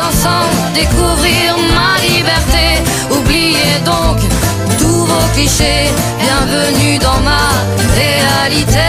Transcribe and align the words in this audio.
Ensemble, 0.00 0.72
découvrir 0.74 1.54
ma 1.74 1.98
liberté. 2.00 2.82
Oubliez 3.10 3.78
donc 3.84 4.18
tous 4.78 5.04
vos 5.04 5.28
clichés. 5.34 5.90
Bienvenue 6.18 6.98
dans 6.98 7.20
ma 7.20 7.50
réalité. 7.94 8.80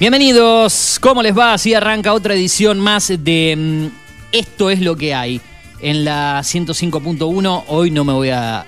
Bienvenidos, 0.00 0.98
¿cómo 1.00 1.22
les 1.22 1.36
va? 1.36 1.54
Así 1.54 1.74
arranca 1.74 2.14
otra 2.14 2.34
edición 2.34 2.78
más 2.78 3.08
de 3.08 3.54
mm, 3.56 3.86
Esto 4.32 4.70
es 4.70 4.80
lo 4.80 4.96
que 4.96 5.12
hay. 5.14 5.40
En 5.80 6.04
la 6.04 6.40
105.1, 6.40 7.64
hoy 7.68 7.90
no 7.90 8.04
me 8.04 8.12
voy 8.12 8.30
a... 8.30 8.66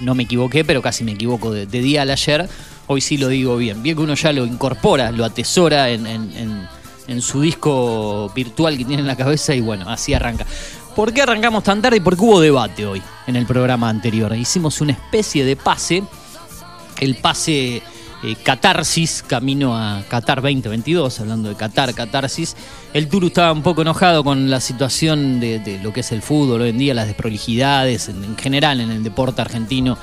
No 0.00 0.14
me 0.14 0.24
equivoqué, 0.24 0.64
pero 0.64 0.82
casi 0.82 1.04
me 1.04 1.12
equivoco 1.12 1.50
de, 1.52 1.66
día 1.66 2.02
al 2.02 2.10
ayer. 2.10 2.48
Hoy 2.86 3.00
sí 3.00 3.16
lo 3.16 3.28
digo 3.28 3.56
bien. 3.56 3.82
Bien 3.82 3.96
que 3.96 4.02
uno 4.02 4.14
ya 4.14 4.32
lo 4.32 4.44
incorpora, 4.44 5.10
lo 5.12 5.24
atesora 5.24 5.88
en, 5.90 6.06
en- 6.06 6.32
en- 6.36 6.68
en 7.06 7.20
su 7.20 7.42
disco 7.42 8.32
virtual 8.34 8.78
que 8.78 8.84
tiene 8.86 9.02
en 9.02 9.06
la 9.06 9.14
cabeza 9.16 9.54
y 9.54 9.60
bueno, 9.60 9.88
así 9.90 10.14
arranca. 10.14 10.46
¿Por 10.96 11.12
qué 11.12 11.20
arrancamos 11.22 11.62
tan 11.62 11.82
tarde? 11.82 12.00
Porque 12.00 12.22
hubo 12.22 12.40
debate 12.40 12.86
hoy 12.86 13.02
en 13.26 13.36
el 13.36 13.44
programa 13.46 13.88
anterior. 13.90 14.34
Hicimos 14.34 14.80
una 14.80 14.92
especie 14.92 15.44
de 15.44 15.54
pase 15.54 16.02
el 17.00 17.16
pase 17.16 17.82
eh, 18.24 18.36
Catarsis, 18.42 19.22
camino 19.26 19.76
a 19.76 20.02
Qatar 20.08 20.40
2022, 20.40 21.20
hablando 21.20 21.50
de 21.50 21.56
Qatar, 21.56 21.92
Catarsis. 21.94 22.56
El 22.94 23.08
Turu 23.08 23.26
estaba 23.26 23.52
un 23.52 23.62
poco 23.62 23.82
enojado 23.82 24.24
con 24.24 24.48
la 24.48 24.60
situación 24.60 25.40
de, 25.40 25.78
lo 25.82 25.92
que 25.92 26.00
es 26.00 26.10
el 26.10 26.22
fútbol 26.22 26.62
hoy 26.62 26.70
en 26.70 26.78
día, 26.78 26.94
las 26.94 27.06
desprolijidades 27.06 28.08
en, 28.08 28.24
en 28.24 28.36
general 28.38 28.80
en 28.80 28.90
el 28.90 29.04
deporte 29.04 29.42
argentino. 29.42 29.98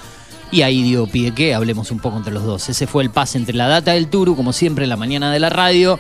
Y 0.52 0.62
ahí 0.62 0.84
dio 0.84 1.08
pie 1.08 1.34
que 1.34 1.56
hablemos 1.56 1.90
un 1.90 2.00
poco 2.00 2.18
entre 2.18 2.34
los 2.34 2.44
dos. 2.44 2.70
Ese 2.70 2.86
fue 2.86 3.04
el 3.04 3.10
pase 3.10 3.40
entre 3.40 3.56
la 3.56 3.68
data 3.68 3.94
del 3.94 4.08
Turu, 4.08 4.36
como 4.36 4.54
siempre, 4.54 4.84
en 4.84 4.90
la 4.90 4.98
mañana 4.98 5.32
de 5.32 5.40
la 5.40 5.50
radio, 5.50 5.98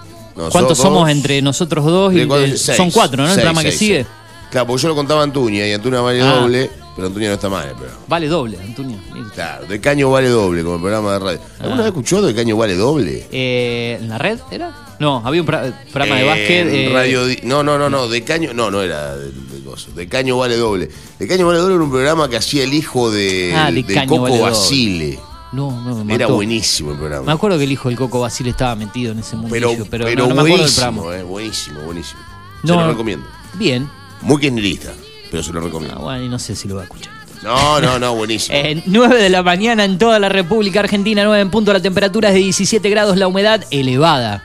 ¿Cuántos 0.52 0.78
somos 0.78 1.10
entre 1.10 1.42
nosotros 1.42 1.84
dos? 1.84 2.14
Y 2.14 2.20
el- 2.20 2.56
son 2.58 2.90
cuatro, 2.90 3.22
¿no? 3.24 3.28
El 3.28 3.34
programa 3.34 3.62
que 3.62 3.72
sigue. 3.72 4.06
Claro, 4.50 4.66
porque 4.68 4.82
yo 4.84 4.88
lo 4.88 4.94
contaba 4.94 5.20
a 5.20 5.24
Antuña 5.24 5.66
y 5.66 5.72
Antuña 5.74 6.00
vale 6.00 6.22
Ah. 6.22 6.36
doble, 6.36 6.70
pero 6.98 7.06
Antuña 7.08 7.28
no 7.28 7.34
está 7.34 7.48
mal 7.48 7.68
el 7.68 7.74
programa. 7.76 8.00
Vale 8.08 8.26
doble, 8.26 8.58
Antonio. 8.58 8.98
Claro, 9.32 9.66
de 9.66 9.80
caño 9.80 10.10
vale 10.10 10.28
doble, 10.30 10.64
como 10.64 10.74
el 10.74 10.80
programa 10.80 11.12
de 11.12 11.18
radio. 11.20 11.40
¿Alguna 11.60 11.74
Ah. 11.74 11.84
vez 11.84 11.86
escuchó 11.86 12.20
de 12.22 12.34
caño 12.34 12.56
vale 12.56 12.74
doble? 12.74 13.24
Eh, 13.30 13.98
¿En 14.00 14.08
la 14.08 14.18
red 14.18 14.40
era? 14.50 14.96
No, 14.98 15.22
había 15.24 15.42
un 15.42 15.46
pro- 15.46 15.60
programa 15.92 16.16
de 16.16 16.22
En 16.22 16.26
básquet. 16.26 16.66
eh, 16.66 16.90
Radio 16.92 17.24
Di- 17.26 17.38
no, 17.44 17.62
no, 17.62 17.78
no, 17.78 17.88
no, 17.88 18.08
de 18.08 18.24
Caño, 18.24 18.52
no, 18.52 18.68
no 18.72 18.82
era 18.82 19.16
de, 19.16 19.30
de 19.30 19.64
coso, 19.64 19.92
de 19.92 20.08
Caño 20.08 20.36
Vale 20.38 20.56
Doble. 20.56 20.90
De 21.20 21.28
Caño 21.28 21.46
Vale 21.46 21.60
Doble 21.60 21.74
era 21.76 21.84
un 21.84 21.90
programa 21.90 22.28
que 22.28 22.36
hacía 22.36 22.64
el 22.64 22.74
hijo 22.74 23.08
de, 23.12 23.54
Ah, 23.56 23.70
de 23.70 23.84
del 23.84 23.94
Caño 23.94 24.08
Coco 24.08 24.22
Vale 24.22 24.38
Doble. 24.38 24.50
Basile. 24.50 25.18
No, 25.52 25.70
no, 25.82 26.04
me 26.04 26.14
Era 26.16 26.26
mató. 26.26 26.34
buenísimo 26.34 26.90
el 26.90 26.98
programa. 26.98 27.24
Me 27.26 27.32
acuerdo 27.32 27.56
que 27.58 27.64
el 27.64 27.70
hijo 27.72 27.88
del 27.88 27.96
Coco 27.96 28.18
Basile 28.20 28.50
estaba 28.50 28.74
metido 28.74 29.12
en 29.12 29.20
ese 29.20 29.36
pero 29.48 29.68
mundillo, 29.68 29.86
pero, 29.88 30.04
pero 30.04 30.22
no, 30.26 30.28
no 30.30 30.34
me 30.34 30.40
acuerdo 30.40 30.64
del 30.66 30.74
buenísimo, 30.74 30.92
programa. 31.02 31.16
eh, 31.16 31.22
buenísimo, 31.22 31.80
buenísimo. 31.82 32.20
No. 32.64 32.74
Se 32.74 32.80
lo 32.80 32.88
recomiendo. 32.90 33.26
Bien. 33.54 33.88
Muy 34.20 34.40
kirchnerista, 34.40 34.92
pero 35.30 35.42
se 35.42 35.52
lo 35.52 35.60
Ah, 35.60 35.64
recomiendo. 35.64 36.00
bueno, 36.00 36.24
y 36.24 36.28
no 36.28 36.38
sé 36.38 36.54
si 36.56 36.68
lo 36.68 36.76
va 36.76 36.82
a 36.82 36.84
escuchar. 36.84 37.12
No, 37.42 37.80
no, 37.80 37.98
no, 37.98 38.14
buenísimo. 38.16 38.58
Eh, 38.62 38.82
9 38.86 39.22
de 39.22 39.28
la 39.30 39.42
mañana 39.42 39.84
en 39.84 39.98
toda 39.98 40.18
la 40.18 40.28
República 40.28 40.80
Argentina, 40.80 41.22
9 41.24 41.40
en 41.40 41.50
punto, 41.50 41.72
la 41.72 41.80
temperatura 41.80 42.28
es 42.28 42.34
de 42.34 42.40
17 42.40 42.88
grados, 42.90 43.16
la 43.16 43.28
humedad 43.28 43.64
elevada, 43.70 44.42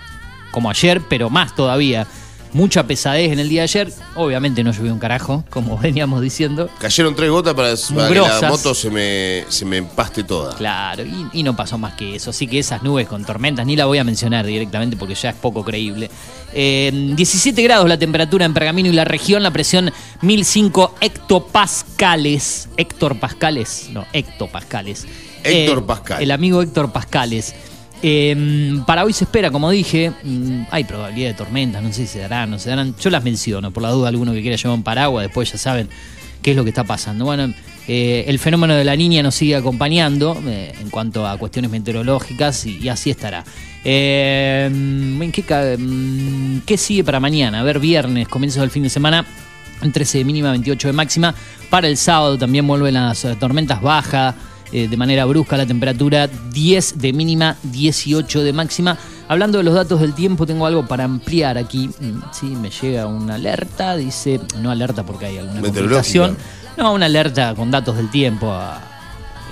como 0.51 0.69
ayer, 0.69 1.01
pero 1.09 1.29
más 1.29 1.55
todavía. 1.55 2.05
Mucha 2.53 2.86
pesadez 2.86 3.31
en 3.31 3.40
el 3.40 3.50
día 3.50 3.62
de 3.62 3.64
ayer, 3.64 3.94
obviamente 4.16 4.64
no 4.64 4.72
llovió 4.72 4.94
un 4.94 5.00
carajo, 5.00 5.44
como 5.50 5.78
veníamos 5.81 6.22
diciendo. 6.22 6.69
Cayeron 6.80 7.16
tres 7.16 7.30
gotas 7.31 7.53
para, 7.56 7.74
para 7.96 8.08
que 8.09 8.41
la 8.41 8.50
moto 8.50 8.74
se 8.75 8.90
me, 8.90 9.44
se 9.50 9.66
me 9.66 9.78
empaste 9.78 10.24
toda. 10.24 10.56
Claro, 10.56 11.03
y, 11.03 11.28
y 11.34 11.44
no 11.44 11.56
pasó 11.56 11.78
más 11.78 11.94
que 11.96 12.16
eso. 12.16 12.30
Así 12.30 12.47
que 12.47 12.59
esas 12.59 12.84
nubes 12.84 13.08
con 13.08 13.25
tormentas 13.25 13.66
ni 13.66 13.75
la 13.75 13.86
voy 13.86 13.97
a 13.97 14.03
mencionar 14.03 14.46
directamente 14.46 14.96
porque 14.97 15.16
ya 15.16 15.30
es 15.31 15.36
poco 15.36 15.64
creíble. 15.64 16.09
Eh, 16.53 16.91
17 17.16 17.62
grados 17.64 17.90
la 17.90 17.97
temperatura 17.97 18.46
en 18.46 18.53
Pergamino 18.53 18.88
y 18.90 18.94
la 18.94 19.06
región, 19.06 19.41
la 19.41 19.52
presión 19.52 19.91
1005 20.22 20.96
hectopascales. 21.02 22.70
Héctor 22.78 23.20
Pascales, 23.20 23.88
no, 23.91 24.06
hectopascales. 24.14 25.06
Héctor 25.44 25.80
Eh, 25.80 25.81
Pascal. 25.85 26.22
El 26.24 26.31
amigo 26.31 26.62
Héctor 26.62 26.91
Pascales. 26.91 27.53
Eh, 28.06 28.81
para 28.86 29.06
hoy 29.06 29.14
se 29.14 29.24
espera, 29.24 29.50
como 29.50 29.72
dije, 29.72 30.12
mm, 30.24 30.64
hay 30.72 30.84
probabilidad 30.84 31.30
de 31.30 31.34
tormentas, 31.36 31.81
no 31.81 31.88
sé 31.94 32.02
si 32.02 32.08
se 32.08 32.19
darán, 32.19 32.52
no 32.52 32.59
se 32.59 32.69
darán. 32.69 32.94
Yo 33.00 33.09
las 33.09 33.24
menciono, 33.24 33.72
por 33.72 33.81
la 33.81 33.91
duda 33.91 34.09
alguno 34.09 34.34
que 34.34 34.41
quiera 34.41 34.58
llevar 34.58 34.78
un 34.78 34.84
paraguas, 34.84 35.24
después 35.24 35.50
ya 35.50 35.58
saben 35.58 35.88
qué 36.41 36.52
es 36.52 36.58
lo 36.58 36.64
que 36.66 36.69
está 36.72 36.84
pasando. 36.84 37.24
Bueno, 37.24 37.53
eh, 37.88 38.25
el 38.28 38.40
fenómeno 38.40 38.75
de 38.75 38.84
la 38.84 38.97
niña 38.97 39.24
nos 39.24 39.36
sigue 39.36 39.56
acompañando 39.56 40.38
eh, 40.46 40.74
en 40.81 40.90
cuanto 40.90 41.25
a 41.25 41.38
cuestiones 41.38 41.72
meteorológicas 41.72 42.66
y, 42.66 42.90
así 42.90 43.09
estará. 43.09 43.46
¿en 43.86 45.31
qué, 45.31 45.78
mm, 45.80 46.59
qué 46.66 46.78
sigue 46.78 47.06
para 47.06 47.22
mañana? 47.22 47.62
A 47.62 47.64
ver, 47.64 47.80
viernes, 47.80 48.28
comienzos 48.28 48.59
del 48.59 48.70
fin 48.70 48.84
de 48.84 48.90
semana. 48.90 49.25
13 49.91 50.20
de 50.20 50.24
mínima, 50.25 50.52
28 50.52 50.90
de 50.90 50.94
máxima. 50.94 51.35
Para 51.70 51.88
el 51.88 51.97
sábado 51.97 52.38
también 52.38 52.66
vuelven 52.68 52.94
las 52.94 53.25
eh, 53.25 53.35
tormentas 53.40 53.81
bajas 53.81 54.35
eh, 54.73 54.88
de 54.89 54.97
manera 54.97 55.23
brusca 55.25 55.56
la 55.56 55.66
temperatura, 55.66 56.28
10 56.28 56.97
de 57.00 57.13
mínima, 57.13 57.56
18 57.63 58.44
de 58.44 58.51
máxima. 58.53 58.97
Hablando 59.28 59.59
de 59.59 59.63
los 59.63 59.73
datos 59.73 60.01
del 60.01 60.13
tiempo, 60.13 60.45
tengo 60.45 60.66
algo 60.66 60.85
para 60.85 61.03
ampliar 61.06 61.58
aquí. 61.58 61.87
Mm, 61.99 62.20
Sí, 62.34 62.47
me 62.47 62.70
llega 62.70 63.05
una 63.08 63.35
alerta, 63.35 63.96
dice, 63.96 64.40
no 64.59 64.70
alerta 64.72 65.05
porque 65.05 65.28
hay 65.28 65.37
alguna 65.37 65.61
complicación. 65.84 66.37
No, 66.75 66.93
una 66.93 67.05
alerta 67.05 67.53
con 67.55 67.70
datos 67.72 67.96
del 67.96 68.09
tiempo 68.09 68.52
a- 68.52 68.81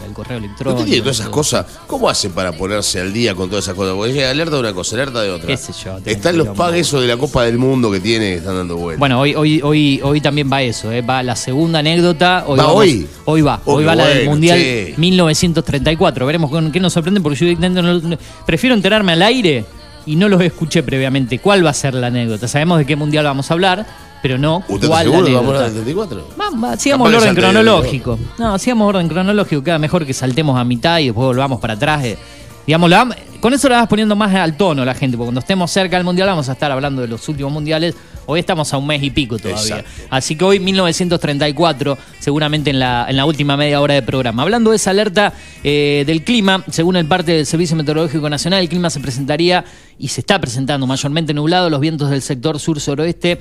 al 0.04 0.14
correo 0.14 0.38
electrónico. 0.38 0.80
¿Usted 0.80 0.86
tiene 0.90 1.02
todas 1.02 1.16
esas 1.18 1.26
todo. 1.28 1.34
cosas? 1.36 1.66
¿Cómo 1.88 2.10
hace 2.10 2.30
para 2.30 2.52
ponerse 2.52 3.00
al 3.02 3.12
día 3.14 3.34
con 3.36 3.50
todas 3.50 3.66
esas 3.66 3.76
cosas? 3.76 3.96
Porque 3.96 4.14
llega 4.14 4.30
alerta 4.32 4.56
de 4.56 4.60
una 4.62 4.74
cosa, 4.74 4.96
alerta 4.96 5.22
de 5.22 5.30
otra. 5.32 5.48
Qué 5.48 5.58
sé 5.58 5.74
yo, 5.84 5.98
Están 6.06 6.38
los 6.38 6.50
pagues 6.50 6.92
de 6.92 7.08
la 7.08 7.18
Copa 7.18 7.44
del 7.44 7.58
Mundo 7.58 7.92
que 7.92 8.00
tiene, 8.00 8.32
que 8.32 8.36
están 8.38 8.56
dando 8.56 8.78
vueltas. 8.78 9.00
Bueno, 9.00 9.20
hoy, 9.20 9.36
hoy, 9.36 9.62
hoy, 9.64 10.00
hoy 10.04 10.22
también 10.22 10.50
va 10.52 10.62
eso, 10.62 10.92
¿eh? 10.92 11.02
va 11.02 11.22
la 11.24 11.36
segunda 11.36 11.80
anécdota. 11.80 12.44
Hoy 12.48 12.58
¿Va 12.58 12.64
vamos- 12.66 12.80
hoy? 12.82 13.08
Hoy 13.26 13.42
va, 13.42 13.62
Oh, 13.66 13.74
hoy 13.76 13.84
va 13.86 13.96
la 13.96 14.08
del 14.08 14.26
Mundial 14.28 14.58
che. 14.58 14.94
1934. 14.98 16.26
Veremos 16.26 16.50
con 16.50 16.72
qué 16.72 16.80
nos 16.80 16.94
sorprende 16.94 17.22
porque 17.22 17.56
yo 17.58 17.70
no- 17.82 18.18
prefiero 18.46 18.76
enterarme 18.76 19.14
al 19.14 19.22
aire 19.22 19.66
y 20.06 20.16
no 20.16 20.28
los 20.30 20.42
escuché 20.42 20.84
previamente. 20.84 21.40
¿Cuál 21.40 21.66
va 21.66 21.70
a 21.70 21.74
ser 21.74 21.94
la 21.94 22.08
anécdota? 22.08 22.48
Sabemos 22.48 22.78
de 22.80 22.86
qué 22.86 22.96
Mundial 22.96 23.26
vamos 23.26 23.50
a 23.52 23.54
hablar, 23.54 23.86
pero 24.22 24.38
no 24.38 24.64
¿Usted 24.68 24.88
cuál 24.88 25.04
seguro 25.06 25.26
que 25.26 25.34
vamos 25.34 25.56
a 25.56 25.66
anécdota. 25.66 25.66
hablar 25.66 25.72
del 25.72 25.84
34? 25.84 26.28
Va, 26.40 26.70
va, 26.70 26.78
sigamos 26.78 27.10
el 27.10 27.16
orden 27.16 27.36
cronológico. 27.36 28.20
No, 28.38 28.58
sigamos 28.60 28.88
orden 28.90 29.08
cronológico. 29.08 29.64
Queda 29.64 29.80
mejor 29.80 30.06
que 30.06 30.14
saltemos 30.14 30.60
a 30.60 30.64
mitad 30.64 31.00
y 31.00 31.06
después 31.06 31.26
volvamos 31.26 31.60
para 31.60 31.74
atrás. 31.74 32.04
eh. 32.06 32.18
Digamos, 32.66 32.90
la 32.90 33.08
con 33.40 33.54
eso 33.56 33.68
la 33.70 33.78
vas 33.78 33.88
poniendo 33.88 34.16
más 34.16 34.34
al 34.36 34.56
tono 34.56 34.86
la 34.86 34.94
gente, 34.94 35.18
porque 35.18 35.26
cuando 35.28 35.40
estemos 35.40 35.72
cerca 35.72 35.98
del 35.98 36.06
mundial 36.06 36.28
vamos 36.28 36.48
a 36.48 36.52
estar 36.52 36.72
hablando 36.72 37.02
de 37.02 37.08
los 37.08 37.28
últimos 37.28 37.52
mundiales. 37.52 37.96
Hoy 38.28 38.40
estamos 38.40 38.72
a 38.72 38.78
un 38.78 38.86
mes 38.86 39.02
y 39.02 39.10
pico 39.10 39.40
todavía. 39.40 39.80
Exacto. 39.80 39.90
Así 40.12 40.36
que 40.36 40.46
hoy 40.46 40.60
1934, 40.60 41.98
seguramente 42.20 42.70
en 42.70 42.78
la, 42.78 43.08
en 43.10 43.18
la 43.18 43.26
última 43.26 43.58
media 43.58 43.82
hora 43.82 43.96
de 43.96 44.04
programa. 44.04 44.44
Hablando 44.44 44.70
de 44.70 44.76
esa 44.76 44.92
alerta 44.92 45.34
eh, 45.64 46.04
del 46.06 46.24
clima, 46.24 46.64
según 46.70 46.98
el 46.98 47.08
parte 47.08 47.32
del 47.32 47.48
Servicio 47.48 47.76
Meteorológico 47.76 48.30
Nacional, 48.30 48.62
el 48.62 48.70
clima 48.70 48.92
se 48.92 49.00
presentaría 49.00 49.66
y 49.98 50.10
se 50.10 50.22
está 50.22 50.40
presentando 50.40 50.86
mayormente 50.86 51.34
nublado. 51.34 51.68
Los 51.72 51.80
vientos 51.80 52.12
del 52.12 52.22
sector 52.22 52.60
sur-suroeste 52.60 53.40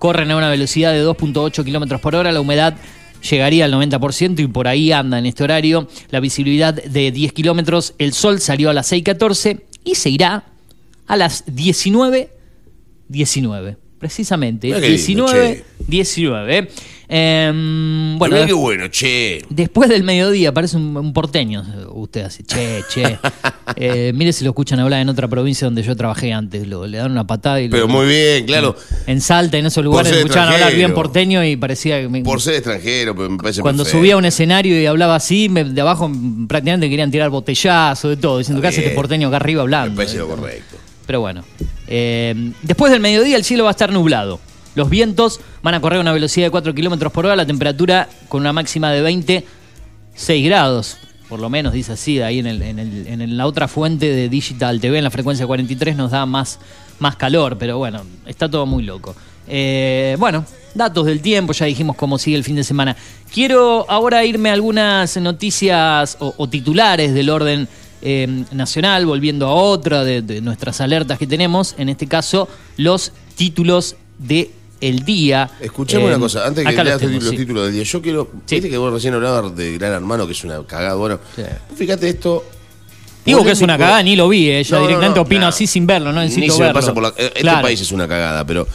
corren 0.00 0.32
a 0.32 0.36
una 0.36 0.48
velocidad 0.48 0.92
de 0.92 1.04
2.8 1.04 1.62
kilómetros 1.62 2.00
por 2.00 2.16
hora. 2.16 2.32
La 2.32 2.40
humedad 2.40 2.74
llegaría 3.30 3.66
al 3.66 3.74
90% 3.74 4.40
y 4.40 4.46
por 4.48 4.66
ahí 4.66 4.90
anda 4.90 5.16
en 5.18 5.26
este 5.26 5.44
horario. 5.44 5.86
La 6.08 6.18
visibilidad 6.20 6.72
de 6.74 7.12
10 7.12 7.34
kilómetros. 7.34 7.94
El 7.98 8.14
sol 8.14 8.40
salió 8.40 8.70
a 8.70 8.72
las 8.72 8.90
6.14 8.90 9.60
y 9.84 9.94
se 9.94 10.08
irá 10.10 10.44
a 11.06 11.16
las 11.16 11.46
19.19. 11.46 13.76
Precisamente. 13.98 14.68
Mirá 14.68 14.80
qué 14.80 14.88
lindo, 14.88 15.26
19, 15.26 15.64
19. 15.86 16.68
Em, 17.12 18.16
bueno, 18.18 18.36
qué 18.46 18.52
bueno, 18.52 18.86
che. 18.88 19.44
Después 19.50 19.88
del 19.90 20.04
mediodía, 20.04 20.54
parece 20.54 20.76
un, 20.76 20.96
un 20.96 21.12
porteño. 21.12 21.64
Usted 21.92 22.22
así, 22.22 22.44
che, 22.44 22.82
che. 22.88 23.18
Eh, 23.76 24.12
mire 24.14 24.32
si 24.32 24.42
lo 24.42 24.50
escuchan 24.50 24.80
hablar 24.80 25.00
en 25.00 25.08
otra 25.08 25.28
provincia 25.28 25.64
donde 25.64 25.82
yo 25.84 25.94
trabajé 25.96 26.32
antes. 26.32 26.66
Lo, 26.66 26.86
le 26.88 26.98
dan 26.98 27.12
una 27.12 27.24
patada 27.26 27.60
y 27.60 27.68
lo- 27.68 27.72
Pero 27.72 27.86
muy 27.88 28.04
bien, 28.06 28.44
claro. 28.44 28.74
En 29.06 29.20
Salta, 29.20 29.58
en 29.58 29.66
esos 29.66 29.84
lugares, 29.84 30.12
escuchaban 30.12 30.52
hablar 30.54 30.74
bien 30.74 30.92
porteño 30.92 31.44
y 31.44 31.56
parecía 31.56 32.08
me- 32.08 32.22
Por 32.22 32.40
ser 32.40 32.54
extranjero, 32.54 33.14
pero 33.14 33.30
me 33.30 33.38
parece 33.38 33.62
cuando 33.62 33.84
perfecto. 33.84 34.00
subía 34.00 34.14
a 34.14 34.16
un 34.16 34.24
escenario 34.24 34.78
y 34.80 34.86
hablaba 34.86 35.14
así, 35.14 35.48
me- 35.48 35.62
de 35.64 35.80
abajo 35.80 36.10
prácticamente 36.48 36.90
querían 36.90 37.10
tirar 37.12 37.30
botellazo, 37.30 38.08
de 38.08 38.16
todo, 38.16 38.38
diciendo 38.38 38.60
que 38.60 38.68
hace 38.68 38.82
este 38.82 38.94
porteño 38.94 39.28
acá 39.28 39.36
arriba 39.36 39.58
Me 39.60 39.62
hablando. 39.62 39.94
parece 39.96 40.16
¿eh? 40.16 40.18
lo 40.18 40.28
correcto. 40.28 40.76
Pero 41.06 41.20
bueno. 41.20 41.44
Eh, 41.86 42.52
después 42.62 42.90
del 42.92 43.00
mediodía 43.00 43.36
el 43.36 43.44
cielo 43.44 43.64
va 43.64 43.70
a 43.70 43.72
estar 43.72 43.92
nublado. 43.92 44.40
Los 44.74 44.88
vientos 44.90 45.40
van 45.62 45.74
a 45.74 45.80
correr 45.80 45.98
a 45.98 46.02
una 46.02 46.12
velocidad 46.12 46.46
de 46.46 46.50
4 46.50 46.74
kilómetros 46.74 47.12
por 47.12 47.26
hora, 47.26 47.36
la 47.36 47.46
temperatura 47.46 48.08
con 48.28 48.40
una 48.42 48.52
máxima 48.52 48.90
de 48.92 49.02
26 49.02 50.44
grados. 50.44 50.96
Por 51.28 51.38
lo 51.40 51.48
menos 51.48 51.72
dice 51.72 51.92
así, 51.92 52.20
ahí 52.20 52.40
en, 52.40 52.46
el- 52.46 52.62
en 52.62 52.78
el- 52.78 53.06
en 53.06 53.36
la 53.36 53.46
otra 53.46 53.68
fuente 53.68 54.06
de 54.06 54.28
Digital 54.28 54.80
TV, 54.80 54.98
en 54.98 55.04
la 55.04 55.10
frecuencia 55.10 55.46
43, 55.46 55.96
nos 55.96 56.10
da 56.10 56.26
más, 56.26 56.58
más 56.98 57.16
calor, 57.16 57.56
pero 57.58 57.78
bueno, 57.78 58.02
está 58.26 58.48
todo 58.50 58.66
muy 58.66 58.82
loco. 58.82 59.14
Eh, 59.46 60.16
bueno, 60.18 60.44
datos 60.74 61.06
del 61.06 61.20
tiempo, 61.20 61.52
ya 61.52 61.66
dijimos 61.66 61.96
cómo 61.96 62.18
sigue 62.18 62.36
el 62.36 62.44
fin 62.44 62.56
de 62.56 62.64
semana. 62.64 62.96
Quiero 63.32 63.86
ahora 63.88 64.24
irme 64.24 64.50
a 64.50 64.54
algunas 64.54 65.16
noticias 65.16 66.16
o, 66.20 66.48
titulares 66.48 67.14
del 67.14 67.30
orden 67.30 67.68
eh, 68.02 68.44
nacional, 68.52 69.06
volviendo 69.06 69.46
a 69.46 69.54
otra 69.54 70.04
de 70.04 70.40
nuestras 70.40 70.80
alertas 70.80 71.18
que 71.18 71.26
tenemos, 71.26 71.74
en 71.78 71.88
este 71.88 72.06
caso 72.06 72.48
los 72.76 73.12
títulos 73.36 73.96
de 74.18 74.50
el 74.80 75.04
día. 75.04 75.50
Escuchame 75.60 76.04
Eh, 76.04 76.06
una 76.08 76.18
cosa, 76.18 76.46
antes 76.46 76.64
que 76.64 76.72
leas 76.72 76.86
los 77.02 77.02
los, 77.02 77.20
tengo, 77.20 77.30
sí. 77.30 77.36
títulos 77.36 77.64
del 77.64 77.72
día, 77.74 77.82
yo 77.82 78.00
quiero. 78.02 78.30
Sí. 78.46 78.56
Viste 78.56 78.70
que 78.70 78.78
vos 78.78 78.92
recién 78.92 79.14
hablabas 79.14 79.54
de 79.56 79.76
Gran 79.78 79.92
Hermano, 79.92 80.26
que 80.26 80.32
es 80.32 80.44
una 80.44 80.62
cagada. 80.66 80.94
Bueno, 80.94 81.18
Sí. 81.36 81.42
fíjate 81.76 82.08
esto. 82.08 82.44
Digo 83.24 83.44
que 83.44 83.50
es 83.50 83.60
una 83.60 83.76
cagada, 83.76 84.02
ni 84.02 84.16
lo 84.16 84.28
vi, 84.30 84.48
eh, 84.48 84.66
No, 84.70 84.76
no, 84.78 84.82
directamente 84.86 85.16
no, 85.16 85.22
opino 85.22 85.40
no. 85.42 85.48
así 85.48 85.66
sin 85.66 85.86
verlo, 85.86 86.10
no 86.10 86.20
necesito 86.22 86.46
Ni 86.46 86.50
se 86.52 86.58
me 86.58 86.64
verlo. 86.68 86.80
pasa 86.80 86.94
por 86.94 87.02
la. 87.02 87.08
eh, 87.10 87.26
Este 87.26 87.40
Claro. 87.42 87.60
país 87.62 87.78
es 87.80 87.92
una 87.92 88.08
cagada, 88.08 88.46
pero. 88.46 88.66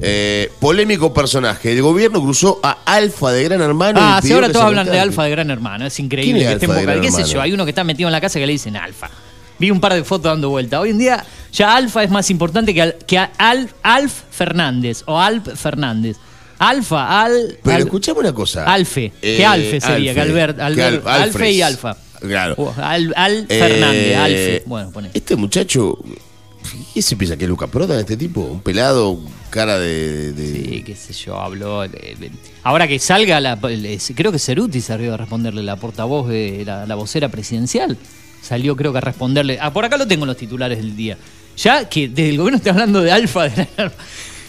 eh, 0.00 0.50
polémico 0.58 1.12
personaje. 1.12 1.70
El 1.72 1.82
gobierno 1.82 2.22
cruzó 2.22 2.58
a 2.62 2.78
Alfa 2.86 3.30
de 3.32 3.44
Gran 3.44 3.60
Hermano. 3.60 4.00
Ah, 4.02 4.18
y 4.22 4.26
sí, 4.26 4.32
ahora 4.32 4.50
todos 4.50 4.64
hablan 4.64 4.86
de. 4.86 4.98
Alfa 4.98 5.24
de 5.24 5.30
Gran 5.30 5.50
Hermano. 5.50 5.84
Es 5.86 6.00
increíble 6.00 6.32
¿Quién 6.40 6.42
es 6.42 6.48
que 6.48 6.54
esté 6.54 6.64
en 6.64 6.70
Alfa 6.70 6.80
de. 6.80 6.86
Gran 6.86 7.00
¿Qué 7.02 7.10
sé 7.12 7.30
yo? 7.30 7.42
Hay 7.42 7.52
uno 7.52 7.64
que 7.66 7.70
está 7.72 7.84
metido 7.84 8.08
en 8.08 8.12
la 8.12 8.20
casa 8.22 8.38
que 8.38 8.46
le 8.46 8.52
dicen 8.52 8.74
Alfa. 8.76 9.10
Vi 9.60 9.70
un 9.70 9.78
par 9.80 9.92
de 9.94 10.02
fotos 10.02 10.24
dando 10.32 10.48
vuelta. 10.50 10.80
Hoy 10.80 10.90
en 10.90 10.98
día 10.98 11.24
ya 11.52 11.76
Alfa 11.76 12.02
es 12.02 12.10
más 12.10 12.30
importante 12.30 12.72
que, 12.74 12.82
Al- 12.82 12.96
que 13.06 13.18
Al- 13.18 13.70
Alf 13.82 14.22
Fernández 14.30 15.02
o 15.06 15.18
Alp 15.20 15.46
Fernández. 15.54 16.16
Alfa, 16.58 17.22
Al. 17.22 17.58
Pero 17.62 17.76
Al- 17.76 17.82
escuchame 17.82 18.20
una 18.20 18.32
cosa. 18.32 18.64
Alfe. 18.64 19.12
Eh, 19.22 19.36
que 19.38 19.44
Alfe 19.46 19.80
sería, 19.80 20.12
que 20.14 20.20
Alfe. 20.20 20.32
Albert. 20.40 20.56
Que 20.56 20.62
Albert 20.82 21.06
Al- 21.06 21.22
Alfe 21.22 21.52
y. 21.52 21.62
Alfa. 21.62 21.96
Claro. 22.20 22.74
Al, 22.76 23.12
Al 23.16 23.46
Eh, 23.48 23.58
Fernández, 23.58 24.16
Alfe. 24.16 24.62
Bueno, 24.66 24.90
pone. 24.90 25.10
Este 25.14 25.36
muchacho. 25.36 25.98
¿Qué 26.94 27.00
se 27.02 27.16
piensa 27.16 27.36
que 27.36 27.44
es 27.44 27.48
Luca 27.48 27.66
Prodan 27.66 27.98
este 28.00 28.16
tipo? 28.16 28.42
Un 28.42 28.60
pelado, 28.60 29.18
cara 29.48 29.78
de. 29.78 30.32
de- 30.32 30.52
Sí, 30.52 30.82
qué 30.84 30.94
sé 30.94 31.12
yo, 31.14 31.38
habló. 31.40 31.80
de- 31.82 31.88
de- 32.18 32.30
Ahora 32.62 32.86
que 32.86 32.98
salga, 32.98 33.40
la, 33.40 33.58
creo 34.14 34.30
que 34.32 34.38
Ceruti 34.38 34.80
salió 34.82 35.14
a 35.14 35.16
responderle, 35.16 35.62
la 35.62 35.76
portavoz 35.76 36.28
de 36.28 36.62
la, 36.66 36.84
la 36.86 36.94
vocera 36.94 37.28
presidencial. 37.30 37.96
Salió, 38.42 38.74
creo 38.76 38.92
que 38.92 38.98
a 38.98 39.02
responderle. 39.02 39.58
Ah, 39.60 39.72
por 39.72 39.84
acá 39.84 39.96
lo 39.96 40.06
tengo 40.06 40.24
en 40.24 40.28
los 40.28 40.36
titulares 40.36 40.78
del 40.78 40.96
día. 40.96 41.16
Ya 41.56 41.88
que 41.88 42.08
desde 42.08 42.30
el 42.30 42.38
gobierno 42.38 42.56
está 42.58 42.70
hablando 42.70 43.00
de 43.02 43.12
Alfa. 43.12 43.48
De 43.48 43.68
la- 43.76 43.92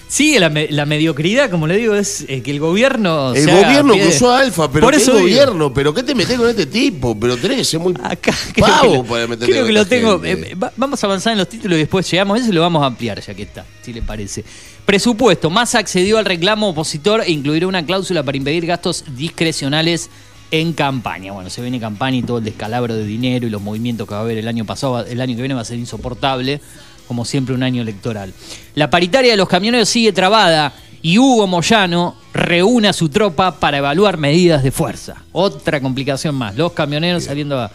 Sigue 0.07 0.41
la, 0.41 0.49
me- 0.49 0.67
la 0.69 0.85
mediocridad, 0.85 1.49
como 1.49 1.67
le 1.67 1.77
digo, 1.77 1.95
es 1.95 2.25
eh, 2.27 2.41
que 2.43 2.51
el 2.51 2.59
gobierno. 2.59 3.33
El 3.33 3.45
gobierno 3.49 3.93
cruzó 3.93 4.29
a 4.31 4.39
Alfa, 4.41 4.69
pero 4.69 4.85
Por 4.85 4.93
¿qué 4.93 4.99
eso 5.01 5.11
digo. 5.13 5.21
gobierno? 5.21 5.73
¿Pero 5.73 5.93
qué 5.93 6.03
te 6.03 6.13
metés 6.13 6.37
con 6.37 6.49
este 6.49 6.65
tipo? 6.65 7.17
Pero 7.17 7.37
tenés 7.37 7.57
que 7.59 7.63
ser 7.63 7.79
muy 7.79 7.93
Acá 8.03 8.33
pavo 8.59 8.95
lo- 8.95 9.03
para 9.05 9.25
meterte 9.25 9.53
creo 9.53 9.65
que 9.65 9.71
lo 9.71 9.85
tengo. 9.85 10.21
eh, 10.25 10.53
va- 10.61 10.73
vamos 10.75 11.01
a 11.01 11.07
avanzar 11.07 11.31
en 11.31 11.37
los 11.39 11.47
títulos 11.47 11.77
y 11.77 11.79
después 11.79 12.11
llegamos 12.11 12.37
a 12.37 12.41
eso 12.41 12.49
y 12.51 12.53
lo 12.53 12.59
vamos 12.59 12.83
a 12.83 12.87
ampliar 12.87 13.21
ya 13.21 13.33
que 13.33 13.43
está, 13.43 13.65
si 13.81 13.93
le 13.93 14.01
parece. 14.01 14.43
Presupuesto. 14.85 15.49
Massa 15.49 15.79
accedió 15.79 16.17
al 16.17 16.25
reclamo 16.25 16.67
opositor 16.67 17.21
e 17.21 17.31
incluirá 17.31 17.65
una 17.67 17.85
cláusula 17.85 18.21
para 18.21 18.35
impedir 18.35 18.65
gastos 18.65 19.05
discrecionales 19.15 20.09
en 20.51 20.73
campaña. 20.73 21.31
Bueno, 21.31 21.49
se 21.49 21.61
viene 21.61 21.79
campaña 21.79 22.17
y 22.17 22.23
todo 22.23 22.37
el 22.37 22.43
descalabro 22.43 22.93
de 22.93 23.05
dinero 23.05 23.47
y 23.47 23.49
los 23.49 23.61
movimientos 23.61 24.07
que 24.07 24.13
va 24.13 24.19
a 24.19 24.23
haber 24.23 24.37
el 24.37 24.47
año 24.47 24.65
pasado, 24.65 25.05
el 25.05 25.19
año 25.21 25.35
que 25.35 25.41
viene 25.41 25.55
va 25.55 25.61
a 25.61 25.65
ser 25.65 25.79
insoportable, 25.79 26.61
como 27.07 27.25
siempre 27.25 27.55
un 27.55 27.63
año 27.63 27.81
electoral. 27.81 28.33
La 28.75 28.89
paritaria 28.89 29.31
de 29.31 29.37
los 29.37 29.47
camioneros 29.47 29.89
sigue 29.89 30.11
trabada 30.11 30.73
y 31.01 31.17
Hugo 31.17 31.47
Moyano 31.47 32.15
reúne 32.33 32.89
a 32.89 32.93
su 32.93 33.09
tropa 33.09 33.59
para 33.59 33.79
evaluar 33.79 34.17
medidas 34.17 34.63
de 34.63 34.71
fuerza. 34.71 35.23
Otra 35.31 35.81
complicación 35.81 36.35
más. 36.35 36.55
Los 36.55 36.73
camioneros 36.73 37.23
saliendo 37.23 37.59
a, 37.59 37.71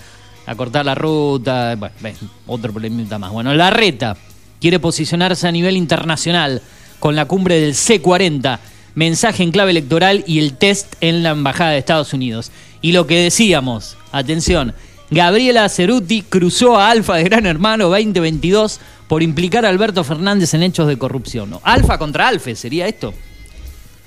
a 0.46 0.54
cortar 0.54 0.86
la 0.86 0.94
ruta. 0.94 1.74
Bueno, 1.76 2.18
otro 2.46 2.72
problemita 2.72 3.18
más. 3.18 3.32
Bueno, 3.32 3.52
la 3.54 3.70
reta 3.70 4.16
quiere 4.60 4.78
posicionarse 4.78 5.48
a 5.48 5.52
nivel 5.52 5.76
internacional 5.76 6.62
con 6.98 7.16
la 7.16 7.26
cumbre 7.26 7.60
del 7.60 7.74
C40, 7.74 8.58
mensaje 8.94 9.42
en 9.42 9.50
clave 9.50 9.72
electoral 9.72 10.24
y 10.26 10.38
el 10.38 10.56
test 10.56 10.94
en 11.00 11.22
la 11.22 11.30
Embajada 11.30 11.72
de 11.72 11.78
Estados 11.78 12.12
Unidos. 12.12 12.50
Y 12.82 12.92
lo 12.92 13.06
que 13.06 13.20
decíamos, 13.22 13.96
atención, 14.12 14.74
Gabriela 15.10 15.68
Ceruti 15.68 16.22
cruzó 16.22 16.78
a 16.78 16.90
Alfa 16.90 17.16
de 17.16 17.24
Gran 17.24 17.46
Hermano 17.46 17.88
2022 17.88 18.80
por 19.08 19.22
implicar 19.22 19.64
a 19.64 19.68
Alberto 19.68 20.02
Fernández 20.04 20.54
en 20.54 20.62
hechos 20.62 20.88
de 20.88 20.98
corrupción. 20.98 21.50
¿no? 21.50 21.60
Alfa 21.64 21.98
contra 21.98 22.28
Alfe, 22.28 22.56
¿sería 22.56 22.86
esto? 22.86 23.14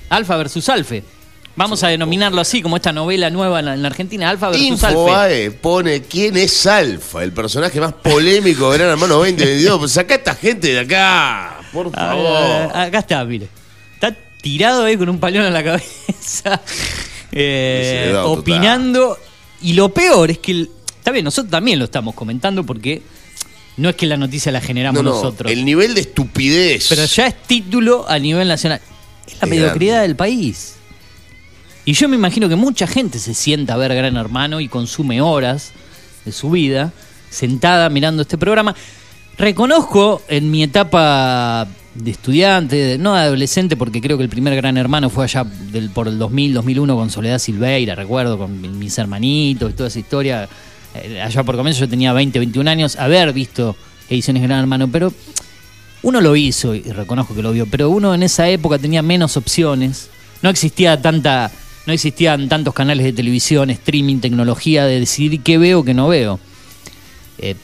Alfa 0.10 0.38
versus 0.38 0.68
Alfe. 0.70 1.04
Vamos 1.56 1.84
a 1.84 1.90
denominarlo 1.90 2.40
así, 2.40 2.62
como 2.62 2.78
esta 2.78 2.94
novela 2.94 3.30
nueva 3.30 3.60
en 3.60 3.66
la, 3.66 3.74
en 3.74 3.82
la 3.82 3.90
Argentina, 3.90 4.30
Alfa 4.30 4.50
versus 4.50 4.84
Alfe. 4.84 5.00
Infobae 5.00 5.52
pone 5.52 6.02
quién 6.04 6.38
es 6.38 6.66
Alfa, 6.66 7.24
el 7.24 7.34
personaje 7.34 7.82
más 7.82 7.94
polémico 7.94 8.72
de 8.72 8.78
Gran 8.78 8.92
Hermano 8.92 9.16
2022. 9.16 9.80
Pues 9.80 9.92
Sacá 9.92 10.14
a 10.14 10.18
esta 10.18 10.36
gente 10.36 10.70
de 10.74 10.80
acá, 10.80 11.60
por 11.74 11.92
favor. 11.92 12.72
acá 12.74 13.00
está, 13.00 13.26
mire. 13.26 13.48
Está 13.94 14.16
tirado 14.42 14.86
ahí 14.86 14.96
con 14.96 15.10
un 15.10 15.20
palón 15.20 15.46
en 15.46 15.54
la 15.54 15.64
cabeza, 15.64 16.62
eh, 17.32 18.10
total. 18.14 18.26
opinando. 18.40 19.18
Y 19.62 19.74
lo 19.74 19.90
peor 19.90 20.32
es 20.32 20.38
que, 20.40 20.52
el- 20.52 20.70
está 20.98 21.12
bien, 21.12 21.26
nosotros 21.26 21.52
también 21.52 21.80
lo 21.80 21.86
estamos 21.86 22.16
comentando 22.16 22.66
porque 22.66 23.02
no 23.78 23.90
es 23.90 23.96
que 23.96 24.06
la 24.08 24.18
noticia 24.18 24.52
la 24.52 24.62
generamos 24.62 25.04
No, 25.04 25.10
no, 25.10 25.16
nosotros. 25.16 25.52
el 25.52 25.64
nivel 25.66 25.94
de 25.94 26.02
estupidez. 26.02 26.88
Pero 26.90 27.06
ya 27.06 27.28
es 27.28 27.44
título 27.44 28.06
a 28.08 28.20
nivel 28.20 28.48
nacional. 28.48 28.82
Es 29.28 29.34
la 29.34 29.40
Es 29.46 29.50
mediocridad 29.50 29.94
grande. 29.96 30.08
del 30.08 30.16
país. 30.16 30.76
Y 31.86 31.94
yo 31.94 32.08
me 32.10 32.16
imagino 32.16 32.48
que 32.50 32.56
mucha 32.56 32.86
gente 32.88 33.20
se 33.20 33.34
sienta 33.34 33.74
a 33.74 33.78
ver 33.78 33.94
Gran 33.96 34.16
Hermano 34.18 34.60
y 34.60 34.68
consume 34.68 35.22
horas 35.22 35.72
de 36.26 36.32
su 36.32 36.52
vida 36.52 36.92
sentada 37.30 37.90
mirando 37.90 38.22
este 38.22 38.38
programa. 38.38 38.76
Reconozco 39.38 40.22
en 40.28 40.52
mi 40.52 40.64
etapa 40.64 41.68
de 41.96 42.12
estudiante, 42.12 42.98
no 43.00 43.16
de 43.16 43.22
adolescente, 43.22 43.76
porque 43.76 44.00
creo 44.02 44.18
que 44.18 44.24
el 44.24 44.30
primer 44.30 44.56
Gran 44.56 44.78
Hermano 44.78 45.10
fue 45.10 45.24
allá 45.26 45.44
del, 45.72 45.90
por 45.90 46.08
el 46.08 46.18
2000, 46.20 46.54
2001 46.54 46.96
con 46.96 47.10
Soledad 47.10 47.40
Silveira, 47.40 47.96
recuerdo, 47.96 48.38
con 48.38 48.62
mi- 48.62 48.70
mis 48.70 48.98
hermanitos 48.98 49.72
y 49.72 49.74
toda 49.74 49.90
esa 49.90 50.00
historia. 50.00 50.48
Eh, 50.96 51.22
allá 51.22 51.44
por 51.44 51.56
comienzo 51.58 51.82
yo 51.82 51.90
tenía 51.90 52.14
20, 52.14 52.40
21 52.40 52.70
años, 52.70 52.96
haber 52.96 53.34
visto 53.34 53.76
ediciones 54.10 54.44
Gran 54.44 54.60
Hermano, 54.60 54.88
pero 54.88 55.14
uno 56.04 56.22
lo 56.22 56.36
hizo 56.36 56.74
y 56.76 56.82
reconozco 56.82 57.36
que 57.36 57.42
lo 57.42 57.52
vio, 57.52 57.66
pero 57.66 57.90
uno 57.90 58.14
en 58.14 58.24
esa 58.24 58.48
época 58.50 58.78
tenía 58.80 59.02
menos 59.02 59.36
opciones. 59.36 60.10
No 60.42 60.50
existía 60.50 61.02
tanta, 61.02 61.52
no 61.86 61.92
existían 61.94 62.48
tantos 62.48 62.74
canales 62.74 63.04
de 63.06 63.14
televisión, 63.14 63.70
streaming, 63.72 64.20
tecnología 64.20 64.86
de 64.86 65.00
decidir 65.02 65.42
qué 65.42 65.58
veo, 65.58 65.84
qué 65.84 65.94
no 65.94 66.08
veo. 66.08 66.40
Eh, 67.40 67.56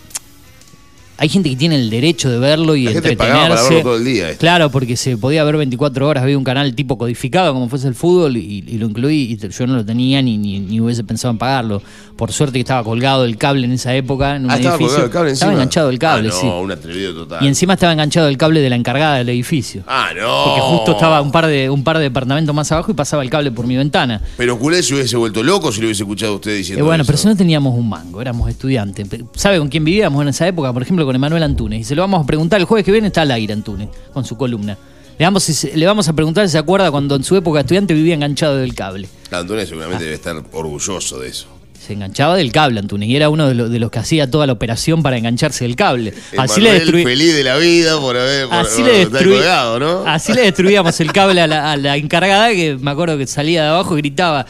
hay 1.18 1.30
gente 1.30 1.50
que 1.50 1.56
tiene 1.56 1.76
el 1.76 1.90
derecho 1.90 2.30
de 2.30 2.40
verlo 2.40 2.76
y 2.76 2.84
La 2.86 2.92
gente 2.92 3.12
entretenerse. 3.12 3.48
para 3.48 3.64
verlo 3.70 3.82
todo 3.84 3.96
el 3.98 4.06
día, 4.06 4.30
esto. 4.30 4.42
Claro, 4.42 4.70
porque 4.70 4.98
se 4.98 5.18
podía 5.18 5.44
ver 5.44 5.58
24 5.58 6.08
horas, 6.08 6.24
había 6.24 6.38
un 6.38 6.44
canal 6.44 6.74
tipo 6.76 6.98
codificado 6.98 7.54
como 7.54 7.70
fuese 7.70 7.88
el 7.88 7.96
fútbol 7.96 8.38
y, 8.38 8.64
y 8.68 8.78
lo 8.78 8.88
incluí 8.88 9.38
y 9.42 9.50
yo 9.50 9.68
no 9.68 9.76
lo 9.76 9.86
tenía 9.86 10.22
ni, 10.22 10.38
ni, 10.38 10.60
ni 10.60 10.80
hubiese 10.82 11.04
pensado 11.04 11.32
en 11.32 11.38
pagarlo. 11.38 11.82
Por 12.16 12.32
suerte 12.32 12.54
que 12.54 12.60
estaba 12.62 12.84
colgado 12.84 13.26
el 13.26 13.38
cable 13.38 13.66
en 13.66 13.74
esa 13.74 13.94
época 13.94 14.38
en 14.38 14.46
un 14.46 14.52
Ah, 14.52 14.56
estaba 14.56 14.76
edificio. 14.76 14.94
colgado 14.96 15.06
el 15.06 15.12
cable 15.12 15.32
estaba 15.32 15.52
enganchado 15.54 15.90
el 15.90 16.00
cable, 16.00 16.30
Ah, 16.30 16.34
no, 16.34 16.40
sí. 16.42 16.48
un 16.48 16.72
atrevido 16.72 17.14
total. 17.14 17.44
Y 17.44 17.48
encima 17.48 17.74
estaba 17.74 17.92
enganchado 17.94 18.28
el 18.30 18.38
cable 18.38 18.62
de 18.62 18.70
la 18.70 18.76
encargada 18.76 19.18
del 19.18 19.30
edificio. 19.30 19.84
Ah, 19.88 20.10
no. 20.16 20.44
Porque 20.46 20.62
justo 20.62 20.92
estaba 20.94 21.22
un 21.22 21.32
par 21.32 21.48
de 21.48 21.70
un 21.70 21.84
par 21.84 21.98
de 21.98 22.04
departamentos 22.04 22.56
más 22.56 22.72
abajo 22.72 22.92
y 22.92 22.94
pasaba 22.94 23.22
el 23.24 23.30
cable 23.30 23.52
por 23.52 23.68
mi 23.68 23.76
ventana. 23.76 24.22
Pero 24.38 24.58
culé 24.58 24.82
se 24.84 24.94
hubiese 24.94 25.18
vuelto 25.18 25.44
loco 25.44 25.72
si 25.72 25.82
lo 25.82 25.88
hubiese 25.88 26.04
escuchado 26.04 26.36
usted 26.36 26.52
Eh, 26.52 26.58
diciendo 26.58 26.86
bueno, 26.86 27.02
eso. 27.04 27.08
pero 27.08 27.18
si 27.18 27.28
no 27.28 27.36
teníamos 27.36 27.78
un 27.78 27.90
mango, 27.90 28.22
éramos 28.22 28.50
estudiantes. 28.50 29.08
¿Sabe 29.36 29.60
con 29.60 29.68
quién 29.68 29.84
vivíamos 29.84 30.22
en 30.22 30.30
esa 30.30 30.48
época? 30.48 30.72
Por 30.72 30.82
ejemplo, 30.84 31.05
con 31.06 31.16
Emanuel 31.16 31.44
Antunes. 31.44 31.82
Y 31.82 31.84
se 31.84 31.96
lo 31.96 32.02
vamos 32.02 32.24
a 32.24 32.26
preguntar 32.28 32.60
el 32.60 32.66
jueves 32.66 32.86
que 32.86 32.92
viene, 32.92 33.08
está 33.08 33.22
al 33.22 33.32
aire 33.32 33.54
Antunes, 33.54 33.90
con 34.14 34.26
su 34.26 34.36
columna. 34.38 34.78
Le 35.18 35.26
vamos, 35.26 35.64
le 35.74 35.86
vamos 35.86 36.08
a 36.10 36.14
preguntar 36.14 36.46
si 36.48 36.52
se 36.54 36.58
acuerda 36.58 36.92
cuando 36.92 37.16
en 37.16 37.24
su 37.24 37.36
época 37.38 37.60
de 37.60 37.62
estudiante 37.62 37.94
vivía 37.94 38.16
enganchado 38.16 38.58
del 38.58 38.76
cable. 38.76 39.08
Antonio 39.32 39.66
seguramente 39.66 40.04
debe 40.04 40.16
estar 40.16 40.36
orgulloso 40.52 41.20
de 41.20 41.30
eso. 41.30 41.48
Se 41.80 41.94
enganchaba 41.94 42.36
del 42.36 42.52
cable, 42.52 42.80
Antunes, 42.80 43.08
y 43.08 43.16
era 43.16 43.30
uno 43.30 43.48
de, 43.48 43.54
los- 43.54 43.70
de 43.70 43.78
los 43.80 43.92
que 43.92 44.00
hacía 44.00 44.30
toda 44.30 44.48
la 44.48 44.54
operación 44.54 45.04
para 45.04 45.18
engancharse 45.18 45.66
del 45.66 45.76
cable. 45.76 46.14
Así 46.36 46.60
le 46.60 46.74
destruí. 46.74 47.04
feliz 47.04 47.36
de 47.36 47.44
la 47.44 47.58
vida 47.58 48.00
por 48.00 48.18
haber 48.18 48.48
por, 48.48 48.58
Así 48.58 48.82
por 48.82 48.92
le, 48.92 49.06
destruí- 49.08 49.36
colgado, 49.38 49.80
¿no? 49.80 50.04
así 50.08 50.34
le 50.34 50.42
destruíamos 50.42 51.00
el 51.00 51.14
cable 51.14 51.42
a 51.42 51.48
la, 51.48 51.72
a 51.74 51.78
la 51.78 51.96
encargada 51.96 52.50
que 52.50 52.76
me 52.76 52.90
acuerdo 52.92 53.18
que 53.20 53.28
salía 53.28 53.62
de 53.64 53.70
abajo 53.70 53.94
y 53.98 54.02
gritaba, 54.02 54.48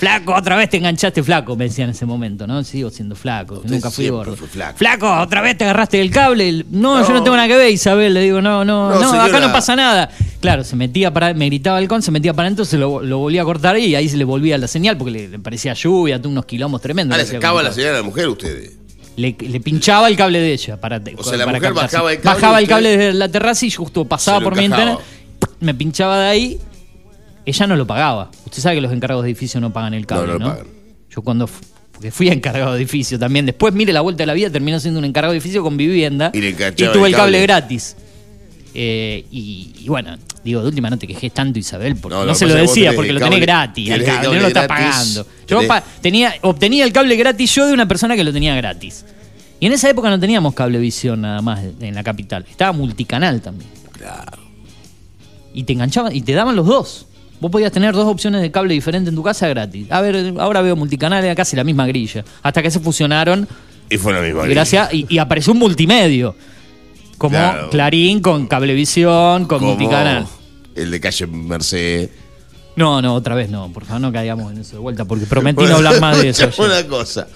flaco, 0.00 0.34
otra 0.34 0.56
vez 0.56 0.70
te 0.70 0.78
enganchaste 0.78 1.22
flaco, 1.22 1.54
me 1.56 1.64
decía 1.64 1.84
en 1.84 1.90
ese 1.90 2.06
momento, 2.06 2.46
¿no? 2.46 2.64
Sigo 2.64 2.88
siendo 2.90 3.14
flaco, 3.14 3.56
Usted 3.56 3.70
nunca 3.70 3.90
fui 3.90 4.08
gordo. 4.08 4.34
flaco. 4.74 5.12
otra 5.20 5.42
vez 5.42 5.58
te 5.58 5.64
agarraste 5.64 5.98
del 5.98 6.10
cable. 6.10 6.64
No, 6.70 7.06
yo 7.06 7.12
no 7.12 7.22
tengo 7.22 7.36
nada 7.36 7.46
que 7.46 7.56
ver, 7.56 7.70
Isabel. 7.70 8.14
Le 8.14 8.22
digo, 8.22 8.40
no, 8.40 8.64
no, 8.64 8.90
No, 8.94 9.00
no, 9.12 9.20
acá 9.20 9.38
no 9.38 9.52
pasa 9.52 9.76
nada. 9.76 10.10
Claro, 10.40 10.64
se 10.64 10.74
metía 10.74 11.12
para, 11.12 11.34
me 11.34 11.46
gritaba 11.46 11.78
el 11.78 11.86
con, 11.86 12.00
se 12.00 12.10
metía 12.10 12.32
para 12.32 12.48
se 12.64 12.78
lo, 12.78 13.02
lo 13.02 13.18
volvía 13.18 13.42
a 13.42 13.44
cortar 13.44 13.76
y 13.78 13.94
ahí 13.94 14.08
se 14.08 14.16
le 14.16 14.24
volvía 14.24 14.56
la 14.56 14.66
señal 14.68 14.96
porque 14.96 15.10
le, 15.12 15.28
le 15.28 15.38
parecía 15.38 15.74
lluvia, 15.74 16.20
tuvo 16.20 16.32
unos 16.32 16.46
quilombos 16.46 16.80
tremendos. 16.80 17.14
Ah, 17.14 17.18
le 17.20 17.26
sacaba 17.26 17.62
la 17.62 17.68
el 17.68 17.74
señal 17.74 17.94
a 17.94 17.98
la 17.98 18.02
mujer 18.02 18.26
ustedes. 18.28 18.72
le, 19.16 19.36
le 19.38 19.60
pinchaba 19.60 20.08
el 20.08 20.16
cable 20.16 20.40
de 20.40 20.54
ella 20.54 20.80
para 20.80 21.00
O 21.16 21.22
sea, 21.22 21.36
la 21.36 21.44
para 21.44 21.58
mujer 21.58 21.74
bajaba 21.74 22.12
el 22.12 22.20
cable 22.20 22.34
Bajaba 22.34 22.58
el 22.58 22.66
cable 22.68 22.96
desde 22.96 23.12
la 23.12 23.28
terraza 23.28 23.66
y 23.66 23.70
justo 23.70 24.06
pasaba 24.06 24.40
por 24.40 24.54
mi 24.56 24.62
ventana, 24.62 24.96
me 25.60 25.74
pinchaba 25.74 26.18
de 26.20 26.26
ahí. 26.30 26.58
Ella 27.46 27.66
no 27.66 27.76
lo 27.76 27.86
pagaba. 27.86 28.30
Usted 28.44 28.62
sabe 28.62 28.76
que 28.76 28.80
los 28.82 28.92
encargados 28.92 29.24
de 29.24 29.30
edificio 29.30 29.60
no 29.60 29.72
pagan 29.72 29.94
el 29.94 30.06
cable, 30.06 30.32
No, 30.32 30.32
¿no? 30.34 30.38
no 30.38 30.44
lo 30.46 30.50
pagan. 30.58 30.66
Yo 31.10 31.22
cuando 31.22 31.48
porque 31.92 32.10
fui 32.10 32.28
encargado 32.28 32.72
de 32.72 32.78
edificio 32.78 33.18
también, 33.18 33.44
después 33.46 33.74
mire 33.74 33.92
la 33.92 34.00
vuelta 34.00 34.22
de 34.22 34.26
la 34.26 34.32
vida, 34.34 34.48
terminó 34.50 34.80
siendo 34.80 34.98
un 35.00 35.04
encargado 35.04 35.32
de 35.32 35.38
edificio 35.38 35.62
con 35.62 35.76
vivienda 35.76 36.30
Y 36.32 36.40
le 36.40 36.52
tuve 36.54 37.08
el 37.08 37.14
el 37.14 37.14
cable, 37.14 37.42
gratis. 37.42 37.96
Eh, 38.72 39.24
y, 39.30 39.72
y 39.80 39.88
bueno, 39.88 40.16
digo, 40.44 40.62
de 40.62 40.68
última 40.68 40.88
no 40.88 40.96
te 40.96 41.06
quejes 41.06 41.32
tanto, 41.34 41.58
Isabel, 41.58 41.96
porque 41.96 42.16
No, 42.24 42.34
se 42.34 42.46
lo 42.46 42.54
decía, 42.54 42.92
porque 42.94 43.12
lo 43.12 43.18
tenés 43.18 43.34
cable- 43.38 43.40
gratis, 43.44 43.90
el 43.90 44.04
cable, 44.04 44.28
no 44.28 44.40
lo 44.42 44.46
está 44.48 44.62
gratis, 44.66 44.86
pagando. 44.86 45.26
Yo 45.48 45.66
pa- 45.66 45.82
tenía, 46.00 46.34
obtenía 46.42 46.84
el 46.84 46.92
cable 46.92 47.16
gratis 47.16 47.54
yo 47.54 47.66
de 47.66 47.72
una 47.74 47.88
persona 47.88 48.14
que 48.16 48.22
lo 48.24 48.32
tenía 48.32 48.54
gratis. 48.54 49.04
Y 49.58 49.66
en 49.66 49.72
esa 49.72 49.90
época 49.90 50.08
no 50.08 50.18
teníamos 50.20 50.54
cablevisión 50.54 51.20
nada 51.20 51.42
más 51.42 51.60
en 51.80 51.94
la 51.94 52.02
capital. 52.04 52.46
Estaba 52.48 52.72
multicanal 52.72 53.42
también. 53.42 53.68
Claro. 53.92 54.38
Y 55.52 55.64
te 55.64 55.72
enganchaban 55.72 56.14
y 56.14 56.22
te 56.22 56.32
daban 56.32 56.54
los 56.56 56.66
dos. 56.66 57.06
Vos 57.40 57.50
podías 57.50 57.72
tener 57.72 57.94
dos 57.94 58.06
opciones 58.06 58.42
de 58.42 58.50
cable 58.50 58.74
diferente 58.74 59.08
en 59.08 59.16
tu 59.16 59.22
casa 59.22 59.48
gratis. 59.48 59.86
A 59.90 60.00
ver, 60.00 60.34
ahora 60.38 60.60
veo 60.60 60.76
multicanal, 60.76 61.24
era 61.24 61.34
casi 61.34 61.56
la 61.56 61.64
misma 61.64 61.86
grilla. 61.86 62.24
Hasta 62.42 62.62
que 62.62 62.70
se 62.70 62.80
fusionaron 62.80 63.48
Y 63.88 63.96
fue 63.96 64.12
la 64.12 64.20
misma. 64.20 64.46
gracias 64.46 64.92
y, 64.92 65.06
y 65.08 65.18
apareció 65.18 65.52
un 65.54 65.58
multimedio. 65.58 66.34
Como 67.16 67.30
Claro. 67.36 67.70
Clarín 67.70 68.20
con 68.20 68.46
cablevisión, 68.46 69.46
con 69.46 69.58
Como 69.58 69.70
multicanal. 69.74 70.26
El 70.74 70.90
de 70.90 71.00
calle 71.00 71.26
Mercedes. 71.26 72.10
No, 72.76 73.02
no, 73.02 73.14
otra 73.14 73.34
vez 73.34 73.50
no. 73.50 73.70
Por 73.72 73.84
favor, 73.84 74.00
no 74.00 74.12
caigamos 74.12 74.52
en 74.52 74.58
eso 74.58 74.76
de 74.76 74.78
vuelta, 74.78 75.04
porque 75.04 75.26
prometí 75.28 75.64
no 75.64 75.76
hablar 75.76 76.00
más 76.00 76.20
de 76.22 76.28
eso. 76.30 76.48
Una 76.62 76.86
cosa. 76.86 77.26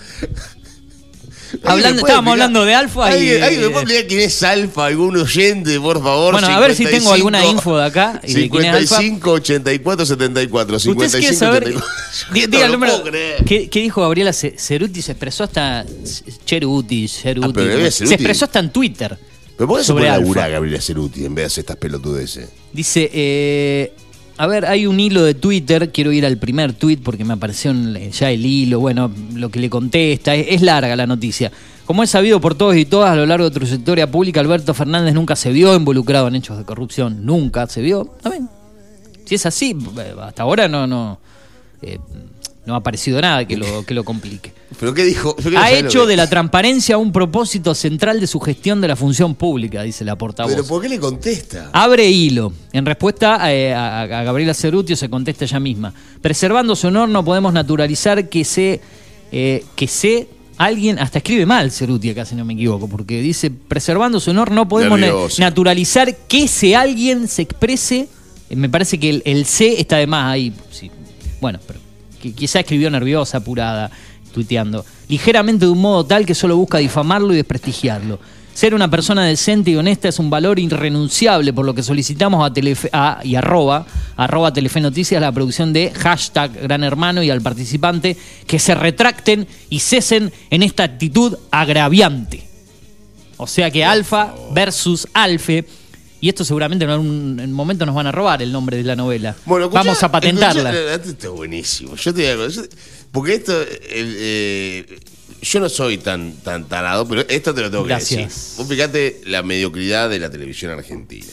Hablando- 1.67 1.87
¿Alguien 1.89 1.99
estábamos 1.99 2.33
hablando 2.33 2.65
de 2.65 2.75
Alfa 2.75 3.11
y- 3.11 3.13
¿Alguien, 3.15 3.43
alguien 3.43 3.61
me 3.63 3.69
puede 3.71 3.83
explicar 3.85 4.07
quién 4.09 4.21
es 4.21 4.43
Alfa? 4.43 4.87
¿Algún 4.87 5.17
oyente, 5.17 5.81
por 5.81 6.03
favor? 6.03 6.33
Bueno, 6.35 6.47
a 6.49 6.61
ver 6.61 6.75
si 6.75 6.85
tengo 6.85 7.13
alguna 7.13 7.45
info 7.47 7.79
de 7.79 7.85
acá 7.87 8.21
y 8.23 8.35
de 8.35 8.51
quién 8.51 8.65
es 8.67 8.75
Alfa. 8.75 8.97
55 8.99 9.31
84 9.33 10.07
74. 10.07 10.77
¿Usted 10.77 10.91
55 10.91 11.19
quiere 11.21 11.37
saber? 11.37 11.63
84. 11.65 12.35
Di- 12.35 12.41
No 12.43 12.47
Diga 12.49 12.67
el 12.67 12.73
número. 12.73 13.03
¿Qué, 13.47 13.69
qué 13.71 13.81
dijo 13.81 14.03
Gabriela 14.03 14.33
Ce- 14.33 14.55
Ceruti? 14.59 15.03
Se 15.03 15.13
expresó 15.13 15.45
hasta. 15.45 15.85
Cheruti, 16.45 17.09
Ceruti. 17.09 17.61
Ah, 17.61 17.91
se 17.91 18.05
expresó 18.05 18.45
hasta 18.45 18.59
en 18.59 18.71
Twitter. 18.71 19.19
¿Pero 19.57 19.69
por 19.69 19.79
qué 19.79 19.85
se 19.85 19.89
sobre 19.89 20.07
puede 20.09 20.19
laburar 20.21 20.51
Gabriela 20.51 20.81
Ceruti 20.81 21.25
en 21.25 21.35
vez 21.35 21.43
de 21.45 21.47
hacer 21.47 21.63
estas 21.63 21.77
pelotudeces? 21.77 22.49
Dice, 22.73 23.09
eh, 23.13 23.93
a 24.37 24.47
ver, 24.47 24.67
hay 24.67 24.87
un 24.87 24.99
hilo 24.99 25.23
de 25.23 25.35
Twitter, 25.35 25.93
quiero 25.93 26.11
ir 26.11 26.27
al 26.27 26.39
primer 26.39 26.73
tweet 26.73 26.99
porque 26.99 27.25
me 27.25 27.35
apareció 27.35 27.73
ya 28.11 28.31
el 28.31 28.45
hilo, 28.45 28.81
bueno, 28.81 29.11
lo 29.35 29.49
que 29.49 29.61
le 29.61 29.71
contesta, 29.71 30.35
es, 30.35 30.61
larga 30.63 30.97
la 30.97 31.07
noticia. 31.07 31.53
Como 31.87 32.03
es 32.03 32.11
sabido 32.11 32.41
por 32.41 32.55
todos 32.55 32.77
y 32.77 32.85
todas 32.85 33.13
a 33.13 33.17
lo 33.17 33.27
largo 33.27 33.49
de 33.49 33.55
trayectoria 33.55 34.11
pública, 34.11 34.41
Alberto 34.41 34.75
Fernández 34.75 35.15
nunca 35.15 35.37
se 35.37 35.53
vio 35.53 35.77
involucrado 35.77 36.29
en 36.29 36.35
hechos 36.35 36.59
de 36.59 36.65
corrupción, 36.65 37.25
nunca 37.25 37.67
se 37.69 37.83
vio. 37.83 38.11
Está 38.17 38.31
bien. 38.31 38.49
Si 39.25 39.37
es 39.37 39.47
así, 39.47 39.77
eh, 39.99 40.15
hasta 40.21 40.43
ahora 40.43 40.67
no, 40.67 40.87
no, 40.87 41.19
eh, 41.83 41.99
no 42.67 42.75
ha 42.75 42.79
aparecido 42.79 43.21
nada 43.21 43.47
que 43.47 43.57
lo, 43.57 43.85
que 43.87 43.95
lo 43.95 44.05
complique. 44.05 44.53
¿Pero 44.79 44.93
qué 44.95 45.05
dijo? 45.05 45.37
Yo 45.39 45.59
Ha 45.59 45.71
hecho 45.71 46.03
que- 46.03 46.09
de 46.09 46.17
la 46.17 46.29
transparencia 46.29 46.99
un 46.99 47.13
propósito 47.13 47.75
central 47.75 48.21
de 48.21 48.27
su 48.27 48.41
gestión 48.41 48.81
de 48.81 48.89
la 48.89 48.97
función 48.97 49.35
pública, 49.35 49.83
dice 49.83 50.05
la 50.05 50.17
portavoz. 50.17 50.53
¿Pero 50.53 50.67
por 50.67 50.83
qué 50.83 50.89
le 50.89 50.99
contesta? 50.99 51.71
Abre 51.73 52.09
hilo. 52.09 52.53
En 52.73 52.85
respuesta 52.87 53.53
eh, 53.53 53.73
a, 53.75 54.03
a 54.03 54.07
Gabriela 54.25 54.55
Cerutio 54.55 54.97
se 54.97 55.09
contesta 55.09 55.45
ella 55.45 55.61
misma. 55.61 55.93
Preservando 56.21 56.75
su 56.77 56.87
honor 56.89 57.09
no 57.09 57.25
podemos 57.25 57.53
naturalizar 57.53 58.29
que 58.29 58.45
se, 58.45 58.81
eh, 59.33 59.65
que 59.77 59.87
se 59.89 60.29
alguien, 60.57 60.99
hasta 60.99 61.19
escribe 61.19 61.47
mal 61.47 61.71
Cerutio 61.73 62.13
acá 62.13 62.25
si 62.25 62.35
no 62.35 62.45
me 62.45 62.53
equivoco, 62.55 62.89
porque 62.89 63.21
dice, 63.21 63.51
preservando 63.51 64.21
su 64.21 64.31
honor 64.31 64.51
no 64.53 64.69
podemos 64.69 64.99
na- 65.01 65.11
naturalizar 65.39 66.17
que 66.29 66.45
ese 66.45 66.77
alguien 66.77 67.27
se 67.29 67.43
exprese. 67.43 68.09
Eh, 68.51 68.57
me 68.57 68.69
parece 68.69 68.99
que 69.01 69.11
el, 69.11 69.23
el 69.25 69.47
C 69.47 69.81
está 69.81 69.97
de 69.97 70.07
más 70.07 70.33
ahí. 70.33 70.53
sí. 70.71 70.91
Bueno, 71.41 71.59
pero 71.67 71.81
que 72.23 72.33
quizá 72.33 72.61
escribió 72.61 72.89
nerviosa, 72.91 73.39
apurada, 73.39 73.91
tuiteando. 74.35 74.85
Ligeramente 75.09 75.65
de 75.65 75.71
un 75.71 75.81
modo 75.81 76.05
tal 76.05 76.27
que 76.27 76.35
solo 76.35 76.57
busca 76.57 76.79
difamarlo 76.79 77.33
y 77.33 77.37
desprestigiarlo. 77.37 78.19
Ser 78.53 78.75
una 78.75 78.89
persona 78.89 79.25
decente 79.25 79.71
y 79.71 79.77
honesta 79.77 80.09
es 80.09 80.19
un 80.19 80.31
valor 80.31 80.59
irrenunciable, 80.61 81.53
por 81.53 81.65
lo 81.65 81.75
que 81.75 81.83
solicitamos 81.83 82.45
a, 82.45 82.53
Telefe- 82.53 82.91
y 83.25 83.35
arroba, 83.35 83.85
arroba 84.17 84.53
Telefe 84.53 84.81
Noticias 84.81 85.21
la 85.21 85.33
producción 85.33 85.73
de 85.73 85.91
hashtag 85.91 86.53
Gran 86.63 86.85
Hermano 86.85 87.23
y 87.23 87.31
al 87.31 87.41
participante 87.41 88.17
que 88.47 88.59
se 88.59 88.75
retracten 88.75 89.49
y 89.71 89.81
cesen 89.81 90.33
en 90.51 90.63
esta 90.63 90.85
actitud 90.85 91.37
agraviante. 91.51 92.47
O 93.39 93.47
sea 93.49 93.71
que 93.71 93.85
Alfa 93.85 94.35
versus 94.53 95.09
Alfe. 95.15 95.65
Y 96.25 96.31
esto 96.31 96.43
seguramente 96.43 96.87
en 96.87 96.91
un 96.91 97.53
momento 97.53 97.85
nos 97.85 97.95
van 97.95 98.07
a 98.07 98.11
robar 98.13 98.41
el 98.41 98.51
nombre 98.51 98.79
de 98.79 98.83
la 98.83 98.97
novela. 98.97 99.37
Bueno, 99.45 99.67
escuchá- 99.67 99.81
Vamos 99.85 100.03
a 100.03 100.11
patentarla. 100.11 100.71
escuchá, 100.71 100.95
esto 100.95 101.09
está 101.11 101.29
buenísimo. 101.29 101.97
Yo 101.97 102.15
te 102.15 102.31
digo, 102.33 102.49
yo- 102.49 102.63
porque 103.13 103.35
esto, 103.35 103.53
eh, 103.63 104.87
yo 105.43 105.61
no 105.61 105.69
soy 105.69 105.99
tan, 105.99 106.33
tan 106.37 106.67
tarado, 106.67 107.07
pero 107.07 107.27
esto 107.29 107.53
te 107.55 107.61
lo 107.61 107.71
tengo 107.71 107.85
Gracias. 107.85 108.09
que 108.19 108.25
decir. 108.25 108.53
Vos 108.57 108.67
fíjate 108.69 109.21
la 109.27 109.43
mediocridad 109.43 110.09
de 110.09 110.19
la 110.19 110.31
televisión 110.31 110.71
argentina. 110.73 111.27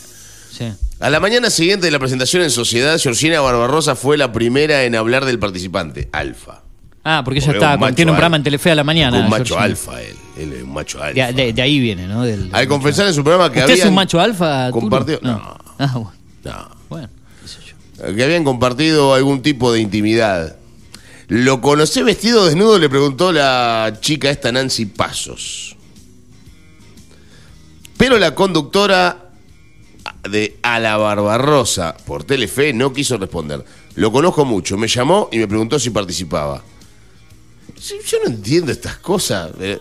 Sí. 0.51 0.65
A 0.99 1.09
la 1.09 1.21
mañana 1.21 1.49
siguiente 1.49 1.85
de 1.87 1.91
la 1.91 1.99
presentación 1.99 2.43
en 2.43 2.51
Sociedad, 2.51 2.99
Georgina 2.99 3.39
Barbarosa 3.39 3.95
fue 3.95 4.17
la 4.17 4.33
primera 4.33 4.83
en 4.83 4.95
hablar 4.95 5.23
del 5.23 5.39
participante, 5.39 6.09
Alfa. 6.11 6.63
Ah, 7.03 7.21
porque 7.25 7.39
ella 7.39 7.47
es 7.49 7.53
está, 7.55 7.77
tiene 7.95 8.11
un 8.11 8.15
programa 8.15 8.37
en 8.37 8.43
Telefe 8.43 8.71
a 8.71 8.75
la 8.75 8.83
mañana. 8.83 9.19
un 9.21 9.29
macho 9.29 9.57
alfa 9.59 10.01
él. 10.01 10.15
Él 10.37 10.53
es 10.53 10.63
un 10.63 10.71
macho 10.73 11.01
alfa. 11.01 11.27
De, 11.27 11.33
de- 11.33 11.53
de 11.53 11.61
ahí 11.61 11.79
viene, 11.79 12.07
¿no? 12.07 12.23
Del- 12.23 12.49
Al 12.53 12.67
confesar 12.67 13.07
en 13.07 13.13
su 13.13 13.23
programa 13.23 13.51
que 13.51 13.59
¿Usted 13.59 13.73
es 13.73 13.79
habían 13.81 13.89
un 13.89 13.95
macho 13.95 14.19
alfa? 14.19 14.69
Compartido- 14.71 15.19
No. 15.23 15.31
no. 15.37 15.57
Ah, 15.79 15.91
bueno. 15.95 16.11
No. 16.43 16.69
Bueno, 16.89 17.09
qué 17.41 17.47
sé 17.47 17.57
yo. 18.07 18.15
que 18.15 18.23
habían 18.23 18.43
compartido 18.43 19.13
algún 19.15 19.41
tipo 19.41 19.71
de 19.71 19.79
intimidad. 19.79 20.55
¿Lo 21.27 21.61
conocé 21.61 22.03
vestido 22.03 22.45
desnudo? 22.45 22.77
Le 22.77 22.89
preguntó 22.89 23.31
la 23.31 23.93
chica 24.01 24.29
esta 24.29 24.51
Nancy 24.51 24.85
Pasos. 24.85 25.75
Pero 27.97 28.17
la 28.17 28.33
conductora 28.35 29.29
de 30.29 30.57
A 30.63 30.79
la 30.79 30.97
Barbarosa 30.97 31.95
por 32.05 32.23
Telefe 32.23 32.73
no 32.73 32.93
quiso 32.93 33.17
responder. 33.17 33.63
Lo 33.95 34.11
conozco 34.11 34.45
mucho, 34.45 34.77
me 34.77 34.87
llamó 34.87 35.29
y 35.31 35.37
me 35.37 35.47
preguntó 35.47 35.79
si 35.79 35.89
participaba. 35.89 36.63
Yo 37.87 37.95
yo 38.05 38.17
no 38.23 38.29
entiendo 38.31 38.71
estas 38.71 38.97
cosas. 38.97 39.51
Eh, 39.59 39.79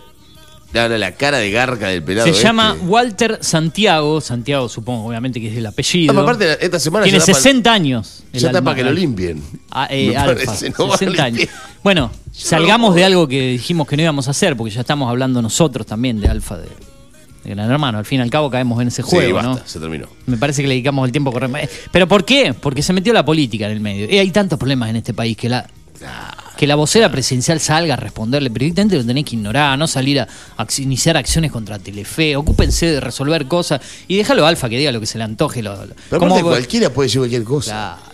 La, 0.73 0.87
la- 0.87 0.97
la 0.97 1.11
cara 1.15 1.37
de 1.39 1.51
garca 1.51 1.89
del 1.89 2.01
pelado. 2.01 2.25
Se 2.27 2.31
este. 2.31 2.43
llama 2.43 2.77
Walter 2.83 3.39
Santiago. 3.41 4.21
Santiago, 4.21 4.69
supongo, 4.69 5.05
obviamente, 5.09 5.41
que 5.41 5.49
es 5.51 5.57
el 5.57 5.65
apellido. 5.65 6.17
Aparte, 6.17 6.63
esta 6.65 6.79
semana 6.79 7.03
Tiene 7.03 7.17
ya 7.17 7.23
está 7.23 7.33
pa- 7.33 7.39
60 7.39 7.73
años. 7.73 8.23
Ya 8.31 8.47
está 8.47 8.61
para 8.61 8.77
que 8.77 8.83
lo 8.85 8.93
limpien. 8.93 9.43
Ah, 9.69 9.87
eh, 9.91 10.15
Alfa, 10.15 10.45
parece, 10.45 10.69
no 10.79 10.87
va 10.87 10.95
a 10.95 10.97
60 10.97 11.23
años. 11.25 11.47
Bueno, 11.83 12.09
salgamos 12.31 12.95
de 12.95 13.03
algo 13.03 13.27
que 13.27 13.49
dijimos 13.51 13.85
que 13.85 13.97
no 13.97 14.03
íbamos 14.03 14.29
a 14.29 14.31
hacer, 14.31 14.55
porque 14.55 14.73
ya 14.73 14.79
estamos 14.81 15.09
hablando 15.09 15.41
nosotros 15.41 15.85
también 15.85 16.21
de 16.21 16.29
Alfa. 16.29 16.57
De, 16.57 16.69
de 17.43 17.49
Gran 17.49 17.69
Hermano. 17.69 17.97
Al 17.97 18.05
fin 18.05 18.19
y 18.19 18.21
al 18.21 18.29
cabo 18.29 18.49
caemos 18.49 18.81
en 18.81 18.87
ese 18.87 19.03
Sí, 19.03 19.09
juego, 19.09 19.35
basta, 19.35 19.49
¿no? 19.49 19.59
se 19.67 19.77
terminó. 19.77 20.07
Me 20.25 20.37
parece 20.37 20.61
que 20.61 20.69
le 20.69 20.75
dedicamos 20.75 21.05
el 21.05 21.11
tiempo 21.11 21.33
correcto. 21.33 21.57
¿Pero 21.91 22.07
por 22.07 22.23
qué? 22.23 22.53
Porque 22.53 22.81
se 22.81 22.93
metió 22.93 23.11
la 23.11 23.25
política 23.25 23.65
en 23.65 23.73
el 23.73 23.81
medio. 23.81 24.05
Y 24.09 24.17
hay 24.19 24.31
tantos 24.31 24.57
problemas 24.57 24.89
en 24.89 24.95
este 24.95 25.13
país 25.13 25.35
que 25.35 25.49
la, 25.49 25.67
que 26.61 26.67
la 26.67 26.75
vocera 26.75 27.11
presidencial 27.11 27.59
salga 27.59 27.95
a 27.95 27.97
responderle. 27.97 28.51
Pero 28.51 28.65
directamente 28.65 28.95
lo 28.95 29.03
tenés 29.03 29.25
que 29.25 29.35
ignorar, 29.35 29.79
no 29.79 29.87
salir 29.87 30.19
a, 30.19 30.27
a 30.57 30.67
iniciar 30.77 31.17
acciones 31.17 31.51
contra 31.51 31.79
Telefe. 31.79 32.35
Ocúpense 32.35 32.85
de 32.85 32.99
resolver 32.99 33.47
cosas 33.47 33.81
y 34.07 34.15
déjalo 34.17 34.45
Alfa 34.45 34.69
que 34.69 34.77
diga 34.77 34.91
lo 34.91 34.99
que 34.99 35.07
se 35.07 35.17
le 35.17 35.23
antoje. 35.23 35.63
Lo, 35.63 35.73
lo- 35.87 35.95
Pero 36.11 36.23
aparte, 36.23 36.43
cualquiera 36.43 36.91
puede 36.91 37.07
decir 37.07 37.19
cualquier 37.19 37.43
cosa. 37.43 37.97
Claro. 37.97 38.11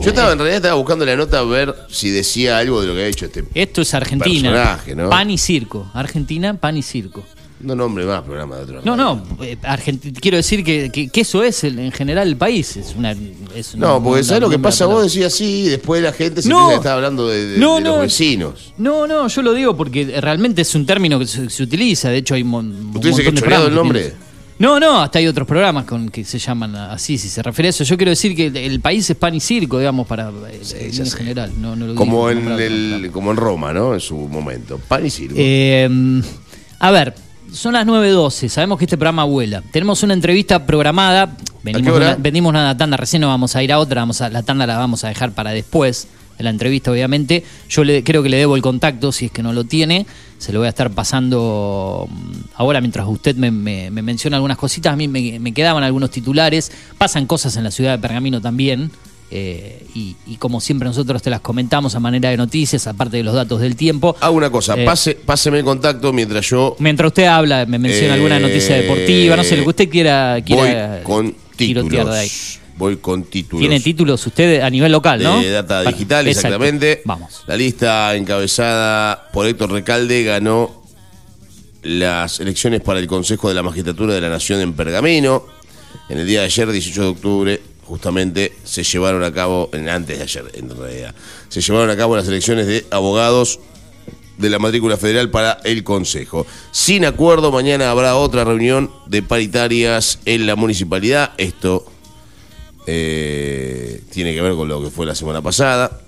Yo 0.00 0.10
estaba, 0.10 0.30
en 0.30 0.38
realidad 0.38 0.58
estaba 0.58 0.74
buscando 0.76 1.04
la 1.04 1.16
nota 1.16 1.40
a 1.40 1.42
ver 1.42 1.74
si 1.90 2.10
decía 2.10 2.58
algo 2.58 2.80
de 2.80 2.86
lo 2.86 2.92
que 2.94 3.00
había 3.00 3.10
hecho 3.10 3.24
este. 3.26 3.42
Esto 3.52 3.82
es 3.82 3.92
Argentina. 3.94 4.52
Personaje, 4.52 4.94
¿no? 4.94 5.10
Pan 5.10 5.28
y 5.32 5.38
circo. 5.38 5.90
Argentina, 5.92 6.54
pan 6.54 6.76
y 6.76 6.84
circo. 6.84 7.24
No 7.60 7.74
nombre 7.74 8.04
más 8.04 8.22
programa 8.22 8.56
de 8.56 8.62
otro. 8.62 8.80
No, 8.84 8.96
no, 8.96 9.22
eh, 9.42 9.56
Argenti- 9.62 10.12
quiero 10.20 10.36
decir 10.36 10.62
que, 10.62 10.90
que- 10.92 11.08
que 11.08 11.20
eso 11.22 11.42
es 11.42 11.64
el- 11.64 11.78
en 11.80 11.90
general 11.90 12.28
el 12.28 12.36
país. 12.36 12.76
Es 12.76 12.94
una, 12.96 13.16
es 13.54 13.74
una- 13.74 13.86
No, 13.88 14.02
porque 14.02 14.22
¿sabes 14.22 14.42
lo 14.42 14.48
que 14.50 14.58
pasa? 14.60 14.84
palabra. 14.84 15.02
Vos 15.02 15.12
decías 15.12 15.34
así 15.34 15.62
y 15.62 15.68
después 15.68 16.00
la 16.02 16.12
gente 16.12 16.40
se 16.40 16.48
No. 16.48 16.70
estar 16.72 16.92
hablando 16.94 17.26
de, 17.26 17.46
de- 17.46 17.58
No, 17.58 17.76
de 17.76 17.80
no. 17.82 17.90
los 17.94 18.00
vecinos. 18.02 18.72
No, 18.78 19.06
no, 19.08 19.26
yo 19.26 19.42
lo 19.42 19.52
digo 19.54 19.76
porque 19.76 20.20
realmente 20.20 20.62
es 20.62 20.72
un 20.76 20.86
término 20.86 21.18
que 21.18 21.26
se, 21.26 21.50
se 21.50 21.62
utiliza. 21.62 22.10
De 22.10 22.18
hecho, 22.18 22.34
hay 22.34 22.44
mon- 22.44 22.66
un 22.66 22.86
¿Usted 22.96 23.08
dice 23.10 23.22
que 23.22 23.30
montón 23.30 23.34
de 23.34 23.38
el 23.38 23.42
programas 23.44 23.68
que 23.68 23.74
nombre? 23.74 24.12
No, 24.60 24.80
no, 24.80 25.00
hasta 25.02 25.18
hay 25.20 25.26
otros 25.28 25.46
programas 25.46 25.84
con 25.84 26.08
que 26.08 26.24
se 26.24 26.38
llaman 26.40 26.74
así, 26.74 27.16
si 27.18 27.28
se 27.28 27.42
refiere 27.44 27.68
a 27.68 27.70
eso. 27.70 27.84
Yo 27.84 27.96
quiero 27.96 28.10
decir 28.10 28.34
que 28.36 28.46
el 28.66 28.80
país 28.80 29.08
es 29.08 29.16
pan 29.16 29.34
y 29.34 29.40
circo, 29.40 29.78
digamos, 29.78 30.04
para 30.06 30.30
eh, 30.30 30.60
en 30.80 30.90
ya 30.90 31.04
sé. 31.06 31.16
general. 31.16 31.52
No, 31.60 31.74
no 31.76 31.86
lo 31.88 31.94
Como 31.94 32.28
digo 32.28 32.40
en, 32.40 32.60
el, 32.60 33.10
como 33.12 33.30
en 33.30 33.36
Roma, 33.36 33.72
¿no? 33.72 33.94
En 33.94 34.00
su 34.00 34.16
momento. 34.16 34.80
Pan 34.88 35.06
y 35.06 35.10
circo. 35.10 35.34
Eh, 35.38 35.88
a 36.80 36.90
ver, 36.90 37.14
son 37.52 37.72
las 37.74 37.86
9.12, 37.86 38.48
sabemos 38.48 38.78
que 38.78 38.84
este 38.84 38.96
programa 38.96 39.24
vuela. 39.24 39.62
Tenemos 39.70 40.02
una 40.02 40.14
entrevista 40.14 40.66
programada, 40.66 41.22
¿A 41.22 41.30
venimos, 41.62 41.94
hora? 41.94 42.06
una, 42.08 42.16
venimos 42.16 42.52
de 42.52 42.58
una 42.60 42.76
tanda, 42.76 42.96
recién 42.96 43.20
nos 43.22 43.28
vamos 43.28 43.56
a 43.56 43.62
ir 43.62 43.72
a 43.72 43.78
otra, 43.78 44.02
vamos 44.02 44.20
a, 44.20 44.28
la 44.28 44.42
tanda 44.42 44.66
la 44.66 44.78
vamos 44.78 45.04
a 45.04 45.08
dejar 45.08 45.32
para 45.32 45.50
después 45.50 46.08
de 46.36 46.44
la 46.44 46.50
entrevista, 46.50 46.90
obviamente. 46.92 47.44
Yo 47.68 47.82
le, 47.84 48.04
creo 48.04 48.22
que 48.22 48.28
le 48.28 48.36
debo 48.36 48.54
el 48.56 48.62
contacto, 48.62 49.10
si 49.12 49.26
es 49.26 49.32
que 49.32 49.42
no 49.42 49.52
lo 49.52 49.64
tiene, 49.64 50.06
se 50.38 50.52
lo 50.52 50.60
voy 50.60 50.66
a 50.66 50.68
estar 50.70 50.90
pasando 50.90 52.06
mm, 52.08 52.32
ahora 52.54 52.80
mientras 52.80 53.06
usted 53.08 53.34
me, 53.36 53.50
me- 53.50 53.90
me 53.90 54.02
menciona 54.02 54.36
algunas 54.36 54.56
cositas, 54.56 54.92
a 54.92 54.96
mí 54.96 55.08
me, 55.08 55.38
me 55.40 55.52
quedaban 55.52 55.82
algunos 55.82 56.10
titulares, 56.10 56.70
pasan 56.96 57.26
cosas 57.26 57.56
en 57.56 57.64
la 57.64 57.70
ciudad 57.70 57.92
de 57.92 57.98
Pergamino 57.98 58.40
también. 58.40 58.90
Eh, 59.30 59.84
y, 59.94 60.16
y 60.26 60.36
como 60.36 60.60
siempre 60.60 60.88
nosotros 60.88 61.20
te 61.22 61.28
las 61.30 61.40
comentamos 61.40 61.94
a 61.94 62.00
manera 62.00 62.30
de 62.30 62.36
noticias, 62.36 62.86
aparte 62.86 63.18
de 63.18 63.22
los 63.22 63.34
datos 63.34 63.60
del 63.60 63.76
tiempo. 63.76 64.16
Hago 64.20 64.36
una 64.36 64.50
cosa, 64.50 64.74
Eh, 64.74 64.84
pase, 64.84 65.14
páseme 65.16 65.58
el 65.58 65.64
contacto 65.64 66.12
mientras 66.12 66.48
yo 66.48 66.76
Mientras 66.78 67.08
usted 67.08 67.24
habla, 67.26 67.66
me 67.66 67.78
menciona 67.78 68.08
Eh, 68.14 68.16
alguna 68.16 68.40
noticia 68.40 68.76
deportiva, 68.76 69.36
no 69.36 69.44
sé, 69.44 69.56
lo 69.56 69.64
que 69.64 69.68
usted 69.68 69.88
quiera, 69.90 70.38
quiera 70.44 70.94
voy 70.96 71.02
con 71.04 71.34
tirotear 71.56 72.06
de 72.06 72.18
ahí. 72.18 72.28
títulos. 72.28 72.58
Voy 72.78 72.96
con 72.98 73.24
títulos. 73.24 73.60
Tiene 73.60 73.80
títulos 73.80 74.24
usted 74.24 74.60
a 74.60 74.70
nivel 74.70 74.92
local, 74.92 75.20
¿no? 75.22 75.40
de 75.42 75.50
data 75.50 75.78
Para- 75.82 75.90
digital, 75.90 76.28
Exacto. 76.28 76.48
exactamente. 76.48 77.02
Vamos. 77.04 77.42
La 77.48 77.56
lista 77.56 78.14
encabezada 78.14 79.28
por 79.32 79.46
Héctor 79.48 79.72
Recalde 79.72 80.22
ganó 80.22 80.80
las 81.82 82.40
elecciones 82.40 82.80
para 82.80 82.98
el 83.00 83.06
Consejo 83.06 83.48
de 83.48 83.54
la 83.54 83.62
Magistratura 83.62 84.14
de 84.14 84.20
la 84.20 84.28
Nación 84.28 84.60
en 84.60 84.72
Pergamino. 84.74 85.44
En 86.08 86.18
el 86.18 86.26
día 86.26 86.40
de 86.40 86.46
ayer, 86.46 86.70
18 86.70 87.02
de 87.02 87.08
octubre, 87.08 87.60
justamente 87.88 88.52
se 88.64 88.84
llevaron 88.84 89.24
a 89.24 89.32
cabo, 89.32 89.70
en- 89.72 89.88
antes 89.88 90.18
de 90.18 90.22
ayer 90.24 90.44
en 90.54 90.68
realidad, 90.76 91.14
se 91.48 91.60
llevaron 91.60 91.90
a 91.90 91.96
cabo 91.96 92.14
las 92.16 92.28
elecciones 92.28 92.66
de 92.66 92.84
abogados 92.90 93.58
de 94.36 94.50
la 94.50 94.58
matrícula 94.60 94.96
federal 94.96 95.30
para 95.30 95.58
el 95.64 95.82
Consejo. 95.82 96.46
Sin 96.70 97.04
acuerdo, 97.04 97.50
mañana 97.50 97.90
habrá 97.90 98.14
otra 98.14 98.44
reunión 98.44 98.90
de 99.06 99.22
paritarias 99.22 100.20
en 100.26 100.46
la 100.46 100.54
municipalidad. 100.54 101.32
Esto 101.38 101.84
eh, 102.86 104.00
tiene 104.12 104.34
que 104.34 104.40
ver 104.42 104.52
con 104.54 104.68
lo 104.68 104.82
que 104.82 104.90
fue 104.90 105.06
la 105.06 105.14
semana 105.14 105.42
pasada. 105.42 106.00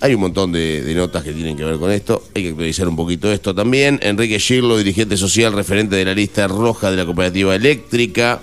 Hay 0.00 0.14
un 0.14 0.20
montón 0.22 0.50
de, 0.50 0.82
de 0.82 0.94
notas 0.96 1.22
que 1.22 1.32
tienen 1.32 1.56
que 1.56 1.64
ver 1.64 1.76
con 1.78 1.92
esto. 1.92 2.24
Hay 2.34 2.42
que 2.42 2.48
actualizar 2.48 2.88
un 2.88 2.96
poquito 2.96 3.30
esto 3.30 3.54
también. 3.54 4.00
Enrique 4.02 4.40
Girlo, 4.40 4.76
dirigente 4.76 5.16
social, 5.16 5.52
referente 5.52 5.94
de 5.94 6.04
la 6.04 6.14
lista 6.14 6.48
roja 6.48 6.90
de 6.90 6.96
la 6.96 7.04
cooperativa 7.06 7.54
eléctrica, 7.54 8.42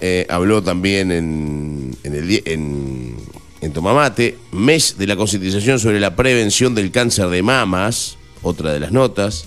eh, 0.00 0.26
habló 0.30 0.62
también 0.62 1.12
en, 1.12 1.94
en, 2.04 3.16
en, 3.60 3.72
Tomamate. 3.72 4.38
Mes 4.52 4.96
de 4.98 5.06
la 5.06 5.16
concientización 5.16 5.78
sobre 5.78 6.00
la 6.00 6.16
prevención 6.16 6.74
del 6.74 6.90
cáncer 6.90 7.28
de 7.28 7.42
mamas, 7.42 8.16
otra 8.42 8.72
de 8.72 8.80
las 8.80 8.92
notas. 8.92 9.44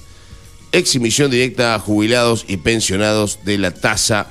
Exhibición 0.72 1.32
directa 1.32 1.74
a 1.76 1.80
jubilados 1.80 2.46
y 2.48 2.58
pensionados 2.58 3.40
de 3.46 3.58
la 3.58 3.72
tasa 3.72 4.28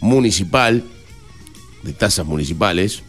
municipal, 0.00 0.82
de 1.82 1.92
tasas 1.92 2.26
municipales. 2.26 3.02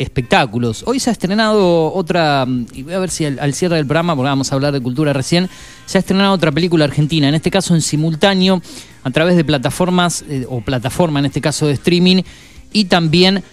espectáculos. 0.00 0.82
Hoy 0.86 0.98
se 0.98 1.10
ha 1.10 1.12
estrenado 1.12 1.92
otra, 1.92 2.46
mm, 2.46 2.66
y 2.72 2.82
voy 2.84 2.94
a 2.94 2.98
ver 2.98 3.10
si 3.10 3.26
al, 3.26 3.52
cierre 3.52 3.76
del 3.76 3.84
programa, 3.84 4.16
porque 4.16 4.28
vamos 4.28 4.50
a 4.50 4.54
hablar 4.54 4.72
de 4.72 4.80
cultura 4.80 5.12
recién, 5.12 5.50
se 5.84 5.98
ha 5.98 6.00
estrenado 6.00 6.32
otra 6.32 6.50
película 6.50 6.86
argentina, 6.86 7.28
en 7.28 7.34
este 7.34 7.50
caso 7.50 7.74
en 7.74 7.82
simultáneo, 7.82 8.62
a 9.04 9.10
través 9.10 9.36
de 9.36 9.44
plataformas, 9.44 10.24
eh, 10.28 10.46
o 10.48 10.62
plataforma 10.62 11.18
en 11.18 11.26
este 11.26 11.42
caso 11.42 11.66
de 11.66 11.74
streaming, 11.74 12.22
y 12.72 12.86
también 12.86 13.44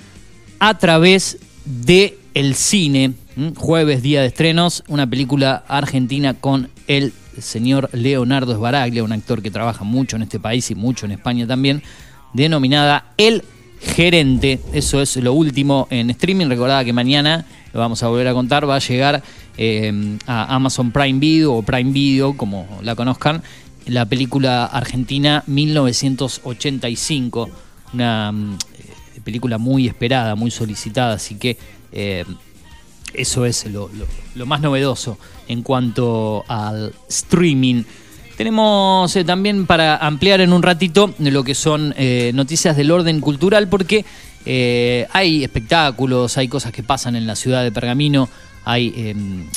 a 0.59 0.77
través 0.77 1.37
de 1.65 2.17
el 2.33 2.55
cine. 2.55 3.13
Jueves, 3.55 4.01
día 4.01 4.21
de 4.21 4.27
estrenos, 4.27 4.83
una 4.87 5.05
película 5.05 5.63
argentina 5.67 6.33
con 6.33 6.69
el 6.87 7.13
señor 7.39 7.89
Leonardo 7.91 8.55
Sbaraglia, 8.55 9.03
un 9.03 9.11
actor 9.11 9.41
que 9.41 9.51
trabaja 9.51 9.83
mucho 9.83 10.15
en 10.15 10.23
este 10.23 10.39
país 10.39 10.71
y 10.71 10.75
mucho 10.75 11.05
en 11.05 11.11
España 11.11 11.45
también, 11.45 11.83
denominada 12.33 13.13
El 13.17 13.43
Gerente. 13.81 14.59
Eso 14.73 15.01
es 15.01 15.15
lo 15.17 15.33
último 15.33 15.87
en 15.89 16.09
streaming. 16.09 16.47
Recordada 16.47 16.85
que 16.85 16.93
mañana, 16.93 17.45
lo 17.73 17.79
vamos 17.79 18.01
a 18.03 18.07
volver 18.07 18.27
a 18.27 18.33
contar, 18.33 18.69
va 18.69 18.75
a 18.75 18.79
llegar 18.79 19.23
eh, 19.57 20.17
a 20.25 20.55
Amazon 20.55 20.91
Prime 20.91 21.19
Video 21.19 21.53
o 21.53 21.61
Prime 21.61 21.91
Video, 21.91 22.35
como 22.35 22.67
la 22.81 22.95
conozcan, 22.95 23.43
la 23.85 24.05
película 24.05 24.65
argentina 24.65 25.43
1985. 25.47 27.49
Una 27.93 28.31
mm, 28.31 28.53
eh, 28.53 28.57
película 29.23 29.57
muy 29.57 29.87
esperada, 29.87 30.35
muy 30.35 30.51
solicitada, 30.51 31.15
así 31.15 31.35
que 31.35 31.57
eh, 31.91 32.25
eso 33.13 33.45
es 33.45 33.65
lo 33.65 33.89
más 34.45 34.61
novedoso 34.61 35.17
en 35.47 35.63
cuanto 35.63 36.43
al 36.47 36.93
streaming. 37.07 37.83
Tenemos 38.37 39.15
eh, 39.15 39.25
también 39.25 39.65
para 39.65 39.97
ampliar 39.97 40.41
en 40.41 40.53
un 40.53 40.61
ratito 40.61 41.11
lo 41.17 41.43
que 41.43 41.55
son 41.55 41.95
eh, 41.97 42.31
noticias 42.35 42.77
del 42.77 42.91
orden 42.91 43.19
cultural, 43.19 43.67
porque 43.67 44.05
eh, 44.45 45.07
hay 45.11 45.43
espectáculos, 45.43 46.37
hay 46.37 46.47
cosas 46.47 46.71
que 46.71 46.83
pasan 46.83 47.15
en 47.15 47.25
la 47.25 47.35
ciudad 47.35 47.63
de 47.63 47.71
Pergamino, 47.71 48.29
hay, 48.63 48.93
em, 48.95 49.47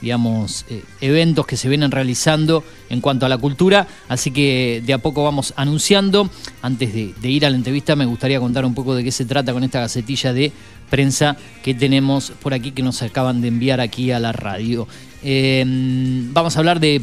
digamos, 0.00 0.66
eventos 1.00 1.46
que 1.46 1.56
se 1.56 1.68
vienen 1.68 1.92
realizando 1.92 2.64
en 2.90 3.00
cuanto 3.00 3.24
a 3.24 3.28
la 3.28 3.38
cultura, 3.38 3.86
así 4.08 4.32
que 4.32 4.82
de 4.84 4.92
a 4.92 4.98
poco 4.98 5.22
vamos 5.22 5.54
anunciando. 5.56 6.28
Antes 6.60 6.92
de, 6.92 7.14
de 7.20 7.30
ir 7.30 7.46
a 7.46 7.50
la 7.50 7.56
entrevista 7.56 7.94
me 7.94 8.04
gustaría 8.04 8.40
contar 8.40 8.64
un 8.64 8.74
poco 8.74 8.96
de 8.96 9.04
qué 9.04 9.12
se 9.12 9.26
trata 9.26 9.52
con 9.52 9.62
esta 9.62 9.78
gacetilla 9.78 10.32
de 10.32 10.50
prensa 10.90 11.36
que 11.62 11.72
tenemos 11.72 12.32
por 12.42 12.52
aquí 12.52 12.72
que 12.72 12.82
nos 12.82 13.00
acaban 13.00 13.40
de 13.40 13.48
enviar 13.48 13.80
aquí 13.80 14.10
a 14.10 14.18
la 14.18 14.32
radio. 14.32 14.88
Eh, 15.22 15.64
vamos 16.32 16.56
a 16.56 16.58
hablar 16.58 16.80
de 16.80 17.00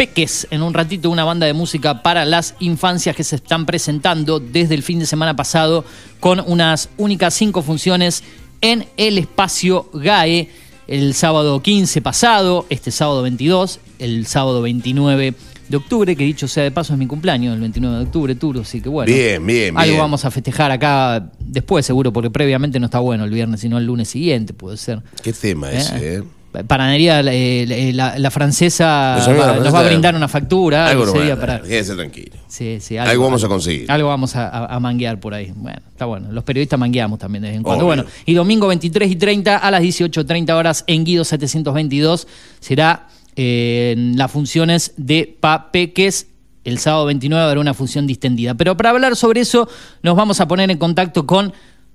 Peques 0.00 0.46
en 0.50 0.62
un 0.62 0.72
ratito, 0.72 1.10
una 1.10 1.24
banda 1.24 1.46
de 1.46 1.52
música 1.52 2.02
para 2.02 2.24
las 2.24 2.54
infancias 2.58 3.14
que 3.14 3.22
se 3.22 3.36
están 3.36 3.66
presentando 3.66 4.40
desde 4.40 4.74
el 4.74 4.82
fin 4.82 4.98
de 4.98 5.04
semana 5.04 5.36
pasado 5.36 5.84
con 6.20 6.40
unas 6.40 6.88
únicas 6.96 7.34
cinco 7.34 7.60
funciones 7.60 8.24
en 8.62 8.86
el 8.96 9.18
espacio 9.18 9.90
GAE 9.92 10.48
el 10.86 11.12
sábado 11.12 11.60
15 11.60 12.00
pasado, 12.00 12.64
este 12.70 12.90
sábado 12.90 13.20
22, 13.20 13.78
el 13.98 14.24
sábado 14.24 14.62
29 14.62 15.34
de 15.68 15.76
octubre, 15.76 16.16
que 16.16 16.24
dicho 16.24 16.48
sea 16.48 16.62
de 16.64 16.70
paso 16.70 16.94
es 16.94 16.98
mi 16.98 17.06
cumpleaños, 17.06 17.52
el 17.52 17.60
29 17.60 17.98
de 17.98 18.02
octubre, 18.04 18.34
Turo, 18.36 18.62
así 18.62 18.80
que 18.80 18.88
bueno. 18.88 19.12
Bien, 19.12 19.44
bien, 19.46 19.76
Algo 19.76 19.90
bien. 19.90 20.00
vamos 20.00 20.24
a 20.24 20.30
festejar 20.30 20.70
acá 20.70 21.30
después 21.38 21.84
seguro, 21.84 22.10
porque 22.10 22.30
previamente 22.30 22.80
no 22.80 22.86
está 22.86 23.00
bueno 23.00 23.24
el 23.24 23.30
viernes, 23.30 23.60
sino 23.60 23.76
el 23.76 23.84
lunes 23.84 24.08
siguiente, 24.08 24.54
puede 24.54 24.78
ser. 24.78 25.02
¿Qué 25.22 25.34
tema 25.34 25.70
Eh. 25.70 25.76
ese, 25.76 26.16
eh? 26.16 26.22
Panadería, 26.66 27.20
eh, 27.20 27.62
eh, 27.62 27.92
la, 27.94 28.18
la 28.18 28.30
francesa 28.30 29.16
va- 29.26 29.46
la 29.46 29.56
nos 29.60 29.72
va 29.74 29.80
a 29.80 29.82
brindar 29.84 30.14
una 30.16 30.26
factura. 30.26 30.88
Algo 30.88 31.04
para- 31.38 31.62
quédese 31.62 31.94
tranquilo. 31.94 32.36
Sí, 32.48 32.78
sí, 32.80 32.96
Algo 32.98 33.24
vamos 33.24 33.44
a 33.44 33.48
conseguir. 33.48 33.90
Algo 33.90 34.08
vamos 34.08 34.34
a, 34.34 34.48
a- 34.48 34.66
a 34.74 34.80
manguear 34.80 35.20
por 35.20 35.32
ahí. 35.34 35.52
Bueno, 35.54 35.78
está 35.90 36.06
bueno. 36.06 36.32
Los 36.32 36.42
periodistas 36.42 36.78
mangueamos 36.78 37.18
también 37.20 37.42
de 37.42 37.48
vez 37.48 37.56
en 37.56 37.62
cuando. 37.62 37.86
Obvio. 37.86 38.02
Bueno, 38.02 38.10
y 38.26 38.34
domingo 38.34 38.66
23 38.66 39.10
y 39.10 39.16
30 39.16 39.56
a 39.58 39.70
las 39.70 39.80
18.30 39.82 40.50
horas 40.54 40.82
en 40.88 41.04
Guido 41.04 41.24
722 41.24 42.26
será 42.58 43.06
eh, 43.36 43.94
las 44.16 44.30
funciones 44.30 44.92
de 44.96 45.36
Papeques. 45.40 46.26
El 46.64 46.78
sábado 46.78 47.06
29 47.06 47.42
habrá 47.44 47.60
una 47.60 47.74
función 47.74 48.06
distendida. 48.06 48.54
Pero 48.54 48.76
para 48.76 48.90
hablar 48.90 49.14
sobre 49.16 49.40
eso, 49.42 49.68
nos 50.02 50.16
vamos 50.16 50.40
a 50.40 50.48
poner 50.48 50.70
en 50.70 50.78
contacto 50.78 51.26
con 51.26 51.52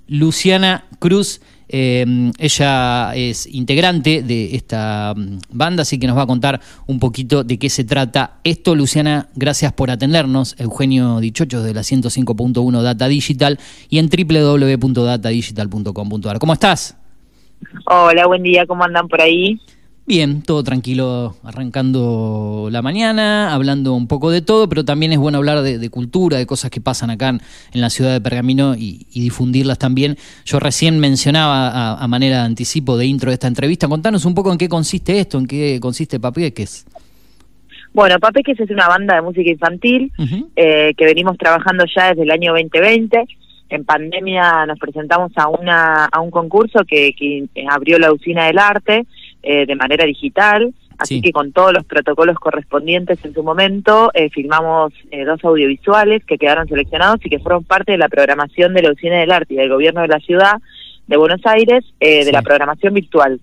Luciana 0.07 0.85
Cruz. 0.99 1.41
Eh, 1.67 2.31
ella 2.37 3.15
es 3.15 3.47
integrante 3.47 4.21
de 4.21 4.55
esta 4.55 5.15
mm, 5.15 5.39
banda, 5.51 5.81
así 5.81 5.99
que 5.99 6.05
nos 6.07 6.17
va 6.17 6.21
a 6.23 6.27
contar 6.27 6.61
un 6.87 6.99
poquito 6.99 7.43
de 7.43 7.57
qué 7.57 7.69
se 7.69 7.83
trata 7.83 8.39
esto. 8.43 8.75
Luciana, 8.75 9.27
gracias 9.35 9.73
por 9.73 9.91
atendernos. 9.91 10.55
Eugenio 10.59 11.19
Dichocho 11.19 11.61
de 11.63 11.73
la 11.73 11.81
105.1 11.81 12.81
Data 12.81 13.07
Digital 13.07 13.59
y 13.89 13.99
en 13.99 14.09
www.datadigital.com.ar. 14.09 16.39
¿Cómo 16.39 16.53
estás? 16.53 16.97
Hola, 17.85 18.27
buen 18.27 18.43
día, 18.43 18.65
¿cómo 18.65 18.83
andan 18.83 19.07
por 19.07 19.21
ahí? 19.21 19.61
Bien, 20.07 20.43
todo 20.43 20.63
tranquilo, 20.63 21.35
arrancando 21.43 22.67
la 22.71 22.83
mañana, 22.83 23.55
hablando 23.55 23.93
un 23.93 24.07
poco 24.07 24.29
de 24.29 24.43
todo, 24.43 24.69
pero 24.69 24.85
también 24.85 25.11
es 25.11 25.17
bueno 25.17 25.39
hablar 25.39 25.63
de, 25.63 25.79
de 25.79 25.89
cultura, 25.89 26.37
de 26.37 26.45
cosas 26.45 26.69
que 26.69 26.79
pasan 26.79 27.09
acá 27.09 27.29
en, 27.29 27.41
en 27.73 27.81
la 27.81 27.89
ciudad 27.89 28.13
de 28.13 28.21
Pergamino 28.21 28.75
y, 28.75 29.07
y 29.11 29.21
difundirlas 29.21 29.79
también. 29.79 30.15
Yo 30.45 30.59
recién 30.59 30.99
mencionaba 30.99 31.69
a, 31.69 32.03
a 32.03 32.07
manera 32.07 32.41
de 32.41 32.43
anticipo 32.43 32.97
de 32.97 33.07
intro 33.07 33.31
de 33.31 33.33
esta 33.33 33.47
entrevista, 33.47 33.87
contanos 33.87 34.25
un 34.25 34.35
poco 34.35 34.51
en 34.51 34.59
qué 34.59 34.69
consiste 34.69 35.19
esto, 35.19 35.39
en 35.39 35.47
qué 35.47 35.79
consiste 35.81 36.19
Papieques. 36.19 36.85
Bueno, 37.91 38.19
Papeques 38.19 38.59
es 38.59 38.69
una 38.69 38.87
banda 38.87 39.15
de 39.15 39.21
música 39.23 39.49
infantil 39.49 40.11
eh, 40.55 40.93
que 40.95 41.05
venimos 41.05 41.35
trabajando 41.39 41.83
ya 41.95 42.09
desde 42.09 42.23
el 42.23 42.31
año 42.31 42.51
2020. 42.51 43.25
En 43.69 43.85
pandemia 43.85 44.67
nos 44.67 44.77
presentamos 44.77 45.31
a 45.37 45.47
una 45.47 46.05
a 46.05 46.19
un 46.19 46.29
concurso 46.29 46.83
que, 46.87 47.13
que 47.17 47.47
abrió 47.67 47.97
la 47.97 48.13
usina 48.13 48.45
del 48.45 48.59
arte 48.59 49.07
eh, 49.45 49.65
de 49.65 49.75
manera 49.75 50.05
digital. 50.05 50.73
Así 50.97 51.15
Sí. 51.15 51.21
que 51.21 51.31
con 51.33 51.51
todos 51.51 51.73
los 51.73 51.83
protocolos 51.85 52.37
correspondientes 52.37 53.23
en 53.25 53.33
su 53.33 53.43
momento, 53.43 54.11
eh, 54.13 54.29
filmamos 54.29 54.93
eh, 55.11 55.25
dos 55.25 55.43
audiovisuales 55.43 56.23
que 56.25 56.37
quedaron 56.37 56.67
seleccionados 56.69 57.19
y 57.25 57.29
que 57.29 57.39
fueron 57.39 57.65
parte 57.65 57.91
de 57.91 57.97
la 57.97 58.07
programación 58.07 58.73
de 58.73 58.81
la 58.81 58.91
Usina 58.91 59.19
del 59.19 59.31
Arte 59.31 59.53
y 59.53 59.57
del 59.57 59.69
Gobierno 59.69 60.01
de 60.01 60.07
la 60.07 60.19
Ciudad 60.19 60.55
de 61.07 61.17
Buenos 61.17 61.41
Aires, 61.45 61.83
eh, 61.99 62.23
de 62.23 62.31
la 62.31 62.41
programación 62.41 62.93
virtual. 62.93 63.39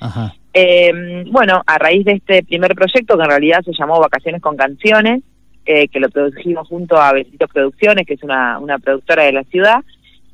Ajá. 0.00 0.34
Eh, 0.52 1.24
bueno, 1.30 1.62
a 1.66 1.78
raíz 1.78 2.04
de 2.04 2.12
este 2.12 2.42
primer 2.42 2.74
proyecto, 2.74 3.16
que 3.16 3.22
en 3.22 3.30
realidad 3.30 3.62
se 3.62 3.72
llamó 3.72 4.00
Vacaciones 4.00 4.42
con 4.42 4.56
Canciones, 4.56 5.22
eh, 5.64 5.86
que 5.88 6.00
lo 6.00 6.08
produjimos 6.08 6.66
junto 6.66 6.96
a 6.96 7.12
Besitos 7.12 7.50
Producciones, 7.52 8.06
que 8.06 8.14
es 8.14 8.22
una, 8.22 8.58
una 8.58 8.78
productora 8.78 9.24
de 9.24 9.32
la 9.32 9.44
ciudad, 9.44 9.76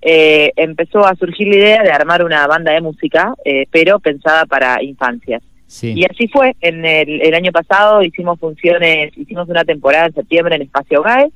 eh, 0.03 0.53
empezó 0.57 1.07
a 1.07 1.15
surgir 1.15 1.49
la 1.49 1.57
idea 1.57 1.83
de 1.83 1.91
armar 1.91 2.25
una 2.25 2.47
banda 2.47 2.73
de 2.73 2.81
música, 2.81 3.35
eh, 3.45 3.67
pero 3.71 4.01
pensada 4.01 4.47
para 4.47 4.83
infancias. 4.83 5.43
Sí. 5.67 5.95
Y 5.97 6.05
así 6.05 6.29
fue, 6.29 6.55
en 6.61 6.85
el, 6.85 7.23
el 7.23 7.35
año 7.35 7.53
pasado 7.53 8.03
hicimos 8.03 8.39
funciones, 8.39 9.17
hicimos 9.17 9.49
una 9.49 9.65
temporada 9.65 10.07
en 10.07 10.15
septiembre 10.15 10.57
en 10.57 10.63
Espacio 10.63 11.03
GAE, 11.03 11.31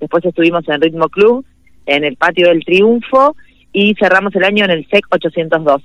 después 0.00 0.24
estuvimos 0.24 0.66
en 0.68 0.80
Ritmo 0.80 1.08
Club, 1.08 1.44
en 1.84 2.04
el 2.04 2.16
Patio 2.16 2.48
del 2.48 2.64
Triunfo, 2.64 3.36
y 3.72 3.94
cerramos 3.98 4.34
el 4.36 4.44
año 4.44 4.64
en 4.64 4.70
el 4.70 4.86
SEC 4.88 5.04
802. 5.10 5.82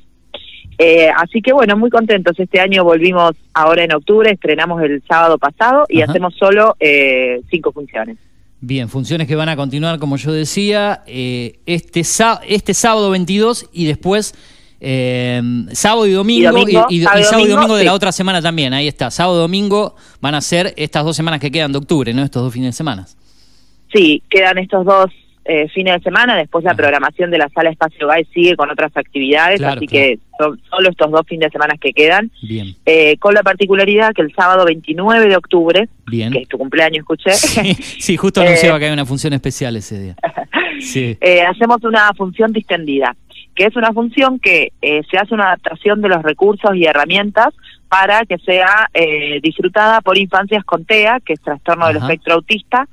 Eh, 0.79 1.09
así 1.15 1.41
que 1.41 1.53
bueno, 1.53 1.75
muy 1.75 1.89
contentos. 1.89 2.39
Este 2.39 2.59
año 2.59 2.83
volvimos 2.83 3.31
ahora 3.53 3.83
en 3.83 3.93
octubre, 3.93 4.31
estrenamos 4.31 4.81
el 4.83 5.01
sábado 5.07 5.37
pasado 5.37 5.85
y 5.89 6.01
Ajá. 6.01 6.11
hacemos 6.11 6.35
solo 6.35 6.75
eh, 6.79 7.41
cinco 7.49 7.71
funciones. 7.71 8.17
Bien, 8.59 8.89
funciones 8.89 9.27
que 9.27 9.35
van 9.35 9.49
a 9.49 9.55
continuar, 9.55 9.99
como 9.99 10.17
yo 10.17 10.31
decía, 10.31 11.03
eh, 11.05 11.59
este, 11.67 11.99
este 12.01 12.73
sábado 12.73 13.09
22 13.11 13.69
y 13.71 13.85
después 13.85 14.33
eh, 14.79 15.41
sábado 15.73 16.05
y 16.07 16.11
domingo, 16.11 16.41
Y 16.41 16.45
domingo, 16.45 16.85
y, 16.89 16.95
y- 16.95 16.99
y 16.99 17.03
sábado 17.03 17.19
y 17.19 17.23
sábado 17.23 17.41
domingo, 17.43 17.61
domingo 17.61 17.75
de 17.77 17.83
la 17.85 17.93
otra 17.93 18.11
semana 18.11 18.41
también. 18.41 18.73
Ahí 18.73 18.87
está, 18.87 19.11
sábado 19.11 19.37
y 19.37 19.41
domingo 19.41 19.95
van 20.21 20.35
a 20.35 20.41
ser 20.41 20.73
estas 20.77 21.03
dos 21.05 21.15
semanas 21.15 21.39
que 21.39 21.51
quedan 21.51 21.71
de 21.71 21.77
octubre, 21.77 22.13
¿no? 22.13 22.23
Estos 22.23 22.43
dos 22.43 22.53
fines 22.53 22.69
de 22.69 22.73
semana. 22.77 23.05
Sí, 23.93 24.21
quedan 24.29 24.57
estos 24.57 24.85
dos 24.85 25.05
eh, 25.45 25.67
fines 25.69 25.93
de 25.95 26.01
semana, 26.01 26.35
después 26.35 26.63
la 26.65 26.75
programación 26.75 27.31
de 27.31 27.37
la 27.37 27.49
sala 27.49 27.69
Espacio 27.69 28.07
GAE 28.07 28.25
sigue 28.33 28.55
con 28.55 28.69
otras 28.69 28.91
actividades, 28.97 29.59
Claro, 29.59 29.77
así 29.77 29.87
claro. 29.87 30.05
que 30.07 30.19
son 30.37 30.59
solo 30.69 30.89
estos 30.89 31.11
dos 31.11 31.21
fines 31.27 31.47
de 31.47 31.51
semana 31.51 31.75
que 31.79 31.93
quedan. 31.93 32.31
Bien, 32.41 32.75
Eh, 32.85 33.17
con 33.17 33.33
la 33.33 33.43
particularidad 33.43 34.13
que 34.13 34.21
el 34.21 34.33
sábado 34.33 34.65
29 34.65 35.27
de 35.27 35.35
octubre, 35.37 35.89
bien. 36.05 36.31
que 36.33 36.39
es 36.39 36.47
tu 36.47 36.57
cumpleaños, 36.57 36.99
escuché, 36.99 37.33
Sí, 37.33 37.73
sí, 37.99 38.17
justo 38.17 38.41
Eh, 38.41 38.47
anunciaba 38.47 38.79
que 38.79 38.85
hay 38.85 38.93
una 38.93 39.05
función 39.05 39.33
especial 39.33 39.75
ese 39.75 39.99
día. 39.99 40.15
Sí. 40.79 41.17
eh, 41.21 41.41
hacemos 41.41 41.83
una 41.83 42.11
función 42.15 42.51
distendida, 42.53 43.15
que 43.55 43.65
es 43.65 43.75
una 43.75 43.91
función 43.93 44.37
que 44.39 44.71
eh, 44.83 45.01
se 45.09 45.17
hace 45.17 45.33
una 45.33 45.45
adaptación 45.47 46.01
de 46.01 46.09
los 46.09 46.21
recursos 46.21 46.75
y 46.75 46.85
herramientas 46.85 47.47
para 47.89 48.23
que 48.25 48.37
sea 48.37 48.87
eh, 48.93 49.39
disfrutada 49.41 50.01
por 50.01 50.19
infancias 50.19 50.63
con 50.65 50.85
TEA, 50.85 51.19
que 51.25 51.33
es 51.33 51.41
trastorno 51.41 51.87
del 51.87 51.97
espectro 51.97 52.35
autista, 52.35 52.87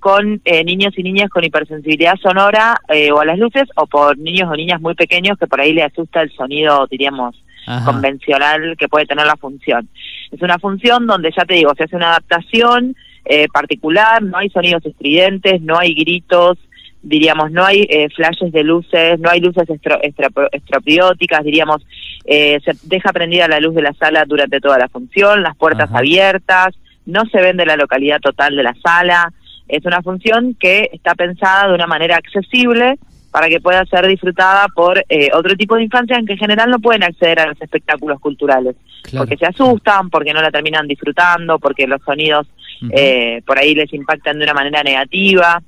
con 0.00 0.40
eh, 0.44 0.64
niños 0.64 0.94
y 0.96 1.02
niñas 1.02 1.30
con 1.30 1.44
hipersensibilidad 1.44 2.16
sonora 2.16 2.80
eh, 2.88 3.12
o 3.12 3.20
a 3.20 3.24
las 3.24 3.38
luces, 3.38 3.64
o 3.76 3.86
por 3.86 4.18
niños 4.18 4.48
o 4.50 4.56
niñas 4.56 4.80
muy 4.80 4.94
pequeños 4.94 5.38
que 5.38 5.46
por 5.46 5.60
ahí 5.60 5.72
le 5.72 5.82
asusta 5.84 6.22
el 6.22 6.32
sonido, 6.32 6.86
diríamos, 6.90 7.36
Ajá. 7.66 7.84
convencional 7.84 8.74
que 8.78 8.88
puede 8.88 9.06
tener 9.06 9.26
la 9.26 9.36
función. 9.36 9.88
Es 10.32 10.40
una 10.42 10.58
función 10.58 11.06
donde, 11.06 11.30
ya 11.36 11.44
te 11.44 11.54
digo, 11.54 11.72
se 11.76 11.84
hace 11.84 11.96
una 11.96 12.08
adaptación 12.10 12.96
eh, 13.26 13.46
particular, 13.52 14.22
no 14.22 14.38
hay 14.38 14.48
sonidos 14.50 14.84
estridentes, 14.86 15.60
no 15.60 15.78
hay 15.78 15.94
gritos, 15.94 16.58
diríamos, 17.02 17.50
no 17.50 17.64
hay 17.64 17.86
eh, 17.88 18.08
flashes 18.16 18.50
de 18.52 18.64
luces, 18.64 19.20
no 19.20 19.30
hay 19.30 19.40
luces 19.40 19.68
estro- 19.68 20.00
estra- 20.02 20.48
estropióticas, 20.52 21.44
diríamos, 21.44 21.86
eh, 22.24 22.58
se 22.64 22.72
deja 22.84 23.12
prendida 23.12 23.48
la 23.48 23.60
luz 23.60 23.74
de 23.74 23.82
la 23.82 23.92
sala 23.94 24.24
durante 24.26 24.60
toda 24.60 24.78
la 24.78 24.88
función, 24.88 25.42
las 25.42 25.56
puertas 25.56 25.90
Ajá. 25.90 25.98
abiertas, 25.98 26.74
no 27.06 27.24
se 27.26 27.40
vende 27.40 27.66
la 27.66 27.76
localidad 27.76 28.20
total 28.20 28.56
de 28.56 28.62
la 28.62 28.74
sala. 28.82 29.32
Es 29.70 29.84
una 29.86 30.02
función 30.02 30.56
que 30.58 30.90
está 30.92 31.14
pensada 31.14 31.68
de 31.68 31.74
una 31.74 31.86
manera 31.86 32.16
accesible 32.16 32.98
para 33.30 33.48
que 33.48 33.60
pueda 33.60 33.84
ser 33.86 34.06
disfrutada 34.08 34.66
por 34.68 35.04
eh, 35.08 35.30
otro 35.32 35.54
tipo 35.56 35.76
de 35.76 35.84
infancias 35.84 36.18
en 36.18 36.26
que 36.26 36.32
en 36.32 36.38
general 36.40 36.68
no 36.70 36.80
pueden 36.80 37.04
acceder 37.04 37.38
a 37.40 37.46
los 37.46 37.60
espectáculos 37.62 38.18
culturales, 38.20 38.74
Claro. 39.02 39.24
porque 39.24 39.36
se 39.38 39.46
asustan, 39.46 40.10
porque 40.10 40.32
no 40.32 40.42
la 40.42 40.50
terminan 40.50 40.86
disfrutando, 40.88 41.58
porque 41.58 41.86
los 41.86 42.02
sonidos 42.02 42.46
eh, 42.92 43.40
por 43.46 43.58
ahí 43.58 43.74
les 43.74 43.92
impactan 43.92 44.38
de 44.38 44.44
una 44.44 44.54
manera 44.54 44.82
negativa. 44.82 45.62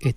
Eh, 0.00 0.14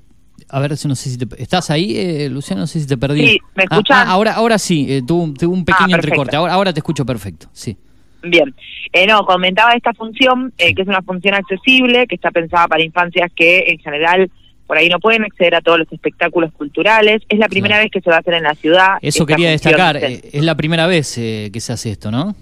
A 0.50 0.60
ver, 0.60 0.76
si 0.78 0.88
no 0.88 0.96
sé 0.96 1.10
si 1.12 1.18
te, 1.18 1.42
¿estás 1.42 1.70
ahí, 1.70 1.96
eh, 1.98 2.30
Luciano? 2.30 2.62
No 2.62 2.68
sé 2.68 2.80
si 2.80 2.88
te 2.88 2.98
perdí. 2.98 3.28
Sí, 3.28 3.40
¿me 3.56 3.64
Ah, 3.64 3.68
escuchan? 3.76 4.08
ah, 4.08 4.12
ahora, 4.12 4.34
ahora 4.34 4.58
sí, 4.58 4.86
eh, 4.90 5.02
tuvo, 5.06 5.24
un- 5.24 5.36
un 5.42 5.66
pequeño 5.66 5.90
perfecto. 5.90 5.96
entrecorte. 5.96 6.36
Ahora, 6.36 6.54
ahora 6.54 6.74
te 6.74 6.80
escucho 6.80 7.06
perfecto, 7.06 7.48
sí. 7.54 7.78
Bien, 8.24 8.54
eh, 8.94 9.06
no, 9.06 9.26
comentaba 9.26 9.74
esta 9.74 9.94
función, 9.94 10.54
eh, 10.58 10.74
que 10.74 10.82
es 10.84 10.88
una 10.88 11.02
función 11.02 11.34
accesible, 11.36 12.08
que 12.08 12.16
está 12.16 12.32
pensada 12.32 12.68
para 12.68 12.82
infancias 12.84 13.30
que 13.36 13.66
en 13.68 13.80
general 13.80 14.32
por 14.66 14.78
ahí 14.78 14.88
no 14.88 15.00
pueden 15.00 15.24
acceder 15.26 15.56
a 15.56 15.62
todos 15.62 15.78
los 15.80 15.92
espectáculos 15.92 16.52
culturales. 16.54 17.22
Es 17.28 17.38
la 17.38 17.50
primera 17.50 17.76
Claro. 17.76 17.84
vez 17.84 17.92
que 17.92 18.02
se 18.02 18.10
va 18.10 18.16
a 18.16 18.20
hacer 18.20 18.36
en 18.36 18.44
la 18.44 18.56
ciudad. 18.56 18.98
Eso 19.02 19.26
quería 19.26 19.50
destacar. 19.50 19.98
eh, 19.98 20.22
es 20.32 20.44
la 20.44 20.56
primera 20.56 20.88
vez 20.88 21.18
eh, 21.18 21.50
que 21.52 21.60
se 21.60 21.74
hace 21.74 21.92
esto, 21.92 22.12
¿no? 22.12 22.34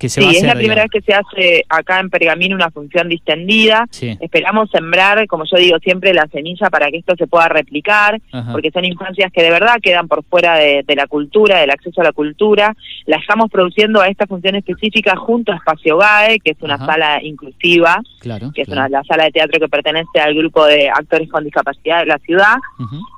Que 0.00 0.08
se 0.08 0.20
Sí, 0.22 0.26
va 0.26 0.32
a 0.32 0.34
es 0.34 0.42
la 0.42 0.54
primera 0.54 0.82
digamos. 0.84 0.90
vez 0.94 1.04
que 1.04 1.12
se 1.12 1.14
hace 1.14 1.64
acá 1.68 2.00
en 2.00 2.08
Pergamino 2.08 2.56
una 2.56 2.70
función 2.70 3.08
distendida. 3.10 3.86
Sí. 3.90 4.16
Esperamos 4.18 4.70
sembrar, 4.70 5.26
como 5.26 5.44
yo 5.44 5.58
digo 5.58 5.78
siempre, 5.78 6.14
la 6.14 6.26
semilla 6.28 6.70
para 6.70 6.90
que 6.90 6.96
esto 6.96 7.14
se 7.18 7.26
pueda 7.26 7.48
replicar, 7.48 8.18
Ajá. 8.32 8.50
porque 8.52 8.70
son 8.70 8.86
infancias 8.86 9.30
que 9.30 9.42
de 9.42 9.50
verdad 9.50 9.76
quedan 9.82 10.08
por 10.08 10.24
fuera 10.24 10.54
de, 10.56 10.82
de 10.86 10.96
la 10.96 11.06
cultura, 11.06 11.58
del 11.60 11.70
acceso 11.70 12.00
a 12.00 12.04
la 12.04 12.12
cultura. 12.12 12.74
La 13.04 13.18
estamos 13.18 13.50
produciendo 13.50 14.00
a 14.00 14.08
esta 14.08 14.26
función 14.26 14.54
específica 14.56 15.14
junto 15.16 15.52
a 15.52 15.56
Espacio 15.56 15.98
GAE, 15.98 16.40
que 16.40 16.52
es 16.52 16.56
una 16.62 16.76
Ajá. 16.76 16.86
sala 16.86 17.22
inclusiva, 17.22 18.00
Claro. 18.20 18.50
que 18.54 18.62
es 18.62 18.68
claro. 18.68 18.80
una, 18.80 18.88
la 18.88 19.04
sala 19.04 19.24
de 19.24 19.32
teatro 19.32 19.60
que 19.60 19.68
pertenece 19.68 20.18
al 20.18 20.34
grupo 20.34 20.64
de 20.64 20.88
actores 20.88 21.28
con 21.28 21.44
discapacidad 21.44 22.00
de 22.00 22.06
la 22.06 22.18
ciudad. 22.20 22.56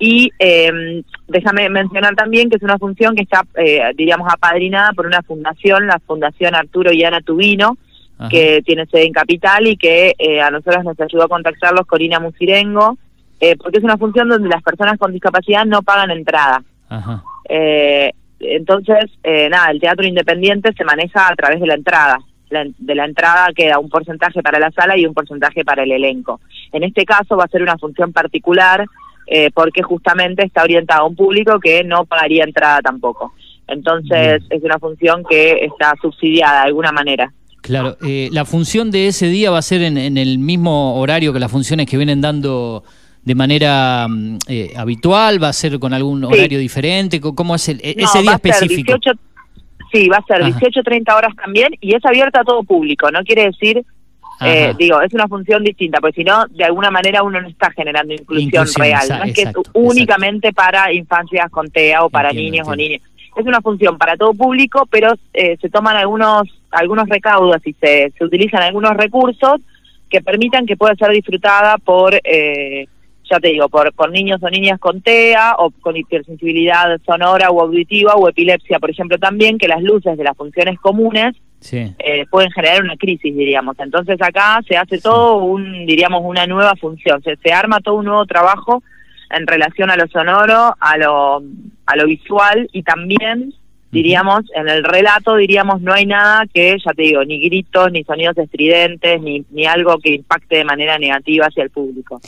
Y 0.01 0.31
eh, 0.41 1.03
déjame 1.29 1.69
mencionar 1.71 2.17
también 2.17 2.51
que 2.51 2.57
es 2.57 2.63
una 2.63 2.77
función 2.79 3.15
que 3.15 3.23
está, 3.23 3.45
eh, 3.57 3.83
diríamos, 3.97 4.27
apadrinada 4.33 4.93
por 4.95 5.07
una 5.07 5.23
fundación, 5.23 5.87
la 5.87 6.01
Fundación 6.05 6.55
Arturo 6.73 6.91
y 6.93 7.05
Ana 7.05 7.21
Tubino, 7.21 7.77
Ajá. 8.19 8.31
que 8.31 8.63
tiene 8.65 8.87
sede 8.87 9.05
en 9.05 9.13
Capital 9.13 9.67
y 9.67 9.77
que 9.77 10.15
eh, 10.19 10.41
a 10.41 10.51
nosotros 10.51 10.83
nos 10.85 10.99
ayudó 10.99 11.25
a 11.25 11.29
contactarlos 11.29 11.87
Corina 11.87 12.19
Musirengo, 12.19 12.97
eh, 13.41 13.57
porque 13.57 13.79
es 13.79 13.85
una 13.85 13.99
función 13.99 14.29
donde 14.31 14.49
las 14.49 14.63
personas 14.63 14.99
con 14.99 15.13
discapacidad 15.13 15.67
no 15.67 15.83
pagan 15.83 16.11
entrada. 16.11 16.63
Ajá. 16.89 17.23
Eh, 17.49 18.11
entonces, 18.41 19.11
eh, 19.23 19.49
nada, 19.51 19.71
el 19.71 19.81
teatro 19.81 20.07
independiente 20.07 20.73
se 20.73 20.85
maneja 20.85 21.29
a 21.29 21.37
través 21.37 21.61
de 21.61 21.67
la 21.67 21.75
entrada. 21.75 22.19
La- 22.49 22.67
de 22.79 22.95
la 22.95 23.05
entrada 23.05 23.49
queda 23.55 23.79
un 23.79 23.89
porcentaje 23.91 24.43
para 24.43 24.59
la 24.59 24.71
sala 24.71 24.97
y 24.97 25.05
un 25.07 25.13
porcentaje 25.15 25.65
para 25.65 25.83
el 25.83 25.93
elenco. 25.93 26.41
En 26.73 26.83
este 26.85 27.05
caso 27.05 27.37
va 27.37 27.45
a 27.45 27.49
ser 27.49 27.63
una 27.63 27.77
función 27.79 28.13
particular 28.13 28.87
eh, 29.27 29.51
porque 29.55 29.83
justamente 29.83 30.45
está 30.45 30.63
orientada 30.65 31.01
a 31.01 31.05
un 31.05 31.15
público 31.17 31.59
que 31.61 31.85
no 31.85 32.05
pagaría 32.05 32.45
entrada 32.45 32.81
tampoco. 32.81 33.33
Entonces 33.69 34.43
es 34.51 34.63
una 34.63 34.79
función 34.79 35.23
que 35.29 35.65
está 35.65 35.95
subsidiada 36.01 36.63
de 36.63 36.67
alguna 36.69 36.93
manera. 36.93 37.33
Claro, 37.63 37.97
eh, 38.05 38.29
la 38.33 38.45
función 38.45 38.91
de 38.91 39.07
ese 39.07 39.29
día 39.29 39.51
va 39.51 39.59
a 39.59 39.63
ser 39.63 39.83
en, 39.83 39.97
en, 39.97 40.17
el 40.17 40.39
mismo 40.39 40.97
horario 40.97 41.33
que 41.33 41.39
las 41.39 41.51
funciones 41.51 41.87
que 41.87 41.97
vienen 41.97 42.21
dando 42.21 42.83
de 43.23 43.35
manera 43.35 44.09
mm, 44.09 44.39
eh, 44.49 44.73
habitual, 44.77 45.43
va 45.43 45.49
a 45.49 45.53
ser 45.53 45.79
con 45.79 45.95
algún 45.95 46.25
horario 46.25 46.59
diferente, 46.59 47.21
¿cómo 47.21 47.55
es 47.55 47.69
el, 47.69 47.81
e-, 47.83 47.95
ese 47.99 48.21
día 48.21 48.33
específico? 48.33 48.93
18, 48.93 49.13
sí, 49.93 50.09
va 50.09 50.17
a 50.17 50.25
ser 50.25 50.45
18, 50.45 50.83
30 50.83 51.17
horas 51.17 51.35
también 51.37 51.69
y 51.81 51.95
es 51.95 52.05
abierta 52.05 52.41
a 52.41 52.45
todo 52.45 52.63
público, 52.65 53.11
no 53.11 53.23
quiere 53.23 53.45
decir 53.45 53.85
eh, 54.45 54.75
digo, 54.77 55.01
es 55.01 55.13
una 55.15 55.29
función 55.29 55.63
distinta, 55.63 56.01
porque 56.01 56.23
si 56.23 56.25
no, 56.25 56.47
de 56.49 56.65
alguna 56.65 56.91
manera 56.91 57.23
uno 57.23 57.41
no 57.41 57.49
está 57.49 57.71
generando 57.71 58.13
inclusión, 58.13 58.67
real. 58.77 59.07
no 59.09 59.25
es 59.25 59.35
que 59.35 59.43
es 59.43 59.53
únicamente 59.73 60.53
para 60.53 60.93
infancias 60.93 61.49
con 61.51 61.71
TEA 61.71 62.05
o 62.05 62.11
para 62.11 62.33
niños 62.33 62.67
o 62.67 62.75
niñas. 62.75 63.03
Es 63.37 63.47
una 63.47 63.61
función 63.61 63.97
para 63.99 64.17
todo 64.17 64.35
público, 64.35 64.87
pero 64.91 65.15
eh, 65.33 65.57
se 65.61 65.71
toman 65.71 65.97
algunos 65.97 66.43
algunos 66.73 67.09
recaudos 67.09 67.61
y 67.67 67.75
se, 67.75 68.13
se 68.17 68.25
utilizan 68.25 68.63
algunos 68.63 68.97
recursos 68.97 69.61
que 70.09 70.21
permitan 70.21 70.67
que 70.67 70.77
pueda 70.77 70.95
ser 70.95 71.11
disfrutada 71.11 71.79
por, 71.79 72.15
eh, 72.15 72.87
ya 73.31 73.41
te 73.41 73.49
digo, 73.49 73.69
por, 73.69 73.93
por 73.95 74.11
niños 74.11 74.43
o 74.43 74.51
niñas 74.51 74.79
con 74.79 75.01
TEA 75.01 75.55
o 75.59 75.71
con 75.71 75.97
hipersensibilidad 75.97 77.01
sonora 77.07 77.51
o 77.51 77.63
auditiva 77.63 78.15
o 78.15 78.29
epilepsia, 78.29 78.79
por 78.79 78.91
ejemplo, 78.91 79.19
también, 79.19 79.59
que 79.59 79.69
las 79.69 79.83
luces 79.83 80.17
de 80.17 80.25
las 80.25 80.37
funciones 80.37 80.79
comunes 80.81 81.35
eh, 81.71 82.27
pueden 82.31 82.51
generar 82.51 82.83
una 82.83 82.97
crisis, 82.97 83.35
diríamos. 83.35 83.77
Entonces 83.79 84.21
acá 84.21 84.61
se 84.67 84.77
hace 84.77 84.99
todo 84.99 85.37
un, 85.37 85.87
diríamos, 85.87 86.23
una 86.25 86.47
nueva 86.47 86.75
función, 86.77 87.23
se, 87.23 87.37
se 87.37 87.53
arma 87.53 87.81
todo 87.81 87.97
un 87.97 88.07
nuevo 88.07 88.27
trabajo 88.27 88.83
en 89.33 89.47
relación 89.47 89.91
a 89.91 89.97
lo 89.97 90.07
sonoro, 90.09 90.77
a 90.79 90.99
lo, 90.99 91.43
a 91.87 91.97
lo 91.97 92.07
visual 92.07 92.69
y 92.73 92.83
también 92.83 93.55
diríamos, 93.91 94.41
en 94.55 94.69
el 94.69 94.85
relato 94.85 95.37
diríamos 95.37 95.83
no 95.83 95.93
hay 95.93 96.07
nada 96.07 96.47
que, 96.53 96.77
ya 96.85 96.93
te 96.93 97.03
digo, 97.03 97.25
ni 97.25 97.41
gritos, 97.41 97.93
ni 97.93 98.05
sonidos 98.05 98.37
estridentes, 98.39 99.21
ni, 99.21 99.45
ni 99.51 99.67
algo 99.67 99.99
que 99.99 100.15
impacte 100.15 100.57
de 100.57 100.65
manera 100.65 100.99
negativa 100.99 101.47
hacia 101.47 101.65
el 101.65 101.71
público. 101.71 102.21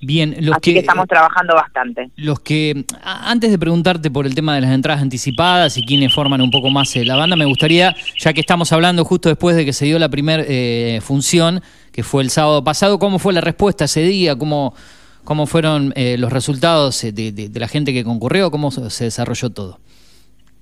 Bien, 0.00 0.36
los 0.40 0.56
Así 0.56 0.74
que, 0.74 0.78
estamos 0.78 1.08
trabajando 1.08 1.54
bastante. 1.54 2.10
Los 2.16 2.38
que, 2.38 2.84
antes 3.02 3.50
de 3.50 3.58
preguntarte 3.58 4.12
por 4.12 4.26
el 4.26 4.34
tema 4.34 4.54
de 4.54 4.60
las 4.60 4.70
entradas 4.70 5.02
anticipadas 5.02 5.76
y 5.76 5.82
quiénes 5.84 6.14
forman 6.14 6.40
un 6.40 6.52
poco 6.52 6.70
más 6.70 6.94
eh, 6.94 7.04
la 7.04 7.16
banda, 7.16 7.34
me 7.34 7.44
gustaría, 7.46 7.96
ya 8.16 8.32
que 8.32 8.40
estamos 8.40 8.72
hablando 8.72 9.04
justo 9.04 9.28
después 9.28 9.56
de 9.56 9.64
que 9.64 9.72
se 9.72 9.86
dio 9.86 9.98
la 9.98 10.08
primera 10.08 10.44
eh, 10.46 11.00
función, 11.02 11.62
que 11.90 12.04
fue 12.04 12.22
el 12.22 12.30
sábado 12.30 12.62
pasado, 12.62 13.00
¿cómo 13.00 13.18
fue 13.18 13.32
la 13.32 13.40
respuesta 13.40 13.86
ese 13.86 14.02
día? 14.02 14.36
¿Cómo, 14.36 14.72
cómo 15.28 15.44
fueron 15.44 15.92
eh, 15.94 16.16
los 16.16 16.32
resultados 16.32 17.02
de, 17.02 17.32
de, 17.32 17.60
la 17.60 17.68
gente 17.68 17.92
que 17.92 18.02
concurrió? 18.02 18.50
¿Cómo 18.50 18.70
se 18.70 19.04
desarrolló 19.04 19.50
todo? 19.50 19.78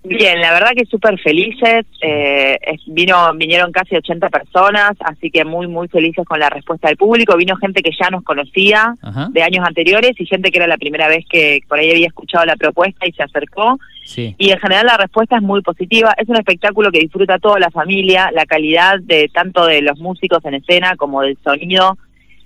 Bien, 0.02 0.40
la 0.40 0.52
verdad 0.52 0.70
que 0.76 0.84
súper 0.86 1.20
felices. 1.20 1.86
Eh, 2.00 2.58
vino, 2.88 3.32
vinieron 3.34 3.70
casi 3.70 3.94
80 3.94 4.28
personas, 4.28 4.92
así 4.98 5.30
que 5.30 5.44
muy, 5.44 5.68
muy 5.68 5.86
felices 5.86 6.24
con 6.24 6.40
la 6.40 6.50
respuesta 6.50 6.88
del 6.88 6.96
público. 6.96 7.36
Vino 7.36 7.54
gente 7.56 7.80
que 7.80 7.92
ya 7.96 8.10
nos 8.10 8.24
conocía 8.24 8.96
de 9.30 9.42
años 9.44 9.64
anteriores 9.64 10.12
y 10.18 10.26
gente 10.26 10.50
que 10.50 10.58
era 10.58 10.66
la 10.66 10.78
primera 10.78 11.06
vez 11.06 11.24
que 11.30 11.60
por 11.68 11.78
ahí 11.78 11.92
había 11.92 12.08
escuchado 12.08 12.44
la 12.44 12.56
propuesta 12.56 13.06
y 13.06 13.12
se 13.12 13.22
acercó. 13.22 13.78
Y 14.16 14.50
en 14.50 14.58
general 14.58 14.86
la 14.86 14.96
respuesta 14.96 15.36
es 15.36 15.42
muy 15.42 15.62
positiva. 15.62 16.12
Es 16.18 16.28
un 16.28 16.36
espectáculo 16.36 16.90
que 16.90 16.98
disfruta 16.98 17.38
toda 17.38 17.60
la 17.60 17.70
familia, 17.70 18.32
la 18.32 18.46
calidad 18.46 18.98
de 19.00 19.28
tanto 19.32 19.64
de 19.66 19.80
los 19.80 19.98
músicos 20.00 20.44
en 20.44 20.54
escena 20.54 20.96
como 20.96 21.22
del 21.22 21.38
sonido 21.44 21.98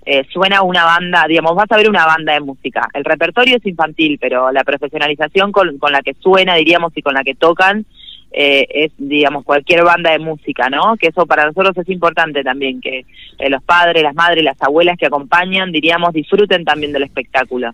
eh, 0.07 0.25
suena 0.33 0.63
una 0.63 0.85
banda, 0.85 1.27
digamos, 1.29 1.55
vas 1.55 1.71
a 1.71 1.77
ver 1.77 1.89
una 1.89 2.07
banda 2.07 2.33
de 2.33 2.41
música. 2.41 2.89
El 2.95 3.05
repertorio 3.05 3.57
es 3.57 3.67
infantil, 3.67 4.19
pero 4.21 4.51
la 4.51 4.65
profesionalización 4.65 5.53
con, 5.53 5.79
con 5.79 5.93
la 5.93 6.03
que 6.03 6.15
suena, 6.15 6.55
diríamos, 6.55 6.93
y 6.97 7.03
con 7.03 7.15
la 7.15 7.23
que 7.23 7.35
tocan, 7.35 7.85
eh, 8.33 8.67
es, 8.71 8.93
digamos, 8.97 9.45
cualquier 9.45 9.83
banda 9.85 10.13
de 10.13 10.21
música, 10.21 10.71
¿no? 10.71 10.97
Que 10.97 11.09
eso 11.09 11.27
para 11.27 11.47
nosotros 11.47 11.77
es 11.77 11.89
importante 11.89 12.43
también, 12.45 12.81
que 12.81 13.05
eh, 13.39 13.51
los 13.51 13.63
padres, 13.63 14.03
las 14.03 14.15
madres, 14.15 14.45
las 14.45 14.61
abuelas 14.63 14.97
que 14.97 15.07
acompañan, 15.07 15.73
diríamos, 15.73 16.13
disfruten 16.13 16.65
también 16.65 16.93
del 16.93 17.03
espectáculo. 17.03 17.73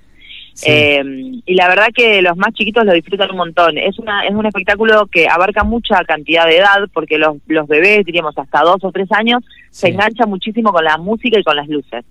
Eh, 0.64 1.03
y 1.45 1.55
la 1.55 1.69
verdad 1.69 1.88
que 1.95 2.23
los 2.23 2.37
más 2.37 2.53
chiquitos 2.55 2.85
lo 2.85 2.92
disfrutan 2.92 3.31
un 3.31 3.37
montón. 3.37 3.77
Es 3.77 3.99
una 3.99 4.27
es 4.27 4.35
un 4.35 4.47
espectáculo 4.47 5.07
que 5.07 5.29
abarca 5.29 5.64
mucha 5.64 6.03
cantidad 6.05 6.47
de 6.47 6.59
edad, 6.59 6.88
porque 6.92 7.19
los, 7.19 7.37
los 7.47 7.66
bebés, 7.69 8.05
diríamos, 8.05 8.37
hasta 8.38 8.62
dos 8.62 8.79
o 8.83 8.92
tres 8.92 9.11
años, 9.12 9.45
se 9.71 9.88
enganchan 9.88 10.31
muchísimo 10.31 10.73
con 10.73 10.85
la 10.85 10.97
música 10.97 11.38
y 11.38 11.45
con 11.45 11.57
las 11.57 11.69
luces. 11.69 12.05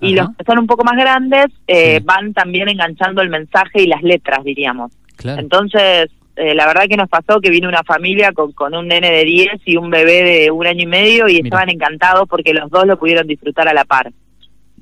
Y 0.00 0.14
los 0.14 0.28
que 0.36 0.44
son 0.44 0.58
un 0.58 0.66
poco 0.66 0.82
más 0.82 0.96
grandes 0.96 1.46
eh, 1.68 2.00
van 2.02 2.32
también 2.34 2.68
enganchando 2.68 3.22
el 3.22 3.28
mensaje 3.28 3.82
y 3.82 3.86
las 3.86 4.02
letras, 4.02 4.42
diríamos. 4.42 4.90
Entonces, 5.24 6.10
eh, 6.34 6.54
la 6.54 6.66
verdad 6.66 6.86
que 6.88 6.96
nos 6.96 7.08
pasó 7.08 7.40
que 7.40 7.50
vino 7.50 7.68
una 7.68 7.84
familia 7.84 8.32
con, 8.32 8.52
con 8.52 8.74
un 8.74 8.88
nene 8.88 9.12
de 9.12 9.24
10 9.24 9.48
y 9.66 9.76
un 9.76 9.90
bebé 9.90 10.22
de 10.22 10.50
un 10.50 10.66
año 10.66 10.82
y 10.82 10.86
medio 10.86 11.28
y 11.28 11.36
estaban 11.36 11.68
encantados 11.68 12.28
porque 12.28 12.52
los 12.52 12.68
dos 12.70 12.84
lo 12.86 12.98
pudieron 12.98 13.28
disfrutar 13.28 13.68
a 13.68 13.74
la 13.74 13.84
par. 13.84 14.10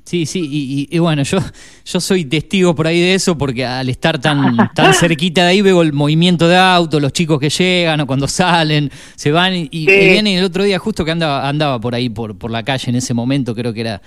Sí, 0.03 0.25
sí, 0.25 0.87
y, 0.89 0.99
bueno, 0.99 1.23
yo, 1.23 1.37
yo 1.85 1.99
soy 2.01 2.25
testigo 2.25 2.75
por 2.75 2.87
ahí 2.87 2.99
de 2.99 3.13
eso 3.13 3.37
porque 3.37 3.65
al 3.65 3.87
estar 3.87 4.19
tan, 4.19 4.57
tan 4.73 4.93
cerquita 4.95 5.43
de 5.43 5.51
ahí 5.51 5.61
veo 5.61 5.81
el 5.81 5.93
movimiento 5.93 6.47
de 6.47 6.57
autos, 6.57 7.01
los 7.01 7.13
chicos 7.13 7.39
que 7.39 7.49
llegan 7.49 8.01
o 8.01 8.07
cuando 8.07 8.27
salen, 8.27 8.91
se 9.15 9.31
van 9.31 9.55
y, 9.55 9.69
y 9.71 9.85
vienen 9.85 10.37
el 10.37 10.43
otro 10.43 10.63
día 10.63 10.79
justo 10.79 11.05
que 11.05 11.11
andaba, 11.11 11.47
andaba 11.47 11.79
por 11.79 11.95
ahí, 11.95 12.09
por, 12.09 12.37
por 12.37 12.51
la 12.51 12.63
calle 12.63 12.89
en 12.89 12.95
ese 12.95 13.13
momento, 13.13 13.55
creo 13.55 13.73
que 13.73 13.81
era 13.81 14.01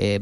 eh, 0.00 0.20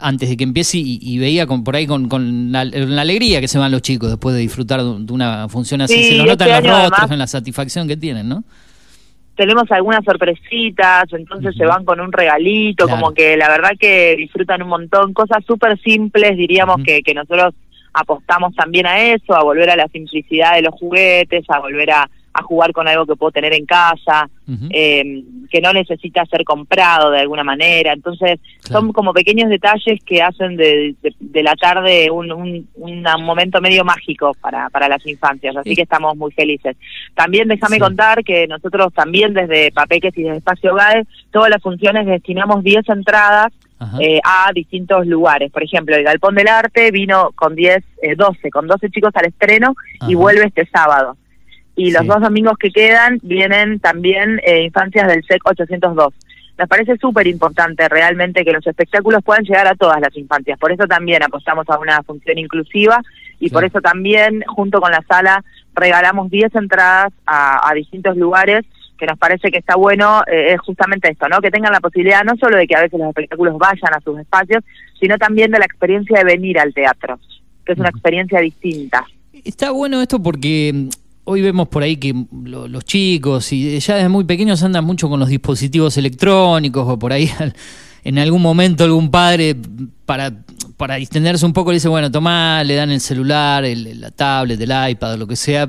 antes 0.00 0.28
de 0.28 0.36
que 0.36 0.44
empiece 0.44 0.78
y, 0.78 1.18
veía 1.18 1.46
con, 1.46 1.64
por 1.64 1.74
ahí 1.74 1.88
con, 1.88 2.08
con 2.08 2.52
la, 2.52 2.60
alegría 2.60 3.40
que 3.40 3.48
se 3.48 3.58
van 3.58 3.72
los 3.72 3.82
chicos 3.82 4.10
después 4.10 4.34
de 4.34 4.42
disfrutar 4.42 4.80
de 4.80 5.12
una 5.12 5.48
función 5.48 5.80
así. 5.80 6.04
se 6.04 6.18
nos 6.18 6.26
nota 6.26 6.46
en 6.46 6.54
este 6.54 6.68
los 6.68 6.90
rostros, 6.90 7.10
en 7.10 7.18
la 7.18 7.26
satisfacción 7.26 7.88
que 7.88 7.96
tienen, 7.96 8.28
¿no? 8.28 8.44
Tenemos 9.38 9.70
algunas 9.70 10.04
sorpresitas, 10.04 11.04
entonces 11.12 11.54
se 11.56 11.64
van 11.64 11.84
con 11.84 12.00
un 12.00 12.10
regalito, 12.10 12.88
como 12.88 13.14
que 13.14 13.36
la 13.36 13.48
verdad 13.48 13.70
que 13.78 14.16
disfrutan 14.16 14.64
un 14.64 14.68
montón, 14.68 15.14
cosas 15.14 15.44
súper 15.46 15.78
simples, 15.78 16.36
diríamos 16.36 16.82
que, 16.84 17.02
que 17.02 17.14
nosotros 17.14 17.54
apostamos 17.92 18.52
también 18.56 18.86
a 18.86 19.00
eso, 19.00 19.36
a 19.36 19.44
volver 19.44 19.70
a 19.70 19.76
la 19.76 19.86
simplicidad 19.92 20.56
de 20.56 20.62
los 20.62 20.74
juguetes, 20.74 21.44
a 21.50 21.60
volver 21.60 21.88
a, 21.92 22.10
a 22.32 22.42
jugar 22.42 22.72
con 22.72 22.86
algo 22.86 23.06
que 23.06 23.16
puedo 23.16 23.32
tener 23.32 23.52
en 23.52 23.66
casa, 23.66 24.28
eh, 24.70 25.22
que 25.50 25.60
no 25.60 25.72
necesita 25.72 26.24
ser 26.26 26.44
comprado 26.44 27.10
de 27.10 27.20
alguna 27.20 27.44
manera. 27.44 27.92
Entonces, 27.92 28.38
son 28.60 28.92
como 28.92 29.12
pequeños 29.12 29.50
detalles 29.50 30.02
que 30.04 30.22
hacen 30.22 30.56
de, 30.56 30.94
la 31.34 31.54
tarde 31.54 32.10
un, 32.10 32.30
un, 32.74 33.04
momento 33.24 33.60
medio 33.60 33.84
mágico 33.84 34.32
para, 34.40 34.68
para 34.70 34.88
las 34.88 35.04
infancias. 35.06 35.56
Así 35.56 35.74
que 35.74 35.82
estamos 35.82 36.16
muy 36.16 36.32
felices. 36.32 36.76
También 37.14 37.48
déjame 37.48 37.78
contar 37.78 38.22
que 38.24 38.46
nosotros 38.46 38.92
también 38.94 39.34
desde 39.34 39.72
Papeques 39.72 40.16
y 40.16 40.22
desde 40.22 40.38
Espacio 40.38 40.74
GAE, 40.74 41.06
todas 41.30 41.50
las 41.50 41.62
funciones 41.62 42.06
destinamos 42.06 42.62
10 42.62 42.88
entradas 42.88 43.52
eh, 44.00 44.20
a 44.24 44.50
distintos 44.52 45.06
lugares. 45.06 45.52
Por 45.52 45.62
ejemplo, 45.62 45.94
el 45.94 46.02
Galpón 46.02 46.34
del 46.34 46.48
Arte 46.48 46.90
vino 46.90 47.30
con 47.34 47.54
10, 47.54 47.84
12, 48.16 48.38
eh, 48.42 48.50
con 48.50 48.66
12 48.66 48.90
chicos 48.90 49.12
al 49.14 49.26
estreno 49.26 49.74
y 50.08 50.14
vuelve 50.14 50.46
este 50.46 50.66
sábado 50.66 51.16
y 51.78 51.92
los 51.92 52.04
dos 52.08 52.20
domingos 52.20 52.58
que 52.58 52.72
quedan 52.72 53.20
vienen 53.22 53.78
también 53.78 54.40
eh, 54.44 54.64
infancias 54.64 55.06
del 55.06 55.22
SEC 55.22 55.40
802. 55.44 56.12
Nos 56.58 56.68
parece 56.68 56.96
súper 56.96 57.28
importante 57.28 57.88
realmente 57.88 58.44
que 58.44 58.50
los 58.50 58.66
espectáculos 58.66 59.22
puedan 59.24 59.44
llegar 59.44 59.68
a 59.68 59.76
todas 59.76 60.00
las 60.00 60.14
infancias. 60.16 60.58
Por 60.58 60.72
eso 60.72 60.88
también 60.88 61.22
apostamos 61.22 61.68
a 61.68 61.78
una 61.78 62.02
función 62.02 62.36
inclusiva 62.36 63.00
y 63.38 63.48
por 63.50 63.64
eso 63.64 63.80
también, 63.80 64.42
junto 64.48 64.80
con 64.80 64.90
la 64.90 65.04
sala, 65.08 65.44
regalamos 65.72 66.28
10 66.30 66.52
entradas 66.56 67.12
a, 67.24 67.72
distintos 67.76 68.16
lugares 68.16 68.66
que 68.98 69.06
nos 69.06 69.16
parece 69.16 69.52
que 69.52 69.58
está 69.58 69.76
bueno 69.76 70.22
eh, 70.26 70.54
es 70.54 70.60
justamente 70.60 71.08
esto, 71.08 71.28
¿no? 71.28 71.40
Que 71.40 71.52
tengan 71.52 71.72
la 71.72 71.78
posibilidad 71.78 72.24
no 72.24 72.34
solo 72.40 72.56
de 72.56 72.66
que 72.66 72.74
a 72.74 72.82
veces 72.82 72.98
los 72.98 73.10
espectáculos 73.10 73.56
vayan 73.56 73.94
a 73.94 74.00
sus 74.00 74.18
espacios, 74.18 74.64
sino 74.98 75.16
también 75.16 75.52
de 75.52 75.60
la 75.60 75.64
experiencia 75.64 76.18
de 76.18 76.24
venir 76.24 76.58
al 76.58 76.74
teatro, 76.74 77.20
que 77.64 77.74
es 77.74 77.78
una 77.78 77.90
experiencia 77.90 78.40
distinta. 78.40 79.06
Está 79.44 79.70
bueno 79.70 80.02
esto 80.02 80.20
porque 80.20 80.88
hoy 81.28 81.42
vemos 81.42 81.68
por 81.68 81.82
ahí 81.82 81.96
que 81.96 82.14
los 82.32 82.84
chicos 82.86 83.52
y 83.52 83.78
ya 83.80 83.96
desde 83.96 84.08
muy 84.08 84.24
pequeños 84.24 84.62
andan 84.62 84.84
mucho 84.84 85.10
con 85.10 85.20
los 85.20 85.28
dispositivos 85.28 85.96
electrónicos 85.98 86.88
o 86.88 86.98
por 86.98 87.12
ahí 87.12 87.30
en 88.04 88.18
algún 88.18 88.40
momento 88.40 88.84
algún 88.84 89.10
padre 89.10 89.54
para, 90.06 90.32
para 90.78 90.94
distenderse 90.94 91.44
un 91.44 91.52
poco 91.52 91.70
le 91.70 91.74
dice, 91.74 91.88
bueno, 91.88 92.10
toma, 92.10 92.64
le 92.64 92.74
dan 92.74 92.90
el 92.90 93.02
celular, 93.02 93.62
el, 93.66 94.00
la 94.00 94.10
tablet, 94.10 94.58
el 94.58 94.90
iPad, 94.90 95.16
lo 95.18 95.26
que 95.26 95.36
sea, 95.36 95.68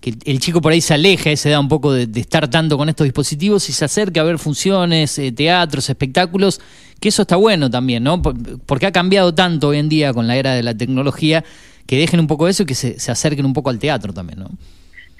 que 0.00 0.16
el 0.24 0.40
chico 0.40 0.60
por 0.60 0.72
ahí 0.72 0.80
se 0.80 0.94
aleja 0.94 1.36
se 1.36 1.50
da 1.50 1.60
un 1.60 1.68
poco 1.68 1.92
de, 1.92 2.08
estar 2.20 2.48
tanto 2.48 2.76
con 2.76 2.88
estos 2.88 3.04
dispositivos 3.04 3.68
y 3.68 3.72
se 3.72 3.84
acerca 3.84 4.22
a 4.22 4.24
ver 4.24 4.40
funciones, 4.40 5.16
eh, 5.20 5.30
teatros, 5.30 5.88
espectáculos, 5.88 6.60
que 6.98 7.10
eso 7.10 7.22
está 7.22 7.36
bueno 7.36 7.70
también, 7.70 8.02
¿no? 8.02 8.20
Porque 8.20 8.86
ha 8.86 8.92
cambiado 8.92 9.32
tanto 9.34 9.68
hoy 9.68 9.78
en 9.78 9.88
día 9.88 10.12
con 10.12 10.26
la 10.26 10.34
era 10.34 10.54
de 10.54 10.64
la 10.64 10.74
tecnología 10.74 11.44
que 11.86 11.96
dejen 11.96 12.18
un 12.18 12.26
poco 12.26 12.48
eso 12.48 12.64
y 12.64 12.66
que 12.66 12.74
se, 12.74 12.98
se 12.98 13.12
acerquen 13.12 13.46
un 13.46 13.52
poco 13.52 13.70
al 13.70 13.78
teatro 13.78 14.12
también, 14.12 14.40
¿no? 14.40 14.50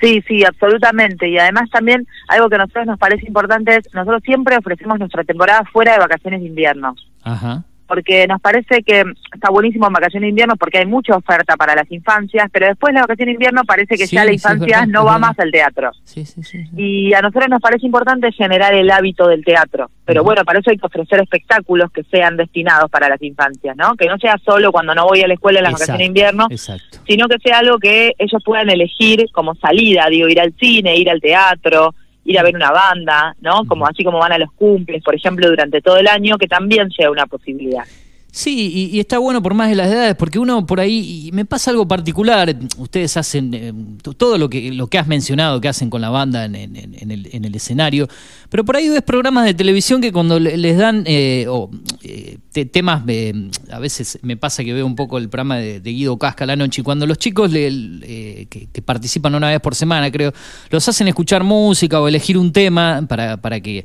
Sí, 0.01 0.23
sí, 0.27 0.45
absolutamente. 0.45 1.29
Y 1.29 1.39
además 1.39 1.69
también 1.71 2.07
algo 2.29 2.49
que 2.49 2.55
a 2.55 2.59
nosotros 2.59 2.87
nos 2.87 2.99
parece 2.99 3.27
importante 3.27 3.77
es, 3.77 3.95
nosotros 3.95 4.23
siempre 4.25 4.57
ofrecemos 4.57 4.99
nuestra 4.99 5.25
temporada 5.25 5.63
fuera 5.73 5.93
de 5.93 5.99
vacaciones 5.99 6.41
de 6.41 6.47
invierno. 6.47 6.95
Ajá. 7.23 7.65
Porque 7.91 8.25
nos 8.29 8.41
parece 8.41 8.85
que 8.85 9.03
está 9.35 9.51
buenísimo 9.51 9.89
en 9.89 9.93
vacaciones 9.93 10.27
de 10.27 10.29
invierno 10.29 10.55
porque 10.55 10.79
hay 10.79 10.87
mucha 10.87 11.17
oferta 11.17 11.57
para 11.57 11.75
las 11.75 11.91
infancias, 11.91 12.49
pero 12.53 12.69
después 12.69 12.91
de 12.91 13.01
la 13.01 13.01
vacaciones 13.01 13.33
de 13.33 13.35
invierno 13.35 13.65
parece 13.65 13.97
que 13.97 14.07
Sí, 14.07 14.15
ya 14.15 14.25
la 14.25 14.33
infancia 14.33 14.79
verdad, 14.79 14.87
no 14.87 15.05
va 15.05 15.19
más 15.19 15.37
al 15.41 15.51
teatro. 15.51 15.91
Sí, 16.05 16.25
sí, 16.25 16.45
sí. 16.45 16.67
sí. 16.67 16.71
Y 16.77 17.15
a 17.15 17.21
nosotros 17.21 17.49
nos 17.51 17.61
parece 17.61 17.85
importante 17.85 18.31
generar 18.31 18.75
el 18.75 18.89
hábito 18.93 19.27
del 19.27 19.45
teatro. 19.45 19.91
Pero 20.05 20.23
bueno, 20.23 20.45
para 20.45 20.61
eso 20.61 20.71
hay 20.71 20.79
que 20.79 20.87
ofrecer 20.87 21.21
espectáculos 21.21 21.91
que 21.91 22.05
sean 22.05 22.37
destinados 22.37 22.89
para 22.93 23.09
las 23.09 23.21
infancias, 23.23 23.77
¿no? 23.77 23.97
Que 23.97 24.07
no 24.07 24.19
sea 24.19 24.37
solo 24.39 24.71
cuando 24.71 24.95
no 24.95 25.09
voy 25.09 25.23
a 25.23 25.27
la 25.27 25.35
escuela 25.35 25.59
en 25.59 25.65
las 25.65 25.73
Exacto, 25.73 25.93
vacaciones 25.93 26.15
de 26.15 26.21
invierno, 26.21 26.47
Exacto. 26.49 26.99
sino 27.09 27.27
que 27.27 27.39
sea 27.43 27.59
algo 27.59 27.81
que 27.81 28.13
ellos 28.19 28.41
puedan 28.45 28.71
elegir 28.71 29.27
como 29.33 29.57
salida, 29.57 30.07
digo, 30.09 30.29
ir 30.29 30.41
al 30.41 30.55
cine, 30.61 30.97
ir 30.97 31.11
al 31.11 31.21
teatro, 31.21 31.93
ir 32.25 32.39
a 32.39 32.43
ver 32.43 32.55
una 32.55 32.71
banda, 32.71 33.35
¿no? 33.41 33.65
Como 33.67 33.87
así 33.87 34.05
como 34.05 34.19
van 34.19 34.33
a 34.33 34.39
los 34.39 34.53
cumples, 34.53 35.03
por 35.03 35.15
ejemplo, 35.15 35.49
durante 35.49 35.81
todo 35.81 35.97
el 35.97 36.07
año, 36.07 36.39
que 36.39 36.47
también 36.47 36.91
sea 36.91 37.11
una 37.11 37.27
posibilidad. 37.27 37.85
Sí, 38.33 38.71
y, 38.93 38.97
y 38.97 39.01
está 39.01 39.19
bueno 39.19 39.43
por 39.43 39.55
más 39.55 39.69
de 39.71 39.75
las 39.75 39.89
edades, 39.91 40.15
porque 40.15 40.39
uno 40.39 40.65
por 40.65 40.79
ahí, 40.79 41.27
y 41.27 41.33
me 41.33 41.45
pasa 41.45 41.73
algo 41.73 41.89
particular, 41.89 42.55
ustedes 42.79 43.17
hacen 43.17 43.53
eh, 43.55 43.73
todo 44.17 44.39
lo 44.39 44.49
que, 44.49 44.73
lo 44.73 44.87
que 44.87 44.99
has 44.99 45.09
mencionado 45.09 45.61
que 45.61 45.67
hacen 45.67 45.91
con 45.91 46.01
la 46.01 46.11
banda 46.11 46.45
en, 46.45 46.55
en- 46.55 46.77
en 46.77 47.11
el, 47.11 47.29
en 47.33 47.45
el 47.45 47.55
escenario, 47.57 48.07
pero 48.49 48.65
por 48.65 48.77
ahí 48.77 48.89
ves 48.89 49.03
programas 49.03 49.47
de 49.47 49.55
televisión 49.55 50.01
que 50.01 50.13
cuando 50.13 50.39
le- 50.39 50.57
les 50.57 50.79
dan 50.79 51.03
eh, 51.07 51.47
o, 51.49 51.71
eh, 52.03 52.39
te- 52.53 52.67
temas, 52.67 53.03
eh, 53.09 53.33
a 53.73 53.81
veces 53.81 54.21
me 54.23 54.37
pasa 54.37 54.63
que 54.63 54.73
veo 54.75 54.87
un 54.87 54.95
poco 54.95 55.19
el 55.19 55.29
programa 55.29 55.57
de, 55.57 55.81
Guido 55.81 56.17
Casca 56.17 56.47
la 56.47 56.55
noche, 56.55 56.83
y 56.83 56.85
cuando 56.85 57.09
los 57.09 57.19
chicos 57.19 57.51
le- 57.51 57.67
eh, 58.03 58.47
que, 58.49 58.69
que 58.73 58.81
participan 58.83 59.35
una 59.35 59.49
vez 59.49 59.59
por 59.61 59.75
semana, 59.75 60.09
creo, 60.13 60.33
los 60.71 60.89
hacen 60.89 61.09
escuchar 61.09 61.43
música 61.43 62.01
o 62.01 62.07
elegir 62.07 62.39
un 62.39 62.53
tema 62.53 63.05
para, 63.09 63.39
para 63.39 63.61
que 63.61 63.85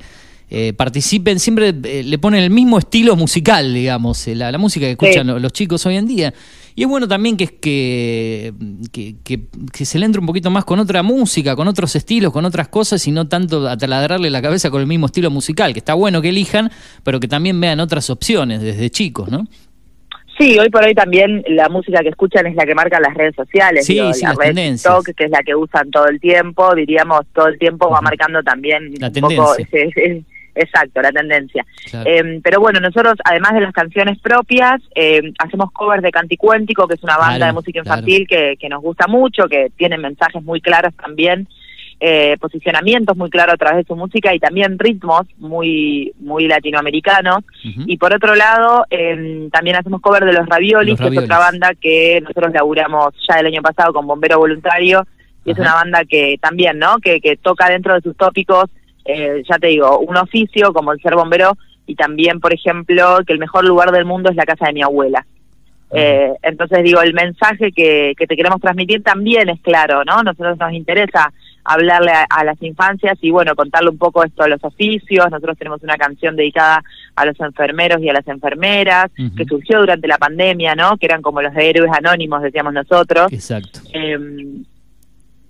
eh, 0.49 0.73
participen, 0.73 1.39
siempre 1.39 1.73
eh, 1.83 2.03
le 2.03 2.17
ponen 2.19 2.43
el 2.43 2.49
mismo 2.51 2.77
estilo 2.77 3.15
musical, 3.15 3.73
digamos, 3.73 4.27
eh, 4.27 4.35
la, 4.35 4.51
la 4.51 4.57
música 4.57 4.85
que 4.85 4.91
escuchan 4.91 5.27
Sí. 5.27 5.39
los 5.41 5.53
chicos 5.53 5.85
hoy 5.85 5.95
en 5.97 6.07
día. 6.07 6.33
Y 6.77 6.83
es 6.83 6.87
bueno 6.89 7.07
también 7.07 7.37
que, 7.37 7.47
que, 7.47 8.53
que, 8.91 9.15
que- 9.23 9.45
que 9.71 9.85
se 9.85 9.97
le 9.97 10.05
entre 10.05 10.19
un 10.19 10.27
poquito 10.27 10.49
más 10.51 10.65
con 10.65 10.77
otra 10.79 11.01
música, 11.03 11.55
con 11.55 11.67
otros 11.69 11.95
estilos, 11.95 12.33
con 12.33 12.43
otras 12.45 12.67
cosas 12.67 13.07
y 13.07 13.11
no 13.11 13.27
tanto 13.27 13.67
a 13.67 13.77
taladrarle 13.77 14.29
la 14.29 14.41
cabeza 14.41 14.69
con 14.69 14.81
el 14.81 14.87
mismo 14.87 15.05
estilo 15.05 15.31
musical, 15.31 15.71
que 15.73 15.79
está 15.79 15.93
bueno 15.93 16.21
que 16.21 16.29
elijan, 16.29 16.69
pero 17.03 17.19
que 17.19 17.27
también 17.29 17.59
vean 17.61 17.79
otras 17.79 18.09
opciones 18.09 18.61
desde 18.61 18.89
chicos, 18.89 19.29
¿no? 19.29 19.45
Sí, 20.37 20.59
hoy 20.59 20.69
por 20.69 20.83
hoy 20.83 20.93
también 20.93 21.45
la 21.47 21.69
música 21.69 22.01
que 22.01 22.09
escuchan 22.09 22.45
es 22.45 22.55
la 22.55 22.65
que 22.65 22.75
marcan 22.75 23.01
las 23.01 23.13
redes 23.13 23.35
sociales. 23.35 23.85
Sí, 23.85 23.93
digo, 23.93 24.13
sí, 24.13 24.23
la 24.23 24.29
las 24.29 24.37
red 24.37 24.45
tendencias. 24.47 24.93
TikTok, 24.97 25.15
que 25.15 25.23
es 25.23 25.31
la 25.31 25.39
que 25.43 25.55
usan 25.55 25.89
todo 25.91 26.07
el 26.09 26.19
tiempo, 26.19 26.75
diríamos, 26.75 27.21
todo 27.33 27.47
el 27.47 27.57
tiempo 27.57 27.89
va 27.89 28.01
marcando 28.01 28.43
también 28.43 28.93
La 28.99 29.07
un 29.07 29.13
poco 29.13 29.55
tendencia. 29.55 29.63
ese- 29.63 30.01
ese- 30.01 30.23
exacto, 30.55 31.01
la 31.01 31.11
tendencia. 31.11 31.65
Claro. 31.89 32.09
Eh, 32.09 32.39
pero 32.43 32.59
bueno, 32.59 32.79
nosotros, 32.79 33.15
además 33.23 33.53
de 33.53 33.61
las 33.61 33.73
canciones 33.73 34.19
propias, 34.19 34.81
eh, 34.95 35.33
hacemos 35.39 35.71
covers 35.71 36.03
de 36.03 36.11
Canticuéntico, 36.11 36.87
que 36.87 36.95
es 36.95 37.03
una 37.03 37.17
banda 37.17 37.37
Claro, 37.37 37.51
de 37.51 37.53
música 37.53 37.79
infantil 37.79 38.27
que, 38.27 38.55
que 38.59 38.69
nos 38.69 38.81
gusta 38.81 39.07
mucho, 39.07 39.47
que 39.47 39.71
tiene 39.75 39.97
mensajes 39.97 40.41
muy 40.43 40.61
claros 40.61 40.93
también, 40.95 41.47
eh, 41.99 42.35
posicionamientos 42.41 43.15
muy 43.15 43.29
claros 43.29 43.53
a 43.53 43.57
través 43.57 43.77
de 43.77 43.87
su 43.87 43.95
música 43.95 44.35
y 44.35 44.39
también 44.39 44.77
ritmos 44.77 45.27
muy, 45.37 46.13
muy 46.19 46.47
latinoamericanos. 46.47 47.39
Y 47.63 47.97
por 47.97 48.13
otro 48.13 48.35
lado, 48.35 48.85
eh, 48.89 49.47
también 49.51 49.77
hacemos 49.77 50.01
cover 50.01 50.25
de 50.25 50.33
Los 50.33 50.45
Raviolis, 50.45 50.99
Los 50.99 51.09
que 51.09 51.15
es 51.15 51.23
otra 51.23 51.39
banda 51.39 51.73
que 51.73 52.19
nosotros 52.21 52.53
laburamos 52.53 53.15
ya 53.27 53.39
el 53.39 53.47
año 53.47 53.61
pasado 53.61 53.93
con 53.93 54.05
Bombero 54.05 54.39
Voluntario, 54.39 55.07
y 55.45 55.51
es 55.51 55.57
una 55.57 55.73
banda 55.75 56.03
que 56.03 56.37
también, 56.41 56.79
¿no? 56.79 56.97
Que, 56.97 57.21
que 57.21 57.37
toca 57.37 57.69
dentro 57.69 57.93
de 57.93 58.01
sus 58.01 58.17
tópicos, 58.17 58.65
eh, 59.05 59.43
ya 59.47 59.57
te 59.57 59.67
digo, 59.67 59.99
un 59.99 60.17
oficio 60.17 60.73
como 60.73 60.91
el 60.91 60.99
ser 60.99 61.15
bombero, 61.15 61.57
y 61.87 61.95
también, 61.95 62.39
por 62.39 62.53
ejemplo, 62.53 63.19
que 63.25 63.33
el 63.33 63.39
mejor 63.39 63.63
lugar 63.63 63.91
del 63.91 64.05
mundo 64.05 64.29
es 64.29 64.35
la 64.35 64.45
casa 64.45 64.65
de 64.65 64.73
mi 64.73 64.81
abuela. 64.81 65.25
Eh, 65.91 66.33
entonces 66.41 66.83
digo, 66.83 67.01
el 67.01 67.13
mensaje 67.13 67.71
que, 67.71 68.15
que 68.17 68.25
te 68.25 68.35
queremos 68.35 68.59
transmitir 68.59 69.03
también 69.03 69.49
es 69.49 69.61
claro, 69.61 70.03
¿no? 70.03 70.23
Nosotros 70.23 70.57
nos 70.57 70.73
interesa 70.73 71.31
hablarle 71.63 72.11
a, 72.11 72.25
a 72.29 72.43
las 72.43 72.61
infancias 72.61 73.17
y 73.21 73.29
bueno, 73.29 73.55
contarle 73.55 73.91
un 73.91 73.97
poco 73.97 74.23
esto 74.23 74.43
a 74.43 74.47
los 74.47 74.63
oficios. 74.63 75.29
Nosotros 75.29 75.57
tenemos 75.57 75.83
una 75.83 75.95
canción 75.95 76.35
dedicada 76.35 76.83
a 77.15 77.25
los 77.25 77.39
enfermeros 77.39 78.01
y 78.01 78.09
a 78.09 78.13
las 78.13 78.27
enfermeras, 78.27 79.11
que 79.37 79.45
surgió 79.45 79.79
durante 79.79 80.07
la 80.07 80.17
pandemia, 80.17 80.75
¿no? 80.75 80.97
Que 80.97 81.05
eran 81.05 81.21
como 81.21 81.41
los 81.41 81.55
héroes 81.55 81.91
anónimos, 81.93 82.41
decíamos 82.41 82.73
nosotros. 82.73 83.31
Exacto. 83.31 83.79
Eh, 83.93 84.17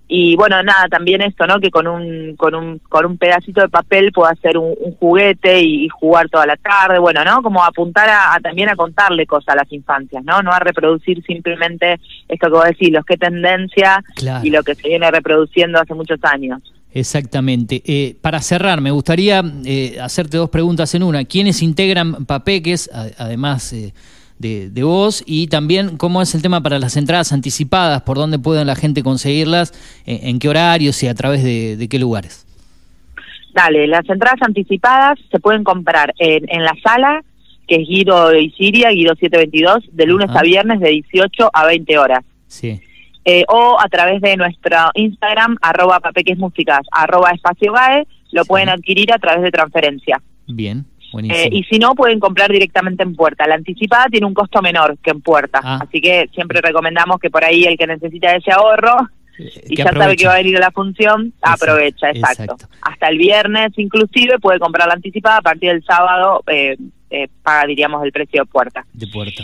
y 0.08 0.36
bueno, 0.36 0.62
nada, 0.62 0.88
también 0.90 1.22
esto, 1.22 1.48
¿no? 1.48 1.60
Que 1.60 1.72
con 1.72 1.88
un, 1.88 2.36
con 2.36 2.54
un, 2.54 2.80
con 2.80 3.06
un 3.06 3.18
pedacito 3.18 3.62
de 3.62 3.70
papel 3.70 4.12
puedo 4.12 4.30
hacer 4.30 4.58
un, 4.58 4.74
un 4.80 4.96
juguete 4.98 5.62
y, 5.62 5.86
y 5.86 5.90
jugar 5.90 6.30
toda 6.30 6.46
la 6.46 6.58
tarde, 6.58 7.00
bueno, 7.00 7.24
¿no? 7.26 7.42
Como 7.42 7.64
apuntar 7.64 8.08
a, 8.10 8.36
a 8.36 8.40
también 8.40 8.70
a 8.70 8.76
contarle 8.76 9.26
cosas 9.26 9.50
a 9.54 9.56
las 9.58 9.72
infancias, 9.72 10.24
¿no? 10.24 10.42
No 10.44 10.52
a 10.52 10.60
reproducir 10.60 11.24
simplemente 11.26 12.00
esto 12.28 12.48
que 12.48 12.54
vos 12.54 12.66
decís, 12.66 12.92
los 12.92 13.04
que 13.06 13.18
tendencia 13.18 14.04
Claro. 14.16 14.46
y 14.46 14.50
lo 14.52 14.62
que 14.64 14.76
se 14.76 14.88
viene 14.88 15.10
reproduciendo 15.10 15.80
hace 15.80 15.94
muchos 15.94 16.20
años. 16.24 16.62
Exactamente. 16.94 17.82
Eh, 17.86 18.16
para 18.22 18.40
cerrar, 18.42 18.80
me 18.82 18.90
gustaría 18.92 19.44
eh, 19.66 19.98
hacerte 20.02 20.38
dos 20.38 20.50
preguntas 20.50 20.96
en 20.96 21.04
una. 21.04 21.26
¿Quiénes 21.26 21.62
integran 21.62 22.26
Papeques, 22.26 22.90
a- 22.94 23.08
además 23.18 23.74
eh, 23.74 23.94
de, 24.40 24.70
de 24.70 24.84
vos? 24.84 25.24
Y 25.26 25.48
también, 25.48 25.98
¿cómo 25.98 26.22
es 26.22 26.36
el 26.36 26.42
tema 26.42 26.62
para 26.62 26.80
las 26.80 26.98
entradas 26.98 27.32
anticipadas? 27.34 28.02
¿Por 28.02 28.18
dónde 28.18 28.40
puede 28.40 28.64
la 28.66 28.76
gente 28.76 29.04
conseguirlas? 29.04 29.74
Eh, 30.06 30.22
¿En 30.24 30.40
qué 30.40 30.50
horarios 30.50 31.02
y 31.04 31.08
a 31.08 31.14
través 31.16 31.44
de, 31.44 31.78
de 31.78 31.88
qué 31.88 32.00
lugares? 32.00 32.46
Dale, 33.54 33.88
las 33.88 34.08
entradas 34.10 34.42
anticipadas 34.42 35.18
se 35.32 35.40
pueden 35.40 35.64
comprar 35.64 36.14
en, 36.20 36.44
en 36.50 36.64
la 36.64 36.74
sala, 36.84 37.24
que 37.68 37.76
es 37.78 37.88
Guido 37.88 38.36
y 38.36 38.52
Siria, 38.52 38.90
Guido 38.90 39.16
722, 39.16 39.86
de 39.96 40.06
lunes 40.06 40.30
a 40.36 40.42
viernes 40.42 40.80
de 40.82 40.90
18 40.90 41.50
a 41.54 41.66
20 41.66 41.98
horas. 41.98 42.24
Sí. 42.48 42.80
eh, 43.26 43.44
o 43.48 43.78
a 43.80 43.88
través 43.90 44.22
de 44.22 44.36
nuestro 44.38 44.78
Instagram, 44.94 45.58
arroba 45.62 46.00
papequesmúsicas, 46.00 46.82
arroba 46.92 47.32
espacio 47.32 47.74
GAE, 47.74 48.06
lo 48.32 48.46
pueden 48.46 48.70
adquirir 48.70 49.12
a 49.14 49.18
través 49.18 49.42
de 49.42 49.52
transferencia. 49.52 50.22
Bien. 50.48 50.86
Eh, 51.20 51.50
y 51.52 51.64
si 51.64 51.80
no, 51.80 51.96
pueden 51.96 52.20
comprar 52.20 52.52
directamente 52.52 53.04
en 53.04 53.16
puerta. 53.16 53.48
La 53.48 53.56
anticipada 53.56 54.08
tiene 54.08 54.26
un 54.26 54.34
costo 54.34 54.62
menor 54.62 54.98
que 55.02 55.12
en 55.12 55.22
puerta, 55.22 55.60
Ah. 55.64 55.80
así 55.82 56.02
que 56.02 56.30
siempre 56.34 56.62
recomendamos 56.62 57.20
que 57.20 57.30
por 57.30 57.44
ahí 57.44 57.64
el 57.66 57.78
que 57.78 57.88
necesita 57.88 58.36
ese 58.36 58.52
ahorro 58.52 58.96
Eh, 59.38 59.52
y 59.70 59.76
ya 59.76 59.92
sabe 59.92 60.16
que 60.16 60.28
va 60.28 60.34
a 60.36 60.38
venir 60.38 60.56
a 60.58 60.62
la 60.62 60.72
función, 60.72 61.34
aprovecha, 61.42 62.10
exacto. 62.10 62.44
exacto. 62.44 62.68
Hasta 62.82 63.08
el 63.10 63.18
viernes 63.18 63.72
inclusive 63.78 64.40
puede 64.40 64.60
comprar 64.60 64.88
la 64.88 64.94
anticipada, 64.94 65.38
a 65.38 65.42
partir 65.42 65.72
del 65.72 65.84
sábado 65.84 66.42
eh, 66.48 66.78
eh, 67.10 67.28
paga, 67.44 67.68
diríamos, 67.68 68.04
el 68.04 68.12
precio 68.12 68.44
de 68.44 68.46
puerta. 68.46 68.86
De 68.94 69.08
puerta. 69.08 69.44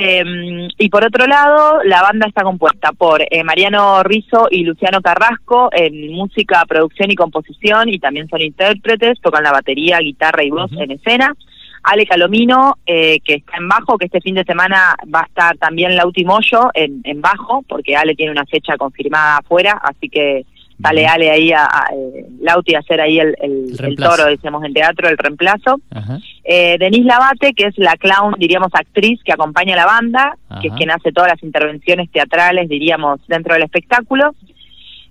Eh, 0.00 0.68
y 0.78 0.88
por 0.90 1.04
otro 1.04 1.26
lado, 1.26 1.82
la 1.82 2.02
banda 2.02 2.28
está 2.28 2.44
compuesta 2.44 2.92
por 2.92 3.20
eh, 3.20 3.42
Mariano 3.42 4.04
Rizzo 4.04 4.46
y 4.48 4.62
Luciano 4.62 5.00
Carrasco 5.02 5.70
en 5.72 6.12
música, 6.12 6.64
producción 6.68 7.10
y 7.10 7.16
composición, 7.16 7.88
y 7.88 7.98
también 7.98 8.28
son 8.28 8.40
intérpretes, 8.40 9.20
tocan 9.20 9.42
la 9.42 9.50
batería, 9.50 9.98
guitarra 9.98 10.44
y 10.44 10.50
voz 10.50 10.70
en 10.72 10.92
escena. 10.92 11.34
Ale 11.82 12.06
Calomino, 12.06 12.76
eh, 12.86 13.18
que 13.24 13.34
está 13.34 13.56
en 13.56 13.68
bajo, 13.68 13.98
que 13.98 14.06
este 14.06 14.20
fin 14.20 14.36
de 14.36 14.44
semana 14.44 14.94
va 15.12 15.20
a 15.22 15.26
estar 15.26 15.56
también 15.58 15.96
Lauti 15.96 16.24
Moyo 16.24 16.70
en, 16.74 17.00
en 17.02 17.20
bajo, 17.20 17.62
porque 17.68 17.96
Ale 17.96 18.14
tiene 18.14 18.30
una 18.32 18.46
fecha 18.46 18.76
confirmada 18.76 19.38
afuera, 19.38 19.80
así 19.82 20.08
que 20.08 20.44
Bien. 20.80 21.08
Ale 21.08 21.28
ahí 21.32 21.50
a, 21.52 21.64
a, 21.64 21.86
eh, 21.92 22.24
Lauti 22.40 22.76
a 22.76 22.78
hacer 22.78 23.00
ahí 23.00 23.18
el, 23.18 23.34
el- 23.40 23.50
El 23.50 23.70
el 23.72 23.78
reemplazo. 23.78 24.16
toro, 24.16 24.28
decimos 24.30 24.62
en 24.64 24.72
teatro, 24.74 25.08
el 25.08 25.18
reemplazo. 25.18 25.80
Ajá. 25.90 26.18
Eh, 26.50 26.78
Denise 26.78 27.04
Lavate, 27.04 27.52
que 27.52 27.64
es 27.64 27.76
la 27.76 27.94
clown, 27.96 28.34
diríamos, 28.38 28.70
actriz 28.72 29.20
que 29.22 29.34
acompaña 29.34 29.74
a 29.74 29.76
la 29.76 29.84
banda, 29.84 30.38
que 30.62 30.68
es 30.68 30.74
quien 30.74 30.90
hace 30.90 31.12
todas 31.12 31.30
las 31.30 31.42
intervenciones 31.42 32.10
teatrales, 32.10 32.70
diríamos, 32.70 33.20
dentro 33.28 33.52
del 33.52 33.64
espectáculo. 33.64 34.34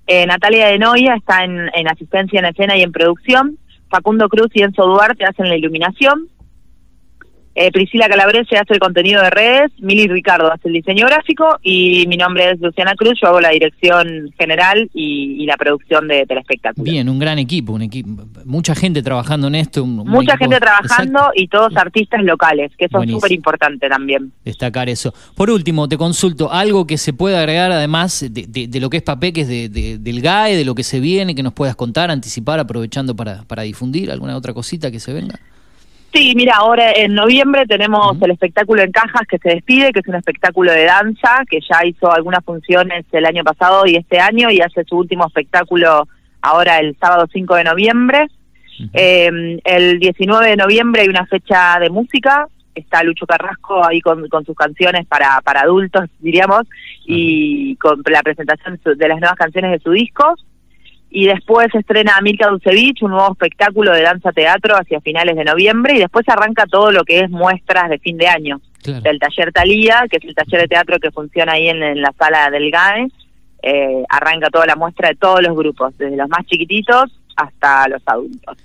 Eh, 0.07 0.25
Natalia 0.25 0.65
de 0.69 0.79
Noia 0.79 1.13
está 1.13 1.43
en, 1.43 1.69
en 1.75 1.87
asistencia 1.87 2.39
en 2.39 2.45
escena 2.45 2.75
y 2.75 2.81
en 2.81 2.91
producción. 2.91 3.59
Facundo 3.87 4.29
Cruz 4.29 4.47
y 4.55 4.63
Enzo 4.63 4.87
Duarte 4.87 5.25
hacen 5.25 5.47
la 5.47 5.55
iluminación. 5.55 6.27
Eh, 7.59 7.71
Priscila 7.71 8.07
Calabrese 8.07 8.55
hace 8.55 8.73
el 8.75 8.79
contenido 8.79 9.19
de 9.23 9.31
redes, 9.31 9.71
Mili 9.79 10.07
Ricardo 10.07 10.53
hace 10.53 10.67
el 10.67 10.75
diseño 10.75 11.07
gráfico 11.07 11.57
y 11.63 12.05
mi 12.07 12.15
nombre 12.15 12.51
es 12.51 12.59
Luciana 12.61 12.93
Cruz, 12.95 13.13
yo 13.19 13.29
hago 13.29 13.41
la 13.41 13.49
dirección 13.49 14.31
general 14.37 14.87
y, 14.93 15.37
y 15.41 15.45
la 15.47 15.57
producción 15.57 16.07
de, 16.07 16.25
del 16.27 16.37
espectáculo. 16.37 16.83
Bien, 16.83 17.09
un 17.09 17.17
gran 17.17 17.39
equipo, 17.39 17.73
un 17.73 17.81
equipo, 17.81 18.09
mucha 18.45 18.75
gente 18.75 19.01
trabajando 19.01 19.47
en 19.47 19.55
esto. 19.55 19.83
un- 19.83 19.99
un 20.01 20.07
Mucha 20.07 20.33
equipo- 20.35 20.51
gente 20.51 20.59
trabajando 20.59 21.19
Exacto. 21.19 21.31
y 21.35 21.47
todos 21.47 21.75
artistas 21.77 22.21
locales, 22.23 22.71
que 22.77 22.85
eso 22.85 22.97
Buenísimo. 22.99 23.17
es 23.17 23.21
súper 23.23 23.35
importante 23.35 23.89
también. 23.89 24.31
destacar 24.45 24.87
eso. 24.87 25.11
Por 25.35 25.49
último, 25.49 25.87
te 25.89 25.97
consulto, 25.97 26.51
algo 26.53 26.85
que 26.85 26.99
se 26.99 27.11
pueda 27.13 27.39
agregar 27.39 27.71
además 27.71 28.23
de, 28.29 28.45
de- 28.47 28.67
de 28.67 28.79
lo 28.79 28.91
que 28.91 28.97
es 28.97 29.03
Papeques, 29.03 29.47
de, 29.47 29.67
de- 29.69 29.97
del 29.97 30.21
GAE, 30.21 30.55
de 30.55 30.63
lo 30.63 30.75
que 30.75 30.83
se 30.83 30.99
viene, 30.99 31.33
que 31.33 31.41
nos 31.41 31.53
puedas 31.53 31.75
contar, 31.75 32.11
anticipar, 32.11 32.59
aprovechando 32.59 33.15
para, 33.15 33.41
para 33.45 33.63
difundir, 33.63 34.11
alguna 34.11 34.37
otra 34.37 34.53
cosita 34.53 34.91
que 34.91 34.99
se 34.99 35.11
venga. 35.11 35.39
Sí, 36.17 36.33
mira, 36.35 36.55
ahora 36.55 36.93
en 36.93 37.13
noviembre 37.13 37.67
tenemos 37.67 38.19
el 38.23 38.31
espectáculo 38.31 38.81
en 38.81 38.91
Cajas 38.91 39.21
que 39.29 39.37
se 39.37 39.49
despide, 39.49 39.91
que 39.91 39.99
es 39.99 40.07
un 40.07 40.15
espectáculo 40.15 40.71
de 40.71 40.85
danza, 40.85 41.43
que 41.47 41.59
ya 41.61 41.85
hizo 41.85 42.11
algunas 42.11 42.43
funciones 42.43 43.05
el 43.11 43.23
año 43.23 43.43
pasado 43.43 43.85
y 43.85 43.97
este 43.97 44.19
año, 44.19 44.49
y 44.49 44.59
hace 44.59 44.83
su 44.85 44.97
último 44.97 45.27
espectáculo 45.27 46.07
ahora 46.41 46.79
el 46.79 46.97
sábado 46.99 47.27
5 47.31 47.53
de 47.53 47.63
noviembre. 47.65 48.27
Eh, 48.93 49.59
el 49.63 49.99
19 49.99 50.49
de 50.49 50.55
noviembre 50.55 51.03
hay 51.03 51.07
una 51.07 51.27
fecha 51.27 51.77
de 51.79 51.91
música 51.91 52.47
está 52.73 53.03
Lucho 53.03 53.25
Carrasco 53.25 53.85
ahí 53.85 54.01
con, 54.01 54.27
con 54.29 54.43
sus 54.45 54.55
canciones 54.55 55.05
para, 55.05 55.41
para 55.41 55.61
adultos, 55.61 56.05
diríamos, 56.19 56.63
y 57.05 57.75
con 57.77 58.01
la 58.07 58.23
presentación 58.23 58.79
de 58.83 59.07
las 59.07 59.19
nuevas 59.19 59.37
canciones 59.37 59.71
de 59.71 59.79
su 59.79 59.91
disco. 59.91 60.35
Y 61.09 61.27
después 61.27 61.67
estrena 61.73 62.19
Milka 62.21 62.47
Dulcevich, 62.47 63.01
un 63.01 63.11
nuevo 63.11 63.31
espectáculo 63.31 63.93
de 63.93 64.01
danza 64.01 64.31
teatro 64.31 64.75
hacia 64.75 65.01
finales 65.01 65.35
de 65.35 65.45
noviembre, 65.45 65.95
y 65.95 65.99
después 65.99 66.27
arranca 66.27 66.65
todo 66.65 66.91
lo 66.91 67.03
que 67.03 67.19
es 67.21 67.29
muestras 67.29 67.89
de 67.89 67.99
fin 67.99 68.17
de 68.17 68.27
año. 68.27 68.59
Del 68.83 69.19
taller 69.19 69.51
Talía, 69.51 70.05
que 70.09 70.17
es 70.17 70.23
el 70.23 70.35
taller 70.35 70.61
de 70.61 70.67
teatro 70.67 70.99
que 70.99 71.11
funciona 71.11 71.53
ahí 71.53 71.67
en, 71.67 72.01
la 72.01 72.13
sala 72.17 72.49
del 72.49 72.71
GAE, 72.71 73.07
eh, 73.63 74.03
arranca 74.07 74.49
toda 74.49 74.65
la 74.65 74.75
muestra 74.75 75.09
de 75.09 75.15
todos 75.15 75.41
los 75.41 75.55
grupos, 75.55 75.97
desde 75.97 76.15
los 76.15 76.29
más 76.29 76.45
chiquititos 76.45 77.19
hasta 77.35 77.87
los 77.89 78.01
adultos. 78.05 78.57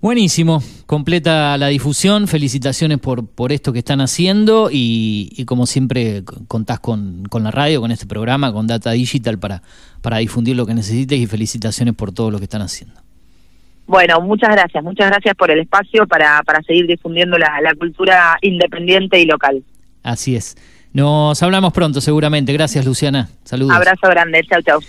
Buenísimo, 0.00 0.62
completa 0.84 1.56
la 1.56 1.68
difusión, 1.68 2.28
felicitaciones 2.28 2.98
por, 2.98 3.26
por 3.26 3.50
esto 3.50 3.72
que 3.72 3.78
están 3.78 4.00
haciendo 4.00 4.68
y, 4.70 5.44
como 5.46 5.66
siempre 5.66 6.22
contás 6.48 6.80
con, 6.80 7.24
con, 7.30 7.44
la 7.44 7.50
radio, 7.50 7.80
con 7.80 7.90
este 7.90 8.06
programa, 8.06 8.52
con 8.52 8.66
Data 8.66 8.92
Digital 8.92 9.38
para, 9.38 9.62
para 10.02 10.18
difundir 10.18 10.54
lo 10.54 10.66
que 10.66 10.74
necesites 10.74 11.18
y 11.18 11.26
felicitaciones 11.26 11.94
por 11.94 12.12
todo 12.12 12.30
lo 12.30 12.38
que 12.38 12.44
están 12.44 12.62
haciendo. 12.62 13.00
Bueno, 13.86 14.20
muchas 14.20 14.50
gracias, 14.50 14.84
muchas 14.84 15.08
gracias 15.08 15.34
por 15.34 15.50
el 15.50 15.60
espacio 15.60 16.06
para, 16.06 16.42
para 16.42 16.60
seguir 16.62 16.86
difundiendo 16.86 17.38
la, 17.38 17.60
la 17.62 17.74
cultura 17.74 18.36
independiente 18.42 19.20
y 19.20 19.24
local. 19.24 19.62
Así 20.02 20.36
es. 20.36 20.56
Nos 20.92 21.42
hablamos 21.42 21.72
pronto 21.72 22.00
seguramente. 22.00 22.52
Gracias 22.52 22.84
Luciana. 22.84 23.28
Saludos. 23.44 23.76
Abrazo 23.76 24.08
grande. 24.08 24.42
Chau, 24.48 24.62
chau. 24.62 24.80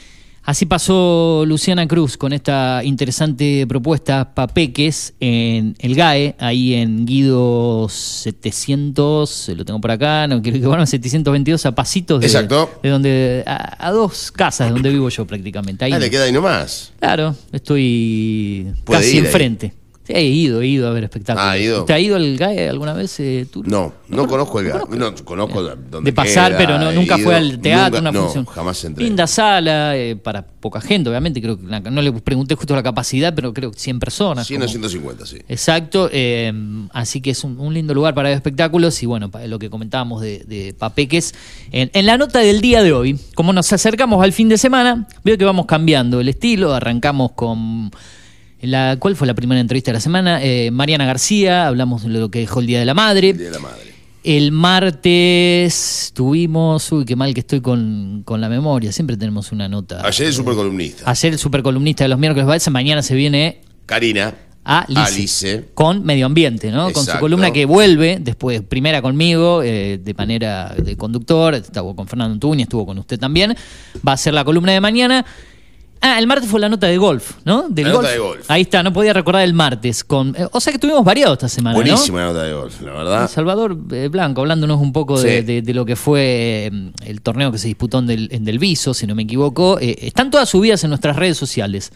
Así 0.48 0.66
pasó 0.66 1.44
Luciana 1.46 1.86
Cruz 1.90 2.16
con 2.16 2.32
esta 2.32 2.82
interesante 2.82 3.68
propuesta 3.68 4.34
Papeques 4.34 5.14
en 5.20 5.76
el 5.78 5.94
GAE, 5.94 6.36
ahí 6.40 6.74
en 6.74 7.06
Guido 7.06 7.90
700, 7.90 9.50
lo 9.58 9.66
tengo 9.66 9.82
por 9.82 9.92
acá, 9.92 10.26
no 10.26 10.42
quiero 10.42 10.62
que 10.62 10.66
bueno, 10.66 10.86
722 10.86 11.66
a 11.66 11.76
pasitos 11.76 12.22
de, 12.22 12.28
Exacto. 12.28 12.80
de 12.82 12.90
donde 12.90 13.44
a, 13.46 13.92
dos 13.92 14.32
casas 14.32 14.70
de 14.70 14.74
donde 14.76 14.90
vivo 14.90 15.10
yo 15.10 15.28
prácticamente. 15.28 15.84
Ahí 15.84 15.92
ah, 15.92 16.00
le 16.00 16.10
queda 16.10 16.24
ahí 16.24 16.32
nomás. 16.32 16.94
Claro, 16.98 17.36
estoy 17.52 18.68
casi 18.86 19.18
enfrente. 19.18 19.74
Sí, 20.08 20.14
he 20.14 20.24
ido, 20.24 20.62
he 20.62 20.68
ido 20.68 20.88
a 20.88 20.92
ver 20.92 21.04
espectáculos. 21.04 21.50
Ah, 21.50 21.58
ido. 21.58 21.84
¿Te 21.84 21.92
ha 21.92 22.00
ido 22.00 22.16
al 22.16 22.38
GAE 22.38 22.70
alguna 22.70 22.94
vez, 22.94 23.20
eh, 23.20 23.46
No, 23.66 23.94
no, 24.08 24.26
conozco 24.26 24.62
el 24.62 24.70
GAE. 24.70 24.98
No, 24.98 25.14
conozco 25.26 25.62
De 26.02 26.14
pasar, 26.14 26.56
pero 26.58 26.80
no, 26.80 26.94
nunca 26.94 27.18
fue 27.18 27.36
al 27.36 27.60
teatro, 27.60 28.00
una 28.00 28.14
función. 28.14 28.46
jamás 28.46 28.82
entré. 28.86 29.04
Linda 29.04 29.28
sala, 29.28 29.98
eh, 29.98 30.16
para 30.16 30.48
poca 30.48 30.80
gente, 30.80 31.10
obviamente. 31.10 31.42
Creo 31.42 31.60
que 31.60 31.92
no 31.92 32.02
le 32.02 32.14
pregunté 32.14 32.56
justo 32.56 32.74
la 32.74 32.84
capacidad, 32.84 33.36
pero 33.36 33.54
creo 33.54 33.70
que 33.70 33.80
100 33.80 34.00
personas. 34.00 34.48
100 34.48 34.62
o 34.62 34.68
150, 34.70 35.26
sí. 35.26 35.40
Exacto. 35.50 36.10
Eh, 36.14 36.54
así 36.94 37.20
que 37.20 37.32
es 37.32 37.44
un, 37.44 37.74
lindo 37.74 37.94
lugar 37.94 38.16
para 38.16 38.30
ver 38.30 38.38
espectáculos. 38.38 39.04
Y 39.04 39.08
bueno, 39.08 39.30
lo 39.46 39.60
que 39.60 39.70
comentábamos 39.70 40.22
de, 40.22 40.46
de 40.48 40.74
Papeques. 40.74 41.36
En, 41.74 41.92
en 41.92 42.06
la 42.06 42.18
nota 42.18 42.40
del 42.40 42.62
día 42.62 42.82
de 42.82 42.94
hoy, 42.94 43.20
como 43.36 43.52
nos 43.52 43.74
acercamos 43.74 44.24
al 44.24 44.32
fin 44.32 44.48
de 44.48 44.58
semana, 44.58 45.06
veo 45.26 45.38
que 45.38 45.44
vamos 45.44 45.66
cambiando 45.66 46.22
el 46.22 46.30
estilo. 46.30 46.74
Arrancamos 46.74 47.34
con 47.34 47.92
la, 48.62 48.98
¿Cuál 49.00 49.16
fue 49.16 49.28
la 49.28 49.36
primera 49.36 49.62
entrevista 49.62 49.92
de 49.92 49.94
la 49.98 50.02
semana? 50.02 50.44
Eh, 50.44 50.72
Mariana 50.72 51.06
García, 51.06 51.68
hablamos 51.68 52.04
de 52.04 52.10
lo 52.10 52.32
que 52.32 52.40
dejó 52.40 52.60
el 52.60 52.68
Día 52.68 52.80
de 52.80 52.86
la 52.86 52.94
Madre. 52.94 53.30
El 53.30 53.38
Día 53.38 53.48
de 53.48 53.54
la 53.54 53.60
Madre. 53.60 53.94
El 54.24 54.52
martes 54.52 56.12
tuvimos, 56.14 56.92
uy, 56.92 57.06
qué 57.06 57.16
mal 57.16 57.34
que 57.34 57.40
estoy 57.40 57.62
con, 57.62 58.26
la 58.28 58.50
memoria, 58.50 58.92
siempre 58.92 59.16
tenemos 59.16 59.54
una 59.54 59.70
nota. 59.70 60.06
Ayer 60.06 60.28
el 60.28 60.34
supercolumnista. 60.34 61.10
Ayer 61.10 61.34
el 61.34 61.40
supercolumnista 61.40 62.04
de 62.04 62.10
los 62.10 62.20
miércoles 62.20 62.70
mañana 62.70 63.02
se 63.02 63.16
viene... 63.16 63.62
Karina. 63.86 64.36
A 64.70 64.80
Alice, 64.82 65.70
Con 65.74 66.04
Medio 66.04 66.26
Ambiente, 66.26 66.72
¿no? 66.72 66.92
Con 66.92 67.06
su 67.06 67.18
columna 67.20 67.52
que 67.52 67.66
vuelve, 67.66 68.18
después, 68.20 68.62
primera 68.64 69.02
conmigo, 69.02 69.64
eh, 69.64 69.98
de 69.98 70.14
manera 70.14 70.76
de 70.78 70.98
conductor, 70.98 71.56
estuvo 71.56 71.96
con 71.96 72.06
Fernando 72.06 72.34
Antuña, 72.34 72.64
estuvo 72.64 72.86
con 72.86 72.98
usted 72.98 73.18
también. 73.18 73.56
Va 74.06 74.12
a 74.12 74.18
ser 74.18 74.34
la 74.34 74.44
columna 74.44 74.74
de 74.74 74.82
mañana. 74.82 75.26
Ah, 76.02 76.20
el 76.20 76.28
martes 76.28 76.50
fue 76.50 76.60
la 76.60 76.70
nota 76.70 76.88
de 76.88 76.98
golf, 76.98 77.38
¿no? 77.44 77.68
Del 77.70 77.88
la 77.88 77.94
nota 77.94 78.10
de 78.10 78.20
golf. 78.20 78.50
Ahí 78.50 78.62
está, 78.62 78.84
no 78.84 78.94
podía 78.94 79.14
recordar 79.14 79.44
el 79.44 79.54
martes. 79.54 80.04
Con, 80.04 80.36
eh, 80.38 80.48
o 80.52 80.60
sea 80.60 80.72
que 80.72 80.80
tuvimos 80.80 81.04
variado 81.04 81.34
esta 81.34 81.50
semana. 81.50 81.76
Buenísima 81.76 82.24
nota 82.24 82.44
de 82.44 82.54
golf, 82.54 82.82
la 82.82 82.94
verdad. 82.94 83.30
Salvador 83.30 83.78
eh, 83.92 84.08
Blanco, 84.10 84.42
hablándonos 84.42 84.80
un 84.80 84.94
poco 84.94 85.20
de, 85.20 85.64
lo 85.74 85.86
que 85.86 85.96
fue 85.96 86.70
eh, 86.72 86.92
el 87.06 87.22
torneo 87.22 87.52
que 87.52 87.58
se 87.58 87.68
disputó 87.68 88.00
en 88.00 88.08
Del, 88.08 88.30
en 88.32 88.60
Viso, 88.60 88.94
si 88.94 89.08
no 89.08 89.16
me 89.16 89.24
equivoco. 89.24 89.80
están 89.80 90.30
todas 90.32 90.50
subidas 90.50 90.84
en 90.84 90.90
nuestras 90.90 91.16
redes 91.16 91.38
sociales. 91.38 91.92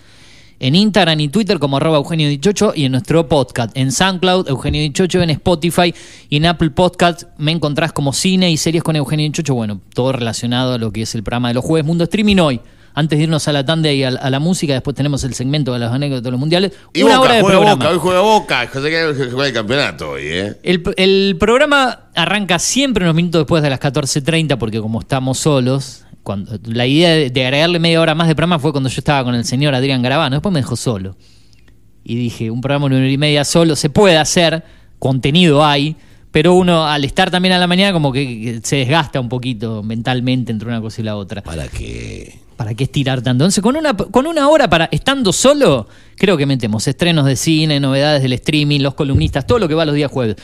En 0.59 0.75
Instagram 0.75 1.19
y 1.19 1.29
Twitter 1.29 1.57
como 1.57 1.77
arroba 1.77 1.97
Eugenio 1.97 2.29
Dichocho 2.29 2.73
y 2.75 2.85
en 2.85 2.91
nuestro 2.91 3.27
podcast. 3.27 3.75
En 3.75 3.91
SoundCloud, 3.91 4.47
Eugenio 4.47 4.79
Dichocho, 4.81 5.19
en 5.23 5.31
Spotify 5.31 5.91
y 6.29 6.37
en 6.37 6.45
Apple 6.45 6.69
Podcast 6.69 7.23
me 7.39 7.51
encontrás 7.51 7.93
como 7.93 8.13
cine 8.13 8.51
y 8.51 8.57
series 8.57 8.83
con 8.83 8.95
Eugenio 8.95 9.25
Dichocho. 9.25 9.55
Bueno, 9.55 9.81
todo 9.95 10.11
relacionado 10.11 10.73
a 10.73 10.77
lo 10.77 10.91
que 10.91 11.01
es 11.01 11.15
el 11.15 11.23
programa 11.23 11.47
de 11.47 11.55
los 11.55 11.65
jueves 11.65 11.87
Mundo 11.87 12.03
Streaming 12.03 12.37
hoy 12.37 12.61
antes 12.93 13.17
de 13.17 13.23
irnos 13.23 13.47
a 13.47 13.53
la 13.53 13.65
tanda 13.65 13.91
y 13.91 14.03
a, 14.03 14.11
la 14.11 14.39
música, 14.39 14.73
después 14.73 14.95
tenemos 14.95 15.23
el 15.23 15.33
segmento 15.33 15.73
de 15.73 15.79
las 15.79 15.91
anécdotas 15.93 16.23
de 16.23 16.31
los 16.31 16.39
mundiales. 16.39 16.73
Y 16.93 17.03
una 17.03 17.19
hora 17.21 17.35
de 17.35 17.43
programa. 17.43 17.75
Boca, 17.75 17.89
hoy 17.89 17.97
juega 17.99 18.21
Boca, 18.21 18.69
juega 18.71 19.47
el 19.47 19.53
campeonato 19.53 20.11
hoy, 20.11 20.23
¿eh? 20.25 20.55
El, 20.63 21.37
programa 21.37 22.09
arranca 22.15 22.59
siempre 22.59 23.03
unos 23.05 23.15
minutos 23.15 23.41
después 23.41 23.63
de 23.63 23.69
las 23.69 23.79
14.30, 23.79 24.57
porque 24.57 24.81
como 24.81 24.99
estamos 24.99 25.39
solos, 25.39 26.03
cuando, 26.23 26.59
la 26.65 26.85
idea 26.85 27.29
de, 27.29 27.45
agregarle 27.45 27.79
media 27.79 28.01
hora 28.01 28.15
más 28.15 28.27
de 28.27 28.35
programa 28.35 28.59
fue 28.59 28.71
cuando 28.71 28.89
yo 28.89 28.99
estaba 28.99 29.23
con 29.23 29.35
el 29.35 29.45
señor 29.45 29.73
Adrián 29.73 30.01
Garabano, 30.01 30.35
después 30.35 30.51
me 30.51 30.59
dejó 30.59 30.75
solo. 30.75 31.15
Y 32.03 32.15
dije, 32.15 32.51
un 32.51 32.61
programa 32.61 32.89
de 32.89 32.95
una 32.95 33.05
hora 33.05 33.11
y 33.11 33.17
media 33.17 33.45
solo 33.45 33.75
se 33.75 33.89
puede 33.89 34.17
hacer, 34.17 34.63
contenido 34.99 35.63
hay, 35.63 35.95
pero 36.31 36.53
uno 36.53 36.87
al 36.87 37.03
estar 37.03 37.29
también 37.29 37.53
a 37.53 37.57
la 37.57 37.67
mañana 37.67 37.93
como 37.93 38.11
que 38.11 38.61
se 38.63 38.77
desgasta 38.77 39.19
un 39.19 39.29
poquito 39.29 39.83
mentalmente 39.83 40.51
entre 40.51 40.67
una 40.69 40.81
cosa 40.81 41.01
y 41.01 41.03
la 41.03 41.17
otra. 41.17 41.41
¿Para 41.41 41.67
qué? 41.67 42.39
¿Para 42.61 42.75
qué 42.75 42.83
estirar 42.83 43.23
tanto? 43.23 43.43
Entonces, 43.43 43.63
con 43.63 43.75
una, 43.75 43.97
con 43.97 44.27
una 44.27 44.47
hora 44.47 44.69
para 44.69 44.85
estando 44.91 45.33
solo, 45.33 45.87
creo 46.15 46.37
que 46.37 46.45
metemos 46.45 46.87
estrenos 46.87 47.25
de 47.25 47.35
cine, 47.35 47.79
novedades 47.79 48.21
del 48.21 48.33
streaming, 48.33 48.81
los 48.81 48.93
columnistas, 48.93 49.47
todo 49.47 49.57
lo 49.57 49.67
que 49.67 49.73
va 49.73 49.83
los 49.83 49.95
días 49.95 50.11
jueves. 50.11 50.35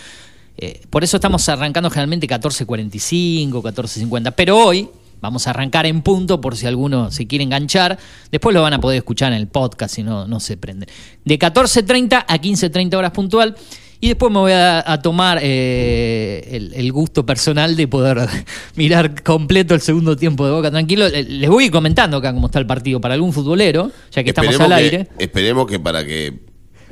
Eh, 0.57 0.82
por 0.89 1.03
eso 1.03 1.18
estamos 1.18 1.47
arrancando 1.47 1.91
generalmente 1.91 2.28
14.45, 2.28 3.51
14.50. 3.51 4.34
Pero 4.36 4.57
hoy 4.57 4.89
vamos 5.22 5.45
a 5.45 5.51
arrancar 5.51 5.86
en 5.86 6.01
punto 6.01 6.41
por 6.41 6.57
si 6.57 6.65
alguno 6.65 7.11
se 7.11 7.28
quiere 7.28 7.43
enganchar. 7.43 7.99
Después 8.32 8.51
lo 8.55 8.63
van 8.63 8.74
a 8.74 8.82
poder 8.82 8.97
escuchar 8.97 9.32
en 9.32 9.38
el 9.38 9.47
podcast 9.47 9.93
si 9.93 10.01
no, 10.01 10.28
no 10.28 10.39
se 10.39 10.57
prende. 10.57 10.88
De 11.24 11.38
14.30 11.38 12.26
a 12.28 12.38
15.30 12.39 12.95
horas 12.95 13.11
puntual. 13.11 13.55
Y 13.99 14.09
después 14.09 14.31
me 14.31 14.39
voy 14.39 14.51
a, 14.53 14.99
tomar 15.01 15.39
eh, 15.41 16.71
el, 16.75 16.91
gusto 16.91 17.25
personal 17.25 17.75
de 17.75 17.87
poder 17.87 18.27
mirar 18.75 19.23
completo 19.23 19.73
el 19.73 19.81
segundo 19.81 20.15
tiempo 20.15 20.45
de 20.45 20.51
Boca 20.51 20.69
tranquilo. 20.69 21.07
Les 21.09 21.49
voy 21.49 21.69
comentando 21.69 22.17
acá 22.17 22.33
cómo 22.33 22.47
está 22.47 22.59
el 22.59 22.67
partido 22.67 23.01
para 23.01 23.15
algún 23.15 23.33
futbolero, 23.33 23.91
ya 24.11 24.23
que 24.23 24.29
estamos 24.29 24.59
al 24.59 24.73
aire. 24.73 25.07
Esperemos 25.17 25.67
que 25.67 25.79
para 25.79 26.05
que 26.05 26.47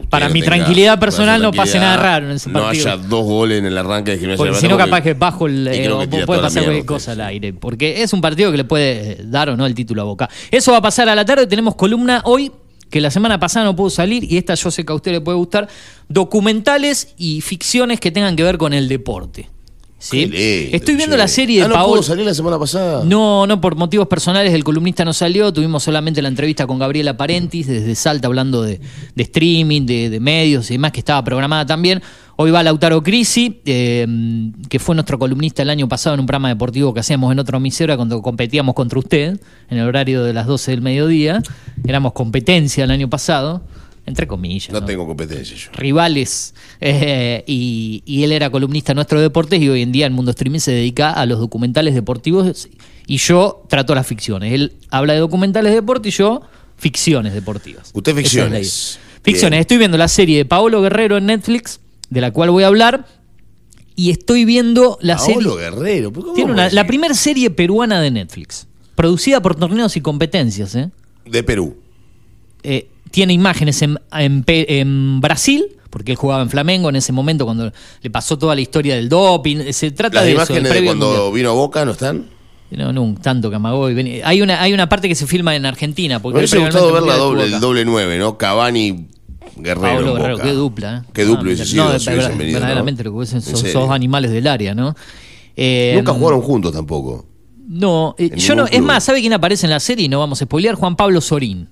para 0.10 0.30
mi 0.30 0.41
tranquilidad 0.41 0.99
personal 0.99 1.41
no 1.41 1.51
pase 1.51 1.80
nada 1.80 1.97
raro 1.97 2.26
en 2.28 2.34
ese 2.34 2.49
partido. 2.49 2.86
No 2.86 2.91
haya 2.93 2.97
dos 2.97 3.24
goles 3.24 3.60
en 3.60 3.66
el 3.66 3.78
arranque 3.78 4.12
de 4.12 4.18
gimnasia. 4.18 4.38
Porque 4.38 4.60
si 4.60 4.68
no, 4.68 4.78
capaz 4.78 5.01
que 5.01 5.14
bajo 5.14 5.47
el. 5.47 5.68
Eh, 5.68 5.89
puede 6.26 6.41
pasar 6.41 6.64
cualquier 6.64 6.86
cosa 6.86 7.14
al 7.14 7.22
aire. 7.22 7.53
Porque 7.53 8.01
es 8.01 8.14
un 8.14 8.22
partido 8.22 8.51
que 8.51 8.58
le 8.58 8.66
puede 8.66 9.20
dar 9.24 9.49
o 9.49 9.58
no 9.58 9.66
el 9.66 9.74
título 9.74 10.01
a 10.01 10.06
Boca. 10.06 10.30
Eso 10.51 10.72
va 10.72 10.80
a 10.80 10.82
pasar 10.82 11.08
a 11.10 11.16
la 11.16 11.24
tarde. 11.24 11.47
Tenemos 11.47 11.76
columna 11.76 12.22
hoy 12.26 12.51
que 12.96 13.02
la 13.02 13.12
semana 13.12 13.41
pasada 13.41 13.66
no 13.66 13.76
pudo 13.76 13.89
salir 13.89 14.24
y 14.24 14.38
esta 14.38 14.56
yo 14.56 14.72
sé 14.72 14.86
que 14.86 14.93
a 14.93 14.96
usted 14.96 15.12
le 15.12 15.20
puede 15.20 15.38
gustar, 15.38 15.68
documentales 16.08 17.10
y 17.18 17.41
ficciones 17.41 18.00
que 18.00 18.10
tengan 18.10 18.38
que 18.38 18.43
ver 18.43 18.58
con 18.58 18.72
el 18.72 18.88
deporte. 18.88 19.50
¿Sí? 20.00 20.32
Estoy 20.72 20.96
viendo 20.96 21.18
la 21.18 21.28
serie 21.28 21.60
de 21.60 21.66
ah, 21.66 21.68
¿no 21.68 21.86
pudo 21.88 22.04
salir 22.04 22.26
la 22.26 22.34
semana 22.34 22.58
pasada? 22.58 23.04
No, 23.04 23.48
no, 23.48 23.60
por 23.60 23.76
motivos 23.76 24.08
personales 24.08 24.54
el 24.54 24.64
columnista 24.64 25.04
no 25.04 25.12
salió. 25.12 25.52
Tuvimos 25.52 25.84
solamente 25.84 26.22
la 26.22 26.30
entrevista 26.30 26.66
con 26.66 26.80
Gabriela 26.80 27.18
Parentis 27.18 27.68
desde 27.68 27.96
Salta 27.96 28.28
hablando 28.28 28.62
de, 28.62 28.80
streaming, 29.18 29.86
de, 29.86 30.10
de, 30.10 30.20
medios 30.22 30.72
y 30.72 30.76
demás, 30.76 30.93
que 30.93 31.00
estaba 31.00 31.22
programada 31.22 31.66
también. 31.66 32.02
Hoy 32.38 32.52
va 32.52 32.64
Lautaro 32.64 33.02
Crisi, 33.02 33.62
eh, 33.66 34.06
que 34.68 34.80
fue 34.80 34.94
nuestro 34.94 35.18
columnista 35.18 35.62
el 35.62 35.70
año 35.70 35.88
pasado 35.88 36.16
en 36.16 36.20
un 36.20 36.26
programa 36.26 36.50
deportivo 36.50 36.94
que 36.94 37.00
hacíamos 37.00 37.32
en 37.32 37.40
otra 37.40 37.58
emisora 37.58 37.96
cuando 37.96 38.22
competíamos 38.22 38.76
contra 38.76 39.00
usted, 39.00 39.40
en 39.70 39.78
el 39.78 39.88
horario 39.88 40.22
de 40.22 40.34
las 40.34 40.46
12 40.46 40.72
del 40.72 40.82
mediodía. 40.82 41.42
Éramos 41.88 42.12
competencia 42.12 42.84
el 42.84 42.92
año 42.92 43.10
pasado, 43.10 43.64
entre 44.06 44.28
comillas. 44.28 44.70
No, 44.74 44.84
tengo 44.84 45.08
competencia 45.08 45.56
yo. 45.56 45.72
Rivales. 45.76 46.54
Eh, 46.82 47.46
y, 47.48 48.04
él 48.06 48.34
era 48.34 48.50
columnista 48.50 48.92
de 48.92 48.96
nuestro 48.96 49.22
deportes 49.22 49.62
y 49.62 49.70
hoy 49.70 49.82
en 49.82 49.94
día 49.94 50.06
en 50.06 50.12
Mundo 50.12 50.32
Streaming 50.32 50.60
se 50.60 50.72
dedica 50.72 51.12
a 51.12 51.26
los 51.26 51.40
documentales 51.40 51.96
deportivos 51.96 52.68
y 53.08 53.18
yo 53.18 53.64
trato 53.70 53.96
las 53.96 54.08
ficciones. 54.08 54.52
Él 54.52 54.74
habla 54.90 55.14
de 55.14 55.20
documentales 55.20 55.72
de 55.72 55.78
deporte 55.78 56.10
y 56.10 56.12
yo 56.12 56.42
ficciones 56.76 57.34
deportivas. 57.34 57.92
Usted 57.94 58.14
ficciones. 58.14 59.00
ficciones. 59.24 59.62
Estoy 59.62 59.78
viendo 59.78 59.98
la 59.98 60.10
serie 60.10 60.40
de 60.40 60.44
Paolo 60.44 60.82
Guerrero 60.82 61.16
en 61.16 61.28
Netflix 61.28 61.80
de 62.10 62.22
la 62.22 62.32
cual 62.32 62.51
voy 62.51 62.64
a 62.64 62.68
hablar. 62.68 63.06
Y 63.97 64.12
estoy 64.12 64.43
viendo 64.43 64.97
la 65.01 65.18
serie. 65.18 65.49
Guerrero. 65.58 66.12
Tiene 66.36 66.70
la 66.72 66.86
primera 66.86 67.14
serie 67.14 67.49
peruana 67.49 68.01
de 68.01 68.12
Netflix. 68.12 68.68
Producida 68.95 69.41
por 69.41 69.56
torneos 69.56 69.95
y 69.95 70.01
competencias, 70.01 70.76
¿eh? 70.76 70.89
De 71.26 71.43
Perú. 71.43 71.78
Eh, 72.64 72.89
tiene 73.12 73.32
imágenes 73.32 73.82
en, 73.82 73.97
en, 74.12 75.22
Brasil, 75.22 75.66
porque 75.89 76.12
él 76.12 76.18
jugaba 76.18 76.41
en 76.41 76.49
Flamengo 76.49 76.89
en 76.89 76.97
ese 76.97 77.14
momento 77.14 77.45
cuando 77.45 77.72
le 78.01 78.10
pasó 78.10 78.38
toda 78.38 78.53
la 78.56 78.62
historia 78.62 78.95
del 78.95 79.08
doping. 79.08 79.72
Se 79.72 79.91
trata 79.91 80.16
Las 80.16 80.26
de 80.26 80.32
imágenes 80.32 80.74
de 80.74 80.84
cuando 80.84 81.08
Mundial. 81.08 81.34
vino 81.34 81.49
a 81.51 81.53
Boca 81.53 81.86
no 81.86 81.91
están. 81.91 82.26
No, 82.72 82.91
no, 82.91 83.16
tanto 83.22 83.49
Camagüey. 83.49 84.22
Hay 84.24 84.41
una, 84.41 84.62
hay 84.62 84.74
una 84.74 84.89
parte 84.89 85.08
que 85.08 85.16
se 85.16 85.28
filma 85.28 85.56
en 85.56 85.66
Argentina. 85.66 86.16
Me 86.16 86.22
Porque 86.22 86.39
hubiese 86.39 86.58
él 86.58 86.64
gustado 86.64 86.91
ver 86.91 87.03
la 87.03 87.16
doble, 87.16 87.43
el 87.45 87.60
doble 87.60 87.86
nueve, 87.86 88.18
¿no? 88.18 88.38
Cavani 88.38 89.08
Guerrero. 89.58 89.82
Pablo 89.95 90.14
Guerrero, 90.16 90.38
qué 90.39 90.51
dupla. 90.51 91.03
¿eh? 91.06 91.10
Qué 91.14 91.24
dupla 91.26 91.41
Ah, 91.41 91.45
hubiese 91.45 91.66
sido 91.66 91.99
si 91.99 92.10
verdad- 92.10 92.30
venido, 92.30 92.45
¿no? 92.47 92.53
Verdaderamente 92.53 93.03
lo 93.03 93.12
que 93.12 93.18
hubiesen 93.18 93.38
¿En 93.38 93.43
son, 93.43 93.58
sos 93.70 93.89
animales 93.91 94.32
del 94.32 94.47
área, 94.47 94.76
¿no? 94.76 94.95
Eh, 95.56 95.93
Nunca 95.95 96.14
jugaron 96.14 96.41
juntos 96.41 96.74
tampoco. 96.74 97.26
No, 97.68 98.16
eh, 98.18 98.30
yo 98.36 98.56
no, 98.56 98.64
ningún 98.64 98.74
es 98.74 98.78
club. 98.80 98.88
más, 98.88 99.03
¿sabe 99.03 99.22
quién 99.22 99.34
aparece 99.34 99.66
en 99.66 99.72
la 99.72 99.80
serie? 99.80 100.06
Y 100.06 100.10
no 100.10 100.20
vamos 100.20 100.41
a 100.41 100.45
spoilear, 100.45 100.76
Juan 100.76 100.95
Pablo 100.95 101.20
Sorín. 101.22 101.68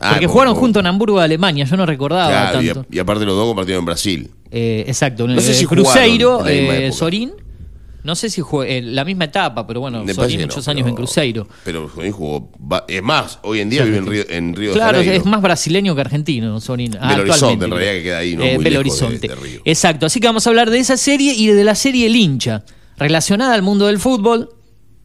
Ah, 0.00 0.12
Porque 0.12 0.26
jugaron 0.26 0.54
juntos 0.54 0.80
en 0.80 0.86
Hamburgo 0.86 1.18
de 1.18 1.24
Alemania, 1.24 1.64
yo 1.64 1.76
no 1.76 1.86
recordaba 1.86 2.28
Claro, 2.28 2.62
y, 2.62 2.66
tanto. 2.66 2.80
a- 2.80 2.86
y 2.94 2.98
aparte 2.98 3.24
los 3.24 3.36
dos 3.36 3.46
compartieron 3.46 3.82
en 3.82 3.86
Brasil. 3.86 4.30
Eh, 4.50 4.84
exacto, 4.88 5.28
No 5.28 5.40
sé 5.40 5.54
si 5.54 5.66
Cruzeiro, 5.66 6.46
eh. 6.46 6.90
Sorín. 6.92 7.32
No 8.04 8.16
sé 8.16 8.30
si 8.30 8.40
jugó 8.40 8.64
en 8.64 8.94
la 8.96 9.04
misma 9.04 9.24
etapa, 9.26 9.64
pero 9.66 9.80
bueno, 9.80 10.02
Me 10.04 10.12
que 10.14 10.20
muchos 10.38 10.66
no, 10.66 10.70
años 10.72 10.82
pero- 10.82 10.88
en 10.88 10.94
Cruzeiro. 10.96 11.46
Pero 11.64 11.88
Sorín 11.88 12.10
jugó. 12.12 12.50
Es 12.88 13.02
más, 13.02 13.38
hoy 13.42 13.60
en 13.60 13.70
día 13.70 13.84
vive 13.84 13.98
en 13.98 14.06
Río, 14.06 14.24
en 14.28 14.56
Río 14.56 14.70
de 14.70 14.74
Claro, 14.74 14.98
Janeiro. 14.98 15.14
es 15.16 15.24
más 15.24 15.40
brasileño 15.40 15.94
que 15.94 16.00
argentino, 16.00 16.60
Sorín. 16.60 16.92
Belo 16.92 17.22
Horizonte, 17.22 17.64
en 17.64 17.70
realidad, 17.70 17.92
que 17.92 18.02
queda 18.02 18.18
ahí, 18.18 18.34
¿no? 18.36 18.42
Eh, 18.44 18.54
Muy 18.56 18.64
Belo 18.64 18.82
lejos 18.82 18.98
de- 18.98 19.06
Horizonte. 19.06 19.28
de 19.28 19.34
Río. 19.36 19.60
Exacto, 19.64 20.06
así 20.06 20.18
que 20.18 20.26
vamos 20.26 20.46
a 20.46 20.50
hablar 20.50 20.70
de 20.70 20.78
esa 20.80 20.96
serie 20.96 21.32
y 21.34 21.46
de 21.46 21.62
la 21.64 21.74
serie 21.76 22.06
El 22.06 22.16
hincha, 22.16 22.64
relacionada 22.98 23.54
al 23.54 23.62
mundo 23.62 23.86
del 23.86 23.98
fútbol, 24.00 24.50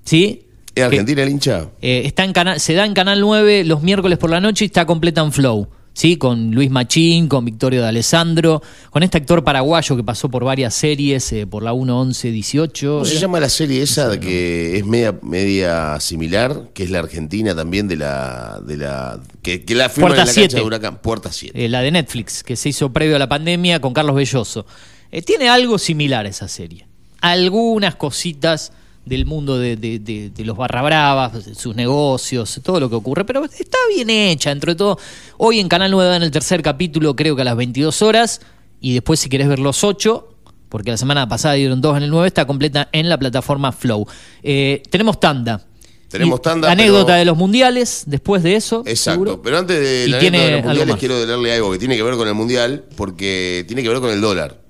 ¿sí? 0.03 0.43
¿Es 0.69 0.73
Que- 0.73 0.83
Argentina 0.83 1.23
el 1.23 1.29
hincha? 1.29 1.69
Eh, 1.81 2.03
está 2.05 2.23
en 2.23 2.33
canal, 2.33 2.59
se 2.59 2.73
da 2.73 2.85
en 2.85 2.93
Canal 2.93 3.19
9 3.19 3.63
los 3.63 3.81
miércoles 3.83 4.17
por 4.17 4.29
la 4.29 4.39
noche 4.39 4.65
y 4.65 4.67
está 4.67 4.85
completa 4.85 5.21
en 5.21 5.31
Flow. 5.31 5.67
¿Sí? 5.97 6.15
Con 6.17 6.51
Luis 6.51 6.69
Machín, 6.69 7.27
con 7.27 7.43
Victorio 7.43 7.81
de 7.81 7.87
Alessandro, 7.87 8.61
con 8.91 9.01
este 9.01 9.17
actor 9.17 9.43
paraguayo 9.43 9.95
que 9.97 10.03
pasó 10.03 10.29
por 10.29 10.43
varias 10.43 10.75
series, 10.75 11.33
eh, 11.33 11.47
por 11.47 11.63
la 11.63 11.73
1, 11.73 11.99
11, 12.01 12.29
18. 12.29 12.87
¿Cómo 12.87 13.03
se 13.03 13.17
llama 13.17 13.39
la 13.39 13.49
serie 13.49 13.81
esa 13.81 14.19
que 14.19 14.77
es 14.77 14.85
media, 14.85 15.17
media 15.23 15.99
similar? 15.99 16.69
Que 16.75 16.83
es 16.83 16.91
la 16.91 16.99
Argentina 16.99 17.55
también 17.55 17.87
de 17.87 17.95
la. 17.95 18.61
De 18.63 18.77
la 18.77 19.19
que, 19.41 19.65
que 19.65 19.73
la 19.73 19.89
firman 19.89 20.09
Puerta 20.09 20.21
en 20.21 20.27
la 20.27 20.33
cancha 20.35 20.41
7. 20.41 20.55
de 20.57 20.61
Huracán. 20.61 21.01
Puerta 21.01 21.31
7. 21.31 21.65
eh, 21.65 21.67
la 21.67 21.81
de 21.81 21.89
Netflix, 21.89 22.43
que 22.43 22.55
se 22.55 22.69
hizo 22.69 22.93
previo 22.93 23.15
a 23.15 23.19
la 23.19 23.27
pandemia 23.27 23.81
con 23.81 23.91
Carlos 23.91 24.15
Belloso. 24.15 24.67
Eh, 25.11 25.23
tiene 25.23 25.49
algo 25.49 25.79
similar 25.79 26.27
esa 26.27 26.47
serie. 26.47 26.85
Algunas 27.21 27.95
cositas 27.95 28.71
del 29.07 29.25
mundo 29.25 29.57
de, 29.57 29.75
de- 29.75 29.99
de- 29.99 30.29
de 30.29 30.45
los 30.45 30.55
barra 30.57 30.81
bravas, 30.81 31.31
sus 31.57 31.75
negocios, 31.75 32.59
todo 32.63 32.79
lo 32.79 32.89
que 32.89 32.95
ocurre, 32.95 33.25
pero 33.25 33.43
está 33.45 33.77
bien 33.93 34.09
hecha, 34.09 34.51
entre 34.51 34.75
todo. 34.75 34.97
Hoy 35.37 35.59
en 35.59 35.67
Canal 35.69 35.91
9 35.91 36.15
en 36.17 36.23
el 36.23 36.31
tercer 36.31 36.61
capítulo, 36.61 37.15
creo 37.15 37.35
que 37.35 37.41
a 37.41 37.45
las 37.45 37.55
22 37.55 38.01
horas, 38.01 38.41
y 38.81 38.93
después 38.93 39.19
si 39.19 39.29
querés 39.29 39.47
ver 39.47 39.59
los 39.59 39.83
8, 39.83 40.33
porque 40.69 40.91
la 40.91 40.97
semana 40.97 41.27
pasada 41.27 41.53
dieron 41.55 41.79
dos 41.81 41.95
en 41.97 42.03
el 42.03 42.09
9, 42.09 42.27
está 42.27 42.45
completa 42.45 42.89
en 42.91 43.07
la 43.09 43.17
plataforma 43.17 43.71
Flow. 43.71 44.05
Eh, 44.43 44.83
tenemos 44.89 45.19
tanda. 45.19 45.63
Tenemos 46.09 46.41
tanda, 46.41 46.71
Anécdota 46.71 47.05
pero- 47.07 47.17
de 47.19 47.25
los 47.25 47.35
mundiales, 47.37 48.03
después 48.07 48.41
de 48.41 48.55
eso. 48.55 48.81
Exacto. 48.85 49.11
seguro. 49.25 49.41
Pero 49.41 49.57
antes 49.57 49.77
de 49.77 50.07
la 50.07 50.17
anécdota 50.19 50.43
de 50.45 50.51
los 50.51 50.63
mundiales, 50.65 50.95
quiero 50.97 51.25
leerle 51.25 51.53
algo 51.53 51.71
que 51.71 51.77
tiene 51.79 51.97
que 51.97 52.03
ver 52.03 52.15
con 52.15 52.27
el 52.29 52.33
mundial, 52.33 52.85
porque 52.95 53.65
tiene 53.67 53.83
que 53.83 53.89
ver 53.89 53.99
con 53.99 54.09
el 54.11 54.21
dólar. 54.21 54.61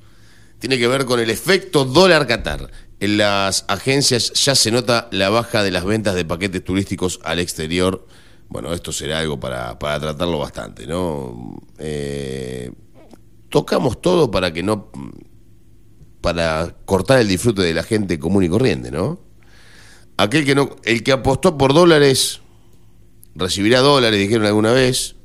Tiene 0.59 0.79
que 0.79 0.87
ver 0.87 1.05
con 1.05 1.19
el 1.19 1.29
efecto 1.29 1.85
dólar 1.85 2.25
Qatar. 2.25 2.71
En 2.99 3.17
las 3.17 3.65
agencias 3.67 4.33
ya 4.33 4.55
se 4.55 4.71
nota 4.71 5.07
la 5.11 5.29
baja 5.29 5.61
de 5.61 5.71
las 5.71 5.85
ventas 5.85 6.15
de 6.15 6.25
paquetes 6.25 6.63
turísticos 6.63 7.19
al 7.23 7.39
exterior. 7.39 8.07
Bueno, 8.49 8.73
esto 8.73 8.91
será 8.91 9.19
algo 9.19 9.39
para, 9.39 9.77
para 9.77 9.99
tratarlo 9.99 10.39
bastante, 10.39 10.87
¿no? 10.87 11.61
Eh, 11.77 12.71
tocamos 13.49 14.01
todo 14.01 14.31
para 14.31 14.51
que 14.51 14.63
no. 14.63 14.89
para 16.21 16.75
cortar 16.85 17.19
el 17.19 17.27
disfrute 17.27 17.61
de 17.61 17.73
la 17.73 17.83
gente 17.83 18.17
común 18.17 18.43
y 18.43 18.49
corriente, 18.49 18.89
¿no? 18.89 19.19
Aquel 20.17 20.43
que 20.43 20.55
no. 20.55 20.75
El 20.83 21.03
que 21.03 21.11
apostó 21.11 21.55
por 21.57 21.73
dólares 21.73 22.41
recibirá 23.35 23.81
dólares, 23.81 24.19
dijeron 24.19 24.47
alguna 24.47 24.71
vez, 24.71 25.15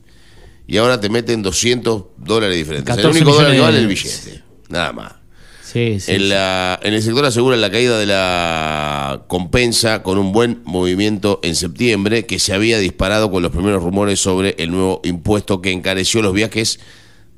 y 0.67 0.77
ahora 0.77 1.01
te 1.01 1.09
meten 1.09 1.43
200 1.43 2.05
dólares 2.19 2.57
diferentes. 2.57 2.95
el 2.95 3.03
14 3.03 3.19
único 3.19 3.35
dólar 3.35 3.53
que 3.53 3.61
vale 3.61 3.79
es 3.79 3.83
el 3.83 3.89
billete, 3.89 4.43
nada 4.69 4.93
más. 4.93 5.22
Sí, 5.73 6.01
sí, 6.01 6.13
En, 6.13 6.29
la- 6.29 6.79
en 6.83 6.93
el 6.93 7.03
sector 7.03 7.25
aseguran 7.25 7.61
la 7.63 7.71
caída 7.71 7.99
de 7.99 8.05
la 8.07 9.23
compensa 9.27 10.03
con 10.03 10.19
un 10.19 10.33
buen 10.33 10.61
movimiento 10.65 11.41
en 11.43 11.55
septiembre 11.57 12.27
que 12.27 12.39
se 12.39 12.53
había 12.53 12.79
disparado 12.79 13.31
con 13.31 13.43
los 13.43 13.53
primeros 13.53 13.83
rumores 13.83 14.21
sobre 14.21 14.55
el 14.59 14.71
nuevo 14.71 15.01
impuesto 15.05 15.63
que 15.63 15.71
encareció 15.73 16.21
los 16.21 16.35
viajes 16.35 16.79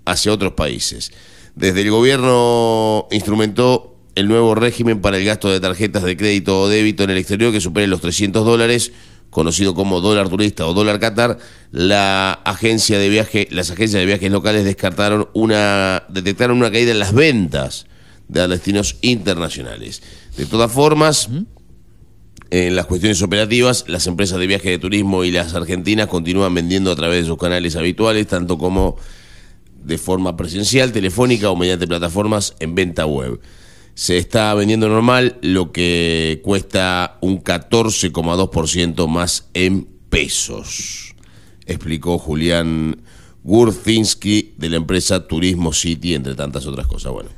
hacia 0.04 0.32
otros 0.32 0.54
países. 0.54 1.12
Desde 1.54 1.82
el 1.82 1.90
gobierno 1.90 3.06
instrumentó 3.12 3.96
el 4.16 4.26
nuevo 4.28 4.54
régimen 4.56 5.00
para 5.00 5.16
el 5.18 5.24
gasto 5.24 5.48
de 5.50 5.60
tarjetas 5.60 6.02
de 6.02 6.16
crédito 6.16 6.60
o 6.62 6.68
débito 6.68 7.04
en 7.04 7.10
el 7.10 7.18
exterior 7.18 7.52
que 7.52 7.60
supere 7.60 7.86
los 7.86 8.00
300 8.00 8.44
dólares, 8.44 8.92
conocido 9.30 9.74
como 9.74 10.00
dólar 10.00 10.28
turista 10.28 10.66
o 10.66 10.74
dólar 10.74 10.98
Qatar. 10.98 11.38
La 11.70 12.32
agencia 12.32 12.98
de 12.98 13.08
viaje, 13.08 13.46
las 13.50 13.70
agencias 13.70 14.00
de 14.00 14.06
viajes 14.06 14.30
locales 14.32 14.64
descartaron 14.64 15.28
una, 15.34 16.02
detectaron 16.08 16.56
una 16.58 16.70
caída 16.72 16.90
en 16.92 16.98
las 16.98 17.12
ventas 17.12 17.86
de 18.28 18.48
destinos 18.48 18.96
internacionales. 19.02 20.02
De 20.36 20.46
todas 20.46 20.72
formas, 20.72 21.28
en 22.50 22.76
las 22.76 22.86
cuestiones 22.86 23.22
operativas, 23.22 23.84
las 23.88 24.06
empresas 24.06 24.38
de 24.38 24.46
viaje 24.46 24.70
de 24.70 24.78
turismo 24.78 25.24
y 25.24 25.30
las 25.30 25.54
argentinas 25.54 26.08
continúan 26.08 26.54
vendiendo 26.54 26.92
a 26.92 26.96
través 26.96 27.22
de 27.22 27.28
sus 27.28 27.38
canales 27.38 27.76
habituales, 27.76 28.26
tanto 28.26 28.58
como 28.58 28.96
de 29.82 29.98
forma 29.98 30.36
presencial, 30.36 30.92
telefónica 30.92 31.50
o 31.50 31.56
mediante 31.56 31.86
plataformas 31.86 32.54
en 32.60 32.74
venta 32.74 33.06
web. 33.06 33.40
Se 33.94 34.18
está 34.18 34.52
vendiendo 34.54 34.88
normal, 34.88 35.38
lo 35.42 35.70
que 35.70 36.40
cuesta 36.42 37.18
un 37.20 37.42
14,2% 37.42 39.06
más 39.08 39.48
en 39.54 39.88
pesos, 40.08 41.14
explicó 41.66 42.18
Julián 42.18 43.02
Gurzinski 43.44 44.54
de 44.56 44.70
la 44.70 44.76
empresa 44.76 45.26
Turismo 45.26 45.72
City, 45.72 46.14
entre 46.14 46.34
tantas 46.34 46.66
otras 46.66 46.86
cosas. 46.86 47.12
Bueno, 47.12 47.30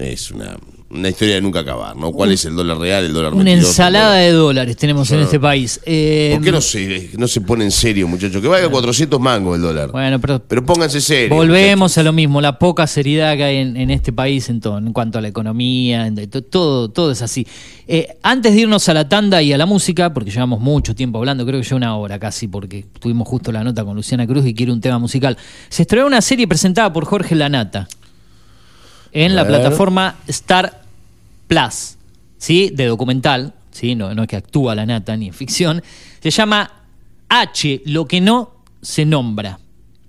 es 0.00 0.30
una, 0.30 0.56
una 0.90 1.08
historia 1.10 1.34
de 1.34 1.40
nunca 1.42 1.60
acabar, 1.60 1.94
¿no? 1.96 2.12
¿Cuál 2.12 2.32
es 2.32 2.44
el 2.46 2.54
dólar 2.56 2.78
real, 2.78 3.04
el 3.04 3.12
dólar 3.12 3.34
Una 3.34 3.44
mentiroso, 3.44 3.68
ensalada 3.70 4.08
dólar- 4.14 4.22
de 4.26 4.32
dólares 4.32 4.76
tenemos 4.76 5.10
en 5.10 5.20
este 5.20 5.38
país. 5.38 5.80
Eh, 5.84 6.30
¿Por 6.34 6.44
qué 6.44 6.52
no 6.52 6.60
se, 6.60 7.10
no 7.18 7.28
se 7.28 7.40
pone 7.42 7.64
en 7.64 7.70
serio, 7.70 8.08
muchachos? 8.08 8.40
Que 8.40 8.48
valga 8.48 8.68
400 8.68 9.20
mangos 9.20 9.56
el 9.56 9.62
dólar. 9.62 9.90
Bueno, 9.92 10.18
pero 10.20 10.38
Pero 10.40 10.64
pónganse 10.64 11.00
serios. 11.00 11.36
volvemos 11.36 11.96
a 11.98 12.02
lo 12.02 12.12
mismo, 12.12 12.40
la 12.40 12.58
poca 12.58 12.86
seriedad 12.86 13.36
que 13.36 13.44
hay 13.44 13.56
en, 13.58 13.76
en 13.76 13.90
este 13.90 14.12
país 14.12 14.48
en 14.48 14.60
todo, 14.60 14.78
en 14.78 14.92
cuanto 14.92 15.18
a 15.18 15.20
la 15.20 15.28
economía, 15.28 16.06
en 16.06 16.16
todo, 16.30 16.88
todo 16.90 17.12
es 17.12 17.20
así. 17.22 17.46
Eh, 17.86 18.16
antes 18.22 18.54
de 18.54 18.60
irnos 18.60 18.88
a 18.88 18.94
la 18.94 19.08
tanda 19.08 19.42
y 19.42 19.52
a 19.52 19.58
la 19.58 19.66
música, 19.66 20.12
porque 20.14 20.30
llevamos 20.30 20.60
mucho 20.60 20.94
tiempo 20.94 21.18
hablando, 21.18 21.44
creo 21.46 21.60
que 21.60 21.66
ya 21.68 21.76
una 21.76 21.96
hora 21.96 22.18
casi, 22.18 22.48
porque 22.48 22.84
tuvimos 22.98 23.26
justo 23.28 23.50
la 23.52 23.64
nota 23.64 23.84
con 23.84 23.96
Luciana 23.96 24.26
Cruz 24.26 24.46
y 24.46 24.54
quiere 24.54 24.72
un 24.72 24.80
tema 24.80 24.98
musical. 24.98 25.36
Se 25.68 25.82
estrenó 25.82 26.06
una 26.06 26.20
serie 26.20 26.46
presentada 26.46 26.92
por 26.92 27.04
Jorge 27.04 27.34
Lanata 27.34 27.88
en 29.12 29.34
la 29.34 29.46
plataforma 29.46 30.16
Star 30.26 30.82
Plus, 31.46 31.96
¿sí? 32.36 32.70
De 32.74 32.86
documental, 32.86 33.54
¿sí? 33.70 33.94
No, 33.94 34.14
no 34.14 34.22
es 34.22 34.28
que 34.28 34.36
actúa 34.36 34.74
la 34.74 34.86
nata 34.86 35.16
ni 35.16 35.28
en 35.28 35.34
ficción. 35.34 35.82
Se 36.20 36.30
llama 36.30 36.70
H, 37.28 37.82
lo 37.86 38.06
que 38.06 38.20
no 38.20 38.52
se 38.82 39.04
nombra, 39.04 39.58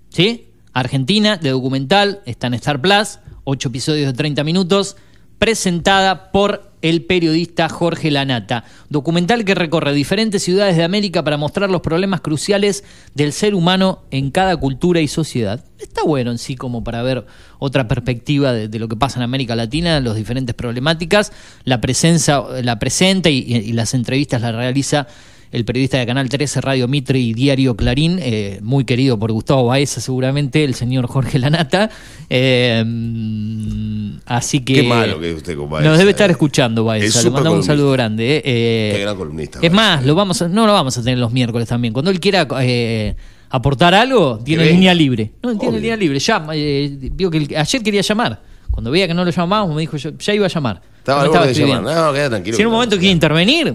¿sí? 0.10 0.46
Argentina, 0.74 1.38
de 1.38 1.50
documental, 1.50 2.22
está 2.26 2.48
en 2.48 2.54
Star 2.56 2.82
Plus, 2.82 3.20
ocho 3.44 3.70
episodios 3.70 4.08
de 4.08 4.14
30 4.14 4.44
minutos, 4.44 4.98
presentada 5.40 6.32
por 6.32 6.70
el 6.82 7.04
periodista 7.04 7.68
Jorge 7.68 8.12
Lanata. 8.12 8.64
Documental 8.90 9.44
que 9.44 9.56
recorre 9.56 9.94
diferentes 9.94 10.44
ciudades 10.44 10.78
de 10.78 10.84
América 10.84 11.24
para 11.24 11.38
mostrar 11.38 11.70
los 11.70 11.82
problemas 11.82 12.22
cruciales 12.22 12.84
del 13.16 13.34
ser 13.34 13.56
humano 13.56 14.04
en 14.12 14.32
cada 14.32 14.56
cultura 14.56 15.02
y 15.02 15.08
sociedad. 15.08 15.64
Está 15.78 16.04
bueno 16.04 16.32
en 16.32 16.38
sí 16.38 16.56
como 16.56 16.84
para 16.84 17.02
ver 17.04 17.26
otra 17.58 17.88
perspectiva 17.88 18.54
de, 18.54 18.80
lo 18.80 18.88
que 18.88 18.96
pasa 18.96 19.20
en 19.20 19.24
América 19.24 19.56
Latina, 19.56 20.00
las 20.00 20.16
diferentes 20.16 20.56
problemáticas. 20.56 21.32
La 21.64 21.82
presencia, 21.82 22.44
la 22.62 22.80
presenta 22.80 23.30
y, 23.30 23.40
y 23.40 23.74
las 23.74 23.94
entrevistas 23.94 24.42
la 24.42 24.52
realiza 24.52 25.08
el 25.52 25.66
periodista 25.66 25.98
de 25.98 26.06
Canal 26.06 26.30
13, 26.30 26.62
Radio 26.62 26.88
Mitre 26.88 27.18
y 27.20 27.34
Diario 27.34 27.76
Clarín, 27.76 28.20
eh, 28.22 28.60
muy 28.62 28.86
querido 28.86 29.18
por 29.18 29.32
Gustavo 29.32 29.66
Baeza 29.66 30.00
seguramente, 30.02 30.64
el 30.64 30.76
señor 30.76 31.08
Jorge 31.08 31.40
Lanata. 31.40 31.90
Eh, 32.30 32.84
así 34.26 34.60
que... 34.62 34.74
Qué 34.76 34.84
malo 34.84 35.20
que 35.20 35.32
es 35.32 35.38
usted 35.38 35.58
con 35.58 35.70
Baeza, 35.70 35.90
Nos 35.90 35.98
debe 35.98 36.12
estar 36.12 36.30
eh. 36.30 36.34
escuchando 36.34 36.82
Es 36.82 36.86
Baeza, 36.88 37.06
le 37.06 37.12
súper 37.24 37.32
mandamos 37.34 37.60
un 37.60 37.64
saludo 37.66 37.92
grande. 37.92 38.42
Qué 38.44 39.00
gran 39.02 39.16
columnista, 39.18 39.58
Es 39.60 39.62
Baeza. 39.72 39.76
más, 39.76 40.06
lo 40.06 40.16
vamos 40.16 40.42
a- 40.42 40.48
no 40.48 40.66
lo 40.68 40.74
vamos 40.74 40.98
a 40.98 41.04
tener 41.04 41.18
los 41.18 41.32
miércoles 41.32 41.68
también. 41.68 41.94
Cuando 41.94 42.12
él 42.12 42.20
quiera 42.20 42.48
eh, 42.62 43.16
aportar 43.50 43.94
algo, 43.96 44.40
tiene 44.44 44.66
línea 44.66 44.94
libre. 44.94 45.32
No, 45.42 45.52
tiene 45.58 45.70
Obvio. 45.70 45.80
línea 45.82 45.98
libre. 45.98 46.20
Llama, 46.20 46.54
eh, 46.56 46.96
vio 47.14 47.30
que 47.32 47.38
el- 47.38 47.56
ayer 47.58 47.82
quería 47.84 48.02
llamar. 48.02 48.42
Cuando 48.72 48.92
veía 48.92 49.08
que 49.08 49.14
no 49.14 49.26
lo 49.26 49.32
llamábamos, 49.32 49.76
me 49.76 49.82
dijo, 49.82 49.98
yo, 49.98 50.12
ya 50.18 50.34
iba 50.34 50.46
a 50.46 50.50
llamar. 50.50 50.82
Estaba 51.00 51.24
al 51.24 51.30
borde 51.30 51.48
de 51.48 51.54
llamar. 51.56 51.82
No, 51.82 52.14
queda 52.14 52.30
tranquilo. 52.30 52.56
Si 52.56 52.62
en 52.62 52.68
un 52.68 52.74
momento 52.74 52.96
no, 52.96 53.00
quiere 53.00 53.12
intervenir, 53.14 53.74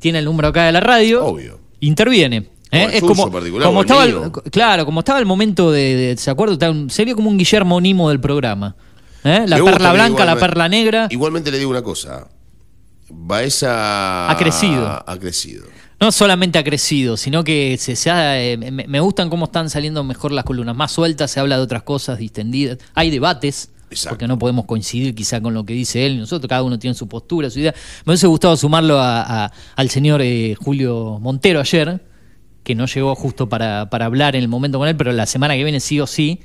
tiene 0.00 0.18
el 0.18 0.24
número 0.24 0.48
acá 0.48 0.64
de 0.66 0.72
la 0.72 0.80
radio. 0.80 1.24
Obvio. 1.24 1.60
Interviene. 1.80 2.48
¿Eh? 2.72 2.84
No, 2.86 2.88
es 2.90 3.00
como, 3.00 3.80
estaba 3.80 4.04
el- 4.04 4.30
claro, 4.52 4.84
como 4.84 5.00
estaba 5.00 5.18
el 5.18 5.26
momento 5.26 5.72
de, 5.72 5.94
de- 5.96 6.16
¿se 6.16 6.30
acuerda? 6.30 6.52
Estaba 6.54 6.72
un- 6.72 6.88
Sería 6.90 7.14
como 7.14 7.28
un 7.30 7.36
Guillermo 7.38 7.80
Nimo 7.80 8.08
del 8.10 8.20
programa. 8.20 8.76
¿Eh? 9.24 9.44
La 9.46 9.62
perla 9.62 9.92
blanca, 9.92 10.24
la 10.24 10.36
perla 10.36 10.68
negra. 10.68 11.06
Igualmente 11.10 11.50
le 11.50 11.58
digo 11.58 11.70
una 11.70 11.82
cosa. 11.82 12.28
Baeza 13.08 14.30
Ha 14.30 14.36
crecido. 14.36 15.02
Ha 15.06 15.16
crecido. 15.18 15.64
No 16.00 16.12
solamente 16.12 16.58
ha 16.58 16.64
crecido, 16.64 17.16
sino 17.18 17.44
que 17.44 17.76
se, 17.78 17.94
se 17.96 18.10
ha, 18.10 18.40
eh, 18.42 18.56
me, 18.56 18.70
me 18.86 19.00
gustan 19.00 19.28
cómo 19.28 19.44
están 19.46 19.68
saliendo 19.68 20.02
mejor 20.02 20.32
las 20.32 20.44
columnas, 20.44 20.74
más 20.74 20.92
sueltas, 20.92 21.30
se 21.30 21.40
habla 21.40 21.56
de 21.58 21.62
otras 21.62 21.82
cosas 21.82 22.18
distendidas, 22.18 22.78
hay 22.94 23.10
debates, 23.10 23.70
Exacto. 23.90 24.10
porque 24.10 24.28
no 24.28 24.38
podemos 24.38 24.64
coincidir 24.66 25.14
quizá 25.14 25.40
con 25.40 25.52
lo 25.52 25.64
que 25.64 25.72
dice 25.74 26.06
él, 26.06 26.18
nosotros 26.18 26.48
cada 26.48 26.62
uno 26.62 26.78
tiene 26.78 26.94
su 26.94 27.08
postura, 27.08 27.50
su 27.50 27.58
idea. 27.58 27.74
Me 28.04 28.12
hubiese 28.12 28.26
gustado 28.28 28.56
sumarlo 28.56 28.98
a- 29.00 29.44
a- 29.46 29.52
al 29.76 29.90
señor 29.90 30.22
eh, 30.22 30.54
Julio 30.54 31.18
Montero 31.20 31.60
ayer, 31.60 32.00
que 32.62 32.74
no 32.74 32.86
llegó 32.86 33.14
justo 33.14 33.48
para, 33.48 33.90
para 33.90 34.06
hablar 34.06 34.36
en 34.36 34.42
el 34.42 34.48
momento 34.48 34.78
con 34.78 34.86
él, 34.88 34.96
pero 34.96 35.12
la 35.12 35.26
semana 35.26 35.54
que 35.56 35.64
viene 35.64 35.80
sí 35.80 35.98
o 35.98 36.06
sí, 36.06 36.40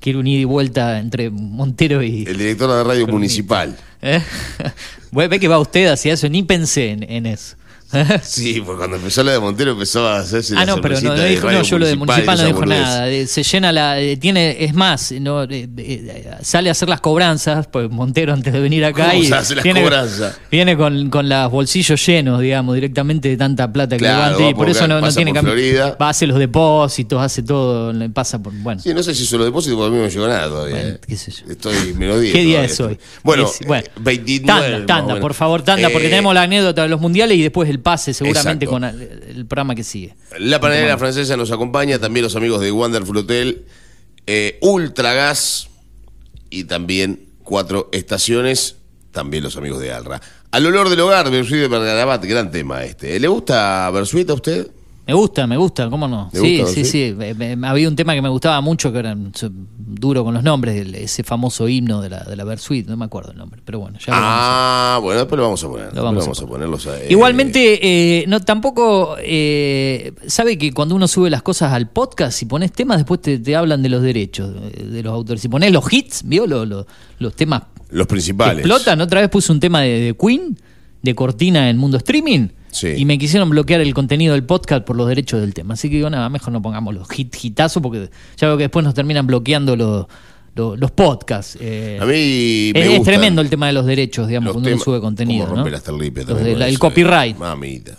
quiero 0.00 0.20
un 0.20 0.26
ida 0.26 0.40
y 0.40 0.44
vuelta 0.44 0.98
entre 0.98 1.28
Montero 1.30 2.02
y... 2.02 2.24
El 2.26 2.38
director 2.38 2.70
de 2.70 2.84
radio 2.84 3.06
municipal. 3.06 3.76
¿Eh? 4.02 4.22
Ve 5.12 5.28
ve 5.28 5.40
que 5.40 5.48
va 5.48 5.58
usted 5.58 5.86
hacia 5.86 6.12
eso, 6.14 6.28
ni 6.28 6.42
pensé 6.42 6.90
en, 6.90 7.02
en 7.10 7.26
eso. 7.26 7.56
Sí, 8.22 8.60
porque 8.64 8.78
cuando 8.78 8.96
empezó 8.96 9.22
la 9.22 9.32
de 9.32 9.38
Montero 9.38 9.72
empezó 9.72 10.06
a 10.08 10.18
hacerse 10.18 10.54
Ah, 10.56 10.64
la 10.64 10.66
no, 10.66 10.80
pero 10.80 11.00
no, 11.00 11.14
de 11.14 11.28
dijo, 11.30 11.50
no, 11.50 11.62
yo 11.62 11.78
lo 11.78 11.86
de 11.86 11.96
municipal 11.96 12.36
no 12.38 12.44
dijo 12.44 12.66
nada. 12.66 13.08
Eh, 13.08 13.26
Se 13.26 13.42
llena 13.42 13.72
la. 13.72 14.00
eh, 14.00 14.16
Tiene, 14.16 14.64
es 14.64 14.74
más, 14.74 15.12
no, 15.12 15.44
eh, 15.44 15.68
eh, 15.78 16.30
sale 16.42 16.68
a 16.68 16.72
hacer 16.72 16.88
las 16.88 17.00
cobranzas, 17.00 17.66
pues 17.68 17.88
Montero 17.90 18.32
antes 18.32 18.52
de 18.52 18.60
venir 18.60 18.84
acá. 18.84 19.10
¿Cómo 19.10 19.22
y 19.22 19.26
se 19.26 19.34
hace 19.34 19.54
las 19.54 19.62
viene, 19.64 19.82
cobranzas? 19.82 20.38
Viene 20.50 20.76
con, 20.76 21.10
con 21.10 21.28
los 21.28 21.50
bolsillos 21.50 22.04
llenos, 22.04 22.40
digamos, 22.40 22.74
directamente 22.74 23.28
de 23.28 23.36
tanta 23.36 23.72
plata 23.72 23.96
que 23.96 24.00
Claro, 24.00 24.16
levanta. 24.38 24.42
va 24.44 24.50
Y 24.50 24.54
por 24.54 24.64
por 24.64 24.70
eso 24.70 24.78
acá, 24.80 24.88
no, 24.88 24.94
no 24.96 25.00
pasa 25.06 25.16
tiene 25.16 25.30
por 25.30 25.36
cambio. 25.36 25.52
Florida. 25.54 25.96
Va, 26.00 26.08
hace 26.08 26.26
los 26.26 26.38
depósitos, 26.38 27.22
hace 27.22 27.42
todo, 27.42 27.92
le 27.92 28.10
pasa 28.10 28.42
por. 28.42 28.52
Bueno. 28.52 28.80
Sí, 28.80 28.92
no 28.92 29.02
sé 29.02 29.14
si 29.14 29.22
eso 29.22 29.38
lo 29.38 29.44
depósito 29.44 29.76
porque 29.76 29.88
a 29.88 29.90
mí 29.92 29.96
no 29.98 30.04
me 30.04 30.10
llegó 30.10 30.26
nada 30.26 30.48
todavía. 30.48 30.74
Bueno, 30.76 30.88
eh. 30.90 31.00
qué 31.06 31.16
sé 31.16 31.30
yo. 31.30 31.44
Estoy 31.50 31.94
menos 31.94 32.20
10 32.20 32.32
¿Qué 32.34 32.40
día 32.42 32.56
todavía. 32.56 32.72
es 32.72 32.80
hoy? 32.80 32.98
Bueno, 33.22 33.48
eh, 33.60 33.84
29. 34.00 34.44
Tanda, 34.70 34.86
tanda, 34.86 35.06
menos. 35.14 35.20
por 35.20 35.34
favor, 35.34 35.62
tanda, 35.62 35.88
porque 35.90 36.06
Eh, 36.08 36.10
tenemos 36.10 36.34
la 36.34 36.42
anécdota 36.42 36.82
de 36.82 36.88
los 36.88 37.00
mundiales 37.00 37.36
y 37.38 37.42
después 37.42 37.68
el 37.70 37.80
pase, 37.86 38.12
seguramente, 38.12 38.64
Exacto. 38.64 38.70
con 38.70 38.82
el, 38.82 39.46
programa 39.46 39.76
que 39.76 39.84
sigue. 39.84 40.16
La 40.40 40.58
panadera 40.58 40.98
francesa 40.98 41.36
nos 41.36 41.52
acompaña, 41.52 42.00
también 42.00 42.24
los 42.24 42.34
amigos 42.34 42.60
de 42.60 42.72
Wonderful 42.72 43.16
Hotel, 43.18 43.64
eh, 44.26 44.58
Ultragas 44.60 45.68
y 46.50 46.64
también 46.64 47.28
Cuatro 47.44 47.88
Estaciones, 47.92 48.74
también 49.12 49.44
los 49.44 49.56
amigos 49.56 49.78
de 49.78 49.92
Alra. 49.92 50.20
Al 50.50 50.66
olor 50.66 50.88
del 50.88 50.98
hogar, 50.98 51.30
Bersuit 51.30 51.60
de 51.60 51.68
Bergarabat, 51.68 52.24
gran 52.24 52.50
tema 52.50 52.82
este. 52.82 53.20
¿Le 53.20 53.28
gusta 53.28 53.88
Bersuit 53.92 54.28
a 54.30 54.34
usted? 54.34 54.68
Me 55.06 55.14
gusta, 55.14 55.46
me 55.46 55.56
gusta, 55.56 55.88
¿cómo 55.88 56.08
no? 56.08 56.30
¿Le 56.32 56.40
Sí, 56.40 56.58
gusta, 56.58 56.74
sí, 56.74 56.84
sí? 56.84 57.16
había 57.62 57.88
un 57.88 57.94
tema 57.94 58.12
que 58.14 58.20
me 58.22 58.28
gustaba 58.28 58.60
mucho, 58.60 58.92
que 58.92 58.98
era 58.98 59.16
duro 59.78 60.24
con 60.24 60.34
los 60.34 60.42
nombres, 60.42 60.80
el- 60.80 60.96
ese 60.96 61.22
famoso 61.22 61.68
himno 61.68 62.00
de 62.00 62.10
la, 62.10 62.24
de 62.24 62.34
la 62.34 62.42
Versuit, 62.42 62.88
no 62.88 62.96
me 62.96 63.04
acuerdo 63.04 63.30
el 63.30 63.38
nombre, 63.38 63.62
pero 63.64 63.78
bueno, 63.78 63.98
ya 64.04 64.12
lo 64.12 64.20
vamos 64.20 64.36
a- 64.36 64.96
Ah, 64.96 64.98
bueno, 65.00 65.20
después 65.20 65.36
lo 65.36 65.42
vamos 65.44 65.62
a 65.62 65.68
poner. 65.68 65.94
Lo 65.94 66.02
vamos 66.02 66.26
a 66.40 66.44
a 66.44 66.46
ponerlos 66.48 66.88
Igualmente, 67.08 67.78
eh, 68.20 68.24
no 68.26 68.40
tampoco 68.40 69.16
eh, 69.20 70.12
sabe 70.26 70.58
que 70.58 70.72
cuando 70.72 70.96
uno 70.96 71.06
sube 71.06 71.30
las 71.30 71.42
cosas 71.42 71.72
al 71.72 71.88
podcast, 71.88 72.36
si 72.36 72.46
pones 72.46 72.72
temas, 72.72 72.96
después 72.98 73.20
te, 73.20 73.38
te 73.38 73.54
hablan 73.54 73.82
de 73.82 73.88
los 73.90 74.02
derechos 74.02 74.50
eh, 74.72 74.82
de 74.86 75.02
los 75.04 75.12
autores. 75.12 75.40
Si 75.40 75.48
pones 75.48 75.70
los 75.70 75.84
hits, 75.92 76.22
¿vio? 76.24 76.46
Lo- 76.48 76.66
lo- 76.66 76.84
los 77.20 77.34
temas 77.34 77.62
los 77.90 78.06
que 78.08 78.10
principales. 78.10 78.58
explotan. 78.58 79.00
Otra 79.00 79.20
vez 79.20 79.30
puse 79.30 79.52
un 79.52 79.60
tema 79.60 79.82
de, 79.82 80.00
de 80.00 80.16
Queen, 80.16 80.58
de 81.02 81.14
cortina 81.14 81.70
en 81.70 81.78
Mundo 81.78 81.96
Streaming. 81.98 82.48
Sí. 82.76 82.88
Y 82.96 83.04
me 83.06 83.16
quisieron 83.16 83.48
bloquear 83.48 83.80
el 83.80 83.94
contenido 83.94 84.34
del 84.34 84.44
podcast 84.44 84.84
por 84.84 84.96
los 84.96 85.08
derechos 85.08 85.40
del 85.40 85.54
tema. 85.54 85.74
Así 85.74 85.88
que 85.88 85.96
digo, 85.96 86.10
nada, 86.10 86.28
mejor 86.28 86.52
no 86.52 86.60
pongamos 86.60 86.94
los 86.94 87.08
hit, 87.08 87.34
hitazos 87.34 87.82
porque 87.82 88.10
ya 88.36 88.48
veo 88.48 88.56
que 88.58 88.64
después 88.64 88.84
nos 88.84 88.92
terminan 88.92 89.26
bloqueando 89.26 89.76
los, 89.76 90.06
los, 90.54 90.78
los 90.78 90.90
podcasts. 90.90 91.56
eh. 91.58 91.98
A 92.00 92.04
mí 92.04 92.72
me 92.74 92.96
es, 92.96 93.02
tremendo 93.02 93.40
el 93.40 93.48
tema 93.48 93.66
de 93.68 93.72
los 93.72 93.86
derechos, 93.86 94.28
digamos, 94.28 94.48
los 94.48 94.52
cuando 94.56 94.70
uno 94.74 94.78
sube 94.84 95.00
contenido. 95.00 95.46
¿no? 95.48 95.54
rompe 95.54 95.70
las 95.70 95.82
terlipes 95.84 96.26
Los 96.26 96.36
también 96.36 96.44
de 96.46 96.52
con 96.52 96.60
la- 96.60 96.68
el 96.68 96.78
copyright. 96.78 97.36
eh. 97.36 97.38
Mamita. 97.38 97.92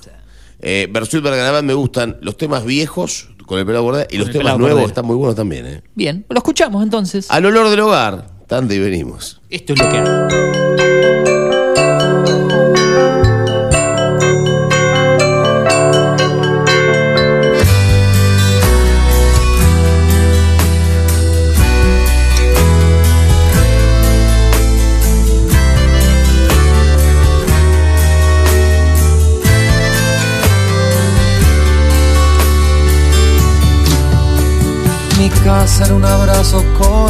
Eh, 0.60 0.88
Bersuit 0.92 1.24
Bergarabat 1.24 1.64
me 1.64 1.74
gustan 1.74 2.18
los 2.22 2.38
temas 2.38 2.64
viejos 2.64 3.30
con 3.48 3.58
el 3.60 3.66
pelo 3.66 3.82
bordado 3.84 4.06
y 4.12 4.18
los 4.18 4.28
temas 4.28 4.38
pelado 4.40 4.58
nuevos 4.60 4.74
Cordero. 4.76 4.88
están 4.90 5.06
muy 5.06 5.16
buenos 5.16 5.36
también. 5.36 5.66
¿eh? 5.66 5.82
Bien, 5.96 6.26
lo 6.30 6.38
escuchamos 6.38 6.84
entonces. 6.84 7.28
Al 7.32 7.46
olor 7.46 7.70
del 7.70 7.80
hogar, 7.80 8.28
tanda 8.48 8.76
y 8.76 8.80
venimos. 8.80 9.42
Esto 9.50 9.74
es 9.74 9.80
lo 9.80 9.90
que 9.90 9.98
hay. 9.98 10.97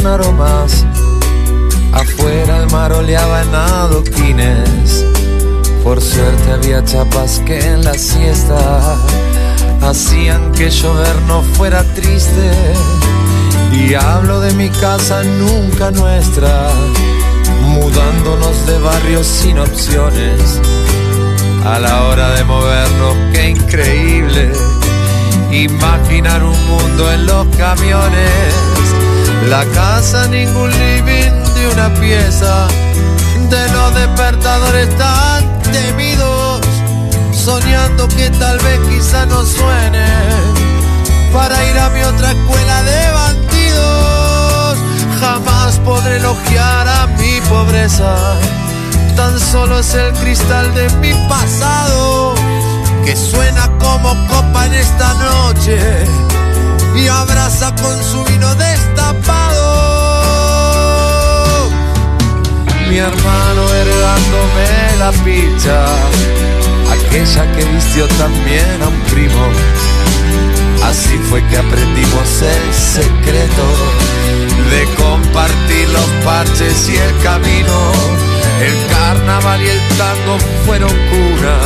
Aromas. 0.06 0.84
Afuera 1.92 2.58
el 2.58 2.70
mar 2.70 2.92
oleaba 2.92 3.42
en 3.42 3.54
adoquines. 3.54 5.04
Por 5.82 6.00
suerte 6.00 6.52
había 6.52 6.84
chapas 6.84 7.40
que 7.46 7.58
en 7.58 7.84
la 7.84 7.94
siesta 7.94 8.96
hacían 9.82 10.52
que 10.52 10.70
llover 10.70 11.16
no 11.26 11.42
fuera 11.42 11.82
triste. 11.94 12.50
Y 13.72 13.94
hablo 13.94 14.40
de 14.40 14.52
mi 14.54 14.68
casa 14.68 15.22
nunca 15.22 15.90
nuestra, 15.90 16.70
mudándonos 17.62 18.66
de 18.66 18.78
barrios 18.78 19.26
sin 19.26 19.58
opciones. 19.58 20.60
A 21.64 21.78
la 21.78 22.04
hora 22.04 22.30
de 22.34 22.44
movernos, 22.44 23.16
qué 23.32 23.50
increíble 23.50 24.52
imaginar 25.50 26.42
un 26.42 26.66
mundo 26.66 27.12
en 27.12 27.26
los 27.26 27.46
camiones. 27.56 28.67
La 29.46 29.64
casa, 29.74 30.26
ningún 30.28 30.70
living 30.70 31.32
de 31.54 31.68
una 31.72 31.88
pieza, 32.00 32.66
de 33.48 33.68
los 33.70 33.94
despertadores 33.94 34.88
tan 34.98 35.62
temidos, 35.62 36.60
soñando 37.32 38.08
que 38.08 38.28
tal 38.30 38.58
vez 38.58 38.80
quizá 38.88 39.24
no 39.26 39.44
suene. 39.44 40.06
Para 41.32 41.64
ir 41.64 41.78
a 41.78 41.88
mi 41.90 42.02
otra 42.02 42.32
escuela 42.32 42.82
de 42.82 43.12
bandidos. 43.12 44.78
Jamás 45.20 45.78
podré 45.78 46.16
elogiar 46.16 46.88
a 46.88 47.06
mi 47.18 47.40
pobreza, 47.48 48.14
tan 49.16 49.38
solo 49.40 49.78
es 49.78 49.94
el 49.94 50.12
cristal 50.14 50.74
de 50.74 50.88
mi 50.96 51.12
pasado 51.28 52.34
que 53.04 53.16
suena 53.16 53.68
como 53.78 54.14
copa 54.28 54.66
en 54.66 54.74
esta 54.74 55.14
noche 55.14 56.06
y 56.96 57.08
abraza 57.08 57.74
con 57.76 58.02
su 58.02 58.24
vino 58.24 58.54
destapado. 58.54 59.88
Mi 62.88 62.98
hermano 62.98 63.74
heredándome 63.74 64.96
la 64.98 65.12
picha, 65.24 65.84
aquella 66.90 67.52
que 67.52 67.64
vistió 67.64 68.06
también 68.18 68.82
a 68.82 68.88
un 68.88 69.00
primo. 69.12 69.48
Así 70.84 71.18
fue 71.28 71.44
que 71.48 71.58
aprendimos 71.58 72.42
el 72.42 72.74
secreto 72.74 73.66
de 74.70 74.84
compartir 74.94 75.88
los 75.90 76.08
parches 76.24 76.88
y 76.88 76.96
el 76.96 77.18
camino. 77.22 77.92
El 78.60 78.74
carnaval 78.90 79.62
y 79.62 79.68
el 79.68 79.80
tango 79.98 80.38
fueron 80.64 80.90
cuna. 81.10 81.58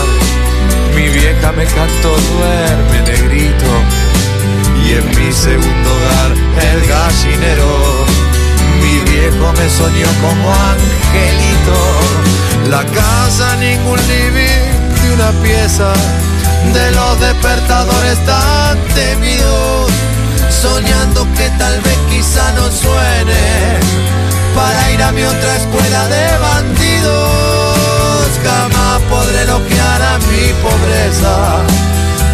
Mi 0.95 1.09
vieja 1.09 1.53
me 1.53 1.65
cantó 1.65 2.11
duerme 2.11 3.01
negrito 3.07 3.71
y 4.85 4.93
en 4.95 5.09
mi 5.09 5.33
segundo 5.33 5.91
hogar 5.95 6.33
el 6.73 6.81
gallinero. 6.87 8.07
Mi 8.81 9.11
viejo 9.11 9.53
me 9.53 9.69
soñó 9.71 10.09
como 10.21 10.53
angelito. 10.53 11.79
La 12.71 12.85
casa 12.85 13.57
ningún 13.57 13.99
living 14.09 14.73
de 15.03 15.15
una 15.15 15.31
pieza 15.43 15.93
de 16.75 16.91
los 16.93 17.21
despertadores 17.21 18.19
tan 18.25 18.79
temidos, 18.95 19.91
soñando 20.51 21.27
que 21.37 21.49
tal 21.59 21.81
vez 21.81 21.99
quizá 22.11 22.53
no 22.53 22.71
suene 22.71 23.79
para 24.55 24.91
ir 24.93 25.03
a 25.03 25.13
mi 25.13 25.23
otra 25.25 25.57
escuela 25.57 26.09
de 26.09 26.39
bandidos. 26.39 27.83
Jamás 28.45 29.01
podré 29.11 29.43
elogiar 29.43 30.03
a 30.03 30.19
mi 30.19 30.53
pobreza, 30.63 31.63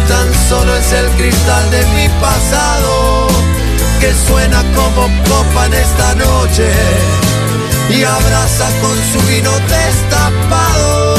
tan 0.09 0.33
solo 0.49 0.75
es 0.75 0.91
el 0.91 1.07
cristal 1.11 1.69
de 1.69 1.85
mi 1.95 2.09
pasado 2.19 3.27
que 3.99 4.11
suena 4.27 4.63
como 4.75 5.07
copa 5.29 5.67
en 5.67 5.73
esta 5.73 6.15
noche 6.15 6.67
y 7.89 8.03
abraza 8.03 8.67
con 8.81 8.97
su 9.11 9.19
vino 9.27 9.51
destapado. 9.67 11.18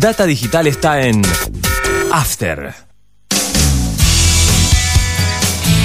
Data 0.00 0.24
Digital 0.24 0.66
está 0.66 1.02
en 1.02 1.20
After. 2.10 2.74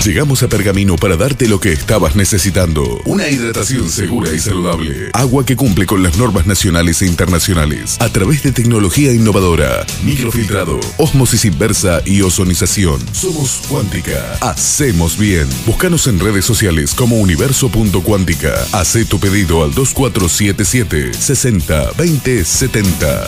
Llegamos 0.06 0.42
a 0.42 0.48
Pergamino 0.48 0.96
para 0.96 1.18
darte 1.18 1.50
lo 1.50 1.60
que 1.60 1.74
estabas 1.74 2.16
necesitando. 2.16 3.02
Una 3.04 3.28
hidratación 3.28 3.90
segura 3.90 4.32
y 4.32 4.40
saludable. 4.40 5.10
Agua 5.12 5.46
que 5.46 5.58
cumple 5.58 5.86
con 5.86 6.02
las 6.02 6.18
normas 6.18 6.48
nacionales 6.48 7.02
e 7.02 7.08
internacionales. 7.08 7.98
A 8.00 8.08
través 8.08 8.42
de 8.44 8.54
tecnología 8.54 9.12
innovadora. 9.12 9.86
Microfiltrado, 10.06 10.80
osmosis 10.98 11.44
inversa 11.44 12.02
y 12.06 12.22
ozonización. 12.22 13.02
Somos 13.12 13.64
Cuántica. 13.68 14.38
Hacemos 14.40 15.18
bien. 15.18 15.50
Búscanos 15.66 16.08
en 16.08 16.22
redes 16.22 16.46
sociales 16.46 16.94
como 16.94 17.18
universo.cuántica. 17.18 18.54
Haz 18.72 18.96
tu 19.10 19.20
pedido 19.20 19.62
al 19.62 19.74
2477 19.74 21.14
60 21.14 21.92
20 21.98 22.46
70. 22.46 23.28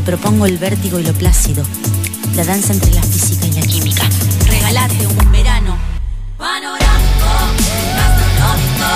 Te 0.00 0.06
propongo 0.06 0.46
el 0.46 0.56
vértigo 0.56 0.98
y 0.98 1.02
lo 1.02 1.12
plácido, 1.12 1.62
la 2.34 2.42
danza 2.42 2.72
entre 2.72 2.90
la 2.94 3.02
física 3.02 3.46
y 3.46 3.52
la 3.52 3.60
química. 3.60 4.02
Regalate 4.46 5.06
un 5.06 5.30
verano 5.30 5.76
panorámico, 6.38 7.28
gastronómico, 7.94 8.88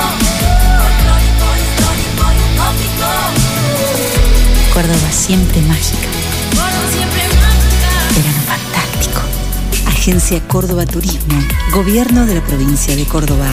folclórico, 0.81 1.47
histórico 1.61 2.25
y 2.33 2.41
utópico. 2.55 3.09
Córdoba 4.73 5.13
siempre 5.13 5.61
mágica. 5.61 6.09
Córdoba 6.53 6.91
siempre 6.91 7.23
mágica. 7.37 7.91
Verano 8.17 8.43
fantástico. 8.47 9.21
Agencia 9.91 10.41
Córdoba 10.49 10.87
Turismo, 10.87 11.39
Gobierno 11.71 12.25
de 12.25 12.37
la 12.37 12.41
provincia 12.47 12.97
de 12.97 13.05
Córdoba. 13.05 13.53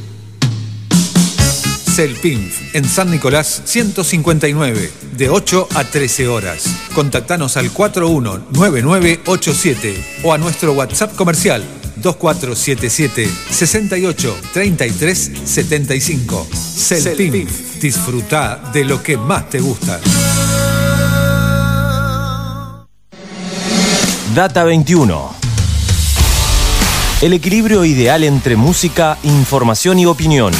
Celpinf, 2.01 2.73
en 2.73 2.89
San 2.89 3.11
Nicolás 3.11 3.61
159, 3.63 4.91
de 5.15 5.29
8 5.29 5.67
a 5.75 5.83
13 5.83 6.29
horas. 6.29 6.65
Contactanos 6.95 7.57
al 7.57 7.69
419987 7.69 10.03
o 10.23 10.33
a 10.33 10.39
nuestro 10.39 10.73
WhatsApp 10.73 11.15
comercial 11.15 11.63
2477 11.97 13.29
68 13.51 14.35
33 14.51 15.31
75. 15.45 16.47
Celpinf, 16.51 17.79
disfruta 17.79 18.71
de 18.73 18.83
lo 18.83 19.03
que 19.03 19.15
más 19.15 19.47
te 19.51 19.59
gusta. 19.59 19.99
Data 24.33 24.63
21. 24.63 25.35
El 27.21 27.33
equilibrio 27.33 27.85
ideal 27.85 28.23
entre 28.23 28.55
música, 28.55 29.19
información 29.21 29.99
y 29.99 30.07
opinión. 30.07 30.51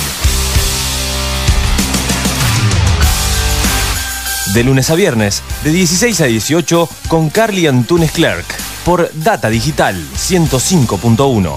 De 4.53 4.65
lunes 4.65 4.89
a 4.89 4.95
viernes, 4.95 5.43
de 5.63 5.71
16 5.71 6.19
a 6.19 6.25
18, 6.25 6.89
con 7.07 7.29
Carly 7.29 7.67
Antunes 7.67 8.11
Clerk, 8.11 8.45
por 8.83 9.09
Data 9.13 9.49
Digital 9.49 9.95
105.1. 10.17 11.53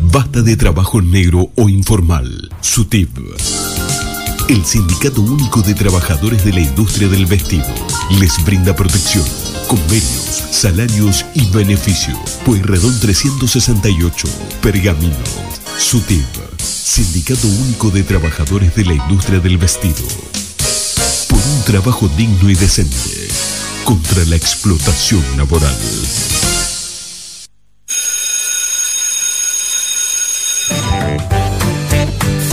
Basta 0.00 0.40
de 0.40 0.56
trabajo 0.56 1.02
negro 1.02 1.50
o 1.56 1.68
informal. 1.68 2.50
SUTIP. 2.62 3.10
El 4.48 4.64
Sindicato 4.64 5.20
Único 5.20 5.60
de 5.60 5.74
Trabajadores 5.74 6.42
de 6.42 6.54
la 6.54 6.60
Industria 6.60 7.08
del 7.08 7.26
Vestido 7.26 7.68
les 8.18 8.42
brinda 8.44 8.74
protección, 8.74 9.24
convenios, 9.68 10.42
salarios 10.50 11.26
y 11.34 11.44
beneficio. 11.50 12.18
Pueyrredón 12.46 12.98
368, 12.98 14.28
Pergamino. 14.62 15.61
SUTIP, 15.78 16.26
Sindicato 16.58 17.46
Único 17.46 17.90
de 17.90 18.02
Trabajadores 18.02 18.74
de 18.74 18.84
la 18.84 18.94
Industria 18.94 19.40
del 19.40 19.58
Vestido. 19.58 20.02
Por 21.28 21.38
un 21.38 21.64
trabajo 21.64 22.08
digno 22.16 22.50
y 22.50 22.54
decente. 22.54 23.28
Contra 23.84 24.24
la 24.26 24.36
explotación 24.36 25.22
laboral. 25.36 25.76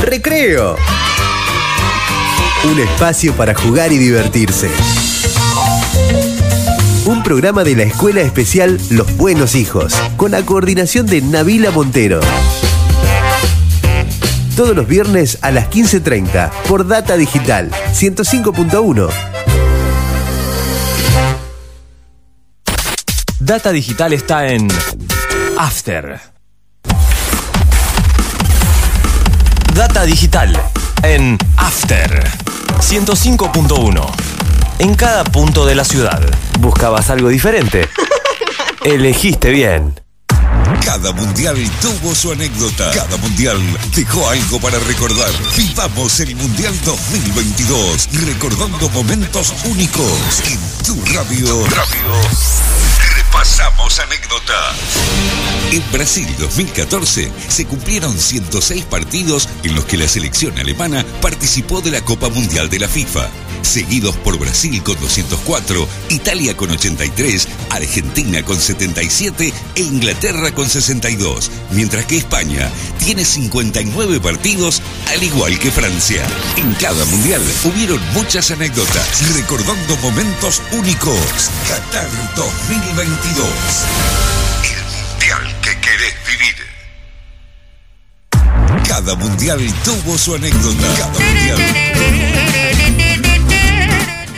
Recreo. 0.01 0.76
Un 2.72 2.80
espacio 2.80 3.34
para 3.36 3.53
jugar 3.53 3.91
y 3.91 3.97
divertirse. 3.97 4.70
Un 7.05 7.24
programa 7.24 7.63
de 7.63 7.76
la 7.76 7.84
Escuela 7.84 8.22
Especial 8.22 8.80
Los 8.89 9.15
Buenos 9.17 9.55
Hijos, 9.55 9.95
con 10.17 10.32
la 10.32 10.43
coordinación 10.45 11.05
de 11.05 11.22
Nabila 11.22 11.72
Montero. 11.72 12.20
Todos 14.60 14.76
los 14.76 14.89
viernes 14.89 15.38
a 15.41 15.51
las 15.51 15.70
15.30 15.70 16.51
por 16.68 16.86
Data 16.86 17.16
Digital 17.16 17.72
105.1. 17.93 19.10
Data 23.39 23.72
Digital 23.72 24.12
está 24.12 24.47
en 24.47 24.68
After. 25.57 26.20
Data 29.74 30.03
Digital 30.03 30.62
en 31.03 31.38
After 31.55 32.22
105.1. 32.80 34.12
En 34.80 34.95
cada 34.95 35.24
punto 35.24 35.66
de 35.66 35.76
la 35.76 35.86
ciudad. 35.86 36.22
¿Buscabas 36.60 37.10
algo 37.10 37.30
diferente? 37.30 37.88
Elegiste 38.84 39.51
bien. 39.51 39.95
Cada 40.78 41.11
mundial 41.11 41.57
tuvo 41.82 42.13
su 42.13 42.32
anécdota. 42.32 42.91
Cada 42.91 43.17
mundial 43.17 43.57
dejó 43.95 44.30
algo 44.30 44.59
para 44.59 44.78
recordar. 44.80 45.32
Vivamos 45.57 46.20
el 46.20 46.36
Mundial 46.36 46.74
2022, 46.86 48.09
recordando 48.26 48.89
momentos 48.89 49.53
únicos 49.65 50.11
en 50.45 50.59
tu 50.86 50.95
radio. 51.13 51.65
Repasamos 53.15 53.99
anécdota. 53.99 54.53
En 55.72 55.91
Brasil 55.91 56.28
2014 56.38 57.32
se 57.47 57.65
cumplieron 57.65 58.17
106 58.17 58.86
partidos 58.86 59.49
en 59.63 59.76
los 59.76 59.86
que 59.86 59.97
la 59.97 60.07
selección 60.07 60.57
alemana 60.59 61.05
participó 61.22 61.82
de 61.82 61.91
la 61.91 62.01
Copa 62.01 62.30
Mundial 62.30 62.70
de 62.70 62.80
la 62.80 62.88
FIFA, 62.88 63.30
seguidos 63.62 64.16
por 64.18 64.38
Brasil 64.38 64.82
con 64.84 64.99
204, 64.99 65.88
Italia 66.10 66.55
con 66.55 66.72
83, 66.72 67.47
Argentina 67.70 68.43
con 68.43 68.60
77 68.60 69.53
e 69.76 69.82
Inglaterra 69.82 70.51
con 70.51 70.70
62, 70.70 71.51
mientras 71.72 72.05
que 72.05 72.18
España 72.18 72.70
tiene 72.97 73.26
59 73.26 74.20
partidos 74.20 74.82
al 75.07 75.24
igual 75.24 75.57
que 75.60 75.72
Francia. 75.72 76.24
En 76.57 76.74
cada 76.76 77.05
mundial 77.05 77.41
hubieron 77.64 77.99
muchas 78.14 78.51
anécdotas 78.51 79.36
recordando 79.36 79.95
momentos 79.97 80.62
únicos. 80.72 81.49
Qatar 81.68 82.10
2022. 82.36 83.47
El 84.64 84.84
mundial 84.95 85.62
que 85.62 85.80
querés 85.80 86.16
vivir. 86.28 86.55
Cada 88.88 89.16
mundial 89.16 89.60
tuvo 89.84 90.18
su 90.18 90.36
anécdota. 90.36 90.88
Cada 90.97 91.20
mundial. 91.20 92.59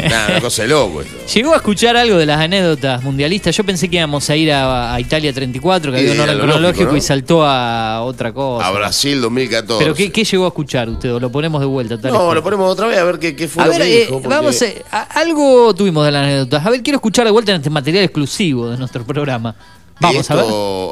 Nada, 0.09 0.27
una 0.31 0.41
cosa 0.41 0.61
de 0.63 0.67
loco 0.69 1.01
esto. 1.01 1.15
¿Llegó 1.33 1.53
a 1.53 1.57
escuchar 1.57 1.95
algo 1.97 2.17
de 2.17 2.25
las 2.25 2.39
anécdotas 2.39 3.03
mundialistas? 3.03 3.55
Yo 3.55 3.63
pensé 3.63 3.89
que 3.89 3.97
íbamos 3.97 4.29
a 4.29 4.35
ir 4.35 4.51
a, 4.51 4.93
a 4.93 4.99
Italia 4.99 5.31
34, 5.33 5.91
que 5.91 5.97
había 5.99 6.11
un 6.13 6.19
orden 6.19 6.37
cronológico 6.39 6.91
¿no? 6.91 6.97
y 6.97 7.01
saltó 7.01 7.45
a 7.45 8.01
otra 8.03 8.33
cosa. 8.33 8.67
A 8.67 8.71
Brasil 8.71 9.21
2014. 9.21 9.83
¿Pero 9.83 9.95
qué, 9.95 10.11
qué 10.11 10.23
llegó 10.23 10.45
a 10.45 10.47
escuchar 10.49 10.89
usted? 10.89 11.13
¿O 11.13 11.19
lo 11.19 11.31
ponemos 11.31 11.59
de 11.61 11.67
vuelta? 11.67 11.99
tal 11.99 12.11
No, 12.13 12.33
lo 12.33 12.43
ponemos 12.43 12.71
otra 12.71 12.87
vez 12.87 12.97
a 12.97 13.03
ver 13.03 13.19
qué, 13.19 13.35
qué 13.35 13.47
fue 13.47 13.63
A 13.63 13.67
lo 13.67 13.71
ver, 13.73 13.81
que 13.81 14.03
eh, 14.03 14.07
porque- 14.09 14.27
vamos 14.27 14.61
a, 14.91 14.97
a- 14.97 15.03
algo 15.21 15.73
tuvimos 15.75 16.05
de 16.05 16.11
las 16.11 16.23
anécdotas. 16.25 16.65
A 16.65 16.69
ver, 16.69 16.81
quiero 16.81 16.97
escuchar 16.97 17.25
de 17.25 17.31
vuelta 17.31 17.51
en 17.51 17.57
este 17.57 17.69
material 17.69 18.03
exclusivo 18.03 18.69
de 18.69 18.77
nuestro 18.77 19.03
programa. 19.05 19.55
Vamos 19.99 20.31
a 20.31 20.35
ver. 20.35 20.45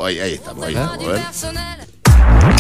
Ahí, 0.05 0.20
ahí 0.20 0.34
estamos, 0.36 0.66
ahí 0.66 0.74
estamos. 0.76 1.03
A 1.05 1.12
ver. 1.12 1.89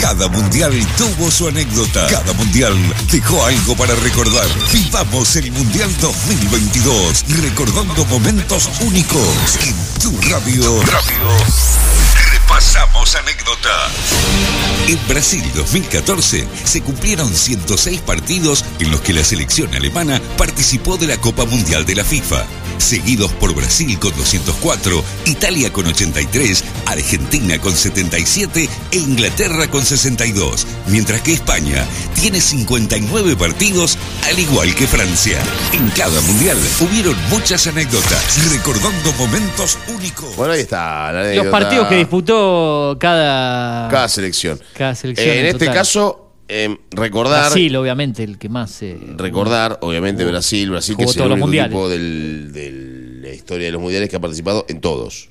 Cada 0.01 0.27
mundial 0.27 0.73
tuvo 0.97 1.29
su 1.31 1.47
anécdota. 1.47 2.07
Cada 2.07 2.33
mundial 2.33 2.73
dejó 3.11 3.45
algo 3.45 3.75
para 3.75 3.95
recordar. 3.95 4.47
Vivamos 4.71 5.35
el 5.35 5.51
Mundial 5.51 5.89
2022, 5.99 7.25
recordando 7.41 8.05
momentos 8.05 8.69
únicos 8.81 9.57
en 9.61 9.75
tu 10.01 10.19
radio. 10.29 10.81
Repasamos 12.49 13.15
anécdota. 13.15 13.69
En 14.87 15.07
Brasil 15.07 15.43
2014 15.53 16.47
se 16.63 16.81
cumplieron 16.81 17.31
106 17.31 18.01
partidos 18.01 18.65
en 18.79 18.89
los 18.89 19.01
que 19.01 19.13
la 19.13 19.23
selección 19.23 19.75
alemana 19.75 20.19
participó 20.35 20.97
de 20.97 21.05
la 21.05 21.17
Copa 21.17 21.45
Mundial 21.45 21.85
de 21.85 21.93
la 21.93 22.03
FIFA, 22.03 22.47
seguidos 22.79 23.31
por 23.33 23.53
Brasil 23.53 23.99
con 23.99 24.15
204, 24.17 25.03
Italia 25.25 25.71
con 25.71 25.85
83, 25.85 26.63
Argentina 26.87 27.59
con 27.59 27.75
77 27.75 28.67
e 28.93 28.97
Inglaterra 28.97 29.69
con 29.69 29.85
62, 29.85 30.65
mientras 30.89 31.21
que 31.21 31.33
España 31.33 31.85
tiene 32.15 32.39
59 32.41 33.35
partidos 33.35 33.97
al 34.27 34.37
igual 34.39 34.73
que 34.75 34.87
Francia. 34.87 35.39
En 35.73 35.89
cada 35.91 36.19
mundial 36.21 36.57
hubieron 36.81 37.15
muchas 37.29 37.65
anécdotas, 37.67 38.49
recordando 38.51 39.13
momentos 39.13 39.77
únicos. 39.87 40.35
Bueno, 40.35 40.53
ahí 40.53 40.61
está 40.61 41.11
la 41.11 41.33
Los 41.35 41.47
partidos 41.47 41.87
que 41.87 41.95
disputó 41.97 42.97
cada, 42.99 43.87
Cada 43.89 44.07
selección. 44.07 44.59
cada 44.77 44.95
selección. 44.95 45.27
Eh, 45.29 45.39
en 45.41 45.45
este 45.47 45.59
total. 45.59 45.73
caso, 45.75 46.33
eh, 46.47 46.77
recordar. 46.91 47.45
Brasil, 47.51 47.75
obviamente, 47.75 48.23
el 48.23 48.37
que 48.37 48.49
más. 48.49 48.81
eh, 48.81 48.97
Recordar, 49.17 49.77
obviamente, 49.81 50.25
Brasil. 50.25 50.69
Brasil 50.71 50.97
que 50.97 51.03
es 51.03 51.11
el 51.11 51.15
todos 51.15 51.29
los 51.29 51.35
único 51.35 51.45
mundiales. 51.47 51.71
equipo 51.71 51.89
del- 51.89 52.51
de 52.51 53.19
la 53.29 53.33
historia 53.35 53.67
de 53.67 53.71
los 53.71 53.81
mundiales 53.81 54.09
que 54.09 54.15
ha 54.15 54.19
participado 54.19 54.65
en 54.67 54.81
todos 54.81 54.99
los 55.03 55.29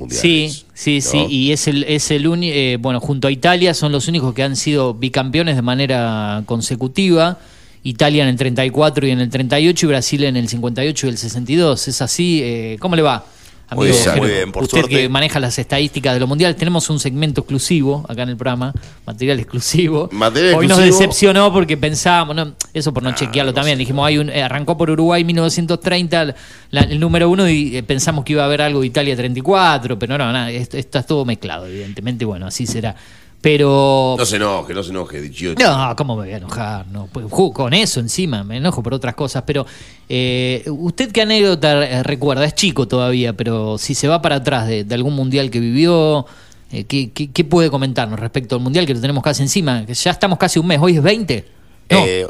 mundiales. 0.00 0.20
Sí, 0.20 0.64
sí, 0.74 1.00
sí, 1.00 1.26
y 1.28 1.52
es 1.52 1.68
el, 1.68 1.84
es 1.84 2.10
el 2.10 2.26
único, 2.26 2.54
bueno, 2.80 3.00
junto 3.00 3.28
a 3.28 3.30
Italia 3.30 3.74
son 3.74 3.92
los 3.92 4.08
únicos 4.08 4.34
que 4.34 4.42
han 4.42 4.56
sido 4.56 4.94
bicampeones 4.94 5.56
de 5.56 5.62
manera 5.62 6.42
consecutiva. 6.46 7.38
Italia 7.82 8.24
en 8.24 8.28
el 8.28 8.36
34 8.36 9.06
y 9.06 9.10
en 9.10 9.20
el 9.20 9.30
38 9.30 9.86
y 9.86 9.88
Brasil 9.88 10.24
en 10.24 10.36
el 10.36 10.48
58 10.48 11.06
y 11.06 11.10
el 11.10 11.18
62. 11.18 11.88
¿Es 11.88 12.02
así? 12.02 12.40
Eh, 12.42 12.76
¿Cómo 12.78 12.96
le 12.96 13.02
va? 13.02 13.24
Muy 13.76 13.88
amigo 13.88 13.98
bien, 14.02 14.10
Jero? 14.14 14.22
muy 14.26 14.34
bien, 14.34 14.52
por 14.52 14.62
Usted 14.64 14.78
suerte. 14.80 14.96
que 14.96 15.08
maneja 15.08 15.38
las 15.40 15.58
estadísticas 15.58 16.14
de 16.14 16.20
los 16.20 16.28
mundiales, 16.28 16.56
tenemos 16.56 16.88
un 16.90 16.98
segmento 16.98 17.40
exclusivo 17.42 18.04
acá 18.08 18.22
en 18.22 18.30
el 18.30 18.36
programa, 18.36 18.72
material 19.06 19.38
exclusivo. 19.40 20.08
Material 20.12 20.54
Hoy 20.56 20.66
nos 20.66 20.78
decepcionó 20.78 21.52
porque 21.52 21.76
pensábamos, 21.76 22.34
no, 22.36 22.54
eso 22.74 22.92
por 22.92 23.02
no 23.02 23.12
chequearlo 23.14 23.54
también, 23.54 23.78
dijimos, 23.78 24.06
hay 24.06 24.18
un, 24.18 24.28
eh, 24.30 24.42
arrancó 24.42 24.76
por 24.76 24.90
Uruguay 24.90 25.22
1930, 25.24 26.34
la- 26.70 26.80
el 26.82 26.98
número 27.00 27.28
uno, 27.30 27.48
y 27.48 27.76
eh, 27.76 27.82
pensamos 27.82 28.24
que 28.24 28.32
iba 28.32 28.42
a 28.42 28.46
haber 28.46 28.62
algo 28.62 28.80
de 28.80 28.86
Italia 28.88 29.16
34, 29.16 29.98
pero 29.98 30.18
no, 30.18 30.32
nada, 30.32 30.50
esto, 30.50 30.76
esto 30.76 30.98
está 30.98 31.02
todo 31.08 31.24
mezclado, 31.24 31.66
evidentemente, 31.66 32.24
bueno, 32.24 32.46
así 32.46 32.66
será. 32.66 32.96
Pero... 33.40 34.16
No 34.18 34.26
se 34.26 34.36
enoje, 34.36 34.74
no 34.74 34.82
se 34.82 34.90
enoje. 34.90 35.30
No, 35.58 35.94
¿cómo 35.96 36.14
me 36.16 36.24
voy 36.24 36.32
a 36.32 36.36
enojar? 36.36 36.86
No, 36.88 37.08
pues, 37.10 37.26
con 37.54 37.72
eso 37.72 38.00
encima, 38.00 38.44
me 38.44 38.58
enojo 38.58 38.82
por 38.82 38.92
otras 38.92 39.14
cosas. 39.14 39.44
Pero, 39.46 39.64
eh, 40.08 40.62
¿usted 40.66 41.10
qué 41.10 41.22
anécdota 41.22 41.86
eh, 41.88 42.02
recuerda? 42.02 42.44
Es 42.44 42.54
chico 42.54 42.86
todavía, 42.86 43.32
pero 43.32 43.78
si 43.78 43.94
se 43.94 44.08
va 44.08 44.20
para 44.20 44.36
atrás 44.36 44.66
de, 44.68 44.84
de 44.84 44.94
algún 44.94 45.14
mundial 45.14 45.50
que 45.50 45.58
vivió, 45.58 46.26
eh, 46.70 46.84
¿qué, 46.84 47.12
qué, 47.12 47.30
qué 47.30 47.44
puede 47.44 47.70
comentarnos 47.70 48.20
respecto 48.20 48.56
al 48.56 48.60
mundial 48.60 48.84
que 48.86 48.94
lo 48.94 49.00
tenemos 49.00 49.22
casi 49.22 49.42
encima? 49.42 49.86
Que 49.86 49.94
ya 49.94 50.10
estamos 50.10 50.38
casi 50.38 50.58
un 50.58 50.66
mes, 50.66 50.78
hoy 50.80 50.96
es 50.96 51.02
20. 51.02 51.44
No, 51.90 51.98
Eh, 52.06 52.26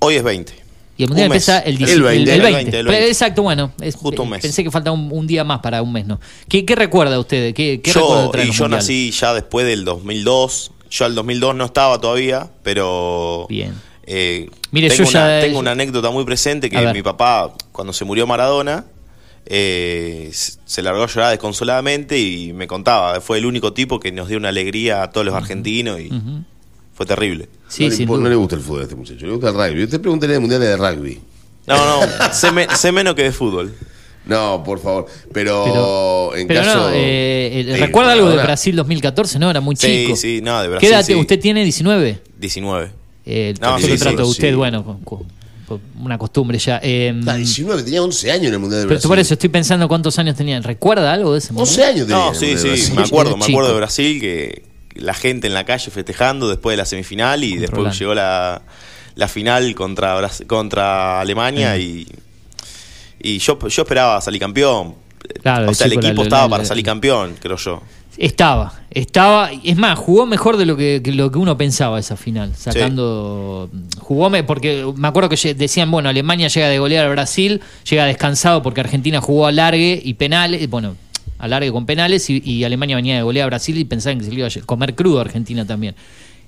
hoy 0.00 0.14
es 0.16 0.22
20. 0.22 0.52
Y 1.00 1.04
el 1.04 1.08
mundial 1.08 1.28
un 1.28 1.34
mes. 1.34 1.48
empieza 1.48 1.58
el, 1.60 1.76
10 1.78 1.90
El 1.90 1.96
el 1.96 2.02
20, 2.02 2.30
20. 2.30 2.34
el 2.48 2.54
20, 2.54 2.78
el 2.78 2.86
20. 2.86 3.08
Exacto, 3.08 3.42
bueno. 3.42 3.72
es- 3.80 3.94
Justo 3.96 4.22
un 4.22 4.28
eh, 4.28 4.30
mes. 4.32 4.42
Pensé 4.42 4.62
que 4.64 4.70
faltaba 4.70 4.94
un, 4.94 5.08
un 5.12 5.26
día 5.26 5.42
más 5.44 5.60
para 5.60 5.82
un 5.82 5.92
mes, 5.92 6.06
¿no? 6.06 6.20
¿Qué, 6.48 6.64
qué 6.64 6.74
recuerda 6.76 7.18
usted? 7.18 7.54
¿Qué, 7.54 7.80
qué 7.82 7.90
Yo, 7.90 8.30
y 8.44 8.50
yo 8.50 8.68
nací 8.68 9.10
ya 9.10 9.34
después 9.34 9.66
del 9.66 9.84
2002. 9.84 10.72
Yo 10.90 11.04
al 11.04 11.14
2002 11.14 11.54
no 11.54 11.64
estaba 11.66 12.00
todavía, 12.00 12.50
pero... 12.62 13.46
Bien. 13.48 13.74
eh, 14.04 14.48
Mire, 14.72 14.88
tengo, 14.88 15.04
yo 15.04 15.10
ya- 15.10 15.24
una, 15.24 15.40
tengo 15.40 15.58
una 15.58 15.70
anécdota 15.70 16.10
muy 16.10 16.24
presente 16.24 16.68
que 16.68 16.92
mi 16.92 17.02
papá, 17.02 17.52
cuando 17.72 17.92
se 17.92 18.04
murió 18.04 18.26
Maradona, 18.26 18.84
eh, 19.46 20.30
se 20.32 20.82
largó 20.82 21.02
a 21.02 21.06
llorar 21.06 21.30
desconsoladamente 21.30 22.18
y 22.18 22.52
me 22.52 22.66
contaba. 22.66 23.20
Fue 23.20 23.38
el 23.38 23.46
único 23.46 23.72
tipo 23.72 23.98
que 23.98 24.12
nos 24.12 24.28
dio 24.28 24.36
una 24.38 24.48
alegría 24.50 25.02
a 25.02 25.10
todos 25.10 25.24
los 25.24 25.34
argentinos 25.34 26.00
y. 26.00 26.10
fue 27.00 27.06
terrible. 27.06 27.48
Sí, 27.66 27.84
no, 27.84 27.88
le, 27.88 27.96
sin 27.96 28.06
impo- 28.06 28.12
duda. 28.16 28.22
no 28.24 28.28
le 28.28 28.34
gusta 28.36 28.56
el 28.56 28.60
fútbol 28.60 28.80
a 28.80 28.82
este 28.82 28.94
muchacho, 28.94 29.24
le 29.24 29.32
gusta 29.32 29.48
el 29.48 29.54
rugby. 29.54 29.84
Usted 29.84 30.00
pregúntele 30.02 30.34
de 30.34 30.38
mundiales 30.38 30.68
de 30.68 30.76
rugby. 30.76 31.18
No, 31.66 31.76
no, 31.76 32.06
sé, 32.34 32.52
me- 32.52 32.68
sé 32.76 32.92
menos 32.92 33.14
que 33.14 33.22
de 33.22 33.32
fútbol. 33.32 33.74
No, 34.26 34.62
por 34.62 34.78
favor. 34.80 35.06
Pero, 35.32 35.64
Pero, 35.64 36.36
en 36.36 36.46
pero 36.46 36.60
caso. 36.60 36.78
no, 36.78 36.88
eh, 36.90 37.60
eh, 37.60 37.72
Sí, 37.74 37.80
¿recuerda 37.80 38.12
algo 38.12 38.28
de. 38.28 38.36
Brasil 38.36 38.76
2014? 38.76 39.38
No, 39.38 39.48
era 39.50 39.62
muy 39.62 39.76
Sí, 39.76 40.02
chico. 40.04 40.14
sí, 40.16 40.40
no, 40.42 40.58
de 40.60 40.64
¿Qué 40.66 40.70
Brasil 40.72 40.88
edad 40.90 41.02
sí. 41.04 41.14
usted 41.14 41.40
tiene? 41.40 41.64
¿19? 41.64 42.18
19. 42.38 42.90
Eh, 43.24 43.54
No, 43.62 43.78
yo 43.78 43.86
sí, 43.86 43.92
lo 43.92 43.96
sí, 43.96 44.02
trato 44.02 44.18
de 44.18 44.24
sí. 44.24 44.30
usted, 44.32 44.54
bueno, 44.56 45.00
con, 45.02 45.24
una 46.00 46.18
costumbre 46.18 46.58
ya. 46.58 46.80
Eh, 46.82 47.18
Ah, 47.26 47.34
19, 47.36 47.82
tenía 47.82 48.02
11 48.02 48.30
años 48.30 48.48
en 48.48 48.52
el 48.52 48.58
mundial 48.58 48.80
de 48.82 48.86
pero 48.88 48.96
Brasil. 48.96 49.08
por 49.08 49.18
eso 49.18 49.32
estoy 49.34 49.48
pensando 49.48 49.88
cuántos 49.88 50.18
años 50.18 50.36
tenía. 50.36 50.60
¿Recuerda 50.60 51.10
algo 51.10 51.32
de 51.32 51.38
ese 51.38 51.54
momento? 51.54 51.70
11 51.70 51.84
años 51.84 52.06
tenía. 52.06 52.24
No, 52.26 52.34
sí, 52.34 52.46
mundial 52.56 52.76
sí, 52.78 52.92
me 52.92 53.02
acuerdo, 53.02 53.36
me 53.38 53.44
acuerdo 53.46 53.70
de 53.70 53.76
Brasil 53.76 54.20
que 54.20 54.69
la 54.94 55.14
gente 55.14 55.46
en 55.46 55.54
la 55.54 55.64
calle 55.64 55.90
festejando 55.90 56.48
después 56.48 56.72
de 56.74 56.78
la 56.78 56.84
semifinal 56.84 57.42
y 57.44 57.56
después 57.56 57.98
llegó 57.98 58.14
la, 58.14 58.62
la 59.14 59.28
final 59.28 59.74
contra 59.74 60.28
contra 60.46 61.20
Alemania 61.20 61.76
y, 61.78 62.06
y 63.22 63.38
yo, 63.38 63.58
yo 63.68 63.82
esperaba 63.82 64.20
salir 64.20 64.40
campeón. 64.40 64.94
Claro, 65.42 65.70
o 65.70 65.74
sea, 65.74 65.86
el 65.86 65.92
equipo 65.94 66.22
la- 66.22 66.22
estaba 66.24 66.42
la- 66.44 66.48
para 66.48 66.64
salir 66.64 66.84
campeón, 66.84 67.36
creo 67.40 67.56
yo. 67.56 67.82
Estaba, 68.18 68.74
estaba. 68.90 69.50
Es 69.64 69.76
más, 69.78 69.98
jugó 69.98 70.26
mejor 70.26 70.56
de 70.58 70.66
lo 70.66 70.76
que, 70.76 71.00
que 71.02 71.12
lo 71.12 71.30
que 71.30 71.38
uno 71.38 71.56
pensaba 71.56 71.98
esa 71.98 72.16
final. 72.16 72.52
Sacando. 72.54 73.70
Jugó 74.00 74.28
me- 74.28 74.42
porque 74.42 74.84
me 74.96 75.08
acuerdo 75.08 75.28
que 75.30 75.54
decían, 75.54 75.90
bueno, 75.90 76.08
Alemania 76.08 76.48
llega 76.48 76.68
de 76.68 76.78
golear 76.78 77.06
a 77.06 77.10
Brasil, 77.10 77.60
llega 77.88 78.04
descansado 78.04 78.62
porque 78.62 78.80
Argentina 78.80 79.20
jugó 79.20 79.46
a 79.46 79.52
largue 79.52 80.00
y 80.04 80.14
penales. 80.14 80.68
Bueno, 80.68 80.96
a 81.40 81.48
largue 81.48 81.72
con 81.72 81.86
penales 81.86 82.28
y, 82.30 82.42
y 82.44 82.64
Alemania 82.64 82.96
venía 82.96 83.16
de 83.16 83.22
golear 83.22 83.44
a 83.44 83.46
Brasil 83.46 83.76
y 83.78 83.84
pensaban 83.84 84.18
que 84.18 84.24
se 84.26 84.30
le 84.30 84.38
iba 84.38 84.48
a 84.48 84.50
comer 84.66 84.94
crudo 84.94 85.18
a 85.18 85.22
Argentina 85.22 85.66
también. 85.66 85.94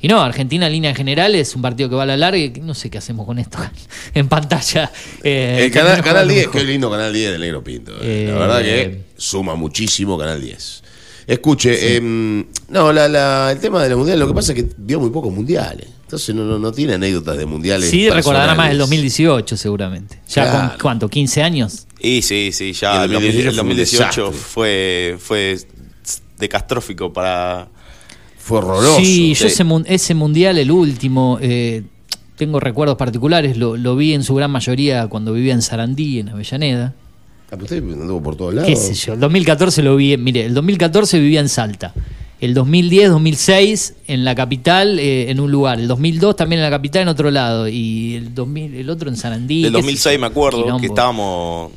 Y 0.00 0.08
no, 0.08 0.20
Argentina 0.20 0.66
en 0.66 0.72
línea 0.72 0.94
general 0.96 1.34
es 1.36 1.54
un 1.54 1.62
partido 1.62 1.88
que 1.88 1.94
va 1.94 2.02
a 2.02 2.06
la 2.06 2.16
larga 2.16 2.36
y 2.38 2.50
no 2.60 2.74
sé 2.74 2.90
qué 2.90 2.98
hacemos 2.98 3.24
con 3.24 3.38
esto 3.38 3.58
en 4.14 4.26
pantalla. 4.28 4.90
Eh, 5.22 5.60
El 5.66 5.70
canal, 5.70 6.02
canal 6.02 6.24
jugando 6.26 6.32
10, 6.34 6.46
mejor. 6.46 6.60
qué 6.60 6.66
lindo 6.66 6.90
Canal 6.90 7.12
10 7.12 7.30
del 7.32 7.40
Negro 7.40 7.62
Pinto. 7.62 7.92
eh. 8.00 8.26
Eh, 8.26 8.30
La 8.32 8.38
verdad 8.38 8.62
que 8.62 9.00
suma 9.16 9.54
muchísimo 9.54 10.18
Canal 10.18 10.40
10. 10.40 10.82
Escuche, 11.26 11.96
em, 11.96 12.44
no, 12.68 12.92
la, 12.92 13.06
la- 13.08 13.52
el 13.52 13.60
tema 13.60 13.80
de 13.82 13.88
la 13.90 13.96
mundial, 13.96 14.18
lo 14.18 14.26
que 14.26 14.34
pasa 14.34 14.52
es 14.52 14.62
que 14.64 14.70
vio 14.76 14.98
muy 14.98 15.10
pocos 15.10 15.32
mundiales. 15.32 15.86
Entonces 16.02 16.34
no, 16.34 16.44
no, 16.44 16.58
no 16.58 16.72
tiene 16.72 16.94
anécdotas 16.94 17.38
de 17.38 17.46
mundiales. 17.46 17.88
Sí, 17.88 18.10
recordará 18.10 18.54
más 18.56 18.70
el 18.72 18.76
personales. 18.76 18.78
2018 18.78 19.56
seguramente. 19.56 20.20
Ya 20.28 20.50
Claro. 20.50 20.68
con 20.70 20.78
cuánto, 20.80 21.08
15 21.08 21.42
años. 21.42 21.86
Y 22.02 22.22
sí, 22.22 22.50
sí, 22.52 22.72
ya 22.72 23.04
el 23.04 23.12
el 23.12 23.20
2018 23.20 23.56
2018, 23.56 24.32
fue 24.32 25.16
fue, 25.18 25.56
decastrófico 26.36 27.12
para... 27.12 27.68
Fue 28.38 28.58
horroroso. 28.58 28.98
Sí, 28.98 29.34
yo 29.34 29.46
ese, 29.46 29.64
ese 29.86 30.14
mundial, 30.14 30.58
el 30.58 30.72
último, 30.72 31.38
eh, 31.40 31.84
tengo 32.36 32.58
recuerdos 32.58 32.96
particulares, 32.96 33.56
lo, 33.56 33.76
lo 33.76 33.94
vi 33.94 34.14
en 34.14 34.24
su 34.24 34.34
gran 34.34 34.50
mayoría 34.50 35.06
cuando 35.06 35.32
vivía 35.32 35.54
en 35.54 35.62
Sarandí, 35.62 36.18
en 36.18 36.30
Avellaneda. 36.30 36.92
Ah, 37.52 37.56
pero 37.56 37.64
usted 37.64 37.78
anduvo 37.78 38.20
por 38.20 38.34
todos 38.34 38.52
lados. 38.52 38.68
¿Qué 38.68 38.74
sé 38.74 38.94
yo? 38.94 39.12
El 39.12 39.20
2014 39.20 39.82
lo 39.82 39.94
vi, 39.94 40.16
mire, 40.16 40.46
el 40.46 40.54
2014 40.54 41.20
vivía 41.20 41.38
en 41.38 41.48
Salta. 41.48 41.94
El 42.40 42.54
2010, 42.54 43.10
2006 43.10 43.94
en 44.08 44.24
la 44.24 44.34
capital, 44.34 44.98
eh, 44.98 45.30
en 45.30 45.38
un 45.38 45.52
lugar. 45.52 45.78
El 45.78 45.86
2002 45.86 46.34
también 46.34 46.58
en 46.58 46.64
la 46.64 46.70
capital, 46.70 47.02
en 47.02 47.08
otro 47.08 47.30
lado. 47.30 47.68
Y 47.68 48.16
el, 48.16 48.34
2000, 48.34 48.74
el 48.74 48.90
otro 48.90 49.08
en 49.10 49.16
Sarandí. 49.16 49.62
Sé 49.62 49.70
2006 49.70 50.16
yo, 50.16 50.20
me 50.20 50.26
acuerdo 50.26 50.62
quilombo. 50.62 50.80
que 50.80 50.86
estábamos... 50.86 51.72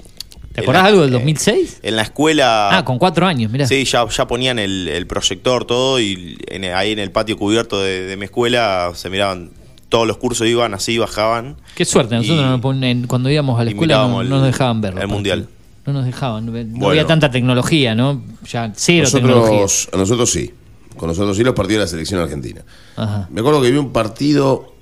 ¿Te 0.56 0.62
acordás 0.62 0.86
algo 0.86 1.02
del 1.02 1.12
2006? 1.12 1.80
En 1.84 1.96
la 1.96 2.02
escuela... 2.04 2.78
Ah, 2.78 2.86
con 2.86 2.98
cuatro 2.98 3.26
años, 3.28 3.52
mirá. 3.52 3.68
Sí, 3.68 3.84
ya, 3.86 4.08
ya 4.08 4.28
ponían 4.28 4.58
el, 4.58 4.88
el 4.88 5.06
proyector, 5.06 5.66
todo, 5.66 6.00
y 6.00 6.38
en- 6.48 6.64
ahí 6.74 6.92
en 6.94 7.00
el 7.00 7.12
patio 7.12 7.38
cubierto 7.38 7.82
de, 7.82 8.06
de 8.06 8.18
mi 8.18 8.26
escuela 8.26 8.92
se 8.96 9.10
miraban, 9.10 9.52
todos 9.90 10.08
los 10.08 10.18
cursos 10.18 10.48
iban 10.48 10.74
así, 10.74 10.98
bajaban. 10.98 11.58
Qué 11.76 11.86
suerte, 11.86 12.16
nosotros 12.16 12.40
Y- 12.40 12.42
no 12.44 12.50
nos 12.52 12.62
ponen- 12.62 13.06
cuando 13.08 13.30
íbamos 13.30 13.60
a 13.60 13.64
la 13.66 13.72
escuela 13.72 13.98
no, 14.08 14.24
no 14.24 14.30
nos 14.38 14.46
dejaban 14.46 14.82
verlo. 14.82 15.02
el 15.02 15.08
mundial. 15.08 15.48
No 15.86 15.94
nos 15.94 16.06
dejaban, 16.06 16.46
no, 16.48 16.52
no 16.52 16.64
Bueno. 16.64 16.88
había 16.90 17.06
tanta 17.06 17.30
tecnología, 17.30 17.94
¿no? 17.94 18.24
Ya 18.50 18.72
cero 18.76 19.08
tecnología. 19.12 19.62
Nosotros, 19.62 19.90
a 19.94 19.98
nosotros 19.98 20.32
sí. 20.32 20.52
Con 20.98 21.10
nosotros 21.10 21.36
sí 21.38 21.44
los 21.44 21.54
partidos 21.54 21.80
de 21.80 21.84
la 21.86 21.88
selección 21.90 22.22
argentina. 22.22 22.62
Ajá. 22.96 23.28
Me 23.30 23.42
acuerdo 23.42 23.62
que 23.62 23.70
vi 23.70 23.78
un 23.78 23.92
partido, 23.92 24.74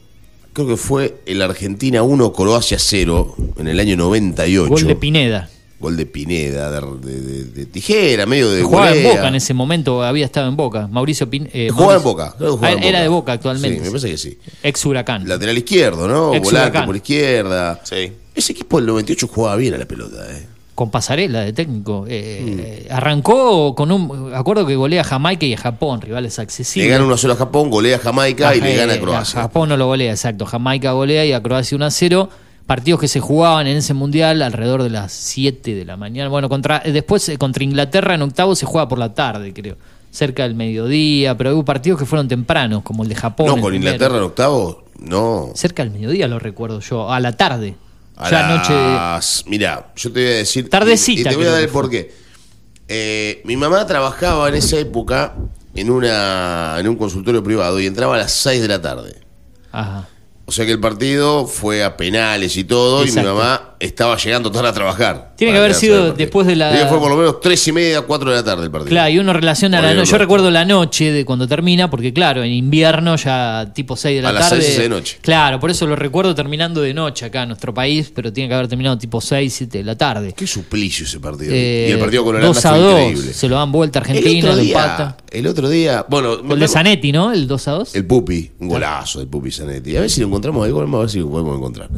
creo 0.53 0.67
que 0.67 0.78
fue 0.78 1.15
el 1.26 1.41
Argentina 1.41 2.03
1, 2.03 2.32
Croacia 2.32 2.78
0, 2.80 3.36
en 3.57 3.67
el 3.67 3.80
año 3.80 3.97
98. 3.97 4.69
Gol 4.69 4.84
de 4.86 4.95
Pineda. 4.95 5.49
Gol 5.84 5.97
de 5.97 6.05
Pineda, 6.07 6.71
de, 6.71 6.81
de- 7.11 7.21
de- 7.21 7.43
de 7.43 7.65
tijera, 7.67 8.25
medio 8.25 8.49
de 8.49 8.63
Jugaba 8.63 8.95
en. 8.95 9.03
Boca 9.03 9.27
en 9.27 9.36
ese 9.36 9.53
momento, 9.53 10.01
había 10.01 10.25
estado 10.25 10.47
en 10.49 10.55
Boca. 10.55 10.88
Mauricio 10.88 11.29
Pineda. 11.29 11.71
Jugaba 11.73 11.95
en 11.97 12.03
Boca. 12.03 12.36
en 12.39 12.84
Era 12.84 12.99
Boca. 12.99 13.01
de 13.01 13.07
Boca 13.09 13.31
actualmente. 13.34 13.77
Sí, 13.79 13.84
me 13.84 13.89
parece 13.91 14.09
que 14.09 14.17
sí. 14.17 14.38
Ex 14.63 14.86
Huracán. 14.86 15.27
Lateral 15.27 15.57
izquierdo, 15.57 16.07
¿no? 16.07 16.34
Ex 16.34 16.43
Volante 16.45 16.69
Huracán. 16.69 16.86
por 16.88 16.95
izquierda. 16.95 17.81
Sí. 17.84 18.11
Ese 18.34 18.53
equipo 18.53 18.77
del 18.77 18.88
98 18.88 19.27
jugaba 19.27 19.55
bien 19.57 19.73
a 19.75 19.77
la 19.77 19.86
pelota, 19.86 20.25
¿eh? 20.31 20.47
Con 20.73 20.89
pasarela 20.89 21.41
de 21.41 21.53
técnico. 21.53 22.05
Eh, 22.09 22.88
Mm. 22.88 22.93
Arrancó 22.93 23.75
con 23.75 23.91
un. 23.91 24.34
Acuerdo 24.34 24.65
que 24.65 24.75
golea 24.75 25.01
a 25.01 25.03
Jamaica 25.03 25.45
y 25.45 25.53
a 25.53 25.57
Japón, 25.57 26.01
rivales 26.01 26.39
accesibles. 26.39 26.88
Le 26.89 26.93
gana 26.95 27.05
1 27.05 27.17
0 27.17 27.34
a 27.34 27.36
Japón, 27.36 27.69
golea 27.69 27.97
a 27.97 27.99
Jamaica 27.99 28.55
y 28.55 28.61
le 28.61 28.75
gana 28.75 28.93
a 28.93 28.95
eh, 28.95 28.99
Croacia. 28.99 29.41
Japón 29.41 29.69
no 29.69 29.77
lo 29.77 29.86
golea, 29.86 30.11
exacto. 30.11 30.45
Jamaica 30.47 30.93
golea 30.93 31.25
y 31.25 31.34
a 31.34 31.43
Croacia 31.43 31.75
1 31.75 31.86
a 31.86 31.91
0. 31.91 32.29
Partidos 32.66 32.99
que 33.01 33.07
se 33.07 33.20
jugaban 33.20 33.68
en 33.68 33.78
ese 33.78 33.93
mundial 33.93 34.41
alrededor 34.41 34.84
de 34.84 34.89
las 34.89 35.11
7 35.11 35.76
de 35.76 35.86
la 35.86 35.97
mañana. 35.97 36.30
Bueno, 36.30 36.47
contra, 36.47 36.82
eh, 36.86 36.91
después 36.91 37.28
eh, 37.30 37.38
contra 37.38 37.64
Inglaterra 37.64 38.16
en 38.16 38.22
octavo 38.22 38.55
se 38.55 38.66
juega 38.66 38.88
por 38.88 38.99
la 38.99 39.14
tarde, 39.14 39.53
creo. 39.53 39.76
Cerca 40.11 40.43
del 40.43 40.55
mediodía, 40.55 41.36
pero 41.36 41.53
hubo 41.53 41.66
partidos 41.66 41.99
que 41.99 42.05
fueron 42.05 42.28
tempranos, 42.28 42.84
como 42.84 43.03
el 43.03 43.09
de 43.09 43.16
Japón. 43.16 43.47
No, 43.47 43.59
con. 43.59 43.76
Inglaterra 43.76 44.18
en 44.18 44.24
octavo, 44.24 44.86
no. 44.99 45.51
Cerca 45.55 45.84
del 45.84 45.91
mediodía 45.91 46.28
lo 46.28 46.39
recuerdo 46.39 46.80
yo, 46.80 47.11
a 47.11 47.20
la 47.20 47.34
tarde. 47.34 47.76
A 48.16 48.30
ya 48.30 48.47
noche. 48.47 49.49
Mirá, 49.49 49.91
yo 49.95 50.11
te 50.11 50.22
voy 50.22 50.30
a 50.30 50.36
decir. 50.36 50.70
Tardecita, 50.70 51.30
Y 51.30 51.34
te 51.34 51.36
voy 51.36 51.47
a 51.47 51.51
dar 51.51 51.61
el 51.61 51.70
porqué. 51.70 52.14
Eh, 52.88 53.41
mi 53.45 53.57
mamá 53.57 53.86
trabajaba 53.88 54.47
en 54.49 54.55
esa 54.55 54.78
época 54.78 55.36
en, 55.74 55.89
una, 55.89 56.76
en 56.80 56.88
un 56.88 56.95
consultorio 56.95 57.43
privado 57.43 57.80
y 57.80 57.88
entraba 57.88 58.16
a 58.16 58.20
las 58.20 58.32
6 58.34 58.61
de 58.61 58.68
la 58.68 58.82
tarde. 58.82 59.22
Ajá. 59.72 60.07
O 60.46 60.52
sea 60.52 60.66
que 60.66 60.74
el 60.74 60.80
partido 60.80 61.48
fue 61.48 61.84
a 61.84 61.96
penales 61.96 62.58
y 62.58 62.64
todo, 62.64 63.06
y 63.06 63.12
mi 63.12 63.22
mamá 63.22 63.76
estaba 63.80 64.18
llegando 64.18 64.52
tarde 64.52 64.70
a 64.70 64.74
trabajar. 64.74 65.32
Tiene 65.36 65.53
que 65.53 65.59
haber 65.59 65.73
sido 65.73 66.13
después 66.13 66.45
de 66.47 66.55
la- 66.55 66.71
Digo 66.73 66.88
fue 66.89 66.99
por 66.99 67.09
lo 67.09 67.17
menos 67.17 67.39
3 67.41 67.67
y 67.67 67.71
media, 67.71 68.01
4 68.01 68.29
de 68.29 68.36
la 68.38 68.43
tarde 68.43 68.65
el 68.65 68.71
partido. 68.71 68.89
Claro, 68.91 69.09
y 69.11 69.17
uno 69.19 69.34
relaciona 69.34 69.81
la 69.81 69.88
Bueno, 69.88 70.01
noche. 70.01 70.11
Yo 70.11 70.17
recuerdo 70.19 70.51
la 70.51 70.63
noche 70.63 71.11
de 71.11 71.25
cuando 71.25 71.47
termina, 71.47 71.89
porque 71.89 72.13
claro, 72.13 72.43
en 72.43 72.51
invierno 72.51 73.15
ya 73.15 73.71
tipo 73.73 73.95
6 73.95 74.17
de 74.17 74.21
la 74.21 74.29
A 74.29 74.34
las 74.34 74.49
tarde. 74.49 74.61
seis 74.61 74.77
de 74.77 74.89
noche. 74.89 75.17
Claro, 75.21 75.59
por 75.59 75.71
eso 75.71 75.88
lo 75.88 75.95
recuerdo 75.95 76.36
terminando 76.36 76.81
de 76.81 76.93
noche 76.93 77.25
acá 77.25 77.41
en 77.43 77.49
nuestro 77.49 77.73
país, 77.73 78.11
pero 78.13 78.31
tiene 78.31 78.47
que 78.47 78.53
haber 78.55 78.67
terminado 78.67 78.97
tipo 78.97 79.19
6, 79.19 79.53
7 79.53 79.79
de 79.79 79.84
la 79.84 79.97
tarde. 79.97 80.34
Qué 80.38 80.45
suplicio 80.47 81.05
ese 81.05 81.19
partido. 81.19 81.51
Eh, 81.53 81.88
y 81.89 81.91
el 81.93 81.99
partido 81.99 82.23
con 82.23 82.36
Holanda 82.36 82.47
2 82.53 82.65
a 82.65 82.69
fue 82.69 82.79
2, 82.79 83.01
increíble. 83.01 83.34
se 83.34 83.49
lo 83.49 83.55
dan 83.55 83.71
vuelta 83.71 83.99
a 83.99 84.01
el 84.03 84.07
Argentina, 84.09 84.39
otro 84.49 84.55
lo 84.57 84.61
día, 84.63 84.73
empata. 84.81 85.17
el 85.31 85.47
otro 85.47 85.69
día, 85.69 86.05
bueno, 86.09 86.38
Gol 86.43 86.59
de 86.59 86.67
Zanetti, 86.67 87.11
¿no? 87.11 87.31
El 87.34 87.47
2 87.47 87.67
a 87.67 87.71
2. 87.71 87.95
El 87.95 88.05
Pupi, 88.05 88.51
un 88.59 88.69
golazo 88.69 89.19
del 89.19 89.27
Pupi 89.27 89.51
Zanetti. 89.51 89.97
A 89.97 90.01
ver 90.01 90.09
si 90.09 90.21
lo 90.21 90.27
encontramos 90.27 90.63
ahí, 90.65 90.71
vamos 90.71 90.95
a 90.95 91.01
ver 91.01 91.09
si 91.09 91.19
lo 91.19 91.29
podemos 91.29 91.57
encontrar. 91.57 91.89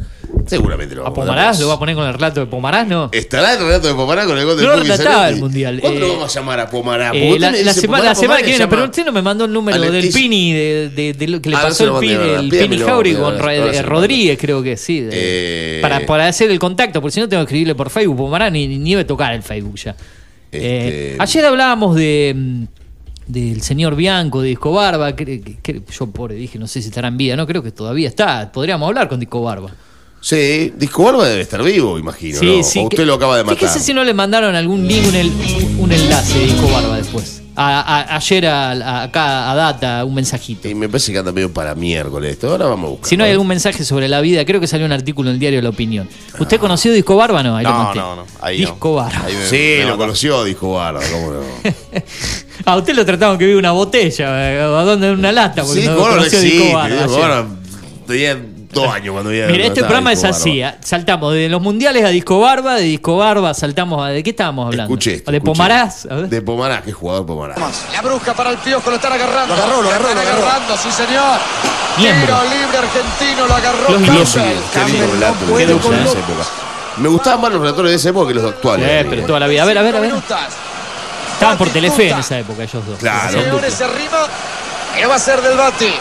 Seguramente 0.46 0.94
lo 0.94 1.02
¿A 1.02 1.04
vamos 1.10 1.18
Pomarás? 1.18 1.60
¿Lo 1.60 1.68
va 1.68 1.74
a 1.74 1.78
poner 1.78 1.94
con 1.96 2.06
el 2.06 2.12
relato 2.14 2.40
de 2.40 2.46
Pomarás? 2.46 2.86
No. 2.86 3.10
¿Estará 3.26 3.52
el 3.54 3.58
relato 3.60 3.88
de 3.88 3.94
Pomará 3.94 4.24
con 4.26 4.38
el 4.38 4.44
gol 4.44 4.56
del 4.56 4.66
No 4.66 4.72
Pupi 4.72 4.82
relataba 4.84 5.14
Zanetti? 5.16 5.34
el 5.34 5.40
Mundial. 5.40 5.80
¿Cuándo 5.80 5.98
Eh, 5.98 6.00
lo 6.00 6.08
vamos 6.14 6.36
a 6.36 6.40
llamar 6.40 6.60
a 6.60 6.70
Pomará? 6.70 7.08
Porque 7.10 7.26
Eh, 7.26 7.32
usted 7.32 7.40
la, 7.40 7.50
la 7.52 7.58
dice 7.58 7.72
semana, 7.80 7.86
Pomará, 7.86 8.04
la 8.08 8.14
semana 8.14 8.28
Pomará, 8.28 8.38
que 8.40 8.46
viene, 8.46 8.58
llama- 8.58 8.70
pero 8.70 8.84
usted 8.84 9.04
no 9.06 9.12
me 9.12 9.22
mandó 9.22 9.44
el 9.44 9.52
número 9.52 9.80
del 9.80 10.04
es- 10.04 10.14
Pini, 10.14 10.52
de, 10.52 10.88
de- 10.94 11.12
de 11.12 11.28
lo 11.28 11.40
que 11.42 11.50
le 11.50 11.56
Ah, 11.56 11.58
no 11.62 11.68
pasó 11.68 11.84
lo 11.86 11.88
el, 11.88 11.92
mandé, 11.94 12.06
Pini, 12.08 12.18
¿verdad? 12.28 12.40
el 12.44 12.48
Pídamelo, 12.50 12.70
Pini 12.76 12.82
Jauregui 12.90 13.16
con 13.16 13.24
ahora- 13.24 13.38
Ra- 13.38 13.52
ahora 13.52 13.56
se 13.56 13.62
lo 13.62 13.72
mando. 13.88 13.90
Rodríguez, 14.00 14.38
creo 14.40 14.62
que 14.62 14.76
sí. 14.76 15.00
de- 15.00 15.10
Eh, 15.12 15.78
para, 15.82 16.06
para 16.06 16.28
hacer 16.28 16.50
el 16.50 16.58
contacto, 16.58 17.00
porque 17.00 17.12
si 17.14 17.20
no 17.20 17.28
tengo 17.28 17.42
que 17.42 17.46
escribirle 17.48 17.74
por 17.74 17.90
Facebook. 17.90 18.16
Pomará 18.16 18.48
ni, 18.50 18.66
ni 18.68 18.90
iba 18.92 19.00
a 19.00 19.06
tocar 19.06 19.34
el 19.34 19.42
Facebook 19.42 19.76
ya. 19.76 19.90
Este- 20.52 21.12
Eh, 21.12 21.16
ayer 21.18 21.44
hablábamos 21.44 21.96
de 21.96 22.32
mm, 22.36 22.62
del 23.26 23.60
señor 23.60 23.96
Bianco, 23.96 24.40
de 24.40 24.50
Disco 24.50 24.70
Barba. 24.72 25.16
que- 25.16 25.56
yo 25.98 26.06
pobre 26.06 26.36
dije, 26.36 26.58
no 26.60 26.68
sé 26.68 26.80
si 26.80 26.88
estará 26.88 27.08
en 27.08 27.16
vida, 27.16 27.34
no 27.34 27.44
creo 27.46 27.60
que 27.62 27.72
todavía 27.72 28.08
está. 28.08 28.52
Podríamos 28.52 28.86
hablar 28.86 29.08
con 29.08 29.18
Disco 29.18 29.42
Barba. 29.42 29.70
Sí, 30.20 30.72
Disco 30.76 31.04
Barba 31.04 31.28
debe 31.28 31.42
estar 31.42 31.62
vivo, 31.62 31.98
imagino. 31.98 32.38
Sí, 32.40 32.56
¿no? 32.58 32.62
sí. 32.64 32.78
O 32.80 32.82
usted 32.84 32.96
que- 32.98 33.06
lo 33.06 33.14
acaba 33.14 33.36
de 33.36 33.44
matar. 33.44 33.58
Fíjese 33.58 33.80
si 33.80 33.94
no 33.94 34.02
le 34.02 34.12
mandaron 34.14 34.54
algún 34.56 34.86
link, 34.86 35.06
un, 35.06 35.14
el- 35.14 35.32
un 35.78 35.92
enlace 35.92 36.38
de 36.38 36.44
Disco 36.46 36.68
Barba 36.68 36.96
después. 36.96 37.42
A- 37.58 37.80
a- 37.80 38.16
ayer 38.16 38.46
a- 38.46 38.72
a- 38.72 39.02
acá 39.04 39.50
a 39.50 39.54
Data, 39.54 40.04
un 40.04 40.14
mensajito. 40.14 40.68
Y 40.68 40.74
me 40.74 40.88
parece 40.90 41.10
que 41.12 41.18
anda 41.18 41.32
medio 41.32 41.50
para 41.52 41.74
miércoles 41.74 42.32
esto. 42.32 42.50
Ahora 42.50 42.66
vamos 42.66 42.86
a 42.86 42.90
buscar. 42.90 43.08
Si 43.08 43.16
no 43.16 43.24
hay 43.24 43.30
algún 43.30 43.46
mensaje 43.46 43.82
sobre 43.84 44.08
la 44.08 44.20
vida, 44.20 44.44
creo 44.44 44.60
que 44.60 44.66
salió 44.66 44.84
un 44.84 44.92
artículo 44.92 45.30
en 45.30 45.34
el 45.34 45.40
diario 45.40 45.62
La 45.62 45.70
Opinión. 45.70 46.06
¿Usted 46.38 46.58
conoció 46.58 46.92
Disco 46.92 47.16
Barba? 47.16 47.42
No, 47.42 47.56
ahí 47.56 47.64
lo 47.64 47.70
No, 47.70 47.84
conté. 47.84 47.98
no, 48.00 48.16
no. 48.16 48.26
Ahí 48.40 48.60
no. 48.60 48.70
Disco 48.72 48.94
Barba. 48.96 49.22
Ahí 49.24 49.32
me- 49.34 49.46
Sí, 49.46 49.74
me 49.78 49.84
lo 49.84 49.96
conoció 49.96 50.44
Disco 50.44 50.72
Barba, 50.74 51.00
cómo 51.10 51.30
no. 51.32 51.40
A 52.66 52.76
usted 52.76 52.94
lo 52.94 53.06
trataban 53.06 53.38
que 53.38 53.46
vive 53.46 53.58
una 53.58 53.70
botella, 53.72 54.52
eh, 54.52 54.60
¿a 54.60 54.66
dónde? 54.66 55.08
En 55.08 55.18
una 55.18 55.30
lata, 55.32 55.62
porque 55.62 55.80
Sí, 55.82 55.86
no 55.86 55.92
Disco 55.94 56.02
Barba 56.02 56.16
no 56.16 56.22
conoció. 56.28 56.40
Disco 56.40 56.72
Barba. 56.74 56.88
Disco 56.96 57.14
ayer. 57.16 57.20
Barba 57.28 57.48
tenía 58.06 58.46
dos 58.82 58.94
años 58.94 59.12
cuando 59.12 59.30
había. 59.30 59.46
Mira, 59.48 59.66
este 59.66 59.80
programa 59.80 60.12
es 60.12 60.24
así, 60.24 60.60
Barba. 60.60 60.76
¿eh? 60.76 60.78
saltamos 60.82 61.34
de 61.34 61.48
los 61.48 61.60
mundiales 61.60 62.04
a 62.04 62.08
Disco 62.08 62.40
Barba, 62.40 62.74
de 62.74 62.82
Disco 62.82 63.16
Barba 63.16 63.54
saltamos 63.54 64.06
a... 64.06 64.10
¿De 64.10 64.22
qué 64.22 64.30
estábamos 64.30 64.66
hablando? 64.66 64.92
Escuche 64.92 65.14
esto, 65.14 65.30
¿De. 65.32 65.40
Pomarás? 65.40 66.06
De 66.28 66.42
Pomará, 66.42 66.82
qué 66.82 66.92
jugador 66.92 67.26
Pomará. 67.26 67.54
La 67.92 68.02
bruja 68.02 68.34
para 68.34 68.50
el 68.50 68.58
piojo, 68.58 68.90
lo 68.90 68.96
están 68.96 69.12
agarrando. 69.12 69.54
Lo 69.54 69.62
agarró, 69.62 69.82
lo 69.82 69.88
agarró, 69.88 70.08
están 70.08 70.24
lo 70.24 70.30
agarró. 70.30 70.46
agarrando, 70.46 70.76
sí 70.76 70.90
señor. 70.92 71.38
Miembro. 71.98 72.26
Tiro 72.26 72.54
libre 72.54 72.78
argentino, 72.78 73.46
lo 73.46 73.54
agarró 73.54 73.90
Los 73.90 74.00
Qué 74.02 74.06
Campbell. 74.06 74.58
qué 74.72 74.92
lindo 74.92 75.06
relato 75.12 75.36
no 75.46 75.80
con 75.80 75.94
en 75.94 76.00
esa 76.00 76.18
época. 76.18 76.44
Me 76.98 77.08
gustaban 77.08 77.40
más 77.40 77.52
los 77.52 77.60
relatores 77.60 77.90
de 77.90 77.96
esa 77.96 78.08
época 78.08 78.28
que 78.28 78.34
los 78.34 78.44
actuales. 78.44 78.88
Eh, 78.88 79.06
pero 79.08 79.26
toda 79.26 79.40
la 79.40 79.46
vida. 79.46 79.62
A 79.62 79.66
ver, 79.66 79.78
a 79.78 79.82
ver, 79.82 79.96
a 79.96 80.00
ver. 80.00 80.12
Estaban 81.32 81.58
por 81.58 81.68
Telefe 81.68 82.10
en 82.10 82.18
esa 82.18 82.38
época 82.38 82.62
ellos 82.62 82.86
dos. 82.86 82.98
Claro. 82.98 83.42
Señores, 83.42 83.74
se 83.74 83.84
arriba. 83.84 84.26
¿Qué 84.96 85.04
va 85.06 85.16
a 85.16 85.18
ser 85.18 85.42
del 85.42 85.56
Bati? 85.58 85.92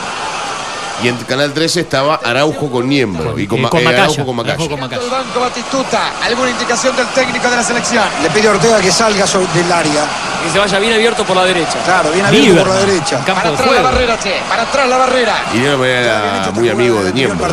Y 1.03 1.09
en 1.09 1.17
Canal 1.17 1.53
13 1.53 1.81
estaba 1.81 2.15
Araujo 2.23 2.71
con 2.71 2.87
Niembro. 2.87 3.37
y 3.37 3.47
con, 3.47 3.59
eh, 3.59 3.69
con 3.69 3.79
eh, 3.81 3.83
Macaya. 3.83 4.03
Araujo 4.03 4.25
con 4.25 4.35
Macaya. 4.35 4.53
Araujo 4.55 4.69
con 4.71 4.79
Macaya. 4.79 5.01
El 5.03 5.09
banco 5.09 5.39
Batistuta. 5.41 6.01
¿Alguna 6.23 6.49
indicación 6.51 6.95
del 6.95 7.07
técnico 7.07 7.49
de 7.49 7.55
la 7.57 7.63
selección? 7.63 8.03
Le 8.23 8.29
pide 8.29 8.47
a 8.47 8.51
Ortega 8.51 8.79
que 8.79 8.91
salga 8.91 9.25
del 9.25 9.71
área. 9.71 10.03
Que 10.43 10.51
se 10.51 10.59
vaya 10.59 10.79
bien 10.79 10.93
abierto 10.93 11.25
por 11.25 11.35
la 11.35 11.43
derecha. 11.43 11.77
Claro, 11.83 12.11
bien 12.11 12.25
abierto 12.25 12.63
por 12.63 12.73
la 12.73 12.79
derecha. 12.79 13.17
campo 13.25 13.33
Para 13.41 13.49
de 13.49 13.55
atrás 13.55 13.75
la 13.75 13.81
barrera, 13.81 14.19
che. 14.19 14.41
Para 14.47 14.61
atrás 14.63 14.87
la 14.87 14.97
barrera. 14.97 15.35
Y 15.53 15.57
Niembro 15.57 15.85
era 15.85 16.51
muy 16.53 16.69
amigo 16.69 17.03
de 17.03 17.11
Niembro. 17.13 17.47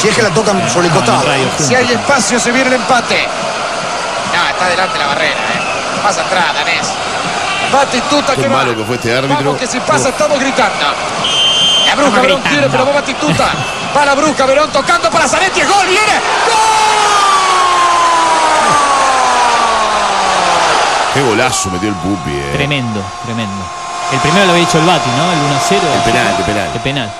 Si 0.00 0.08
es 0.08 0.14
que 0.16 0.22
la 0.22 0.30
tocan 0.30 0.68
sobre 0.70 0.86
el 0.88 0.92
costado. 0.92 1.22
Si 1.58 1.74
hay 1.74 1.92
espacio, 1.92 2.40
se 2.40 2.50
viene 2.52 2.68
el 2.68 2.74
empate. 2.74 3.26
No, 4.34 4.48
está 4.48 4.66
adelante 4.66 4.98
la 4.98 5.06
barrera, 5.06 5.34
eh. 5.34 6.02
Más 6.02 6.16
atrás, 6.18 6.54
Danés. 6.54 6.86
Batistuta 7.72 8.34
Qué 8.34 8.42
que 8.42 8.48
va. 8.48 8.56
malo 8.58 8.76
que 8.76 8.84
fue 8.84 8.96
este 8.96 9.12
árbitro. 9.16 9.36
Vamos 9.44 9.58
que 9.60 9.66
si 9.66 9.80
pasa 9.80 10.10
estamos 10.10 10.38
gritando. 10.38 10.86
La 11.86 11.94
Brusca 11.94 12.20
Verón 12.20 12.40
quiere, 12.42 12.68
pero 12.68 12.86
va 12.86 12.92
Batistuta. 12.92 13.48
Para 13.94 14.14
Brusca 14.14 14.44
Verón 14.46 14.70
tocando 14.70 15.10
para 15.10 15.26
Zanetti. 15.28 15.62
¡Gol! 15.62 15.86
¡Viene! 15.86 16.20
Qué 21.14 21.22
golazo 21.22 21.70
metió 21.70 21.88
el 21.88 21.94
Pupi. 21.94 22.30
eh. 22.30 22.50
Tremendo, 22.54 23.00
tremendo. 23.24 23.64
El 24.12 24.18
primero 24.20 24.44
lo 24.46 24.52
había 24.52 24.64
hecho 24.64 24.78
el 24.78 24.84
Bati, 24.86 25.10
¿no? 25.10 25.32
El 25.32 25.38
1-0. 25.38 25.94
El 25.96 26.02
penal, 26.02 26.34
el 26.38 26.44
penal. 26.44 26.70
El 26.74 26.80
penal. 26.80 27.12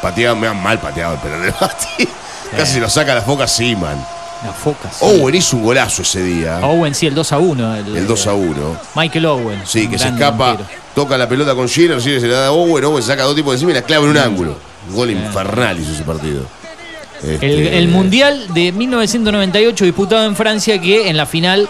Pateado, 0.00 0.36
me 0.36 0.48
han 0.48 0.60
mal 0.62 0.78
pateado 0.78 1.14
el 1.14 1.20
penal 1.20 1.42
del 1.42 1.54
Bati. 1.60 2.08
Casi 2.56 2.72
se 2.74 2.80
lo 2.80 2.88
saca 2.88 3.14
la 3.14 3.22
foca 3.22 3.46
Seaman. 3.46 4.04
La 4.44 4.52
foca. 4.52 4.90
sí. 4.90 5.04
Owen 5.04 5.34
hizo 5.34 5.56
un 5.56 5.62
golazo 5.64 6.02
ese 6.02 6.22
día. 6.22 6.58
Owen, 6.66 6.94
sí, 6.94 7.06
el 7.06 7.14
2-1. 7.14 7.78
El, 7.86 7.96
El 7.96 8.06
2 8.06 8.26
a 8.26 8.34
1. 8.34 8.76
Michael 8.96 9.26
Owen. 9.26 9.62
Sí, 9.64 9.88
que 9.88 9.98
se 9.98 10.08
escapa, 10.08 10.56
toca 10.94 11.16
la 11.16 11.28
pelota 11.28 11.54
con 11.54 11.68
Schiller, 11.68 12.00
Schiller 12.00 12.20
se 12.20 12.26
la 12.28 12.38
da 12.40 12.46
a 12.48 12.52
Owen, 12.52 12.84
Owen 12.84 13.02
saca 13.02 13.22
dos 13.22 13.36
tipos 13.36 13.52
de 13.52 13.56
encima 13.56 13.70
y 13.70 13.74
la 13.74 13.82
clava 13.82 14.04
en 14.04 14.10
un 14.10 14.18
ángulo. 14.18 14.56
Un 14.88 14.96
gol 14.96 15.10
infernal 15.10 15.78
hizo 15.78 15.92
ese 15.92 16.02
partido. 16.02 16.42
El, 17.22 17.30
Este, 17.34 17.78
el 17.78 17.86
Mundial 17.88 18.46
de 18.52 18.72
1998 18.72 19.84
disputado 19.84 20.26
en 20.26 20.34
Francia 20.34 20.80
que 20.80 21.08
en 21.08 21.16
la 21.16 21.24
final 21.26 21.68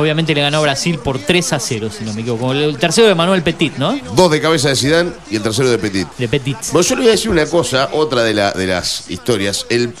obviamente 0.00 0.34
le 0.34 0.40
ganó 0.40 0.62
Brasil 0.62 0.98
por 0.98 1.18
3 1.18 1.52
a 1.54 1.60
0, 1.60 1.90
si 1.96 2.04
no 2.04 2.12
me 2.12 2.20
equivoco. 2.22 2.52
El, 2.52 2.76
tercero 2.78 3.06
de 3.08 3.14
Manuel 3.14 3.42
Petit, 3.42 3.76
¿no? 3.76 3.98
Dos 4.14 4.30
de 4.30 4.40
cabeza 4.40 4.68
de 4.68 4.76
Zidane 4.76 5.10
y 5.30 5.36
el 5.36 5.42
tercero 5.42 5.68
de 5.70 5.78
Petit. 5.78 6.08
De 6.18 6.28
Petit. 6.28 6.56
Bueno, 6.72 6.86
yo 6.86 6.94
le 6.94 7.00
voy 7.02 7.08
a 7.08 7.12
decir 7.12 7.30
una 7.30 7.46
cosa, 7.46 7.90
otra 7.92 8.22
de, 8.22 8.34
la, 8.34 8.52
de 8.52 8.66
las 8.66 9.10
historias. 9.10 9.66
El, 9.68 9.92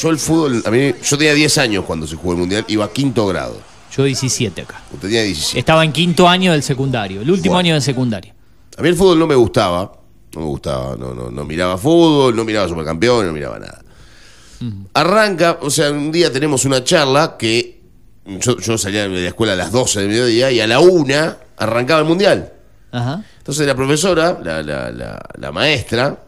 yo 0.00 0.10
el 0.10 0.18
fútbol, 0.18 0.62
a 0.64 0.70
mí, 0.70 0.92
yo 1.02 1.18
tenía 1.18 1.34
10 1.34 1.58
años 1.58 1.84
cuando 1.84 2.06
se 2.06 2.16
jugó 2.16 2.32
el 2.32 2.38
Mundial, 2.38 2.64
iba 2.68 2.84
a 2.84 2.92
quinto 2.92 3.26
grado. 3.26 3.58
Yo 3.96 4.04
17 4.04 4.62
acá. 4.62 4.82
Usted 4.92 5.08
tenía 5.08 5.22
17. 5.22 5.58
Estaba 5.58 5.84
en 5.84 5.92
quinto 5.92 6.28
año 6.28 6.52
del 6.52 6.62
secundario, 6.62 7.22
el 7.22 7.30
último 7.30 7.54
Bueno. 7.54 7.68
año 7.68 7.74
del 7.74 7.82
secundario. 7.82 8.34
A 8.76 8.82
mí 8.82 8.88
el 8.88 8.94
fútbol 8.94 9.18
no 9.18 9.26
me 9.26 9.34
gustaba, 9.34 9.92
no 10.34 10.40
me 10.40 10.46
gustaba, 10.46 10.96
no, 10.96 11.14
no, 11.14 11.30
no 11.30 11.44
miraba 11.44 11.76
fútbol, 11.78 12.36
no 12.36 12.44
miraba 12.44 12.68
supercampeón, 12.68 13.26
no 13.26 13.32
miraba 13.32 13.58
nada. 13.58 13.82
Arranca, 14.94 15.58
o 15.62 15.70
sea, 15.70 15.90
un 15.90 16.10
día 16.10 16.32
tenemos 16.32 16.64
una 16.64 16.82
charla 16.82 17.36
que 17.38 17.77
yo, 18.40 18.58
yo 18.58 18.78
salía 18.78 19.08
de 19.08 19.20
la 19.22 19.28
escuela 19.28 19.54
a 19.54 19.56
las 19.56 19.72
12 19.72 20.00
del 20.00 20.08
mediodía 20.08 20.50
y 20.50 20.60
a 20.60 20.66
la 20.66 20.80
una 20.80 21.38
arrancaba 21.56 22.00
el 22.00 22.06
mundial. 22.06 22.52
Ajá. 22.92 23.24
Entonces 23.38 23.66
la 23.66 23.74
profesora, 23.74 24.38
la, 24.42 24.62
la, 24.62 24.90
la, 24.90 25.20
la 25.38 25.52
maestra, 25.52 26.24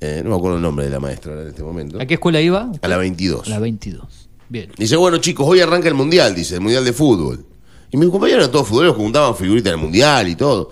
eh, 0.00 0.20
no 0.24 0.30
me 0.30 0.36
acuerdo 0.36 0.56
el 0.56 0.62
nombre 0.62 0.84
de 0.86 0.90
la 0.90 1.00
maestra 1.00 1.32
en 1.40 1.48
este 1.48 1.62
momento, 1.62 2.00
¿A 2.00 2.06
qué 2.06 2.14
escuela 2.14 2.40
iba? 2.40 2.70
a 2.80 2.88
la 2.88 2.96
22. 2.96 3.48
La 3.48 3.58
22. 3.58 4.28
Bien. 4.48 4.70
Dice, 4.76 4.96
bueno 4.96 5.18
chicos, 5.18 5.46
hoy 5.48 5.60
arranca 5.60 5.88
el 5.88 5.94
mundial, 5.94 6.34
dice, 6.34 6.54
el 6.56 6.60
mundial 6.60 6.84
de 6.84 6.92
fútbol. 6.92 7.44
Y 7.90 7.96
mis 7.96 8.08
compañeros 8.08 8.44
eran 8.44 8.52
todos 8.52 8.68
futboleros 8.68 8.96
que 8.96 9.02
juntaban 9.02 9.36
figuritas 9.36 9.72
del 9.72 9.80
mundial 9.80 10.28
y 10.28 10.36
todo. 10.36 10.70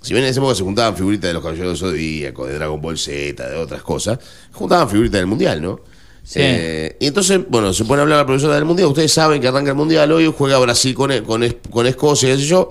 Si 0.00 0.12
bien 0.12 0.24
en 0.24 0.30
esa 0.30 0.38
época 0.40 0.54
se 0.54 0.62
juntaban 0.62 0.96
figuritas 0.96 1.28
de 1.28 1.34
los 1.34 1.42
caballeros 1.42 1.80
del 1.80 1.90
Zodíaco, 1.90 2.46
de 2.46 2.54
Dragon 2.54 2.80
Ball 2.80 2.96
Z, 2.96 3.48
de 3.48 3.56
otras 3.56 3.82
cosas, 3.82 4.18
juntaban 4.52 4.88
figuritas 4.88 5.18
del 5.20 5.26
mundial, 5.26 5.60
¿no? 5.60 5.80
Sí. 6.28 6.40
Eh, 6.42 6.96
y 6.98 7.06
entonces, 7.06 7.40
bueno, 7.48 7.72
se 7.72 7.84
pone 7.84 8.00
a 8.00 8.02
hablar 8.02 8.18
la 8.18 8.26
profesora 8.26 8.56
del 8.56 8.64
mundial. 8.64 8.88
Ustedes 8.88 9.12
saben 9.12 9.40
que 9.40 9.46
arranca 9.46 9.70
el 9.70 9.76
mundial 9.76 10.10
hoy, 10.10 10.32
juega 10.36 10.58
Brasil 10.58 10.92
con, 10.92 11.12
con, 11.24 11.46
con 11.70 11.86
Escocia, 11.86 12.28
qué 12.30 12.36
sé 12.36 12.46
yo. 12.46 12.70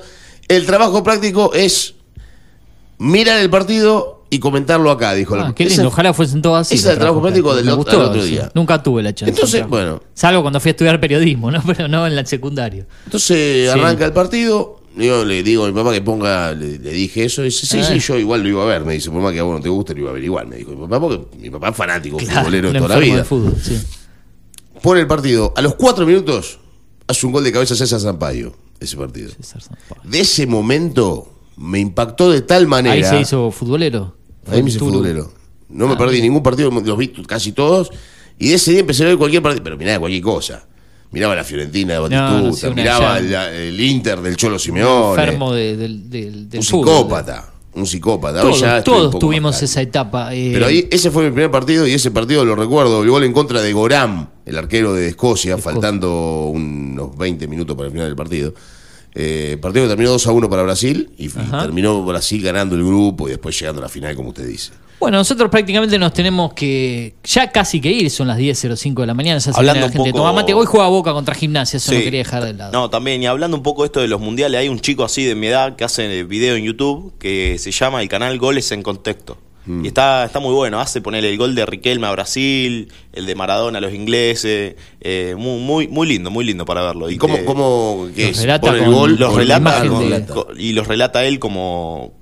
El 0.50 0.66
trabajo 0.66 1.02
práctico 1.04 1.54
es 1.54 1.96
mirar 2.98 3.40
el 3.40 3.50
partido 3.50 4.24
y 4.30 4.40
comentarlo 4.40 4.92
acá, 4.92 5.14
dijo 5.14 5.36
la 5.38 5.48
Ah, 5.48 5.54
qué 5.56 5.64
Ese- 5.64 5.76
lindo, 5.76 5.88
ojalá 5.88 6.14
fuesen 6.14 6.42
todos 6.42 6.60
así. 6.60 6.76
ese 6.76 6.88
es 6.88 6.94
el 6.94 7.00
trabajo 7.00 7.22
práctico 7.22 7.56
del 7.56 7.66
Me 7.66 7.72
ot- 7.72 7.76
gustó, 7.78 8.10
otro 8.10 8.22
sí. 8.24 8.32
día. 8.32 8.52
Nunca 8.54 8.82
tuve 8.84 9.02
la 9.04 9.14
chance. 9.16 9.30
Entonces, 9.32 9.66
bueno. 9.68 10.02
Salvo 10.14 10.42
cuando 10.42 10.60
fui 10.60 10.70
a 10.70 10.72
estudiar 10.72 11.00
periodismo, 11.00 11.50
¿no? 11.52 11.62
Pero 11.66 11.88
no 11.88 12.06
en 12.08 12.16
la 12.16 12.26
secundario. 12.26 12.86
Entonces 13.06 13.72
Sí. 13.72 13.80
arranca 13.80 14.06
el 14.06 14.12
partido. 14.14 14.82
Yo 14.98 15.26
le 15.26 15.44
digo 15.44 15.66
a 15.66 15.68
mi 15.68 15.74
papá 15.74 15.92
que 15.92 16.02
ponga, 16.02 16.54
le, 16.54 16.78
le 16.80 16.92
dije 16.92 17.26
eso. 17.26 17.42
Y 17.42 17.46
dice, 17.46 17.66
sí, 17.66 17.80
Ah. 17.80 17.84
sí, 17.84 18.00
yo 18.00 18.18
igual 18.18 18.42
lo 18.44 18.50
iba 18.50 18.64
a 18.64 18.66
ver. 18.66 18.86
Me 18.86 18.94
dice, 18.94 19.12
por 19.12 19.22
más 19.22 19.34
que 19.34 19.40
a 19.40 19.44
vos 19.44 19.56
no 19.56 19.62
te 19.62 19.70
guste, 19.70 19.94
lo 19.94 20.02
iba 20.02 20.10
a 20.12 20.14
ver 20.14 20.24
igual. 20.24 20.48
Me 20.48 20.56
dijo 20.58 20.72
mi 20.72 20.78
papá, 20.88 21.00
porque 21.02 21.38
mi 21.38 21.50
papá 21.50 21.70
es 21.70 21.76
fanático, 21.76 22.18
Claro, 22.18 22.40
futbolero 22.40 22.70
un 22.70 22.78
toda 22.78 22.88
la 22.90 22.98
vida. 23.00 23.18
de 23.18 23.24
fútbol, 23.26 23.56
sí. 23.62 23.78
Pone 24.82 25.02
el 25.02 25.08
partido. 25.08 25.54
A 25.58 25.62
los 25.62 25.76
cuatro 25.76 26.06
minutos 26.06 26.60
hace 27.08 27.26
un 27.26 27.32
gol 27.34 27.44
de 27.44 27.52
cabeza 27.52 27.76
César 27.76 28.00
Zampaio, 28.00 28.56
ese 28.80 28.96
partido. 28.98 29.32
De 30.04 30.20
ese 30.20 30.48
momento 30.48 31.30
me 31.58 31.80
impactó 31.80 32.32
de 32.32 32.42
tal 32.42 32.68
manera. 32.68 32.94
Ahí 32.96 33.04
se 33.04 33.20
hizo 33.20 33.52
futbolero. 33.52 34.16
Ahí 34.48 34.62
me 34.64 34.70
hice 34.70 34.80
Turu. 34.80 34.92
futbolero. 34.94 35.32
No 35.70 35.88
me 35.88 35.96
Ah, 35.96 35.98
perdí 35.98 36.14
bien. 36.14 36.26
ningún 36.26 36.44
partido, 36.44 36.70
los 36.72 36.98
vi 36.98 37.08
casi 37.28 37.52
todos. 37.52 37.90
Y 38.38 38.50
de 38.50 38.56
ese 38.56 38.72
día 38.72 38.82
empecé 38.82 39.04
a 39.04 39.08
ver 39.08 39.18
cualquier 39.18 39.42
partido, 39.42 39.64
pero 39.64 39.78
miraba 39.78 40.00
cualquier 40.00 40.22
cosa. 40.24 40.68
Miraba 41.16 41.34
la 41.36 41.44
Fiorentina 41.44 41.94
de 41.94 42.00
Batistuta, 42.00 42.68
No, 42.68 42.70
no 42.70 42.76
miraba 42.76 43.20
la- 43.22 43.52
el 43.54 43.80
Inter 43.80 44.20
del 44.22 44.36
Cholo 44.36 44.60
Simeone. 44.60 45.22
enfermo 45.24 45.54
de- 45.54 45.78
del, 45.78 46.48
un 46.54 46.62
fútbol. 46.62 46.88
psicópata, 46.94 47.54
un 47.74 47.88
psicópata. 47.88 48.42
Todos, 48.42 48.60
ya 48.60 48.84
todos 48.84 49.18
tuvimos 49.18 49.62
esa 49.64 49.82
etapa. 49.82 50.36
eh, 50.36 50.52
Pero 50.54 50.66
ahí, 50.68 50.88
ese 50.92 51.10
fue 51.12 51.24
mi 51.24 51.32
primer 51.32 51.50
partido 51.50 51.88
y 51.88 51.94
ese 51.94 52.12
partido 52.12 52.44
lo 52.44 52.56
recuerdo. 52.56 53.02
El 53.02 53.10
gol 53.10 53.24
en 53.24 53.32
contra 53.34 53.62
de 53.62 53.72
Goram, 53.74 54.28
el 54.46 54.58
arquero 54.58 54.94
de 54.94 55.08
Escocia, 55.08 55.58
faltando 55.58 56.48
unos 56.48 57.18
20 57.18 57.48
minutos 57.48 57.76
para 57.78 57.88
el 57.88 57.94
final 57.94 58.08
del 58.08 58.16
partido. 58.16 58.54
Eh, 59.18 59.58
partido 59.62 59.86
que 59.86 59.90
terminó 59.90 60.10
2 60.12 60.28
a 60.28 60.32
1 60.34 60.50
para 60.50 60.64
Brasil 60.64 61.10
y, 61.18 61.30
terminó 61.30 62.04
Brasil 62.04 62.42
ganando 62.44 62.76
el 62.76 62.84
grupo 62.84 63.28
y 63.30 63.32
después 63.32 63.58
llegando 63.58 63.80
a 63.82 63.84
la 63.84 63.90
final, 63.90 64.14
como 64.18 64.30
usted 64.30 64.46
dice. 64.46 64.72
Bueno, 65.00 65.18
nosotros 65.18 65.50
prácticamente 65.52 66.00
nos 66.00 66.14
tenemos 66.14 66.54
que 66.54 67.16
ya 67.24 67.52
casi 67.52 67.82
que 67.82 67.92
ir, 67.92 68.10
son 68.10 68.28
las 68.28 68.38
10.05 68.38 69.02
de 69.02 69.08
la 69.08 69.14
mañana. 69.14 69.40
Se 69.40 69.52
Hablando 69.54 69.82
la 69.82 69.86
un 69.88 69.92
gente 69.94 70.10
poco- 70.12 70.18
toma 70.20 70.34
mate. 70.34 70.54
Hoy 70.54 70.66
juega 70.66 70.88
Boca 70.88 71.12
contra 71.14 71.36
Gimnasia, 71.36 71.78
eso 71.78 71.92
Sí. 71.92 71.98
no 71.98 72.04
quería 72.04 72.20
dejar 72.20 72.44
de 72.46 72.54
lado. 72.54 72.72
No, 72.72 72.90
también, 72.90 73.22
y 73.22 73.26
hablando 73.28 73.58
un 73.58 73.64
poco 73.64 73.84
de 73.84 73.88
esto 73.88 74.00
de 74.00 74.08
los 74.08 74.22
mundiales, 74.22 74.60
hay 74.60 74.70
un 74.70 74.80
chico 74.80 75.04
así 75.04 75.24
de 75.26 75.36
mi 75.36 75.48
edad 75.48 75.76
que 75.76 75.84
hace 75.84 76.24
video 76.24 76.56
en 76.56 76.64
YouTube 76.64 77.14
que 77.20 77.58
se 77.60 77.72
llama 77.72 78.02
el 78.02 78.08
canal 78.08 78.38
Goles 78.40 78.72
en 78.72 78.82
Contexto. 78.84 79.38
Mm. 79.68 79.84
Y 79.84 79.88
está, 79.88 80.26
está 80.26 80.40
muy 80.40 80.54
bueno, 80.54 80.80
hace 80.80 81.02
poner 81.02 81.26
el 81.26 81.38
gol 81.38 81.56
de 81.56 81.66
Riquelme 81.66 82.06
a 82.08 82.12
Brasil, 82.12 82.92
el 83.14 83.26
de 83.26 83.36
Maradona 83.36 83.80
a 83.80 83.82
los 83.82 83.94
ingleses, 83.94 84.76
eh, 85.02 85.36
muy, 85.38 85.60
muy, 85.60 85.88
muy 85.88 86.08
lindo, 86.08 86.30
muy 86.32 86.46
lindo 86.46 86.66
para 86.66 86.82
verlo. 86.84 87.10
¿Y 87.10 87.18
cómo, 87.18 87.36
te- 87.36 87.46
cómo 87.46 88.08
qué 88.16 88.28
Los 88.28 88.32
es? 88.38 88.42
relata 88.44 88.70
el 88.70 88.84
con- 88.86 88.94
gol, 88.94 89.16
los 89.20 89.34
relata 89.36 89.60
imagen 89.86 89.90
con- 89.90 90.10
de- 90.10 90.26
con- 90.26 90.46
y 90.62 90.74
los 90.74 90.88
relata 90.88 91.26
él 91.26 91.40
como 91.40 92.14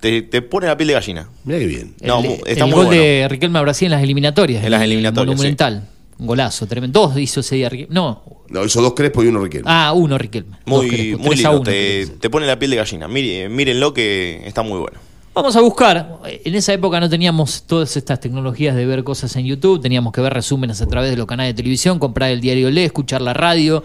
te, 0.00 0.22
te 0.22 0.42
pone 0.42 0.66
la 0.66 0.76
piel 0.76 0.88
de 0.88 0.94
gallina. 0.94 1.28
Mirá 1.44 1.58
qué 1.58 1.66
bien. 1.66 1.94
El, 2.00 2.08
No, 2.08 2.22
mu- 2.22 2.36
está 2.46 2.64
el 2.64 2.70
muy 2.70 2.76
gol 2.76 2.86
bueno. 2.86 3.02
de 3.02 3.26
Riquelme 3.28 3.58
a 3.58 3.62
Brasil 3.62 3.86
en 3.86 3.92
las 3.92 4.02
eliminatorias. 4.02 4.64
En 4.64 4.70
las 4.70 4.82
el 4.82 4.90
eliminatorias, 4.92 5.36
Monumental. 5.36 5.88
Un 6.18 6.26
golazo, 6.26 6.66
tremendo. 6.66 7.00
Dos 7.00 7.16
hizo 7.18 7.40
ese 7.40 7.56
día 7.56 7.68
Riquelme. 7.68 7.94
No, 7.94 8.22
No, 8.48 8.64
hizo 8.64 8.82
dos 8.82 8.94
Crespo 8.94 9.22
y 9.22 9.28
uno 9.28 9.40
Riquelme. 9.42 9.66
ah, 9.70 9.92
uno 9.94 10.18
Riquelme. 10.18 10.56
Muy, 10.66 10.88
Crespo, 10.88 11.18
muy 11.18 11.30
3 11.36 11.44
a 11.46 11.48
lindo, 11.50 11.60
1. 11.62 11.62
te, 11.70 12.06
te 12.20 12.30
pone 12.30 12.46
la 12.46 12.58
piel 12.58 12.70
de 12.72 12.76
gallina. 12.78 13.08
Mire- 13.08 13.48
mírenlo 13.48 13.94
que 13.94 14.42
está 14.44 14.62
muy 14.62 14.78
bueno. 14.78 14.98
Vamos 15.32 15.54
a 15.54 15.60
buscar. 15.60 16.18
En 16.26 16.54
esa 16.56 16.72
época 16.72 16.98
no 16.98 17.08
teníamos 17.08 17.62
todas 17.62 17.96
estas 17.96 18.18
tecnologías 18.20 18.74
de 18.74 18.84
ver 18.84 19.04
cosas 19.04 19.34
en 19.36 19.46
YouTube, 19.46 19.80
teníamos 19.80 20.12
que 20.12 20.20
ver 20.20 20.32
resúmenes 20.34 20.82
a 20.82 20.86
través 20.86 21.10
de 21.10 21.16
los 21.16 21.26
canales 21.26 21.54
de 21.54 21.56
televisión, 21.62 21.98
comprar 22.00 22.30
el 22.32 22.40
diario 22.40 22.68
Le, 22.70 22.84
escuchar 22.84 23.22
la 23.22 23.32
radio. 23.32 23.84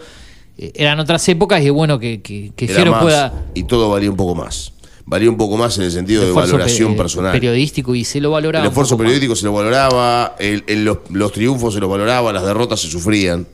Eh, 0.57 0.71
eran 0.75 0.99
otras 0.99 1.27
épocas 1.29 1.61
y 1.61 1.67
es 1.67 1.71
bueno 1.71 1.99
que, 1.99 2.21
que, 2.21 2.51
que 2.55 2.67
Jero 2.67 2.91
más, 2.91 3.01
pueda. 3.03 3.33
Y 3.53 3.63
todo 3.65 3.89
valía 3.91 4.09
un 4.09 4.17
poco 4.17 4.33
más. 4.33 4.73
Valía 5.07 5.29
un 5.29 5.37
poco 5.37 5.55
más 5.55 5.77
en 5.77 5.83
el 5.83 5.91
sentido 5.91 6.25
de 6.25 6.31
valoración 6.31 6.93
pe- 6.93 6.97
personal. 6.97 7.31
periodístico 7.31 7.93
y 7.93 8.03
se 8.03 8.19
lo 8.19 8.31
valoraba. 8.31 8.65
El 8.65 8.69
esfuerzo 8.69 8.95
más. 8.95 8.99
periodístico 9.03 9.35
se 9.35 9.45
lo 9.45 9.53
valoraba, 9.53 10.35
el- 10.39 10.63
el- 10.67 10.83
los, 10.83 10.97
los 11.11 11.31
triunfos 11.31 11.73
se 11.75 11.79
los 11.79 11.89
valoraba, 11.89 12.33
las 12.33 12.43
derrotas 12.43 12.79
se 12.81 12.89
sufrían. 12.89 13.45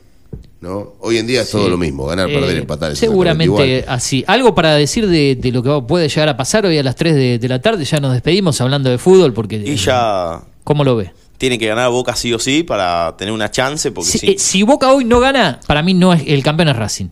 ¿no? 0.62 0.92
Hoy 1.00 1.18
en 1.18 1.26
día 1.26 1.42
es 1.42 1.50
todo 1.50 1.68
lo 1.68 1.76
mismo, 1.76 2.06
ganar, 2.06 2.28
perder, 2.28 2.56
Eh, 2.56 2.60
empatar. 2.60 2.92
es 2.92 2.98
Seguramente 2.98 3.84
así. 3.88 4.22
Algo 4.28 4.54
para 4.54 4.74
decir 4.76 5.08
de, 5.08 5.34
de 5.34 5.50
lo 5.50 5.60
que 5.60 5.82
puede 5.88 6.08
llegar 6.08 6.28
a 6.28 6.36
pasar 6.36 6.64
hoy 6.64 6.78
a 6.78 6.84
las 6.84 6.94
3 6.94 7.16
de, 7.16 7.38
de 7.40 7.48
la 7.48 7.60
tarde. 7.60 7.84
Ya 7.84 7.98
nos 7.98 8.12
despedimos 8.12 8.60
hablando 8.60 8.88
de 8.88 8.96
fútbol 8.96 9.32
porque. 9.32 9.56
Y 9.56 9.74
ya 9.74 10.40
¿Cómo 10.62 10.84
lo 10.84 10.94
ve? 10.96 11.10
tiene 11.36 11.58
que 11.58 11.66
ganar 11.66 11.90
Boca 11.90 12.14
sí 12.14 12.32
o 12.32 12.38
sí 12.38 12.62
para 12.62 13.16
tener 13.18 13.34
una 13.34 13.50
chance, 13.50 13.90
porque 13.90 14.08
Si, 14.12 14.18
si, 14.20 14.26
eh, 14.30 14.36
si 14.38 14.62
Boca 14.62 14.92
hoy 14.92 15.04
no 15.04 15.18
gana, 15.18 15.58
para 15.66 15.82
mí 15.82 15.92
no 15.94 16.12
es 16.12 16.22
el 16.28 16.44
campeón 16.44 16.68
es 16.68 16.76
Racing. 16.76 17.06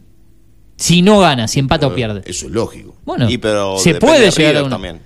Si 0.80 1.02
no 1.02 1.18
gana, 1.20 1.46
si 1.46 1.58
empata 1.60 1.86
o 1.86 1.94
pierde. 1.94 2.22
Eso 2.24 2.46
es 2.46 2.52
lógico. 2.52 2.96
Bueno, 3.04 3.28
Y 3.30 3.36
pero 3.38 3.76
se 3.78 3.94
puede 3.96 4.20
de 4.20 4.30
llegar 4.30 4.56
a 4.56 4.60
una. 4.62 4.70
también. 4.70 5.00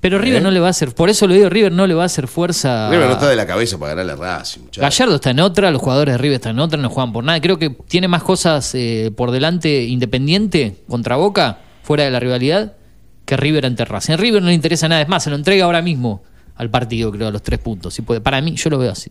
Pero 0.00 0.18
River 0.18 0.38
¿Eh? 0.40 0.42
no 0.42 0.50
le 0.50 0.60
va 0.60 0.68
a 0.68 0.70
hacer, 0.70 0.94
por 0.94 1.10
eso 1.10 1.26
lo 1.26 1.34
digo, 1.34 1.50
River 1.50 1.72
no 1.72 1.86
le 1.86 1.92
va 1.92 2.04
a 2.04 2.06
hacer 2.06 2.26
fuerza. 2.26 2.88
River 2.88 3.06
no 3.06 3.12
está 3.12 3.28
de 3.28 3.36
la 3.36 3.46
cabeza 3.46 3.76
para 3.78 3.94
ganarle 3.94 4.12
a 4.12 4.38
Racing. 4.38 4.60
muchacho. 4.62 4.80
Gallardo 4.80 5.14
está 5.16 5.28
en 5.30 5.40
otra, 5.40 5.70
los 5.70 5.82
jugadores 5.82 6.14
de 6.14 6.18
River 6.18 6.36
están 6.36 6.52
en 6.52 6.60
otra, 6.60 6.80
no 6.80 6.88
juegan 6.88 7.12
por 7.12 7.22
nada. 7.22 7.38
Creo 7.42 7.58
que 7.58 7.68
tiene 7.86 8.08
más 8.08 8.22
cosas 8.22 8.74
eh, 8.74 9.12
por 9.14 9.30
delante 9.30 9.84
Independiente 9.84 10.76
contra 10.88 11.16
Boca, 11.16 11.58
fuera 11.82 12.04
de 12.04 12.10
la 12.10 12.18
rivalidad, 12.18 12.72
que 13.26 13.36
River 13.36 13.66
ante 13.66 13.84
Racing. 13.84 14.14
A 14.14 14.16
River 14.16 14.40
no 14.40 14.48
le 14.48 14.54
interesa 14.54 14.88
nada, 14.88 15.02
es 15.02 15.08
más, 15.08 15.22
se 15.22 15.28
lo 15.28 15.36
entrega 15.36 15.66
ahora 15.66 15.82
mismo 15.82 16.22
al 16.56 16.70
partido, 16.70 17.12
creo, 17.12 17.28
a 17.28 17.30
los 17.30 17.42
tres 17.42 17.58
puntos. 17.58 17.92
Si 17.92 18.00
puede. 18.00 18.22
Para 18.22 18.40
mí, 18.40 18.54
yo 18.56 18.70
lo 18.70 18.78
veo 18.78 18.92
así. 18.92 19.10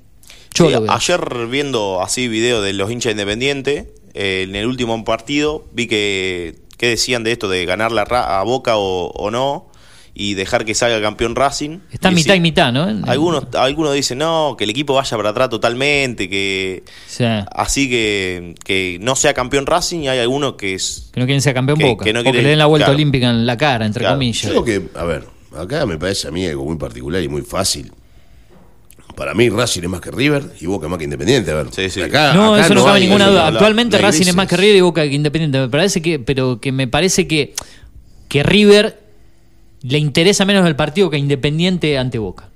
Yo 0.55 0.65
Sí, 0.65 0.71
lo 0.73 0.81
veo. 0.81 0.91
así. 0.91 1.11
ayer 1.11 1.47
viendo 1.47 2.01
así 2.01 2.27
video 2.27 2.63
de 2.63 2.73
los 2.73 2.89
hinchas 2.89 3.11
independientes, 3.11 3.85
eh, 4.13 4.45
en 4.47 4.55
el 4.55 4.65
último 4.67 5.03
partido 5.03 5.65
vi 5.71 5.87
que, 5.87 6.55
que 6.77 6.87
decían 6.87 7.23
de 7.23 7.31
esto 7.31 7.49
de 7.49 7.65
ganar 7.65 7.91
la 7.91 8.05
ra- 8.05 8.39
a 8.39 8.43
Boca 8.43 8.77
o, 8.77 9.07
o 9.11 9.31
no. 9.31 9.67
y 10.15 10.33
dejar 10.33 10.65
que 10.65 10.75
salga 10.75 11.01
campeón 11.01 11.33
Racing. 11.33 11.79
Está 11.93 12.11
Y 12.11 12.15
mitad 12.15 12.33
y 12.35 12.39
mitad, 12.41 12.73
¿no? 12.73 12.83
Algunos, 13.09 13.45
algunos 13.55 13.93
dicen 13.93 14.17
no, 14.17 14.55
que 14.57 14.65
el 14.65 14.69
equipo 14.71 14.93
vaya 14.93 15.15
para 15.15 15.29
atrás 15.29 15.49
totalmente, 15.49 16.27
que 16.29 16.83
Sí. 17.07 17.23
así 17.55 17.89
que, 17.89 18.55
que 18.65 18.97
no 19.01 19.15
sea 19.15 19.33
campeón 19.33 19.65
Racing 19.65 19.99
y 20.01 20.07
hay 20.09 20.19
algunos 20.19 20.55
que 20.55 20.73
es 20.73 21.09
Que 21.13 21.21
no 21.21 21.25
quieren 21.25 21.41
ser 21.41 21.53
campeón 21.53 21.77
Que- 21.79 21.85
Boca. 21.85 22.03
que 22.03 22.11
no 22.11 22.19
o 22.19 22.23
que 22.23 22.31
quieren- 22.31 22.43
le 22.43 22.49
den 22.49 22.59
la 22.59 22.65
vuelta 22.65 22.87
claro. 22.87 22.95
olímpica 22.97 23.29
en 23.29 23.45
la 23.45 23.55
cara, 23.55 23.85
entre 23.85 24.01
Claro. 24.01 24.15
comillas. 24.15 24.41
Yo 24.51 24.61
creo 24.63 24.65
que, 24.91 24.99
a 24.99 25.03
ver, 25.05 25.23
acá 25.57 25.85
me 25.85 25.97
parece 25.97 26.27
a 26.27 26.31
mí 26.31 26.45
algo 26.45 26.65
muy 26.65 26.75
particular 26.77 27.23
y 27.23 27.29
muy 27.29 27.43
fácil. 27.43 27.93
Para 29.19 29.33
mí 29.33 29.49
Racing 29.49 29.81
es 29.81 29.89
más 29.89 29.99
que 29.99 30.11
River 30.11 30.45
y 30.61 30.65
Boca 30.65 30.85
es 30.85 30.89
más 30.89 30.97
que 30.97 31.03
Independiente. 31.03 31.51
A 31.51 31.55
ver, 31.55 31.67
acá- 31.67 32.33
no, 32.33 32.55
acá 32.55 32.63
eso 32.63 32.73
no, 32.73 32.85
cabe 32.85 33.01
ninguna 33.01 33.27
duda. 33.27 33.47
Actualmente 33.47 33.97
Racing 33.97 34.27
es 34.27 34.33
más 34.33 34.47
que 34.47 34.55
River 34.55 34.77
y 34.77 34.79
Boca 34.81 35.03
que 35.03 35.13
Independiente. 35.13 35.59
Me 35.59 35.67
parece 35.67 36.01
que, 36.01 36.19
pero 36.19 36.61
que 36.61 36.71
me 36.71 36.87
parece 36.87 37.27
que, 37.27 37.53
que 38.29 38.43
River 38.43 38.97
le 39.81 39.97
interesa 39.97 40.45
menos 40.45 40.65
el 40.65 40.77
partido 40.77 41.09
que 41.09 41.17
Independiente 41.17 41.97
ante 41.97 42.17
Boca. 42.17 42.47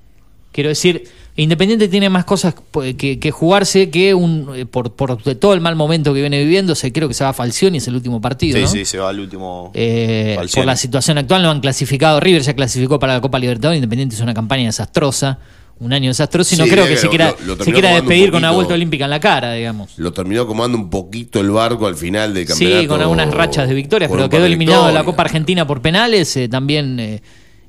Quiero 0.54 0.70
decir, 0.70 1.04
Independiente 1.36 1.90
tiene 1.90 2.10
más 2.10 2.24
cosas 2.24 2.56
que, 2.98 3.20
que 3.20 3.32
jugarse 3.32 3.90
que 3.90 4.14
un 4.14 4.50
eh, 4.56 4.66
por, 4.66 4.94
por 4.94 5.18
todo 5.18 5.54
el 5.54 5.60
mal 5.60 5.76
momento 5.76 6.14
que 6.14 6.22
viene 6.22 6.42
viviendo. 6.42 6.76
Se 6.76 6.94
creo 6.94 7.10
que 7.10 7.14
se 7.14 7.26
va 7.26 7.32
a 7.32 7.34
Falcioni, 7.34 7.80
es 7.80 7.88
el 7.90 7.96
último 7.96 8.22
partido. 8.22 8.56
Sí, 8.56 8.64
¿no? 8.64 8.70
sí, 8.70 8.86
se 8.86 9.00
va 9.00 9.10
al 9.10 9.20
último. 9.20 9.72
Eh, 9.74 10.38
por 10.56 10.66
la 10.66 10.78
situación 10.78 11.18
actual 11.18 11.42
no 11.42 11.52
han 11.52 11.60
clasificado. 11.60 12.22
River 12.22 12.42
ya 12.42 12.54
clasificó 12.54 13.00
para 13.00 13.16
la 13.16 13.22
Copa 13.22 13.38
Libertadores. 13.38 13.80
Independiente 13.80 14.16
es 14.16 14.22
una 14.22 14.34
campaña 14.34 14.68
desastrosa. 14.68 15.40
Un 15.80 15.92
año 15.92 16.10
desastroso 16.10 16.56
y 16.56 16.58
no 16.60 16.64
Sí, 16.66 16.70
creo 16.70 16.86
eh, 16.86 16.90
que 16.90 16.98
se 16.98 17.06
lo- 17.06 17.10
quiera, 17.10 17.36
lo- 17.46 17.58
se 17.64 17.72
quiera 17.74 17.90
un 17.90 17.96
despedir 17.96 18.32
con 18.32 18.38
una 18.40 18.52
vuelta 18.52 18.74
olímpica 18.74 19.04
en 19.06 19.10
la 19.10 19.20
cara, 19.20 19.54
digamos. 19.54 19.94
Lo 19.98 20.14
terminó 20.14 20.48
comando 20.48 20.78
un 20.78 20.90
poquito 20.90 21.42
el 21.42 21.50
barco 21.52 21.88
al 21.88 21.96
final 21.96 22.34
del 22.34 22.46
campeonato. 22.46 22.82
Sí, 22.82 22.88
con 22.88 23.02
algunas 23.02 23.34
rachas 23.34 23.68
de 23.68 23.74
victorias, 23.74 24.10
pero 24.12 24.30
quedó 24.30 24.46
eliminado 24.46 24.88
de 24.88 24.94
la. 24.94 25.04
Copa 25.04 25.24
Argentina 25.24 25.68
por 25.68 25.82
penales. 25.82 26.38
eh, 26.38 26.48
también 26.48 26.98
eh, 27.00 27.22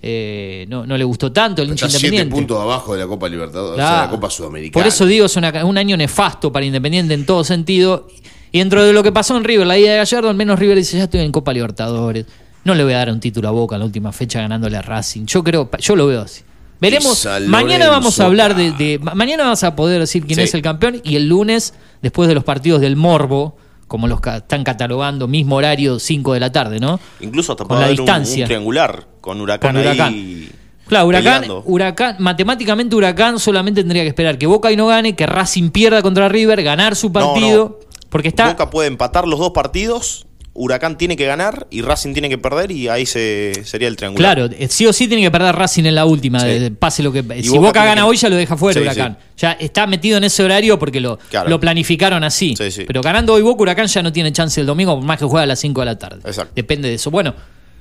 eh, 0.02 0.66
no, 0.68 0.86
no 0.86 0.96
le 0.98 1.04
gustó 1.04 1.32
tanto 1.32 1.62
el 1.62 1.68
hincha 1.70 1.86
Está 1.86 1.98
siete 1.98 2.14
independiente. 2.16 2.52
puntos 2.54 2.62
abajo 2.62 2.92
de 2.94 3.00
la 3.00 3.06
Copa 3.06 3.28
Libertadores, 3.28 3.72
o 3.72 3.76
sea, 3.76 3.86
Claro. 3.88 4.04
la 4.04 4.10
Copa 4.10 4.30
Sudamericana. 4.30 4.82
Por 4.82 4.86
eso 4.86 5.06
digo, 5.06 5.26
es 5.26 5.36
una- 5.36 5.64
un 5.64 5.78
año 5.78 5.96
nefasto 5.96 6.52
para 6.52 6.64
Independiente 6.66 7.14
en 7.14 7.24
todo 7.26 7.42
sentido. 7.42 8.06
Y 8.52 8.58
dentro 8.58 8.84
de 8.84 8.92
lo 8.92 9.02
que 9.02 9.10
pasó 9.10 9.36
en 9.36 9.42
River, 9.44 9.66
la 9.66 9.76
ida 9.78 9.92
de 9.92 9.96
Gallardo, 9.96 10.28
al 10.28 10.36
menos 10.36 10.58
River 10.58 10.76
dice, 10.76 10.98
ya 10.98 11.04
estoy 11.04 11.20
en 11.20 11.32
Copa 11.32 11.52
Libertadores. 11.52 12.26
No 12.64 12.74
le 12.74 12.84
voy 12.84 12.92
a 12.92 12.98
dar 12.98 13.10
un 13.10 13.18
título 13.18 13.48
a 13.48 13.50
Boca 13.50 13.74
en 13.76 13.80
la 13.80 13.86
última 13.86 14.12
fecha 14.12 14.40
ganándole 14.40 14.76
a 14.76 14.82
Racing. 14.82 15.24
Yo 15.26 15.42
creo, 15.42 15.68
yo 15.78 15.96
lo 15.96 16.06
veo 16.06 16.20
así. 16.20 16.42
Veremos. 16.90 17.28
Mañana 17.46 17.88
vamos 17.88 18.20
a 18.20 18.26
hablar 18.26 18.54
de, 18.54 18.72
de- 18.72 18.98
ma- 19.00 19.14
Mañana 19.14 19.44
vas 19.44 19.64
a 19.64 19.74
poder 19.76 20.00
decir 20.00 20.24
quién 20.26 20.36
Sí. 20.36 20.42
es 20.44 20.54
el 20.54 20.62
campeón. 20.62 21.00
Y 21.04 21.16
el 21.16 21.28
lunes, 21.28 21.74
después 22.02 22.28
de 22.28 22.34
los 22.34 22.44
partidos 22.44 22.80
del 22.80 22.96
Morbo, 22.96 23.56
como 23.88 24.06
los 24.08 24.20
ca- 24.20 24.38
están 24.38 24.64
catalogando, 24.64 25.28
mismo 25.28 25.56
horario, 25.56 25.98
5 25.98 26.32
de 26.34 26.40
la 26.40 26.50
tarde, 26.52 26.80
¿no? 26.80 26.98
Incluso 27.20 27.52
hasta 27.52 27.64
Con 27.64 27.78
la 27.80 27.86
un- 27.88 27.96
distancia. 27.96 28.44
Un, 28.44 28.48
triangular 28.48 29.06
con 29.20 29.40
Huracán, 29.40 29.72
Con 29.74 29.80
Huracán. 29.82 30.12
ahí 30.14 30.50
Claro, 30.86 31.06
Huracán, 31.06 31.40
peleando. 31.42 31.62
Huracán, 31.66 32.16
matemáticamente 32.18 32.94
Huracán 32.94 33.38
solamente 33.38 33.80
tendría 33.82 34.02
que 34.02 34.08
esperar 34.08 34.36
que 34.36 34.46
Boca 34.46 34.70
y 34.70 34.76
no 34.76 34.86
gane, 34.88 35.16
que 35.16 35.26
Racing 35.26 35.70
pierda 35.70 36.02
contra 36.02 36.28
River, 36.28 36.62
ganar 36.62 36.94
su 36.96 37.06
No, 37.06 37.12
partido, 37.14 37.80
porque 38.10 38.28
está 38.28 38.48
Boca 38.50 38.68
puede 38.68 38.88
empatar 38.88 39.26
los 39.26 39.38
dos 39.38 39.52
partidos, 39.52 40.26
Huracán 40.56 40.96
tiene 40.96 41.16
que 41.16 41.26
ganar 41.26 41.66
y 41.70 41.82
Racing 41.82 42.12
tiene 42.12 42.28
que 42.28 42.38
perder 42.38 42.70
y 42.70 42.86
ahí 42.88 43.06
se 43.06 43.52
sería 43.64 43.88
el 43.88 43.96
triangular. 43.96 44.36
Claro, 44.36 44.54
eh, 44.56 44.68
sí 44.70 44.86
o 44.86 44.92
sí 44.92 45.08
tiene 45.08 45.22
que 45.24 45.30
perder 45.32 45.54
Racing 45.56 45.84
en 45.84 45.96
la 45.96 46.04
última, 46.06 46.38
Sí. 46.38 46.46
de- 46.46 46.60
de- 46.60 46.70
pase 46.70 47.02
lo 47.02 47.12
que... 47.12 47.24
Y 47.36 47.42
si 47.42 47.58
Boca 47.58 47.84
gana 47.84 48.02
que- 48.02 48.08
hoy 48.08 48.16
ya 48.16 48.28
lo 48.28 48.36
deja 48.36 48.56
fuera 48.56 48.74
Sí, 48.80 48.86
Huracán. 48.86 49.18
Ya 49.36 49.52
está 49.52 49.86
metido 49.88 50.16
en 50.18 50.24
ese 50.24 50.44
horario 50.44 50.78
porque 50.78 51.00
lo, 51.00 51.18
Claro. 51.28 51.50
lo 51.50 51.58
planificaron 51.58 52.22
así. 52.22 52.54
Sí, 52.56 52.70
sí. 52.70 52.84
Pero 52.86 53.02
ganando 53.02 53.32
hoy 53.34 53.42
Boca, 53.42 53.62
Huracán 53.62 53.88
ya 53.88 54.00
no 54.02 54.12
tiene 54.12 54.32
chance 54.32 54.60
el 54.60 54.66
domingo, 54.68 54.94
por 54.94 55.04
más 55.04 55.18
que 55.18 55.24
juegue 55.24 55.42
a 55.42 55.46
las 55.46 55.58
5 55.58 55.80
de 55.80 55.86
la 55.86 55.98
tarde. 55.98 56.20
Exacto. 56.24 56.52
Depende 56.54 56.88
de 56.88 56.94
eso. 56.94 57.10
Bueno, 57.10 57.34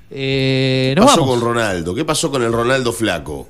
eh, 0.10 0.94
¿Qué 0.96 1.00
nos 1.00 1.06
pasó 1.12 1.22
vamos. 1.22 1.36
con 1.40 1.44
Ronaldo? 1.50 1.94
¿Qué 1.96 2.06
pasó 2.06 2.32
con 2.32 2.42
el 2.44 2.52
Ronaldo 2.52 2.92
flaco? 2.92 3.50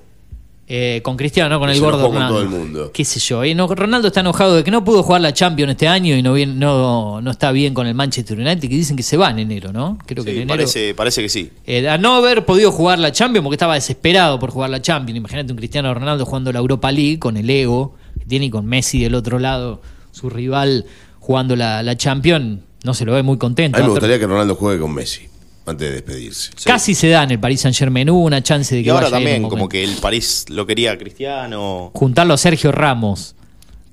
Eh, 0.66 1.02
con 1.04 1.18
Cristiano, 1.18 1.50
no 1.50 1.60
con 1.60 1.70
el 1.70 1.76
se 1.76 1.82
gordo 1.82 2.10
con 2.10 2.26
todo 2.28 2.42
el 2.42 2.48
mundo. 2.48 2.92
Qué 2.94 3.04
sé 3.04 3.20
yo. 3.20 3.44
eh, 3.44 3.54
no, 3.54 3.68
Ronaldo 3.68 4.08
está 4.08 4.22
enojado 4.22 4.56
de 4.56 4.64
que 4.64 4.72
no 4.72 4.84
pudo 4.86 5.04
jugar 5.04 5.20
la 5.20 5.34
Champions 5.34 5.72
este 5.72 5.90
año 5.90 6.16
y 6.16 6.24
no, 6.24 6.34
bien, 6.34 6.58
no, 6.58 7.20
no 7.20 7.32
está 7.32 7.52
bien 7.52 7.74
con 7.74 7.86
el 7.86 7.94
Manchester 7.94 8.38
United, 8.40 8.62
que 8.62 8.68
dicen 8.70 8.96
que 8.96 9.04
se 9.04 9.18
va 9.18 9.30
en 9.30 9.40
enero, 9.40 9.74
¿no? 9.74 9.98
Creo 10.06 10.24
que 10.24 10.32
en 10.32 10.38
enero. 10.38 10.48
parece, 10.56 10.94
parece 10.96 11.22
que 11.22 11.28
sí. 11.28 11.52
Eh, 11.66 11.88
a 11.90 11.98
no 11.98 12.16
haber 12.16 12.46
podido 12.46 12.72
jugar 12.72 12.98
la 12.98 13.12
Champions 13.12 13.44
porque 13.44 13.56
estaba 13.56 13.74
desesperado 13.76 14.40
por 14.40 14.52
jugar 14.52 14.70
la 14.70 14.82
Champions. 14.82 15.18
Imagínate 15.18 15.52
un 15.52 15.58
Cristiano 15.58 15.94
Ronaldo 15.94 16.26
jugando 16.26 16.52
la 16.54 16.60
Europa 16.60 16.92
League 16.94 17.20
con 17.20 17.36
el 17.36 17.50
ego 17.50 17.96
que 18.18 18.26
tiene 18.26 18.46
y 18.46 18.50
con 18.50 18.66
Messi 18.66 19.04
del 19.04 19.16
otro 19.16 19.40
lado, 19.40 19.82
su 20.12 20.30
rival 20.30 20.86
jugando 21.20 21.58
la, 21.58 21.84
la 21.84 21.98
Champions. 21.98 22.62
No 22.86 22.94
se 22.94 23.04
lo 23.06 23.14
ve 23.14 23.24
muy 23.24 23.38
contento. 23.38 23.78
A 23.78 23.82
mí 23.82 23.86
me 23.86 23.92
gustaría 23.92 24.18
que 24.18 24.28
Ronaldo 24.28 24.56
juegue 24.56 24.80
con 24.80 24.94
Messi 24.94 25.28
antes 25.66 25.88
de 25.90 25.94
despedirse. 25.96 26.52
Casi 26.66 26.94
se 26.96 27.10
da 27.10 27.24
en 27.24 27.32
el 27.32 27.40
Paris 27.40 27.62
Saint 27.62 27.76
Germain. 27.78 28.10
Hubo 28.10 28.22
una 28.26 28.42
chance 28.44 28.76
de 28.76 28.82
que 28.82 28.88
Y 28.88 28.90
ahora 28.90 29.06
vaya 29.06 29.16
también, 29.18 29.44
un 29.44 29.50
como 29.50 29.70
que 29.70 29.84
el 29.84 29.96
París 29.98 30.46
lo 30.50 30.66
quería 30.66 30.92
a 30.94 30.98
Cristiano. 30.98 31.92
juntarlo 31.94 32.34
a 32.34 32.38
Sergio 32.38 32.72
Ramos, 32.72 33.36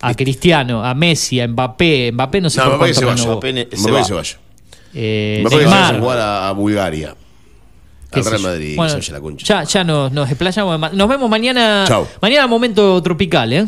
a 0.01 0.15
Cristiano, 0.15 0.85
a 0.85 0.95
Messi, 0.95 1.41
a 1.41 1.47
Mbappé. 1.49 2.11
Mbappé 2.13 2.41
no 2.41 2.51
sé 2.51 2.59
No, 2.59 2.65
por 2.67 2.75
Mbappé 2.77 2.89
que 2.91 2.95
se 2.95 3.05
vaya. 3.05 3.17
renovó. 3.17 3.33
Mbappé 3.41 3.53
se 3.77 3.87
que 3.87 3.93
va. 3.93 4.05
se 4.05 4.15
vaya. 4.15 4.39
Eh, 4.95 5.39
Mbappé 5.43 5.57
que 5.57 5.63
se 5.65 5.71
vaya 5.71 5.89
a 5.89 6.01
jugar 6.01 6.19
a, 6.19 6.49
a 6.49 6.53
Bulgaria. 6.53 7.15
Al 8.13 8.25
Real. 8.25 8.41
Madrid. 8.43 8.71
que 8.71 8.77
Bueno, 8.77 8.91
se 8.91 8.97
vaya 8.97 9.13
la 9.13 9.21
concha. 9.21 9.47
ya, 9.47 9.65
ya 9.65 9.85
nos, 9.85 10.11
nos 10.11 10.29
desplayamos. 10.29 10.93
Nos 10.93 11.09
vemos 11.09 11.31
mañana. 11.31 11.85
Chau. 11.87 12.07
Mañana 12.21 12.47
momento 12.49 13.01
tropical, 13.03 13.53
¿eh? 13.53 13.67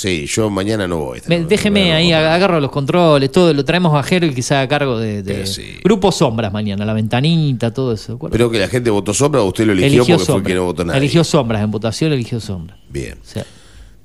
Sí, 0.00 0.24
yo 0.26 0.48
mañana 0.48 0.88
no 0.88 0.96
voy. 0.96 1.20
Me- 1.26 1.44
déjeme 1.44 1.92
ahí, 1.92 2.08
ag- 2.08 2.26
agarro 2.32 2.58
los 2.58 2.70
controles, 2.70 3.30
todo, 3.30 3.52
lo 3.52 3.66
traemos 3.66 3.94
a 3.94 4.02
Jero 4.02 4.24
y 4.24 4.32
que 4.34 4.40
se 4.40 4.54
haga 4.54 4.66
cargo 4.66 4.98
de, 4.98 5.22
de- 5.22 5.80
Grupo 5.84 6.10
Sombras 6.10 6.50
mañana, 6.54 6.86
la 6.86 6.94
ventanita, 6.94 7.70
todo 7.70 7.92
eso. 7.92 8.12
¿de 8.12 8.16
acuerdo? 8.16 8.32
Pero 8.32 8.50
que 8.50 8.58
la 8.58 8.68
gente 8.68 8.88
votó 8.88 9.12
sombra 9.12 9.42
o 9.42 9.46
usted 9.48 9.66
lo 9.66 9.72
eligió, 9.72 9.98
porque 9.98 10.14
fue 10.16 10.24
Sombras. 10.24 10.46
que 10.46 10.54
no 10.54 10.64
votó 10.64 10.84
nadie. 10.86 11.00
Eligió 11.00 11.22
Sombras, 11.22 11.62
en 11.62 11.70
votación 11.70 12.12
eligió 12.14 12.40
Sombras. 12.40 12.78
Bien. 12.88 13.18
Sí. 13.22 13.40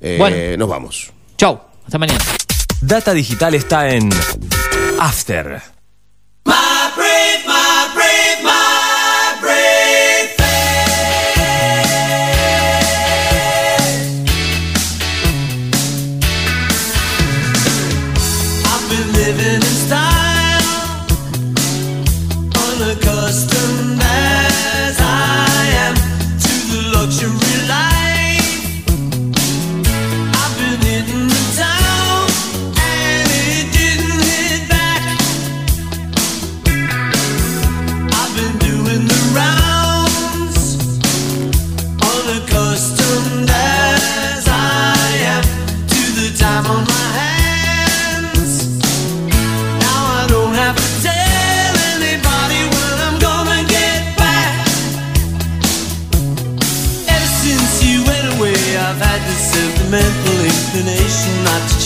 Eh, 0.02 0.18
Bueno. 0.20 0.36
Nos 0.58 0.68
vamos. 0.68 1.12
Chau, 1.38 1.62
hasta 1.86 1.98
mañana. 1.98 2.20
Data 2.82 3.14
Digital 3.14 3.56
está 3.56 3.90
en 3.90 4.10
After. 5.00 5.62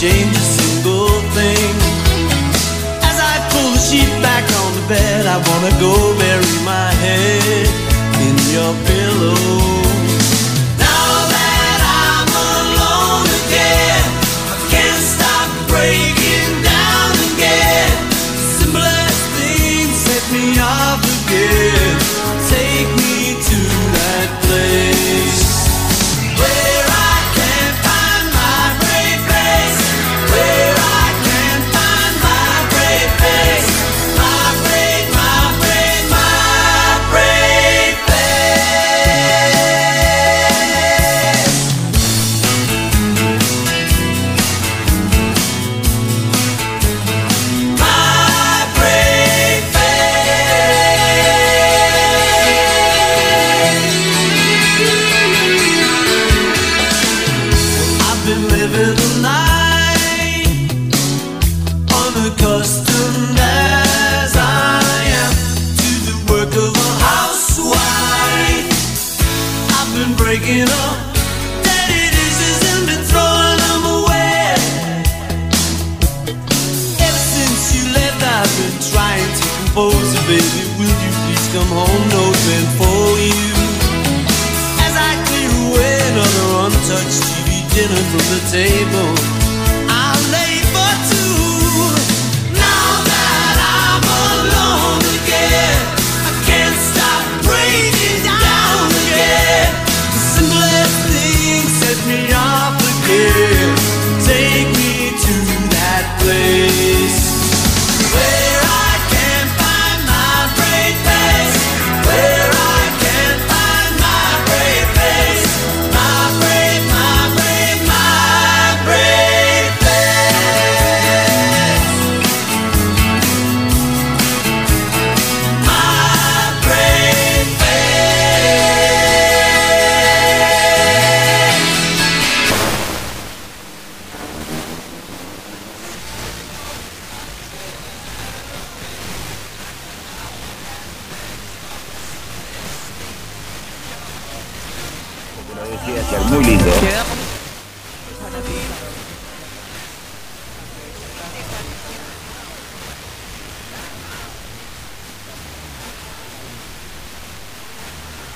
Change 0.00 0.34
a 0.34 0.40
single 0.40 1.10
thing. 1.36 1.74
As 3.04 3.20
I 3.20 3.34
pull 3.52 3.72
the 3.72 3.78
sheet 3.78 4.08
back 4.22 4.44
on 4.60 4.72
the 4.72 4.88
bed, 4.88 5.26
I 5.26 5.36
wanna 5.36 5.72
go 5.78 5.92
bury 6.16 6.58
my 6.64 6.90
head 7.04 7.68
in 8.24 8.34
your 8.54 8.72
pillow. 8.86 9.59